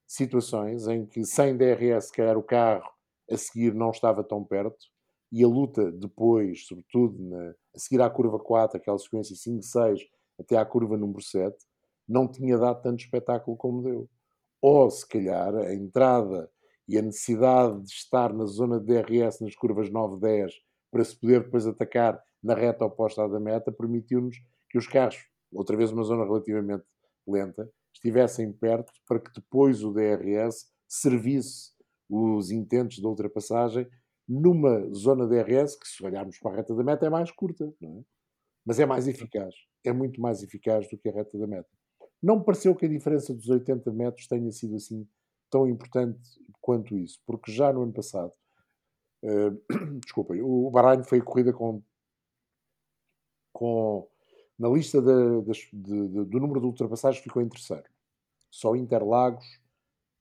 situações 0.07 0.89
em 0.89 1.07
que 1.07 1.25
sem 1.25 1.57
DRS, 1.57 2.07
se 2.07 2.13
calhar 2.13 2.37
o 2.37 2.43
carro 2.43 2.91
a 3.31 3.37
seguir 3.37 3.73
não 3.75 3.91
estava 3.91 4.25
tão 4.25 4.45
perto 4.45 4.87
e 5.33 5.43
a 5.43 5.49
luta 5.49 5.91
depois, 5.91 6.67
sobretudo 6.67 7.17
na, 7.19 7.55
a 7.75 7.79
seguir 7.79 8.01
à 8.01 8.09
curva 8.09 8.39
4, 8.39 8.77
aquela 8.77 8.99
sequência 8.99 9.35
5-6 9.35 10.01
até 10.39 10.57
à 10.57 10.65
curva 10.65 10.97
número 10.97 11.23
7, 11.23 11.57
não 12.09 12.29
tinha 12.29 12.57
dado 12.57 12.83
tanto 12.83 13.01
espetáculo 13.01 13.57
como 13.57 13.83
deu. 13.83 14.09
Ou, 14.61 14.91
se 14.91 15.07
calhar, 15.07 15.55
a 15.55 15.75
entrada 15.75 16.51
e 16.89 16.99
a 16.99 17.03
necessidade 17.03 17.83
de 17.83 17.91
estar 17.91 18.33
na 18.33 18.47
zona 18.47 18.81
de 18.81 18.87
DRS 18.87 19.41
nas 19.41 19.55
curvas 19.55 19.91
9-10 19.91 20.53
para 20.91 21.05
se 21.05 21.19
poder 21.19 21.45
depois 21.45 21.67
atacar 21.67 22.23
na 22.43 22.55
reta 22.55 22.85
oposta 22.85 23.25
à 23.25 23.29
da 23.29 23.41
meta, 23.41 23.73
permitiu-nos 23.73 24.37
que 24.71 24.79
os 24.79 24.87
carros, 24.87 25.19
outra 25.53 25.77
vez 25.77 25.91
uma 25.91 26.05
zona 26.05 26.25
relativamente 26.25 26.85
lenta, 27.27 27.69
estivessem 27.93 28.53
perto 28.53 28.93
para 29.07 29.19
que 29.19 29.33
depois 29.33 29.83
o 29.83 29.93
DRS 29.93 30.67
servisse 30.87 31.73
os 32.09 32.51
intentos 32.51 32.97
de 32.97 33.07
ultrapassagem 33.07 33.87
numa 34.29 34.93
zona 34.93 35.27
DRS 35.27 35.77
que, 35.77 35.89
se 35.89 36.05
olharmos 36.05 36.39
para 36.39 36.53
a 36.53 36.57
reta 36.57 36.75
da 36.75 36.85
meta, 36.85 37.07
é 37.07 37.11
mais 37.11 37.31
curta, 37.31 37.73
é? 37.83 38.03
mas 38.65 38.79
é 38.79 38.87
mais 38.87 39.07
eficaz. 39.07 39.55
É 39.85 39.93
muito 39.93 40.21
mais 40.21 40.43
eficaz 40.43 40.89
do 40.89 40.99
que 40.99 41.09
a 41.09 41.13
reta 41.13 41.39
da 41.39 41.47
meta. 41.47 41.69
Não 42.23 42.39
me 42.39 42.45
pareceu 42.45 42.75
que 42.75 42.87
a 42.87 42.89
diferença 42.89 43.35
dos 43.35 43.49
80 43.49 43.93
metros 43.93 44.27
tenha 44.27 44.51
sido 44.51 44.77
assim 44.77 45.07
tão 45.51 45.69
importante 45.69 46.19
quanto 46.61 46.97
isso, 46.97 47.21
porque 47.27 47.53
já 47.53 47.73
no 47.73 47.83
ano 47.83 47.93
passado, 47.93 48.33
uh, 49.23 50.01
desculpem, 50.03 50.43
o 50.43 50.71
Bahrein 50.71 51.05
foi 51.05 51.21
corrida 51.21 51.53
com, 51.53 51.83
com 53.53 54.09
na 54.59 54.69
lista 54.69 55.01
de, 55.01 55.43
de, 55.43 56.09
de, 56.09 56.25
do 56.25 56.41
número 56.41 56.61
de 56.61 56.67
ultrapassagens 56.67 57.23
ficou 57.23 57.43
em 57.43 57.49
terceiro. 57.49 57.85
Só 58.51 58.75
Interlagos 58.75 59.45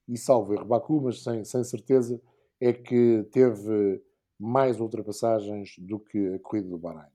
e 0.07 0.17
salvo 0.17 0.53
erro 0.53 0.65
Baku, 0.65 1.01
mas 1.01 1.23
sem, 1.23 1.43
sem 1.43 1.63
certeza, 1.63 2.21
é 2.59 2.73
que 2.73 3.23
teve 3.31 4.03
mais 4.37 4.79
ultrapassagens 4.79 5.75
do 5.79 5.99
que 5.99 6.35
a 6.35 6.39
corrida 6.39 6.69
do 6.69 6.77
Bahrein. 6.77 7.14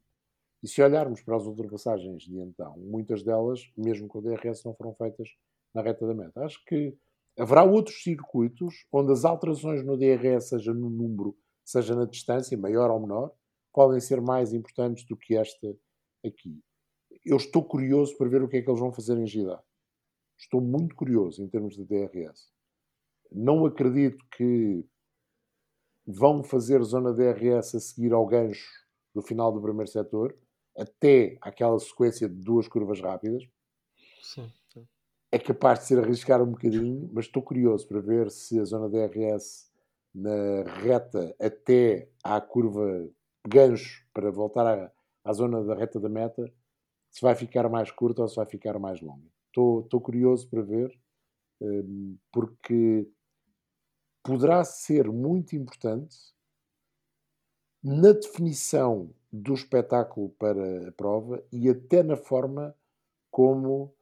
E 0.62 0.68
se 0.68 0.82
olharmos 0.82 1.22
para 1.22 1.36
as 1.36 1.46
ultrapassagens 1.46 2.24
de 2.24 2.38
então, 2.38 2.76
muitas 2.78 3.22
delas, 3.22 3.60
mesmo 3.76 4.08
com 4.08 4.18
o 4.18 4.22
DRS, 4.22 4.62
não 4.64 4.74
foram 4.74 4.94
feitas 4.94 5.28
na 5.74 5.82
reta 5.82 6.06
da 6.06 6.14
meta. 6.14 6.44
Acho 6.44 6.62
que 6.66 6.96
Haverá 7.40 7.64
outros 7.64 8.02
circuitos 8.02 8.86
onde 8.92 9.12
as 9.12 9.24
alterações 9.24 9.82
no 9.82 9.96
DRS, 9.96 10.48
seja 10.48 10.74
no 10.74 10.90
número, 10.90 11.34
seja 11.64 11.94
na 11.94 12.04
distância, 12.04 12.56
maior 12.58 12.90
ou 12.90 13.00
menor, 13.00 13.32
podem 13.72 13.98
ser 13.98 14.20
mais 14.20 14.52
importantes 14.52 15.06
do 15.06 15.16
que 15.16 15.36
esta 15.36 15.74
aqui. 16.24 16.60
Eu 17.24 17.38
estou 17.38 17.64
curioso 17.64 18.16
para 18.18 18.28
ver 18.28 18.42
o 18.42 18.48
que 18.48 18.58
é 18.58 18.62
que 18.62 18.68
eles 18.68 18.80
vão 18.80 18.92
fazer 18.92 19.16
em 19.16 19.26
Jeddah. 19.26 19.62
Estou 20.38 20.60
muito 20.60 20.94
curioso 20.94 21.42
em 21.42 21.48
termos 21.48 21.76
de 21.76 21.84
DRS. 21.84 22.52
Não 23.32 23.64
acredito 23.64 24.22
que 24.36 24.84
vão 26.06 26.42
fazer 26.42 26.82
zona 26.82 27.12
DRS 27.12 27.74
a 27.74 27.80
seguir 27.80 28.12
ao 28.12 28.26
gancho 28.26 28.68
do 29.14 29.22
final 29.22 29.50
do 29.50 29.62
primeiro 29.62 29.90
setor, 29.90 30.36
até 30.76 31.36
aquela 31.40 31.78
sequência 31.78 32.28
de 32.28 32.34
duas 32.34 32.68
curvas 32.68 33.00
rápidas. 33.00 33.42
Sim 34.22 34.50
é 35.32 35.38
capaz 35.38 35.80
de 35.80 35.86
ser 35.86 35.98
arriscar 35.98 36.42
um 36.42 36.50
bocadinho, 36.50 37.08
mas 37.12 37.26
estou 37.26 37.42
curioso 37.42 37.86
para 37.86 38.00
ver 38.00 38.30
se 38.30 38.58
a 38.58 38.64
zona 38.64 38.88
DRS 38.88 39.70
na 40.12 40.64
reta 40.80 41.34
até 41.38 42.08
à 42.22 42.40
curva 42.40 43.08
gancho 43.46 44.04
para 44.12 44.30
voltar 44.30 44.66
a, 44.66 44.92
à 45.24 45.32
zona 45.32 45.62
da 45.62 45.74
reta 45.74 46.00
da 46.00 46.08
meta, 46.08 46.52
se 47.10 47.20
vai 47.20 47.34
ficar 47.34 47.68
mais 47.68 47.90
curta 47.92 48.22
ou 48.22 48.28
se 48.28 48.36
vai 48.36 48.46
ficar 48.46 48.78
mais 48.78 49.00
longa. 49.00 49.26
Estou, 49.46 49.80
estou 49.82 50.00
curioso 50.00 50.48
para 50.48 50.62
ver, 50.62 50.98
um, 51.60 52.16
porque 52.32 53.08
poderá 54.22 54.64
ser 54.64 55.08
muito 55.10 55.54
importante 55.54 56.16
na 57.82 58.12
definição 58.12 59.14
do 59.32 59.54
espetáculo 59.54 60.30
para 60.30 60.88
a 60.88 60.92
prova 60.92 61.42
e 61.52 61.68
até 61.68 62.02
na 62.02 62.16
forma 62.16 62.74
como 63.30 63.94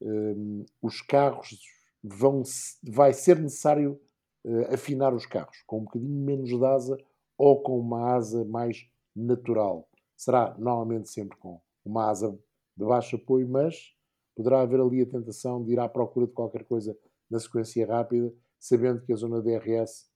um, 0.00 0.64
os 0.82 1.00
carros 1.00 1.60
vão 2.02 2.42
vai 2.82 3.12
ser 3.12 3.38
necessário 3.38 4.00
uh, 4.44 4.74
afinar 4.74 5.14
os 5.14 5.26
carros 5.26 5.62
com 5.66 5.78
um 5.78 5.84
bocadinho 5.84 6.24
menos 6.24 6.48
de 6.48 6.64
asa 6.64 6.98
ou 7.38 7.62
com 7.62 7.78
uma 7.78 8.14
asa 8.14 8.44
mais 8.44 8.88
natural. 9.14 9.88
Será 10.16 10.56
normalmente 10.58 11.08
sempre 11.08 11.36
com 11.38 11.60
uma 11.84 12.10
asa 12.10 12.36
de 12.76 12.84
baixo 12.84 13.16
apoio, 13.16 13.48
mas 13.48 13.94
poderá 14.34 14.60
haver 14.60 14.80
ali 14.80 15.02
a 15.02 15.06
tentação 15.06 15.62
de 15.62 15.72
ir 15.72 15.78
à 15.78 15.88
procura 15.88 16.26
de 16.26 16.32
qualquer 16.32 16.64
coisa 16.64 16.96
na 17.30 17.38
sequência 17.38 17.86
rápida, 17.86 18.32
sabendo 18.58 19.02
que 19.02 19.12
a 19.12 19.16
zona 19.16 19.42
DRS 19.42 20.06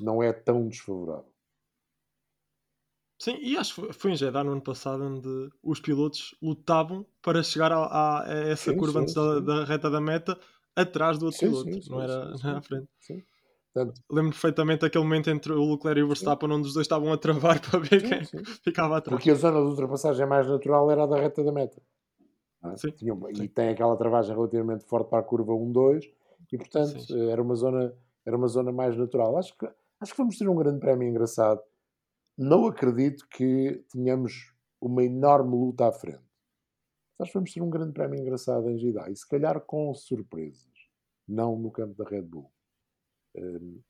não 0.00 0.22
é 0.22 0.32
tão 0.32 0.68
desfavorável. 0.68 1.35
Sim, 3.18 3.38
e 3.40 3.56
acho 3.56 3.74
que 3.80 3.92
foi 3.94 4.12
em 4.12 4.16
Jeddah 4.16 4.44
no 4.44 4.52
ano 4.52 4.60
passado 4.60 5.02
onde 5.02 5.50
os 5.62 5.80
pilotos 5.80 6.34
lutavam 6.42 7.06
para 7.22 7.42
chegar 7.42 7.72
a, 7.72 8.22
a 8.22 8.28
essa 8.48 8.72
sim, 8.72 8.76
curva 8.76 8.98
sim, 8.98 8.98
antes 9.00 9.14
sim. 9.14 9.20
Da, 9.20 9.40
da, 9.40 9.64
reta 9.64 9.90
da 9.90 10.00
meta 10.00 10.38
atrás 10.74 11.18
do 11.18 11.26
outro 11.26 11.40
piloto, 11.40 11.90
não 11.90 12.02
era 12.02 12.30
na 12.44 12.60
frente. 12.60 12.88
Portanto, 13.72 14.00
Lembro 14.10 14.30
perfeitamente 14.30 14.84
aquele 14.84 15.04
momento 15.04 15.30
entre 15.30 15.52
o 15.52 15.72
Leclerc 15.72 16.00
e 16.00 16.02
o 16.02 16.08
Verstappen 16.08 16.50
onde 16.50 16.68
os 16.68 16.74
dois 16.74 16.84
estavam 16.84 17.12
a 17.12 17.16
travar 17.16 17.60
para 17.64 17.78
ver 17.78 18.02
quem 18.02 18.44
ficava 18.62 18.98
atrás. 18.98 19.16
Porque 19.16 19.30
a 19.30 19.34
zona 19.34 19.60
de 19.60 19.66
ultrapassagem 19.66 20.26
mais 20.26 20.46
natural 20.46 20.90
era 20.90 21.04
a 21.04 21.06
da 21.06 21.16
reta 21.16 21.42
da 21.42 21.52
meta. 21.52 21.80
É? 22.64 22.76
Sim. 22.76 22.92
E 23.40 23.48
tem 23.48 23.70
aquela 23.70 23.96
travagem 23.96 24.34
relativamente 24.34 24.84
forte 24.84 25.08
para 25.08 25.20
a 25.20 25.22
curva 25.22 25.52
1-2 25.52 26.04
e 26.52 26.58
portanto 26.58 27.14
era 27.30 27.42
uma 27.42 27.54
zona 27.54 27.94
era 28.24 28.36
uma 28.36 28.48
zona 28.48 28.72
mais 28.72 28.96
natural. 28.96 29.38
Acho 29.38 29.56
que 29.56 29.66
acho 30.00 30.12
que 30.12 30.18
vamos 30.18 30.36
ter 30.36 30.48
um 30.48 30.56
grande 30.56 30.80
prémio 30.80 31.08
engraçado 31.08 31.60
não 32.36 32.66
acredito 32.66 33.26
que 33.28 33.82
tenhamos 33.90 34.52
uma 34.80 35.02
enorme 35.02 35.56
luta 35.56 35.88
à 35.88 35.92
frente. 35.92 36.24
Nós 37.18 37.32
vamos 37.32 37.52
ter 37.52 37.62
um 37.62 37.70
grande 37.70 37.92
prémio 37.92 38.20
engraçado 38.20 38.68
em 38.68 38.76
Jeddah 38.76 39.10
e 39.10 39.16
se 39.16 39.26
calhar 39.26 39.60
com 39.62 39.92
surpresas, 39.94 40.70
não 41.26 41.58
no 41.58 41.70
campo 41.70 41.94
da 41.94 42.08
Red 42.08 42.22
Bull. 42.22 42.52
Hum, 43.34 43.80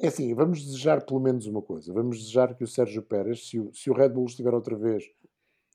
é 0.00 0.06
assim, 0.06 0.32
vamos 0.32 0.64
desejar 0.64 1.04
pelo 1.04 1.20
menos 1.20 1.46
uma 1.46 1.60
coisa. 1.60 1.92
Vamos 1.92 2.18
desejar 2.18 2.54
que 2.54 2.62
o 2.62 2.68
Sérgio 2.68 3.02
Pérez, 3.02 3.48
se 3.48 3.58
o, 3.58 3.74
se 3.74 3.90
o 3.90 3.94
Red 3.94 4.10
Bull 4.10 4.26
estiver 4.26 4.54
outra 4.54 4.76
vez 4.76 5.04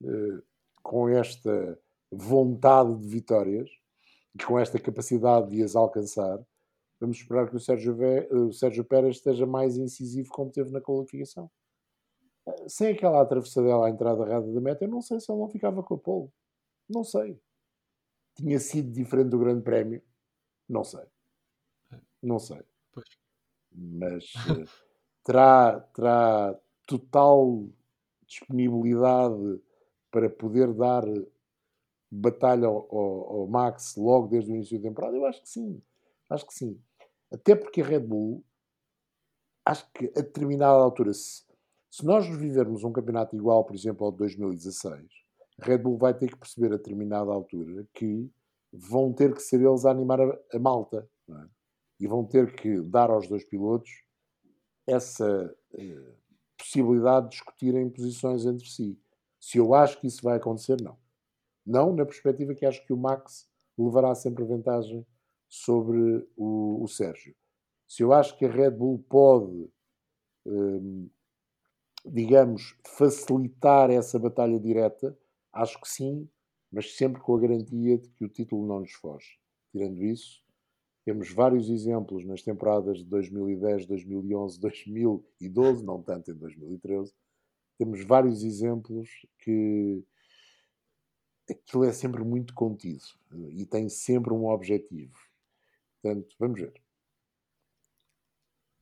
uh, 0.02 0.42
com 0.82 1.10
esta 1.10 1.78
vontade 2.10 2.96
de 2.96 3.08
vitórias 3.08 3.70
e 4.34 4.44
com 4.44 4.58
esta 4.58 4.80
capacidade 4.80 5.50
de 5.50 5.62
as 5.62 5.76
alcançar, 5.76 6.40
vamos 7.00 7.18
esperar 7.18 7.50
que 7.50 7.56
o 7.58 7.60
Sérgio, 7.60 7.98
o 8.32 8.54
Sérgio 8.54 8.86
Pérez 8.86 9.18
esteja 9.18 9.46
mais 9.46 9.78
incisivo 9.78 10.30
como 10.30 10.50
teve 10.50 10.72
na 10.72 10.80
qualificação 10.80 11.52
sem 12.68 12.90
aquela 12.90 13.22
atravessadela 13.22 13.88
à 13.88 13.90
entrada 13.90 14.24
errada 14.24 14.52
da 14.52 14.62
meta, 14.62 14.86
eu 14.86 14.90
não 14.90 15.02
sei 15.02 15.20
se 15.20 15.32
ele 15.32 15.40
não 15.40 15.50
ficava 15.50 15.82
com 15.84 15.96
a 15.96 15.98
pole. 15.98 16.30
Não 16.88 17.04
sei. 17.04 17.40
Tinha 18.36 18.60
sido 18.60 18.92
diferente 18.92 19.30
do 19.30 19.40
Grande 19.40 19.64
Prémio? 19.64 20.02
Não 20.68 20.84
sei. 20.84 21.06
Não 22.22 22.40
sei. 22.40 22.62
Pois. 22.92 23.08
Mas 23.72 24.26
uh, 24.36 24.70
terá, 25.24 25.80
terá 25.94 26.60
total 26.86 27.68
disponibilidade 28.28 29.62
para 30.12 30.30
poder 30.30 30.74
dar 30.74 31.04
batalha 32.10 32.68
ao, 32.68 32.88
ao, 32.96 33.40
ao, 33.42 33.48
Max 33.48 33.96
logo 33.96 34.28
desde 34.28 34.52
o 34.52 34.56
início 34.56 34.78
da 34.78 34.90
temporada? 34.90 35.16
Eu 35.16 35.26
acho 35.26 35.42
que 35.42 35.50
sim. 35.50 35.82
Acho 36.30 36.46
que 36.46 36.54
sim. 36.54 36.80
Até 37.32 37.56
porque 37.56 37.82
a 37.82 37.86
Red 37.86 38.00
Bull, 38.00 38.44
acho 39.66 39.90
que 39.92 40.08
a 40.08 40.22
determinada 40.22 40.74
altura, 40.74 41.14
se, 41.14 41.44
se 41.96 42.06
nós 42.06 42.28
vivermos 42.28 42.84
um 42.84 42.92
campeonato 42.92 43.38
igual, 43.38 43.64
por 43.64 43.74
exemplo, 43.74 44.06
ao 44.06 44.12
de 44.12 44.18
2016, 44.18 45.08
a 45.62 45.66
Red 45.66 45.78
Bull 45.78 45.98
vai 45.98 46.14
ter 46.14 46.30
que 46.30 46.38
perceber 46.38 46.74
a 46.74 46.78
determinada 46.78 47.32
altura 47.32 47.88
que 47.94 48.30
vão 48.70 49.14
ter 49.14 49.34
que 49.34 49.42
ser 49.42 49.62
eles 49.62 49.86
a 49.86 49.92
animar 49.92 50.20
a, 50.20 50.40
a 50.52 50.60
malta 50.60 51.10
é? 51.30 51.48
e 52.02 52.06
vão 52.06 52.26
ter 52.26 52.54
que 52.54 52.82
dar 52.82 53.10
aos 53.10 53.30
dois 53.30 53.46
pilotos 53.46 53.90
essa 54.86 55.56
eh, 55.74 56.14
possibilidade 56.58 57.30
de 57.30 57.32
discutirem 57.38 57.90
posições 57.90 58.46
entre 58.46 58.68
si. 58.68 59.00
Se 59.40 59.58
eu 59.58 59.74
acho 59.74 59.98
que 60.02 60.08
isso 60.08 60.22
vai 60.22 60.36
acontecer, 60.36 60.82
não. 60.82 60.98
Não 61.66 61.96
na 61.96 62.06
perspectiva 62.06 62.54
que 62.54 62.66
acho 62.66 62.86
que 62.86 62.92
o 62.92 62.98
Max 62.98 63.50
levará 63.78 64.14
sempre 64.16 64.44
vantagem 64.44 65.08
sobre 65.48 66.28
o, 66.36 66.84
o 66.84 66.88
Sérgio. 66.90 67.34
Se 67.88 68.04
eu 68.04 68.12
acho 68.12 68.38
que 68.38 68.44
a 68.44 68.52
Red 68.52 68.72
Bull 68.72 69.02
pode 69.08 69.70
eh, 70.46 71.06
digamos, 72.06 72.76
facilitar 72.84 73.90
essa 73.90 74.20
batalha 74.20 74.60
direta? 74.60 75.18
Acho 75.52 75.80
que 75.80 75.90
sim, 75.90 76.30
mas 76.72 76.96
sempre 76.96 77.22
com 77.22 77.36
a 77.36 77.40
garantia 77.40 77.98
de 77.98 78.10
que 78.10 78.26
o 78.26 78.30
título 78.30 78.68
não 78.68 78.82
nos 78.82 78.92
foge. 78.94 79.40
Tirando 79.72 80.04
isso, 80.04 80.44
temos 81.04 81.32
vários 81.32 81.70
exemplos 81.70 82.26
nas 82.26 82.42
temporadas 82.42 82.98
de 82.98 83.06
2010, 83.06 83.86
2011, 83.86 84.60
2012, 84.60 85.86
não 85.86 86.02
tanto 86.02 86.32
em 86.32 86.36
2013. 86.36 87.14
Temos 87.78 88.04
vários 88.04 88.44
exemplos 88.44 89.10
que 89.40 90.04
aquilo 91.50 91.84
é 91.84 91.92
sempre 91.92 92.24
muito 92.24 92.54
contido 92.54 93.04
e 93.52 93.66
tem 93.66 93.88
sempre 93.88 94.34
um 94.34 94.48
objetivo. 94.48 95.14
Portanto, 96.02 96.36
vamos 96.40 96.60
ver. 96.60 96.85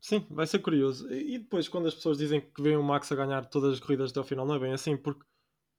Sim, 0.03 0.25
vai 0.29 0.45
ser 0.45 0.59
curioso. 0.59 1.09
E 1.13 1.39
depois, 1.39 1.69
quando 1.69 1.87
as 1.87 1.95
pessoas 1.95 2.17
dizem 2.17 2.41
que 2.41 2.61
vêem 2.61 2.75
o 2.75 2.83
Max 2.83 3.09
a 3.09 3.15
ganhar 3.15 3.45
todas 3.45 3.75
as 3.75 3.79
corridas 3.79 4.11
até 4.11 4.19
ao 4.19 4.25
final, 4.25 4.45
não 4.45 4.55
é 4.55 4.59
bem 4.59 4.73
assim, 4.73 4.97
porque 4.97 5.23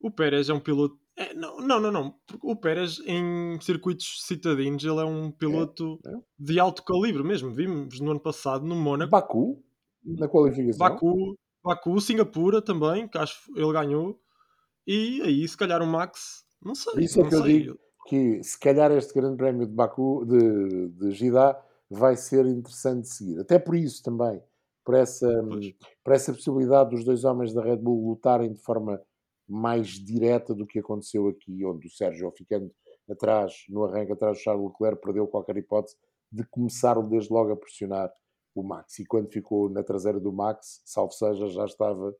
o 0.00 0.10
Pérez 0.10 0.48
é 0.48 0.54
um 0.54 0.60
piloto. 0.60 0.98
É, 1.14 1.34
não, 1.34 1.58
não, 1.58 1.78
não, 1.78 1.92
não. 1.92 2.14
Porque 2.26 2.46
o 2.46 2.56
Pérez 2.56 3.02
em 3.04 3.60
circuitos 3.60 4.24
citadinos 4.24 4.82
ele 4.82 4.98
é 4.98 5.04
um 5.04 5.30
piloto 5.30 6.00
é, 6.06 6.10
é. 6.10 6.14
de 6.38 6.58
alto 6.58 6.82
calibre 6.82 7.22
mesmo. 7.22 7.50
Vimos 7.50 8.00
no 8.00 8.12
ano 8.12 8.20
passado 8.20 8.64
no 8.64 8.74
Mónaco. 8.74 9.10
Baku, 9.10 9.62
na 10.02 10.26
qualificação. 10.26 10.78
Baku, 10.78 11.38
Baku, 11.62 12.00
Singapura 12.00 12.62
também, 12.62 13.06
que 13.06 13.18
acho 13.18 13.44
que 13.44 13.60
ele 13.60 13.72
ganhou. 13.74 14.18
E 14.86 15.20
aí, 15.20 15.46
se 15.46 15.56
calhar, 15.56 15.82
o 15.82 15.86
Max, 15.86 16.46
não 16.64 16.74
sei. 16.74 17.04
Isso 17.04 17.20
é 17.20 17.24
que 17.24 17.30
sei. 17.30 17.38
eu 17.38 17.44
digo 17.44 17.78
que 18.08 18.42
se 18.42 18.58
calhar 18.58 18.90
este 18.92 19.12
grande 19.12 19.36
prémio 19.36 19.66
de 19.66 19.72
Baku, 19.74 20.24
de, 20.24 20.88
de 20.88 21.10
Jeddah 21.10 21.62
vai 21.90 22.16
ser 22.16 22.46
interessante 22.46 23.08
seguir. 23.08 23.40
Até 23.40 23.58
por 23.58 23.76
isso 23.76 24.02
também, 24.02 24.42
por 24.84 24.94
essa, 24.94 25.28
por 26.02 26.12
essa 26.12 26.32
possibilidade 26.32 26.90
dos 26.90 27.04
dois 27.04 27.24
homens 27.24 27.52
da 27.52 27.62
Red 27.62 27.78
Bull 27.78 28.08
lutarem 28.08 28.52
de 28.52 28.60
forma 28.60 29.00
mais 29.48 29.88
direta 29.88 30.54
do 30.54 30.66
que 30.66 30.78
aconteceu 30.78 31.28
aqui, 31.28 31.64
onde 31.64 31.86
o 31.86 31.90
Sérgio, 31.90 32.30
ficando 32.32 32.70
atrás, 33.10 33.64
no 33.68 33.84
arranque 33.84 34.12
atrás 34.12 34.38
do 34.38 34.42
Charles 34.42 34.66
Leclerc, 34.66 35.00
perdeu 35.00 35.26
qualquer 35.26 35.56
hipótese 35.56 35.96
de 36.32 36.44
começar 36.44 37.00
desde 37.02 37.32
logo 37.32 37.52
a 37.52 37.56
pressionar 37.56 38.12
o 38.54 38.62
Max. 38.62 38.98
E 38.98 39.06
quando 39.06 39.30
ficou 39.30 39.68
na 39.68 39.82
traseira 39.82 40.18
do 40.18 40.32
Max, 40.32 40.80
salvo 40.84 41.12
seja, 41.12 41.48
já 41.48 41.64
estava 41.64 42.14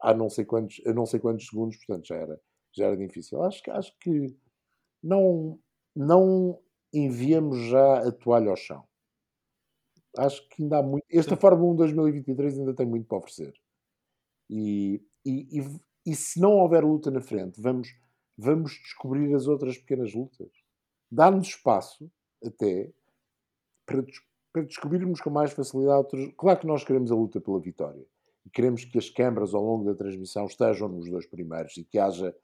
a 0.00 0.12
não 0.12 0.28
sei 0.28 0.44
quantos, 0.44 0.80
a 0.86 0.92
não 0.92 1.06
sei 1.06 1.20
quantos 1.20 1.46
segundos, 1.46 1.76
portanto 1.76 2.06
já 2.06 2.16
era, 2.16 2.40
já 2.72 2.86
era 2.86 2.96
difícil. 2.96 3.42
Acho, 3.42 3.62
acho 3.70 3.96
que 4.00 4.36
não, 5.02 5.58
não 5.94 6.58
enviamos 6.92 7.58
já 7.68 7.98
a 7.98 8.12
toalha 8.12 8.50
ao 8.50 8.56
chão 8.56 8.84
acho 10.16 10.48
que 10.48 10.62
ainda 10.62 10.78
há 10.78 10.82
muito. 10.82 11.04
Esta. 11.10 11.36
Fórmula 11.36 11.72
1 11.72 11.76
2023 11.76 12.58
ainda 12.58 12.74
tem 12.74 12.86
muito 12.86 13.06
para 13.06 13.18
oferecer. 13.18 13.54
E, 14.48 15.02
e, 15.24 15.60
e, 15.60 15.80
e, 16.06 16.14
se 16.14 16.40
não 16.40 16.52
houver 16.52 16.84
luta 16.84 17.10
na 17.10 17.20
frente, 17.20 17.60
vamos, 17.60 17.88
vamos 18.36 18.72
descobrir 18.72 19.34
as 19.34 19.46
outras 19.46 19.78
pequenas 19.78 20.12
lutas. 20.14 20.50
Dá-nos 21.10 21.48
espaço, 21.48 22.10
até, 22.44 22.92
para, 23.86 24.04
para 24.52 24.62
descobrirmos 24.62 25.20
com 25.20 25.30
mais 25.30 25.52
facilidade 25.52 25.98
outras. 25.98 26.32
Claro 26.36 26.60
que 26.60 26.66
nós 26.66 26.84
queremos 26.84 27.10
a 27.10 27.14
luta 27.14 27.40
pela 27.40 27.60
vitória. 27.60 28.04
E 28.44 28.50
queremos 28.50 28.84
que 28.84 28.98
as 28.98 29.08
câmaras 29.08 29.54
ao 29.54 29.62
longo 29.62 29.84
da 29.84 29.94
transmissão 29.94 30.46
estejam 30.46 30.88
nos 30.88 31.10
dois 31.10 31.26
primeiros 31.26 31.76
e 31.76 31.84
que 31.84 31.98
haja, 31.98 32.34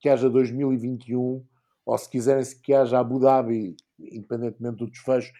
que 0.00 0.08
haja 0.08 0.28
2021, 0.28 1.44
ou 1.86 1.98
se 1.98 2.10
quiserem, 2.10 2.44
que 2.62 2.74
haja 2.74 2.98
Abu 2.98 3.20
Dhabi, 3.20 3.76
independentemente 3.98 4.78
do 4.78 4.90
desfecho, 4.90 5.32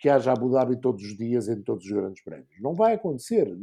que 0.00 0.08
haja 0.08 0.32
Abu 0.32 0.50
Dhabi 0.50 0.80
todos 0.80 1.02
os 1.02 1.16
dias 1.16 1.48
em 1.48 1.62
todos 1.62 1.84
os 1.84 1.92
grandes 1.92 2.22
prémios. 2.22 2.60
Não 2.60 2.74
vai 2.74 2.94
acontecer. 2.94 3.56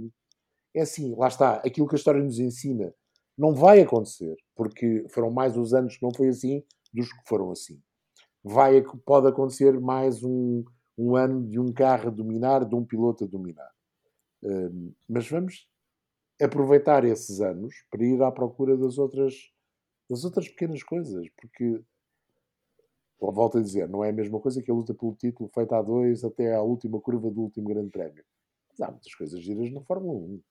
É 0.76 0.82
assim, 0.82 1.16
lá 1.16 1.28
está, 1.28 1.56
aquilo 1.56 1.88
que 1.88 1.96
a 1.96 1.98
história 1.98 2.22
nos 2.22 2.40
ensina 2.40 2.94
não 3.38 3.54
vai 3.54 3.82
acontecer, 3.82 4.36
porque 4.56 5.06
foram 5.10 5.32
mais 5.32 5.58
os 5.58 5.74
anos 5.74 5.98
que 5.98 6.04
não 6.04 6.14
foi 6.14 6.30
assim 6.30 6.64
dos 6.94 7.12
que 7.12 7.28
foram 7.28 7.52
assim. 7.52 7.82
Vai, 8.44 8.84
pode 9.06 9.28
acontecer 9.28 9.80
mais 9.80 10.24
um, 10.24 10.64
um 10.98 11.16
ano 11.16 11.48
de 11.48 11.60
um 11.60 11.72
carro 11.74 12.10
a 12.10 12.12
dominar, 12.12 12.66
de 12.66 12.76
um 12.76 12.86
piloto 12.86 13.24
a 13.24 13.28
dominar. 13.28 13.72
Um, 14.44 14.94
mas 15.10 15.28
vamos 15.30 15.68
aproveitar 16.42 17.06
esses 17.06 17.40
anos 17.42 17.74
para 17.90 18.04
ir 18.04 18.22
à 18.22 18.32
procura 18.32 18.78
das 18.78 18.98
outras, 18.98 19.34
das 20.10 20.26
outras 20.26 20.48
pequenas 20.50 20.84
coisas, 20.84 21.28
porque 21.38 21.82
volto 23.20 23.58
a 23.58 23.62
dizer, 23.62 23.88
não 23.88 24.04
é 24.04 24.10
a 24.10 24.14
mesma 24.14 24.40
coisa 24.40 24.62
que 24.62 24.70
a 24.70 24.74
luta 24.74 24.94
pelo 24.94 25.16
título 25.16 25.50
feita 25.54 25.78
a 25.78 25.82
dois 25.82 26.24
até 26.24 26.54
à 26.54 26.62
última 26.62 27.00
curva 27.00 27.30
do 27.32 27.42
último 27.42 27.68
grande 27.68 27.90
prémio. 27.90 28.24
Mas 28.70 28.82
há 28.82 28.92
muitas 28.92 29.14
coisas 29.14 29.40
giras 29.40 29.72
na 29.72 29.82
Fórmula 29.82 30.20
1. 30.20 30.42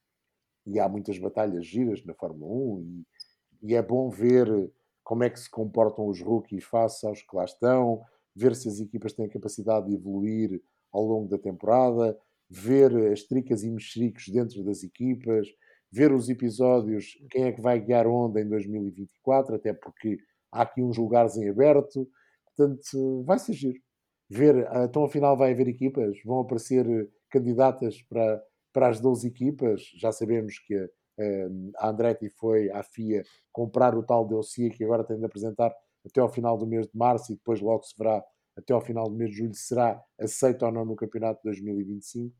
E 0.67 0.81
há 0.81 0.89
muitas 0.89 1.19
batalhas 1.19 1.67
giras 1.67 2.05
na 2.05 2.15
Fórmula 2.15 2.53
1 2.79 2.81
e, 2.81 3.71
e 3.71 3.75
é 3.75 3.83
bom 3.83 4.09
ver 4.09 4.71
como 5.03 5.25
é 5.25 5.31
que 5.31 5.41
se 5.41 5.51
comportam 5.51 6.07
os 6.07 6.21
rookies 6.21 6.65
face 6.65 7.07
aos 7.07 7.23
que 7.23 7.37
lá 7.37 7.45
estão, 7.45 8.03
ver 8.35 8.55
se 8.55 8.69
as 8.69 8.81
equipas 8.81 9.13
têm 9.13 9.29
capacidade 9.29 9.87
de 9.87 9.95
evoluir 9.95 10.63
ao 10.93 11.05
longo 11.05 11.29
da 11.29 11.39
temporada, 11.39 12.17
ver 12.49 12.95
as 13.13 13.23
tricas 13.23 13.63
e 13.65 13.71
mexericos 13.71 14.29
dentro 14.29 14.63
das 14.63 14.83
equipas, 14.83 15.49
ver 15.91 16.13
os 16.13 16.29
episódios, 16.29 17.19
quem 17.31 17.45
é 17.45 17.53
que 17.53 17.61
vai 17.61 17.81
guiar 17.81 18.07
onde 18.07 18.41
em 18.41 18.49
2024, 18.49 19.57
até 19.57 19.73
porque 19.73 20.19
há 20.51 20.63
aqui 20.63 20.83
uns 20.83 20.97
lugares 20.97 21.37
em 21.37 21.49
aberto. 21.49 22.09
Portanto, 22.57 23.23
vai 23.25 23.39
ser 23.39 23.53
giro. 23.55 23.81
Ver, 24.29 24.67
ah, 24.71 24.85
então 24.85 25.05
afinal 25.05 25.37
vai 25.37 25.53
haver 25.53 25.69
equipas, 25.69 26.17
vão 26.25 26.41
aparecer 26.41 26.87
candidatas 27.31 28.03
para, 28.03 28.43
para 28.73 28.89
as 28.89 29.01
12 29.01 29.29
equipas. 29.29 29.83
Já 29.97 30.13
sabemos 30.13 30.59
que 30.59 30.75
a, 30.75 31.87
a 31.87 31.91
Andretti 31.91 32.31
foi 32.31 32.71
à 32.71 32.83
FIA 32.83 33.23
comprar 33.53 33.97
o 33.97 34.03
tal 34.03 34.27
dossiê 34.27 34.71
que 34.71 34.85
agora 34.85 35.05
tem 35.05 35.19
de 35.19 35.25
apresentar 35.25 35.75
até 36.05 36.21
ao 36.21 36.29
final 36.29 36.57
do 36.59 36.67
mês 36.67 36.87
de 36.87 36.97
março 36.97 37.33
e 37.33 37.37
depois 37.37 37.61
logo 37.61 37.83
se 37.85 37.95
verá 37.97 38.25
até 38.57 38.73
ao 38.73 38.81
final 38.81 39.09
do 39.09 39.17
mês 39.17 39.31
de 39.31 39.39
julho 39.39 39.55
será 39.55 40.03
aceito 40.21 40.65
ou 40.65 40.73
não 40.73 40.85
no 40.85 40.97
campeonato 40.97 41.39
de 41.39 41.45
2025. 41.45 42.35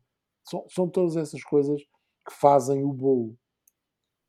São, 0.47 0.65
são 0.69 0.89
todas 0.89 1.15
essas 1.15 1.43
coisas 1.43 1.81
que 1.81 2.33
fazem 2.33 2.83
o 2.83 2.93
bolo. 2.93 3.37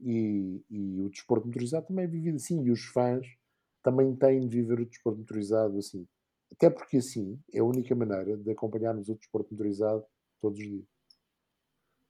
E, 0.01 0.63
e 0.71 1.01
o 1.01 1.09
desporto 1.09 1.47
motorizado 1.47 1.87
também 1.87 2.05
é 2.05 2.09
vivido 2.09 2.37
assim. 2.37 2.63
E 2.63 2.71
os 2.71 2.85
fãs 2.87 3.27
também 3.85 4.17
têm 4.17 4.41
de 4.41 4.49
viver 4.49 4.81
o 4.81 4.87
desporto 4.87 5.21
motorizado 5.21 5.79
assim. 5.79 6.09
Até 6.51 6.71
porque 6.71 6.97
assim 6.97 7.39
é 7.53 7.61
a 7.61 7.65
única 7.65 7.95
maneira 7.95 8.37
de 8.37 8.51
acompanharmos 8.51 9.09
o 9.09 9.15
desporto 9.15 9.53
motorizado 9.53 10.03
todos 10.41 10.59
os 10.59 10.67
dias. 10.67 10.85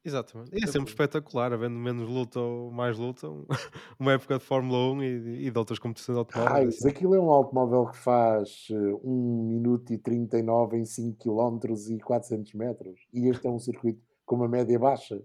Exatamente. 0.05 0.51
E 0.53 0.63
é 0.63 0.67
sempre 0.67 0.91
espetacular, 0.91 1.53
havendo 1.53 1.77
menos 1.77 2.07
luta 2.07 2.39
ou 2.39 2.71
mais 2.71 2.99
luta, 2.99 3.27
uma 3.99 4.13
época 4.13 4.39
de 4.39 4.45
Fórmula 4.45 4.93
1 4.93 5.03
e, 5.03 5.47
e 5.47 5.51
de 5.51 5.59
outras 5.59 5.79
competições 5.79 6.19
automóveis. 6.19 6.85
Ah, 6.85 6.89
aquilo 6.91 7.15
é 7.15 7.21
um 7.21 7.31
automóvel 7.31 7.87
que 7.87 7.97
faz 7.97 8.69
1 8.71 8.77
uh, 8.77 9.45
minuto 9.45 9.95
e 9.95 9.99
39 9.99 10.77
em 10.77 10.85
5 10.85 11.19
km 11.19 11.75
e 11.91 11.99
400 11.99 12.53
metros. 12.53 13.01
E 13.15 13.29
este 13.29 13.47
é 13.47 13.51
um 13.51 13.59
circuito 13.59 14.03
com 14.27 14.37
uma 14.37 14.49
média 14.49 14.79
baixa. 14.79 15.25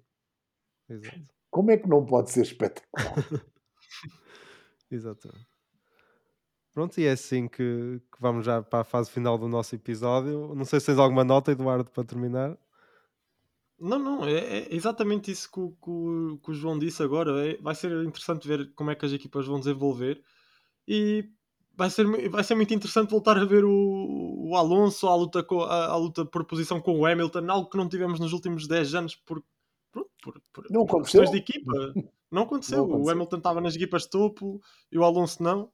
Exato. 0.90 1.28
Como 1.52 1.72
é 1.72 1.78
que 1.78 1.90
não 1.90 2.06
pode 2.06 2.32
ser 2.32 2.44
espetacular? 2.44 3.16
Exatamente. 4.90 5.59
Pronto, 6.74 7.00
e 7.00 7.06
é 7.06 7.12
assim 7.12 7.48
que, 7.48 8.02
que, 8.12 8.22
vamos 8.22 8.46
já 8.46 8.62
para 8.62 8.82
a 8.82 8.84
fase 8.84 9.10
final 9.10 9.38
do 9.38 9.48
nosso 9.48 9.76
episódio. 9.76 10.54
Não 10.56 10.66
sei 10.66 10.80
se 10.80 10.88
tens 10.88 11.00
alguma 11.00 11.24
nota, 11.24 11.52
Eduardo, 11.52 11.90
para 11.90 12.04
terminar. 12.04 12.58
Não, 13.80 13.98
não, 13.98 14.26
é, 14.26 14.60
é 14.60 14.76
exatamente 14.76 15.32
isso 15.32 15.52
que 15.52 15.60
o, 15.60 15.72
que, 15.72 16.44
que 16.44 16.52
o 16.52 16.54
João 16.54 16.78
disse 16.78 17.02
agora. 17.02 17.48
É, 17.48 17.58
vai 17.58 17.74
ser 17.74 17.92
interessante 18.04 18.48
ver 18.48 18.74
como 18.76 18.92
é 18.92 18.96
que 18.96 19.06
as 19.06 19.14
equipas 19.14 19.48
vão 19.48 19.60
desenvolver 19.60 20.22
e 20.88 21.30
vai 21.76 21.90
ser, 21.90 22.30
vai 22.30 22.44
ser 22.44 22.56
muito 22.56 22.74
interessante 22.74 23.10
voltar 23.10 23.38
a 23.38 23.46
ver 23.46 23.64
o, 23.64 24.50
o 24.50 24.56
Alonso 24.56 25.08
à 25.08 25.16
luta, 25.16 25.42
com, 25.42 25.62
à, 25.62 25.86
à 25.86 25.96
luta 25.96 26.26
por 26.26 26.44
posição 26.46 26.82
com 26.82 27.00
o 27.00 27.06
Hamilton, 27.06 27.50
algo 27.50 27.70
que 27.70 27.78
não 27.78 27.88
tivemos 27.88 28.20
nos 28.20 28.34
últimos 28.34 28.68
10 28.68 28.96
anos 28.96 29.16
por, 29.16 29.42
por, 29.92 30.06
por, 30.22 30.42
por, 30.52 30.66
não 30.70 30.86
por 30.86 31.02
questões 31.04 31.32
de 31.32 31.38
equipa. 31.38 31.72
Não 32.32 32.44
aconteceu. 32.44 32.78
não 32.80 32.86
aconteceu. 32.86 33.06
O 33.06 33.10
Hamilton 33.10 33.38
estava 33.38 33.62
nas 33.62 33.76
equipas 33.76 34.04
de 34.04 34.10
topo 34.10 34.62
e 34.92 35.00
o 35.00 35.04
Alonso 35.04 35.42
não 35.42 35.72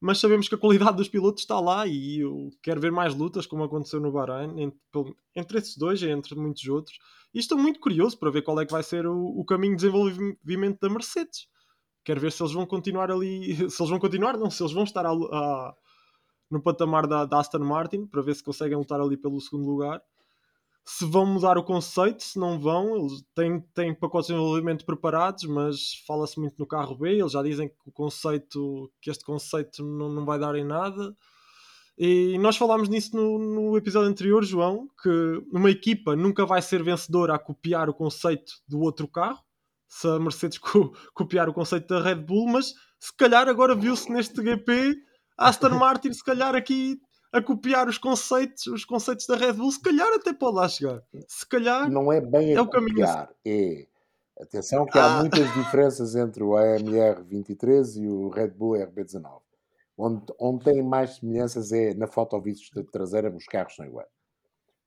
mas 0.00 0.18
sabemos 0.18 0.48
que 0.48 0.54
a 0.54 0.58
qualidade 0.58 0.96
dos 0.96 1.08
pilotos 1.08 1.42
está 1.42 1.58
lá 1.58 1.86
e 1.86 2.20
eu 2.20 2.50
quero 2.62 2.80
ver 2.80 2.92
mais 2.92 3.14
lutas, 3.14 3.46
como 3.46 3.64
aconteceu 3.64 4.00
no 4.00 4.12
Bahrein, 4.12 4.60
entre, 4.60 5.16
entre 5.34 5.58
esses 5.58 5.76
dois 5.76 6.02
e 6.02 6.08
entre 6.08 6.34
muitos 6.34 6.66
outros. 6.68 6.98
E 7.32 7.38
estou 7.38 7.56
muito 7.56 7.80
curioso 7.80 8.18
para 8.18 8.30
ver 8.30 8.42
qual 8.42 8.60
é 8.60 8.66
que 8.66 8.72
vai 8.72 8.82
ser 8.82 9.06
o, 9.06 9.16
o 9.16 9.44
caminho 9.44 9.76
de 9.76 9.82
desenvolvimento 9.82 10.80
da 10.80 10.88
Mercedes. 10.88 11.48
Quero 12.04 12.20
ver 12.20 12.30
se 12.30 12.42
eles 12.42 12.52
vão 12.52 12.66
continuar 12.66 13.10
ali, 13.10 13.56
se 13.70 13.82
eles 13.82 13.90
vão 13.90 13.98
continuar, 13.98 14.36
não, 14.36 14.50
se 14.50 14.62
eles 14.62 14.72
vão 14.72 14.84
estar 14.84 15.06
a, 15.06 15.10
a, 15.10 15.74
no 16.50 16.62
patamar 16.62 17.06
da, 17.06 17.24
da 17.24 17.38
Aston 17.40 17.60
Martin, 17.60 18.06
para 18.06 18.22
ver 18.22 18.34
se 18.34 18.44
conseguem 18.44 18.76
lutar 18.76 19.00
ali 19.00 19.16
pelo 19.16 19.40
segundo 19.40 19.66
lugar 19.66 20.02
se 20.88 21.04
vão 21.04 21.26
mudar 21.26 21.58
o 21.58 21.64
conceito, 21.64 22.22
se 22.22 22.38
não 22.38 22.60
vão, 22.60 22.96
eles 22.96 23.24
têm, 23.34 23.60
têm 23.74 23.92
pacotes 23.92 24.28
de 24.28 24.34
desenvolvimento 24.34 24.86
preparados, 24.86 25.42
mas 25.44 25.94
fala-se 26.06 26.38
muito 26.38 26.54
no 26.60 26.66
carro 26.66 26.96
B, 26.96 27.18
eles 27.18 27.32
já 27.32 27.42
dizem 27.42 27.68
que 27.68 27.74
o 27.84 27.90
conceito, 27.90 28.88
que 29.02 29.10
este 29.10 29.24
conceito 29.24 29.84
não, 29.84 30.08
não 30.08 30.24
vai 30.24 30.38
dar 30.38 30.54
em 30.54 30.64
nada. 30.64 31.12
E 31.98 32.38
nós 32.38 32.56
falámos 32.56 32.88
nisso 32.88 33.16
no, 33.16 33.36
no 33.36 33.76
episódio 33.76 34.08
anterior, 34.08 34.44
João, 34.44 34.88
que 35.02 35.42
uma 35.50 35.70
equipa 35.70 36.14
nunca 36.14 36.46
vai 36.46 36.62
ser 36.62 36.84
vencedora 36.84 37.34
a 37.34 37.38
copiar 37.38 37.90
o 37.90 37.94
conceito 37.94 38.52
do 38.68 38.78
outro 38.78 39.08
carro, 39.08 39.40
se 39.88 40.06
a 40.06 40.20
Mercedes 40.20 40.58
co 40.58 40.92
copiar 41.12 41.48
o 41.48 41.54
conceito 41.54 41.88
da 41.88 42.00
Red 42.00 42.22
Bull, 42.22 42.46
mas 42.46 42.74
se 43.00 43.12
calhar 43.16 43.48
agora 43.48 43.74
viu-se 43.74 44.08
neste 44.12 44.40
GP 44.40 44.94
Aston 45.36 45.70
Martin, 45.70 46.12
se 46.12 46.22
calhar 46.22 46.54
aqui 46.54 47.00
a 47.32 47.42
copiar 47.42 47.88
os 47.88 47.98
conceitos, 47.98 48.66
os 48.66 48.84
conceitos 48.84 49.26
da 49.26 49.36
Red 49.36 49.54
Bull, 49.54 49.70
se 49.70 49.80
calhar 49.80 50.12
até 50.14 50.32
pode 50.32 50.56
lá 50.56 50.68
chegar. 50.68 51.02
Se 51.26 51.46
calhar 51.46 51.90
não 51.90 52.12
é 52.12 52.20
bem 52.20 52.56
a 52.56 52.60
é 52.60 52.66
copiar, 52.66 53.30
é 53.44 53.86
atenção 54.40 54.86
que 54.86 54.98
ah. 54.98 55.18
há 55.18 55.20
muitas 55.20 55.52
diferenças 55.54 56.14
entre 56.14 56.42
o 56.42 56.56
AMR 56.56 57.22
23 57.24 57.96
e 57.96 58.08
o 58.08 58.28
Red 58.28 58.50
Bull 58.50 58.74
RB19. 58.74 59.40
Onde, 59.98 60.26
onde 60.38 60.64
tem 60.64 60.82
mais 60.82 61.16
semelhanças 61.16 61.72
é 61.72 61.94
na 61.94 62.06
fotovista 62.06 62.84
traseira, 62.84 63.34
os 63.34 63.46
carros 63.46 63.74
são 63.74 63.86
iguais. 63.86 64.08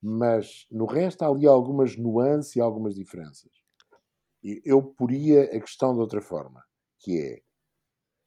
Mas 0.02 0.68
no 0.72 0.86
resto 0.86 1.24
há 1.24 1.28
ali 1.28 1.48
algumas 1.48 1.98
nuances 1.98 2.56
e 2.56 2.62
algumas 2.62 2.96
diferenças. 2.96 3.52
Eu 4.64 4.82
poria 4.82 5.44
a 5.44 5.60
questão 5.60 5.94
de 5.94 6.00
outra 6.00 6.22
forma, 6.22 6.64
que 7.00 7.20
é 7.20 7.42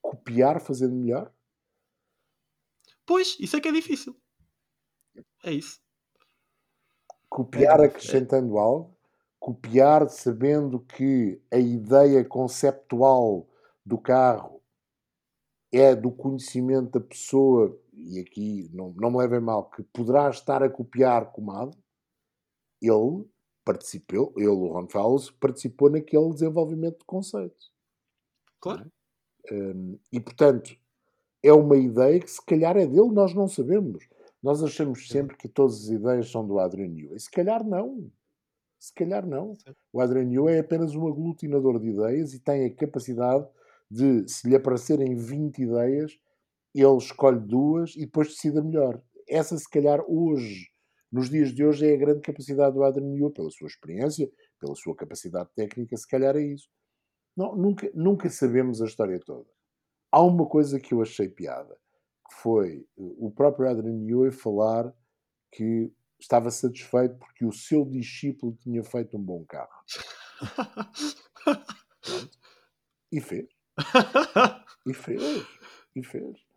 copiar 0.03 0.61
fazendo 0.61 0.95
melhor 0.95 1.33
Pois, 3.07 3.37
isso 3.41 3.57
é 3.57 3.61
que 3.61 3.69
é 3.69 3.73
difícil. 3.73 4.17
É 5.45 5.53
isso. 5.53 5.81
Copiar 7.29 7.81
é, 7.81 7.87
acrescentando 7.87 8.57
é. 8.57 8.61
algo, 8.61 8.97
copiar 9.41 10.09
sabendo 10.09 10.81
que 10.81 11.41
a 11.51 11.59
ideia 11.59 12.25
conceptual 12.25 13.49
do 13.85 13.99
carro 13.99 14.63
é 15.73 15.97
do 15.97 16.13
conhecimento 16.13 16.99
da 16.99 17.01
pessoa, 17.01 17.81
e 17.93 18.21
aqui 18.21 18.69
não, 18.73 18.93
não 18.93 19.11
me 19.11 19.19
levem 19.19 19.41
mal, 19.41 19.71
que 19.71 19.83
poderá 19.83 20.29
estar 20.29 20.63
a 20.63 20.71
copiar 20.71 21.33
comado, 21.33 21.77
ele 22.81 23.27
participou, 23.65 24.33
ele, 24.37 24.49
o 24.49 24.69
Ron 24.69 24.89
Fowles, 24.89 25.31
participou 25.31 25.89
naquele 25.91 26.31
desenvolvimento 26.31 26.99
de 26.99 27.05
conceito. 27.05 27.73
Claro. 28.61 28.93
Um, 29.51 29.99
e 30.13 30.21
portanto, 30.21 30.77
é 31.43 31.53
uma 31.53 31.77
ideia 31.77 32.21
que 32.21 32.31
se 32.31 32.45
calhar 32.45 32.77
é 32.77 32.87
dele, 32.87 33.11
nós 33.13 33.35
não 33.35 33.49
sabemos. 33.49 34.09
Nós 34.43 34.63
achamos 34.63 35.09
sempre 35.09 35.37
que 35.37 35.49
todas 35.49 35.85
as 35.85 35.89
ideias 35.89 36.31
são 36.31 36.47
do 36.47 36.59
Adrian 36.59 36.89
Newey. 36.89 37.19
Se 37.19 37.31
calhar 37.31 37.65
não. 37.65 38.11
Se 38.79 38.93
calhar 38.95 39.27
não. 39.27 39.57
O 39.93 40.01
Adrian 40.01 40.25
Newey 40.25 40.57
é 40.57 40.61
apenas 40.61 40.95
um 40.95 41.07
aglutinador 41.07 41.79
de 41.79 41.89
ideias 41.89 42.35
e 42.35 42.41
tem 42.41 42.67
a 42.67 42.75
capacidade 42.75 43.47
de, 43.91 44.29
se 44.29 44.49
lhe 44.49 44.57
aparecerem 44.57 45.15
20 45.15 45.63
ideias, 45.63 46.19
ele 46.75 46.97
escolhe 46.97 47.39
duas 47.39 47.95
e 47.95 48.01
depois 48.01 48.29
decide 48.29 48.59
a 48.59 48.63
melhor. 48.63 49.01
Essa, 49.29 49.57
se 49.57 49.69
calhar, 49.69 50.03
hoje, 50.09 50.69
nos 51.11 51.29
dias 51.29 51.55
de 51.55 51.65
hoje, 51.65 51.87
é 51.87 51.95
a 51.95 51.99
grande 51.99 52.21
capacidade 52.21 52.75
do 52.75 52.83
Adrian 52.83 53.07
Newey, 53.07 53.33
pela 53.33 53.51
sua 53.51 53.69
experiência, 53.69 54.31
pela 54.59 54.75
sua 54.75 54.97
capacidade 54.97 55.51
técnica, 55.55 55.97
se 55.97 56.09
calhar 56.09 56.37
é 56.37 56.43
isso. 56.43 56.69
Não, 57.37 57.55
nunca, 57.55 57.91
nunca 57.95 58.29
sabemos 58.31 58.81
a 58.81 58.87
história 58.87 59.21
toda. 59.21 59.47
Há 60.13 60.23
uma 60.23 60.47
coisa 60.47 60.79
que 60.79 60.95
eu 60.95 61.03
achei 61.03 61.29
piada, 61.29 61.75
que 62.29 62.35
foi 62.37 62.87
o 62.97 63.31
próprio 63.31 63.69
Adrian 63.69 63.97
Newey 63.97 64.31
falar 64.31 64.95
que 65.51 65.91
estava 66.21 66.51
satisfeito 66.51 67.17
porque 67.17 67.45
o 67.45 67.53
seu 67.53 67.85
discípulo 67.85 68.53
tinha 68.53 68.85
feito 68.85 69.17
um 69.17 69.23
bom 69.23 69.45
carro. 69.45 69.83
e 73.13 73.21
fez. 73.21 73.49
E 74.87 74.95
fez. 74.95 75.47
E 75.95 76.03
fez. 76.03 76.53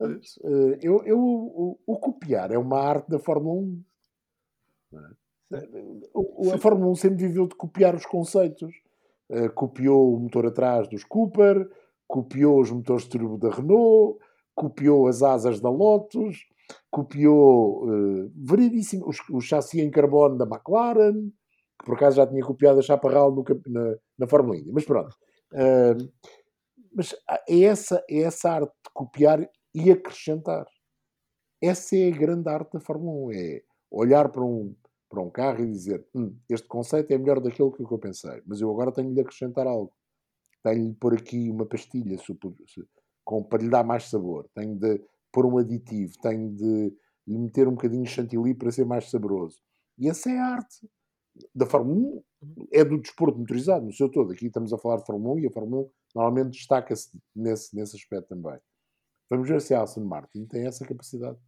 Eh, 0.00 0.78
eu, 0.82 1.02
eu, 1.04 1.18
o, 1.18 1.78
o, 1.86 1.98
copiar 1.98 2.52
é 2.52 2.58
uma 2.58 2.80
arte 2.80 3.10
da 3.10 3.18
Fórmula 3.18 3.60
1. 3.60 3.84
É? 4.92 6.54
A 6.54 6.58
Fórmula 6.58 6.90
1 6.92 6.94
sempre 6.96 7.26
viveu 7.26 7.46
de 7.46 7.54
copiar 7.54 7.94
os 7.94 8.06
conceitos. 8.06 8.74
Uh, 9.30 9.52
copiou 9.52 10.14
o 10.14 10.20
motor 10.20 10.46
atrás 10.46 10.88
dos 10.88 11.04
Cooper, 11.04 11.68
copiou 12.08 12.60
os 12.60 12.70
motores 12.70 13.04
de 13.04 13.10
turbo 13.10 13.38
da 13.38 13.50
Renault, 13.50 14.18
copiou 14.54 15.06
as 15.06 15.22
asas 15.22 15.60
da 15.60 15.70
Lotus, 15.70 16.38
copiou 16.90 17.86
uh, 17.86 18.32
os, 19.06 19.18
o 19.30 19.40
chassi 19.40 19.80
em 19.80 19.90
carbono 19.90 20.36
da 20.36 20.44
McLaren, 20.44 21.30
que 21.78 21.86
por 21.86 21.94
acaso 21.94 22.16
já 22.16 22.26
tinha 22.26 22.44
copiado 22.44 22.80
a 22.80 22.82
chaparral 22.82 23.32
no, 23.32 23.44
na, 23.66 23.94
na 24.18 24.26
Fórmula 24.26 24.56
Indy. 24.56 24.72
Mas 24.72 24.84
pronto, 24.84 25.14
Uh, 25.52 25.96
mas 26.92 27.14
é 27.48 27.60
essa, 27.60 28.04
é 28.08 28.20
essa 28.20 28.50
arte 28.50 28.72
de 28.84 28.90
copiar 28.92 29.48
e 29.74 29.90
acrescentar. 29.90 30.66
Essa 31.62 31.96
é 31.96 32.08
a 32.08 32.16
grande 32.16 32.48
arte 32.48 32.72
da 32.72 32.80
Fórmula 32.80 33.28
1. 33.28 33.32
É 33.32 33.62
olhar 33.90 34.28
para 34.30 34.44
um, 34.44 34.74
para 35.08 35.22
um 35.22 35.30
carro 35.30 35.64
e 35.64 35.70
dizer 35.70 36.06
hum, 36.14 36.36
este 36.48 36.68
conceito 36.68 37.10
é 37.12 37.18
melhor 37.18 37.40
daquilo 37.40 37.72
que 37.72 37.82
eu 37.82 37.98
pensei, 37.98 38.42
mas 38.46 38.60
eu 38.60 38.70
agora 38.70 38.92
tenho 38.92 39.12
de 39.12 39.20
acrescentar 39.20 39.66
algo. 39.66 39.92
Tenho 40.68 40.90
de 40.90 40.96
pôr 40.96 41.14
aqui 41.14 41.50
uma 41.50 41.64
pastilha 41.64 42.16
com, 43.24 43.42
para 43.42 43.62
lhe 43.62 43.70
dar 43.70 43.84
mais 43.84 44.04
sabor. 44.04 44.48
Tenho 44.54 44.76
de 44.76 45.00
pôr 45.32 45.46
um 45.46 45.58
aditivo. 45.58 46.12
Tenho 46.20 46.54
de 46.54 46.92
lhe 47.26 47.38
meter 47.38 47.66
um 47.66 47.72
bocadinho 47.72 48.04
de 48.04 48.10
chantilly 48.10 48.54
para 48.54 48.70
ser 48.70 48.84
mais 48.84 49.10
saboroso. 49.10 49.60
E 49.96 50.08
essa 50.08 50.30
é 50.30 50.38
a 50.38 50.46
arte. 50.46 50.88
Da 51.54 51.66
Fórmula 51.66 52.22
1 52.42 52.68
é 52.72 52.84
do 52.84 53.00
desporto 53.00 53.38
motorizado, 53.38 53.86
no 53.86 53.92
seu 53.92 54.10
todo. 54.10 54.32
Aqui 54.32 54.46
estamos 54.46 54.72
a 54.72 54.78
falar 54.78 54.96
de 54.96 55.06
Fórmula 55.06 55.34
1 55.36 55.38
e 55.40 55.46
a 55.46 55.50
Fórmula 55.50 55.82
1 55.82 55.90
normalmente 56.14 56.50
destaca-se 56.50 57.10
nesse, 57.34 57.74
nesse 57.74 57.96
aspecto 57.96 58.28
também. 58.28 58.58
Vamos 59.30 59.48
ver 59.48 59.60
se 59.60 59.74
a 59.74 59.82
Aston 59.82 60.04
Martin 60.04 60.46
tem 60.46 60.66
essa 60.66 60.84
capacidade. 60.84 61.38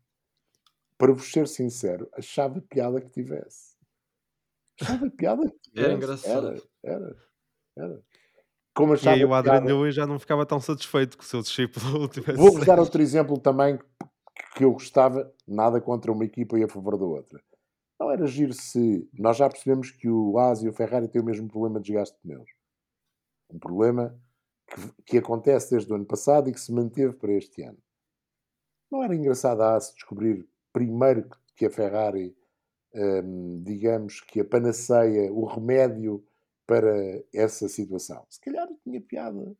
Para 0.96 1.12
vos 1.12 1.30
ser 1.30 1.48
sincero, 1.48 2.08
achava 2.12 2.60
piada 2.60 3.00
que 3.00 3.10
tivesse. 3.10 3.76
Achava 4.80 5.10
piada 5.10 5.50
que 5.50 5.58
tivesse. 5.58 5.84
Era 5.84 5.94
engraçado. 5.94 6.46
Era, 6.48 6.62
era, 6.84 7.16
era. 7.76 8.04
Como 8.80 8.94
achava 8.94 9.16
e 9.16 9.20
aí 9.20 9.24
o 9.24 9.34
Adrian 9.34 9.60
Newey 9.60 9.92
já 9.92 10.06
não 10.06 10.18
ficava 10.18 10.46
tão 10.46 10.60
satisfeito 10.60 11.16
que 11.16 11.24
o 11.24 11.26
seu 11.26 11.42
discípulo 11.42 12.08
tivesse. 12.08 12.38
Vou-vos 12.38 12.64
dar 12.64 12.78
outro 12.78 13.00
exemplo 13.00 13.38
também 13.38 13.78
que 14.56 14.64
eu 14.64 14.72
gostava, 14.72 15.32
nada 15.46 15.80
contra 15.80 16.10
uma 16.10 16.24
equipa 16.24 16.58
e 16.58 16.64
a 16.64 16.68
favor 16.68 16.98
da 16.98 17.04
outra. 17.04 17.40
Não 17.98 18.10
era 18.10 18.26
giro 18.26 18.52
se. 18.52 19.08
Nós 19.12 19.36
já 19.36 19.48
percebemos 19.48 19.90
que 19.90 20.08
o 20.08 20.38
Haas 20.38 20.62
e 20.62 20.68
o 20.68 20.72
Ferrari 20.72 21.08
têm 21.08 21.20
o 21.20 21.24
mesmo 21.24 21.48
problema 21.48 21.78
de 21.78 21.86
desgaste 21.86 22.16
de 22.16 22.22
pneus. 22.22 22.50
Um 23.50 23.58
problema 23.58 24.18
que, 24.66 25.02
que, 25.04 25.18
acontece 25.18 25.70
desde 25.70 25.92
o 25.92 25.96
ano 25.96 26.06
passado 26.06 26.48
e 26.48 26.52
que 26.52 26.60
se 26.60 26.72
manteve 26.72 27.12
para 27.14 27.32
este 27.32 27.62
ano. 27.62 27.78
Não 28.90 29.02
era 29.02 29.14
engraçado 29.14 29.60
a 29.60 29.72
Haas 29.74 29.92
descobrir 29.94 30.48
primeiro 30.72 31.28
que 31.54 31.66
a 31.66 31.70
Ferrari, 31.70 32.34
hum, 32.94 33.62
digamos, 33.62 34.20
que 34.22 34.40
a 34.40 34.44
panaceia, 34.44 35.30
o 35.32 35.44
remédio 35.44 36.24
para 36.70 37.20
essa 37.34 37.68
situação? 37.68 38.24
Se 38.30 38.40
calhar 38.40 38.68
tinha 38.84 39.00
piada. 39.00 39.56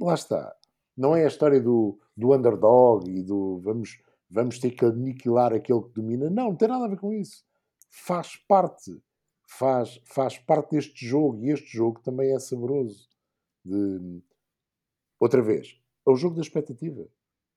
Lá 0.00 0.14
está. 0.14 0.56
Não 0.96 1.14
é 1.14 1.24
a 1.24 1.28
história 1.28 1.60
do, 1.60 1.98
do 2.16 2.32
underdog 2.32 3.06
e 3.06 3.22
do 3.22 3.58
vamos, 3.58 4.00
vamos 4.30 4.58
ter 4.58 4.70
que 4.70 4.86
aniquilar 4.86 5.52
aquele 5.52 5.82
que 5.82 5.92
domina. 5.92 6.30
Não, 6.30 6.44
não 6.44 6.56
tem 6.56 6.66
nada 6.66 6.86
a 6.86 6.88
ver 6.88 6.98
com 6.98 7.12
isso. 7.12 7.44
Faz 7.90 8.36
parte. 8.48 8.98
Faz, 9.46 10.00
faz 10.06 10.38
parte 10.38 10.70
deste 10.70 11.06
jogo 11.06 11.44
e 11.44 11.50
este 11.50 11.76
jogo 11.76 12.00
também 12.00 12.34
é 12.34 12.38
saboroso. 12.38 13.06
De... 13.62 14.22
Outra 15.20 15.42
vez, 15.42 15.78
é 16.06 16.10
o 16.10 16.16
jogo 16.16 16.36
da 16.36 16.42
expectativa. 16.42 17.06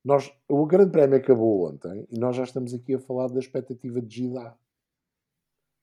Nós, 0.03 0.30
o 0.49 0.65
Grande 0.65 0.91
Prémio 0.91 1.18
acabou 1.18 1.69
ontem 1.69 2.06
e 2.11 2.19
nós 2.19 2.36
já 2.36 2.44
estamos 2.44 2.73
aqui 2.73 2.95
a 2.95 2.99
falar 2.99 3.30
da 3.30 3.40
expectativa 3.40 4.02
de 4.02 4.14
Gidá. 4.14 4.57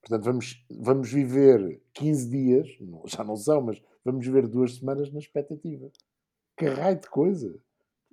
Portanto, 0.09 0.25
vamos, 0.25 0.67
vamos 0.71 1.13
viver 1.13 1.83
15 1.93 2.31
dias, 2.31 2.67
já 3.07 3.23
não 3.23 3.37
são, 3.37 3.61
mas 3.61 3.81
vamos 4.05 4.25
viver 4.25 4.49
duas 4.49 4.77
semanas 4.77 5.13
na 5.13 5.19
expectativa. 5.19 5.91
Que 6.57 6.67
raio 6.67 6.99
de 6.99 7.09
coisa! 7.09 7.55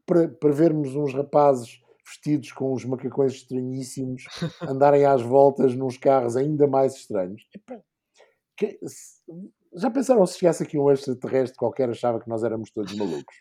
Para, 0.06 0.28
para 0.28 0.52
vermos 0.52 0.96
uns 0.96 1.14
rapazes 1.14 1.82
vestidos 2.06 2.52
com 2.52 2.74
uns 2.74 2.86
macacões 2.86 3.34
estranhíssimos 3.34 4.26
andarem 4.62 5.06
às 5.06 5.22
voltas 5.24 5.74
nos 5.74 5.98
carros 5.98 6.36
ainda 6.36 6.68
mais 6.68 6.96
estranhos. 6.96 7.48
que, 8.56 8.80
já 9.74 9.90
pensaram 9.90 10.26
se 10.26 10.38
chegasse 10.38 10.64
aqui 10.64 10.78
um 10.78 10.92
extraterrestre 10.92 11.58
qualquer 11.58 11.90
achava 11.90 12.20
que 12.20 12.30
nós 12.30 12.44
éramos 12.44 12.70
todos 12.72 12.96
malucos? 12.96 13.36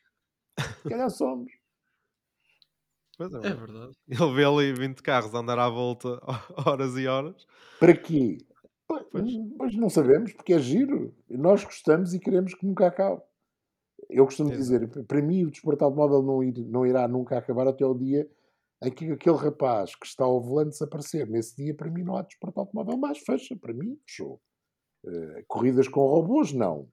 Se 0.82 0.88
calhar 0.88 1.10
somos. 1.10 1.52
É, 3.20 3.48
é 3.48 3.54
verdade. 3.54 3.92
Ele 4.08 4.34
vê 4.34 4.44
ali 4.44 4.72
20 4.72 5.02
carros 5.02 5.34
a 5.34 5.38
andar 5.38 5.58
à 5.58 5.68
volta 5.68 6.20
horas 6.66 6.96
e 6.96 7.06
horas. 7.06 7.46
Para 7.78 7.96
quê? 7.96 8.38
Pois. 8.86 9.04
pois 9.56 9.76
não 9.76 9.88
sabemos, 9.88 10.32
porque 10.32 10.52
é 10.52 10.58
giro. 10.58 11.14
Nós 11.28 11.64
gostamos 11.64 12.12
e 12.14 12.18
queremos 12.18 12.54
que 12.54 12.66
nunca 12.66 12.86
acabe. 12.86 13.22
Eu 14.10 14.24
costumo 14.24 14.52
Exato. 14.52 14.86
dizer, 14.86 15.06
para 15.06 15.22
mim 15.22 15.44
o 15.44 15.50
desporto 15.50 15.84
automóvel 15.84 16.22
não, 16.22 16.42
ir, 16.42 16.58
não 16.66 16.84
irá 16.84 17.08
nunca 17.08 17.38
acabar 17.38 17.66
até 17.66 17.84
o 17.86 17.94
dia 17.94 18.28
em 18.82 18.90
que 18.90 19.10
aquele 19.10 19.36
rapaz 19.36 19.94
que 19.94 20.06
está 20.06 20.24
ao 20.24 20.42
volante 20.42 20.70
desaparecer. 20.70 21.28
Nesse 21.28 21.56
dia, 21.56 21.74
para 21.74 21.90
mim, 21.90 22.02
não 22.02 22.16
há 22.16 22.22
desporto 22.22 22.60
automóvel 22.60 22.98
mais. 22.98 23.18
Fecha, 23.18 23.56
para 23.56 23.72
mim, 23.72 23.98
fechou. 24.06 24.40
Uh, 25.04 25.44
corridas 25.48 25.88
com 25.88 26.00
robôs, 26.00 26.52
não. 26.52 26.88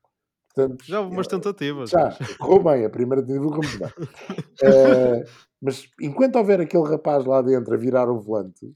Portanto, 0.53 0.83
já 0.85 0.99
houve 0.99 1.13
umas 1.13 1.27
tentativas. 1.27 1.89
Já, 1.89 2.09
correu 2.39 2.63
bem, 2.63 2.85
a 2.85 2.89
primeira 2.89 3.23
tentativa 3.23 3.49
correu 3.49 3.79
bem. 3.79 4.07
uh, 4.07 5.29
mas 5.61 5.89
enquanto 5.99 6.35
houver 6.35 6.59
aquele 6.59 6.87
rapaz 6.87 7.25
lá 7.25 7.41
dentro 7.41 7.73
a 7.73 7.77
virar 7.77 8.09
o 8.09 8.19
volante, 8.19 8.73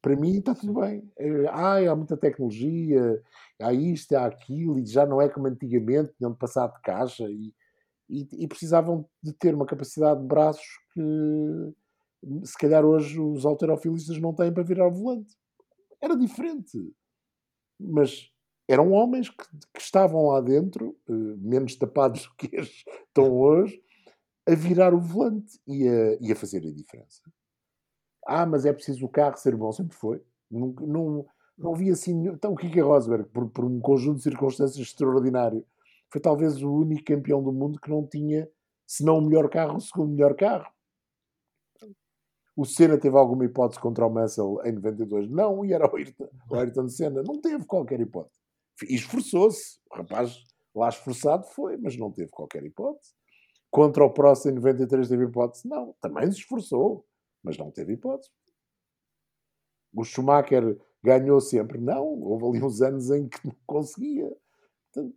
para 0.00 0.16
mim 0.16 0.38
está 0.38 0.54
tudo 0.54 0.74
bem. 0.80 1.10
É, 1.18 1.46
ai, 1.48 1.86
há 1.88 1.96
muita 1.96 2.16
tecnologia, 2.16 3.20
há 3.60 3.72
isto, 3.72 4.14
há 4.14 4.26
aquilo, 4.26 4.78
e 4.78 4.86
já 4.86 5.06
não 5.06 5.20
é 5.20 5.28
como 5.28 5.46
antigamente, 5.48 6.12
tinham 6.16 6.32
de 6.32 6.38
passar 6.38 6.68
de 6.68 6.80
caixa 6.82 7.24
e, 7.24 7.54
e, 8.08 8.28
e, 8.44 8.46
precisavam 8.46 9.08
de 9.22 9.32
ter 9.32 9.54
uma 9.54 9.64
capacidade 9.64 10.20
de 10.20 10.26
braços 10.26 10.66
que 10.92 11.72
se 12.44 12.56
calhar 12.58 12.84
hoje 12.84 13.18
os 13.18 13.44
alterofilistas 13.46 14.18
não 14.18 14.34
têm 14.34 14.52
para 14.52 14.62
virar 14.62 14.86
o 14.86 14.92
volante. 14.92 15.34
Era 16.00 16.16
diferente. 16.16 16.78
Mas 17.80 18.30
eram 18.68 18.92
homens 18.92 19.28
que, 19.28 19.44
que 19.74 19.80
estavam 19.80 20.26
lá 20.28 20.40
dentro, 20.40 20.96
eh, 21.08 21.12
menos 21.38 21.76
tapados 21.76 22.22
do 22.24 22.34
que 22.36 22.56
estão 23.06 23.30
hoje, 23.32 23.82
a 24.46 24.54
virar 24.54 24.94
o 24.94 25.00
volante 25.00 25.58
e 25.66 25.88
a, 25.88 26.16
e 26.20 26.32
a 26.32 26.36
fazer 26.36 26.58
a 26.58 26.72
diferença. 26.72 27.22
Ah, 28.26 28.46
mas 28.46 28.64
é 28.64 28.72
preciso 28.72 29.04
o 29.04 29.08
carro 29.08 29.36
ser 29.36 29.56
bom, 29.56 29.70
sempre 29.72 29.96
foi. 29.96 30.22
Não, 30.50 30.68
não, 30.80 31.26
não 31.58 31.74
vi 31.74 31.90
assim. 31.90 32.26
Então, 32.28 32.52
o 32.52 32.56
Kike 32.56 32.80
Rosberg, 32.80 33.28
por, 33.28 33.48
por 33.50 33.64
um 33.64 33.80
conjunto 33.80 34.16
de 34.16 34.22
circunstâncias 34.22 34.78
extraordinário, 34.78 35.64
foi 36.10 36.20
talvez 36.20 36.62
o 36.62 36.72
único 36.72 37.04
campeão 37.04 37.42
do 37.42 37.52
mundo 37.52 37.80
que 37.80 37.90
não 37.90 38.06
tinha, 38.06 38.48
se 38.86 39.04
não 39.04 39.18
o 39.18 39.22
melhor 39.22 39.48
carro, 39.50 39.76
o 39.76 39.80
segundo 39.80 40.12
melhor 40.12 40.34
carro. 40.34 40.66
O 42.56 42.64
Senna 42.64 42.96
teve 42.96 43.16
alguma 43.16 43.44
hipótese 43.44 43.80
contra 43.80 44.06
o 44.06 44.10
Mansell 44.10 44.60
em 44.64 44.72
92? 44.72 45.28
Não, 45.28 45.64
e 45.64 45.72
era 45.72 45.90
o 45.90 45.96
Ayrton, 45.96 46.28
o 46.48 46.54
Ayrton 46.54 46.88
Senna. 46.88 47.22
Não 47.22 47.40
teve 47.40 47.64
qualquer 47.64 48.00
hipótese. 48.00 48.43
Esforçou-se. 48.82 49.78
O 49.90 49.96
rapaz 49.96 50.44
lá 50.74 50.88
esforçado 50.88 51.46
foi, 51.46 51.76
mas 51.76 51.96
não 51.96 52.10
teve 52.10 52.30
qualquer 52.30 52.64
hipótese. 52.64 53.12
Contra 53.70 54.04
o 54.04 54.10
Prost 54.10 54.46
em 54.46 54.52
93 54.52 55.08
teve 55.08 55.24
hipótese? 55.24 55.68
Não, 55.68 55.94
também 56.00 56.30
se 56.30 56.38
esforçou, 56.38 57.06
mas 57.42 57.56
não 57.56 57.70
teve 57.70 57.94
hipótese. 57.94 58.30
O 59.92 60.04
Schumacher 60.04 60.78
ganhou 61.02 61.40
sempre? 61.40 61.78
Não, 61.78 62.04
houve 62.22 62.58
ali 62.58 62.64
uns 62.64 62.80
anos 62.82 63.10
em 63.10 63.28
que 63.28 63.46
não 63.46 63.54
conseguia. 63.66 64.30
Portanto, 64.92 65.16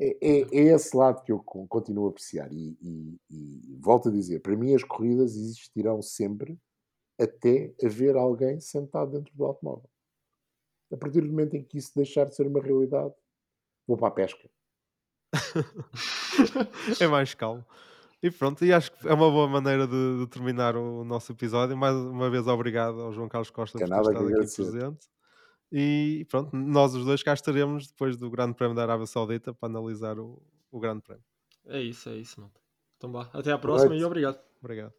é, 0.00 0.16
é, 0.20 0.40
é, 0.40 0.74
esse 0.74 0.96
lado 0.96 1.22
que 1.24 1.32
eu 1.32 1.40
continuo 1.40 2.06
a 2.06 2.10
apreciar. 2.10 2.52
E, 2.52 2.78
e, 2.80 3.20
e, 3.30 3.76
volto 3.80 4.08
a 4.08 4.12
dizer: 4.12 4.40
para 4.40 4.56
mim, 4.56 4.74
as 4.74 4.84
corridas 4.84 5.34
existirão 5.34 6.00
sempre 6.00 6.58
até 7.18 7.74
haver 7.84 8.16
alguém 8.16 8.60
sentado 8.60 9.10
dentro 9.12 9.34
do 9.34 9.44
automóvel. 9.44 9.90
A 10.92 10.96
partir 10.96 11.20
do 11.20 11.28
momento 11.28 11.54
em 11.54 11.62
que 11.62 11.78
isso 11.78 11.92
deixar 11.94 12.24
de 12.24 12.34
ser 12.34 12.46
uma 12.46 12.60
realidade, 12.60 13.12
vou 13.86 13.96
para 13.96 14.08
a 14.08 14.12
pesca. 14.12 14.48
é 17.00 17.06
mais 17.06 17.34
calmo. 17.34 17.64
E 18.22 18.30
pronto, 18.30 18.64
e 18.64 18.72
acho 18.72 18.90
que 18.90 19.06
é 19.06 19.14
uma 19.14 19.30
boa 19.30 19.46
maneira 19.46 19.86
de, 19.86 20.18
de, 20.20 20.26
terminar 20.26 20.76
o 20.76 21.04
nosso 21.04 21.30
episódio. 21.30 21.76
Mais 21.76 21.94
uma 21.94 22.28
vez, 22.28 22.46
obrigado 22.48 23.00
ao 23.00 23.12
João 23.12 23.28
Carlos 23.28 23.50
Costa 23.50 23.78
por 23.78 23.86
ter 23.86 23.94
estado 23.94 24.26
aqui 24.26 24.56
presente. 24.56 25.08
E 25.70 26.26
pronto, 26.28 26.56
nós 26.56 26.94
os 26.94 27.04
dois 27.04 27.22
cá 27.22 27.34
estaremos 27.34 27.86
depois 27.86 28.16
do 28.16 28.30
Grande 28.30 28.54
Prémio 28.54 28.74
da 28.74 28.82
Arábia 28.82 29.06
Saudita 29.06 29.54
para 29.54 29.68
analisar 29.68 30.18
o, 30.18 30.42
o 30.70 30.80
Grande 30.80 31.02
Prémio. 31.02 31.24
É 31.66 31.80
isso, 31.80 32.08
é 32.08 32.16
isso, 32.16 32.40
mano. 32.40 32.52
Então 32.96 33.12
vá, 33.12 33.30
até 33.32 33.52
à 33.52 33.58
próxima 33.58 33.94
e 33.94 34.02
obrigado. 34.02 34.40
Obrigado. 34.60 34.92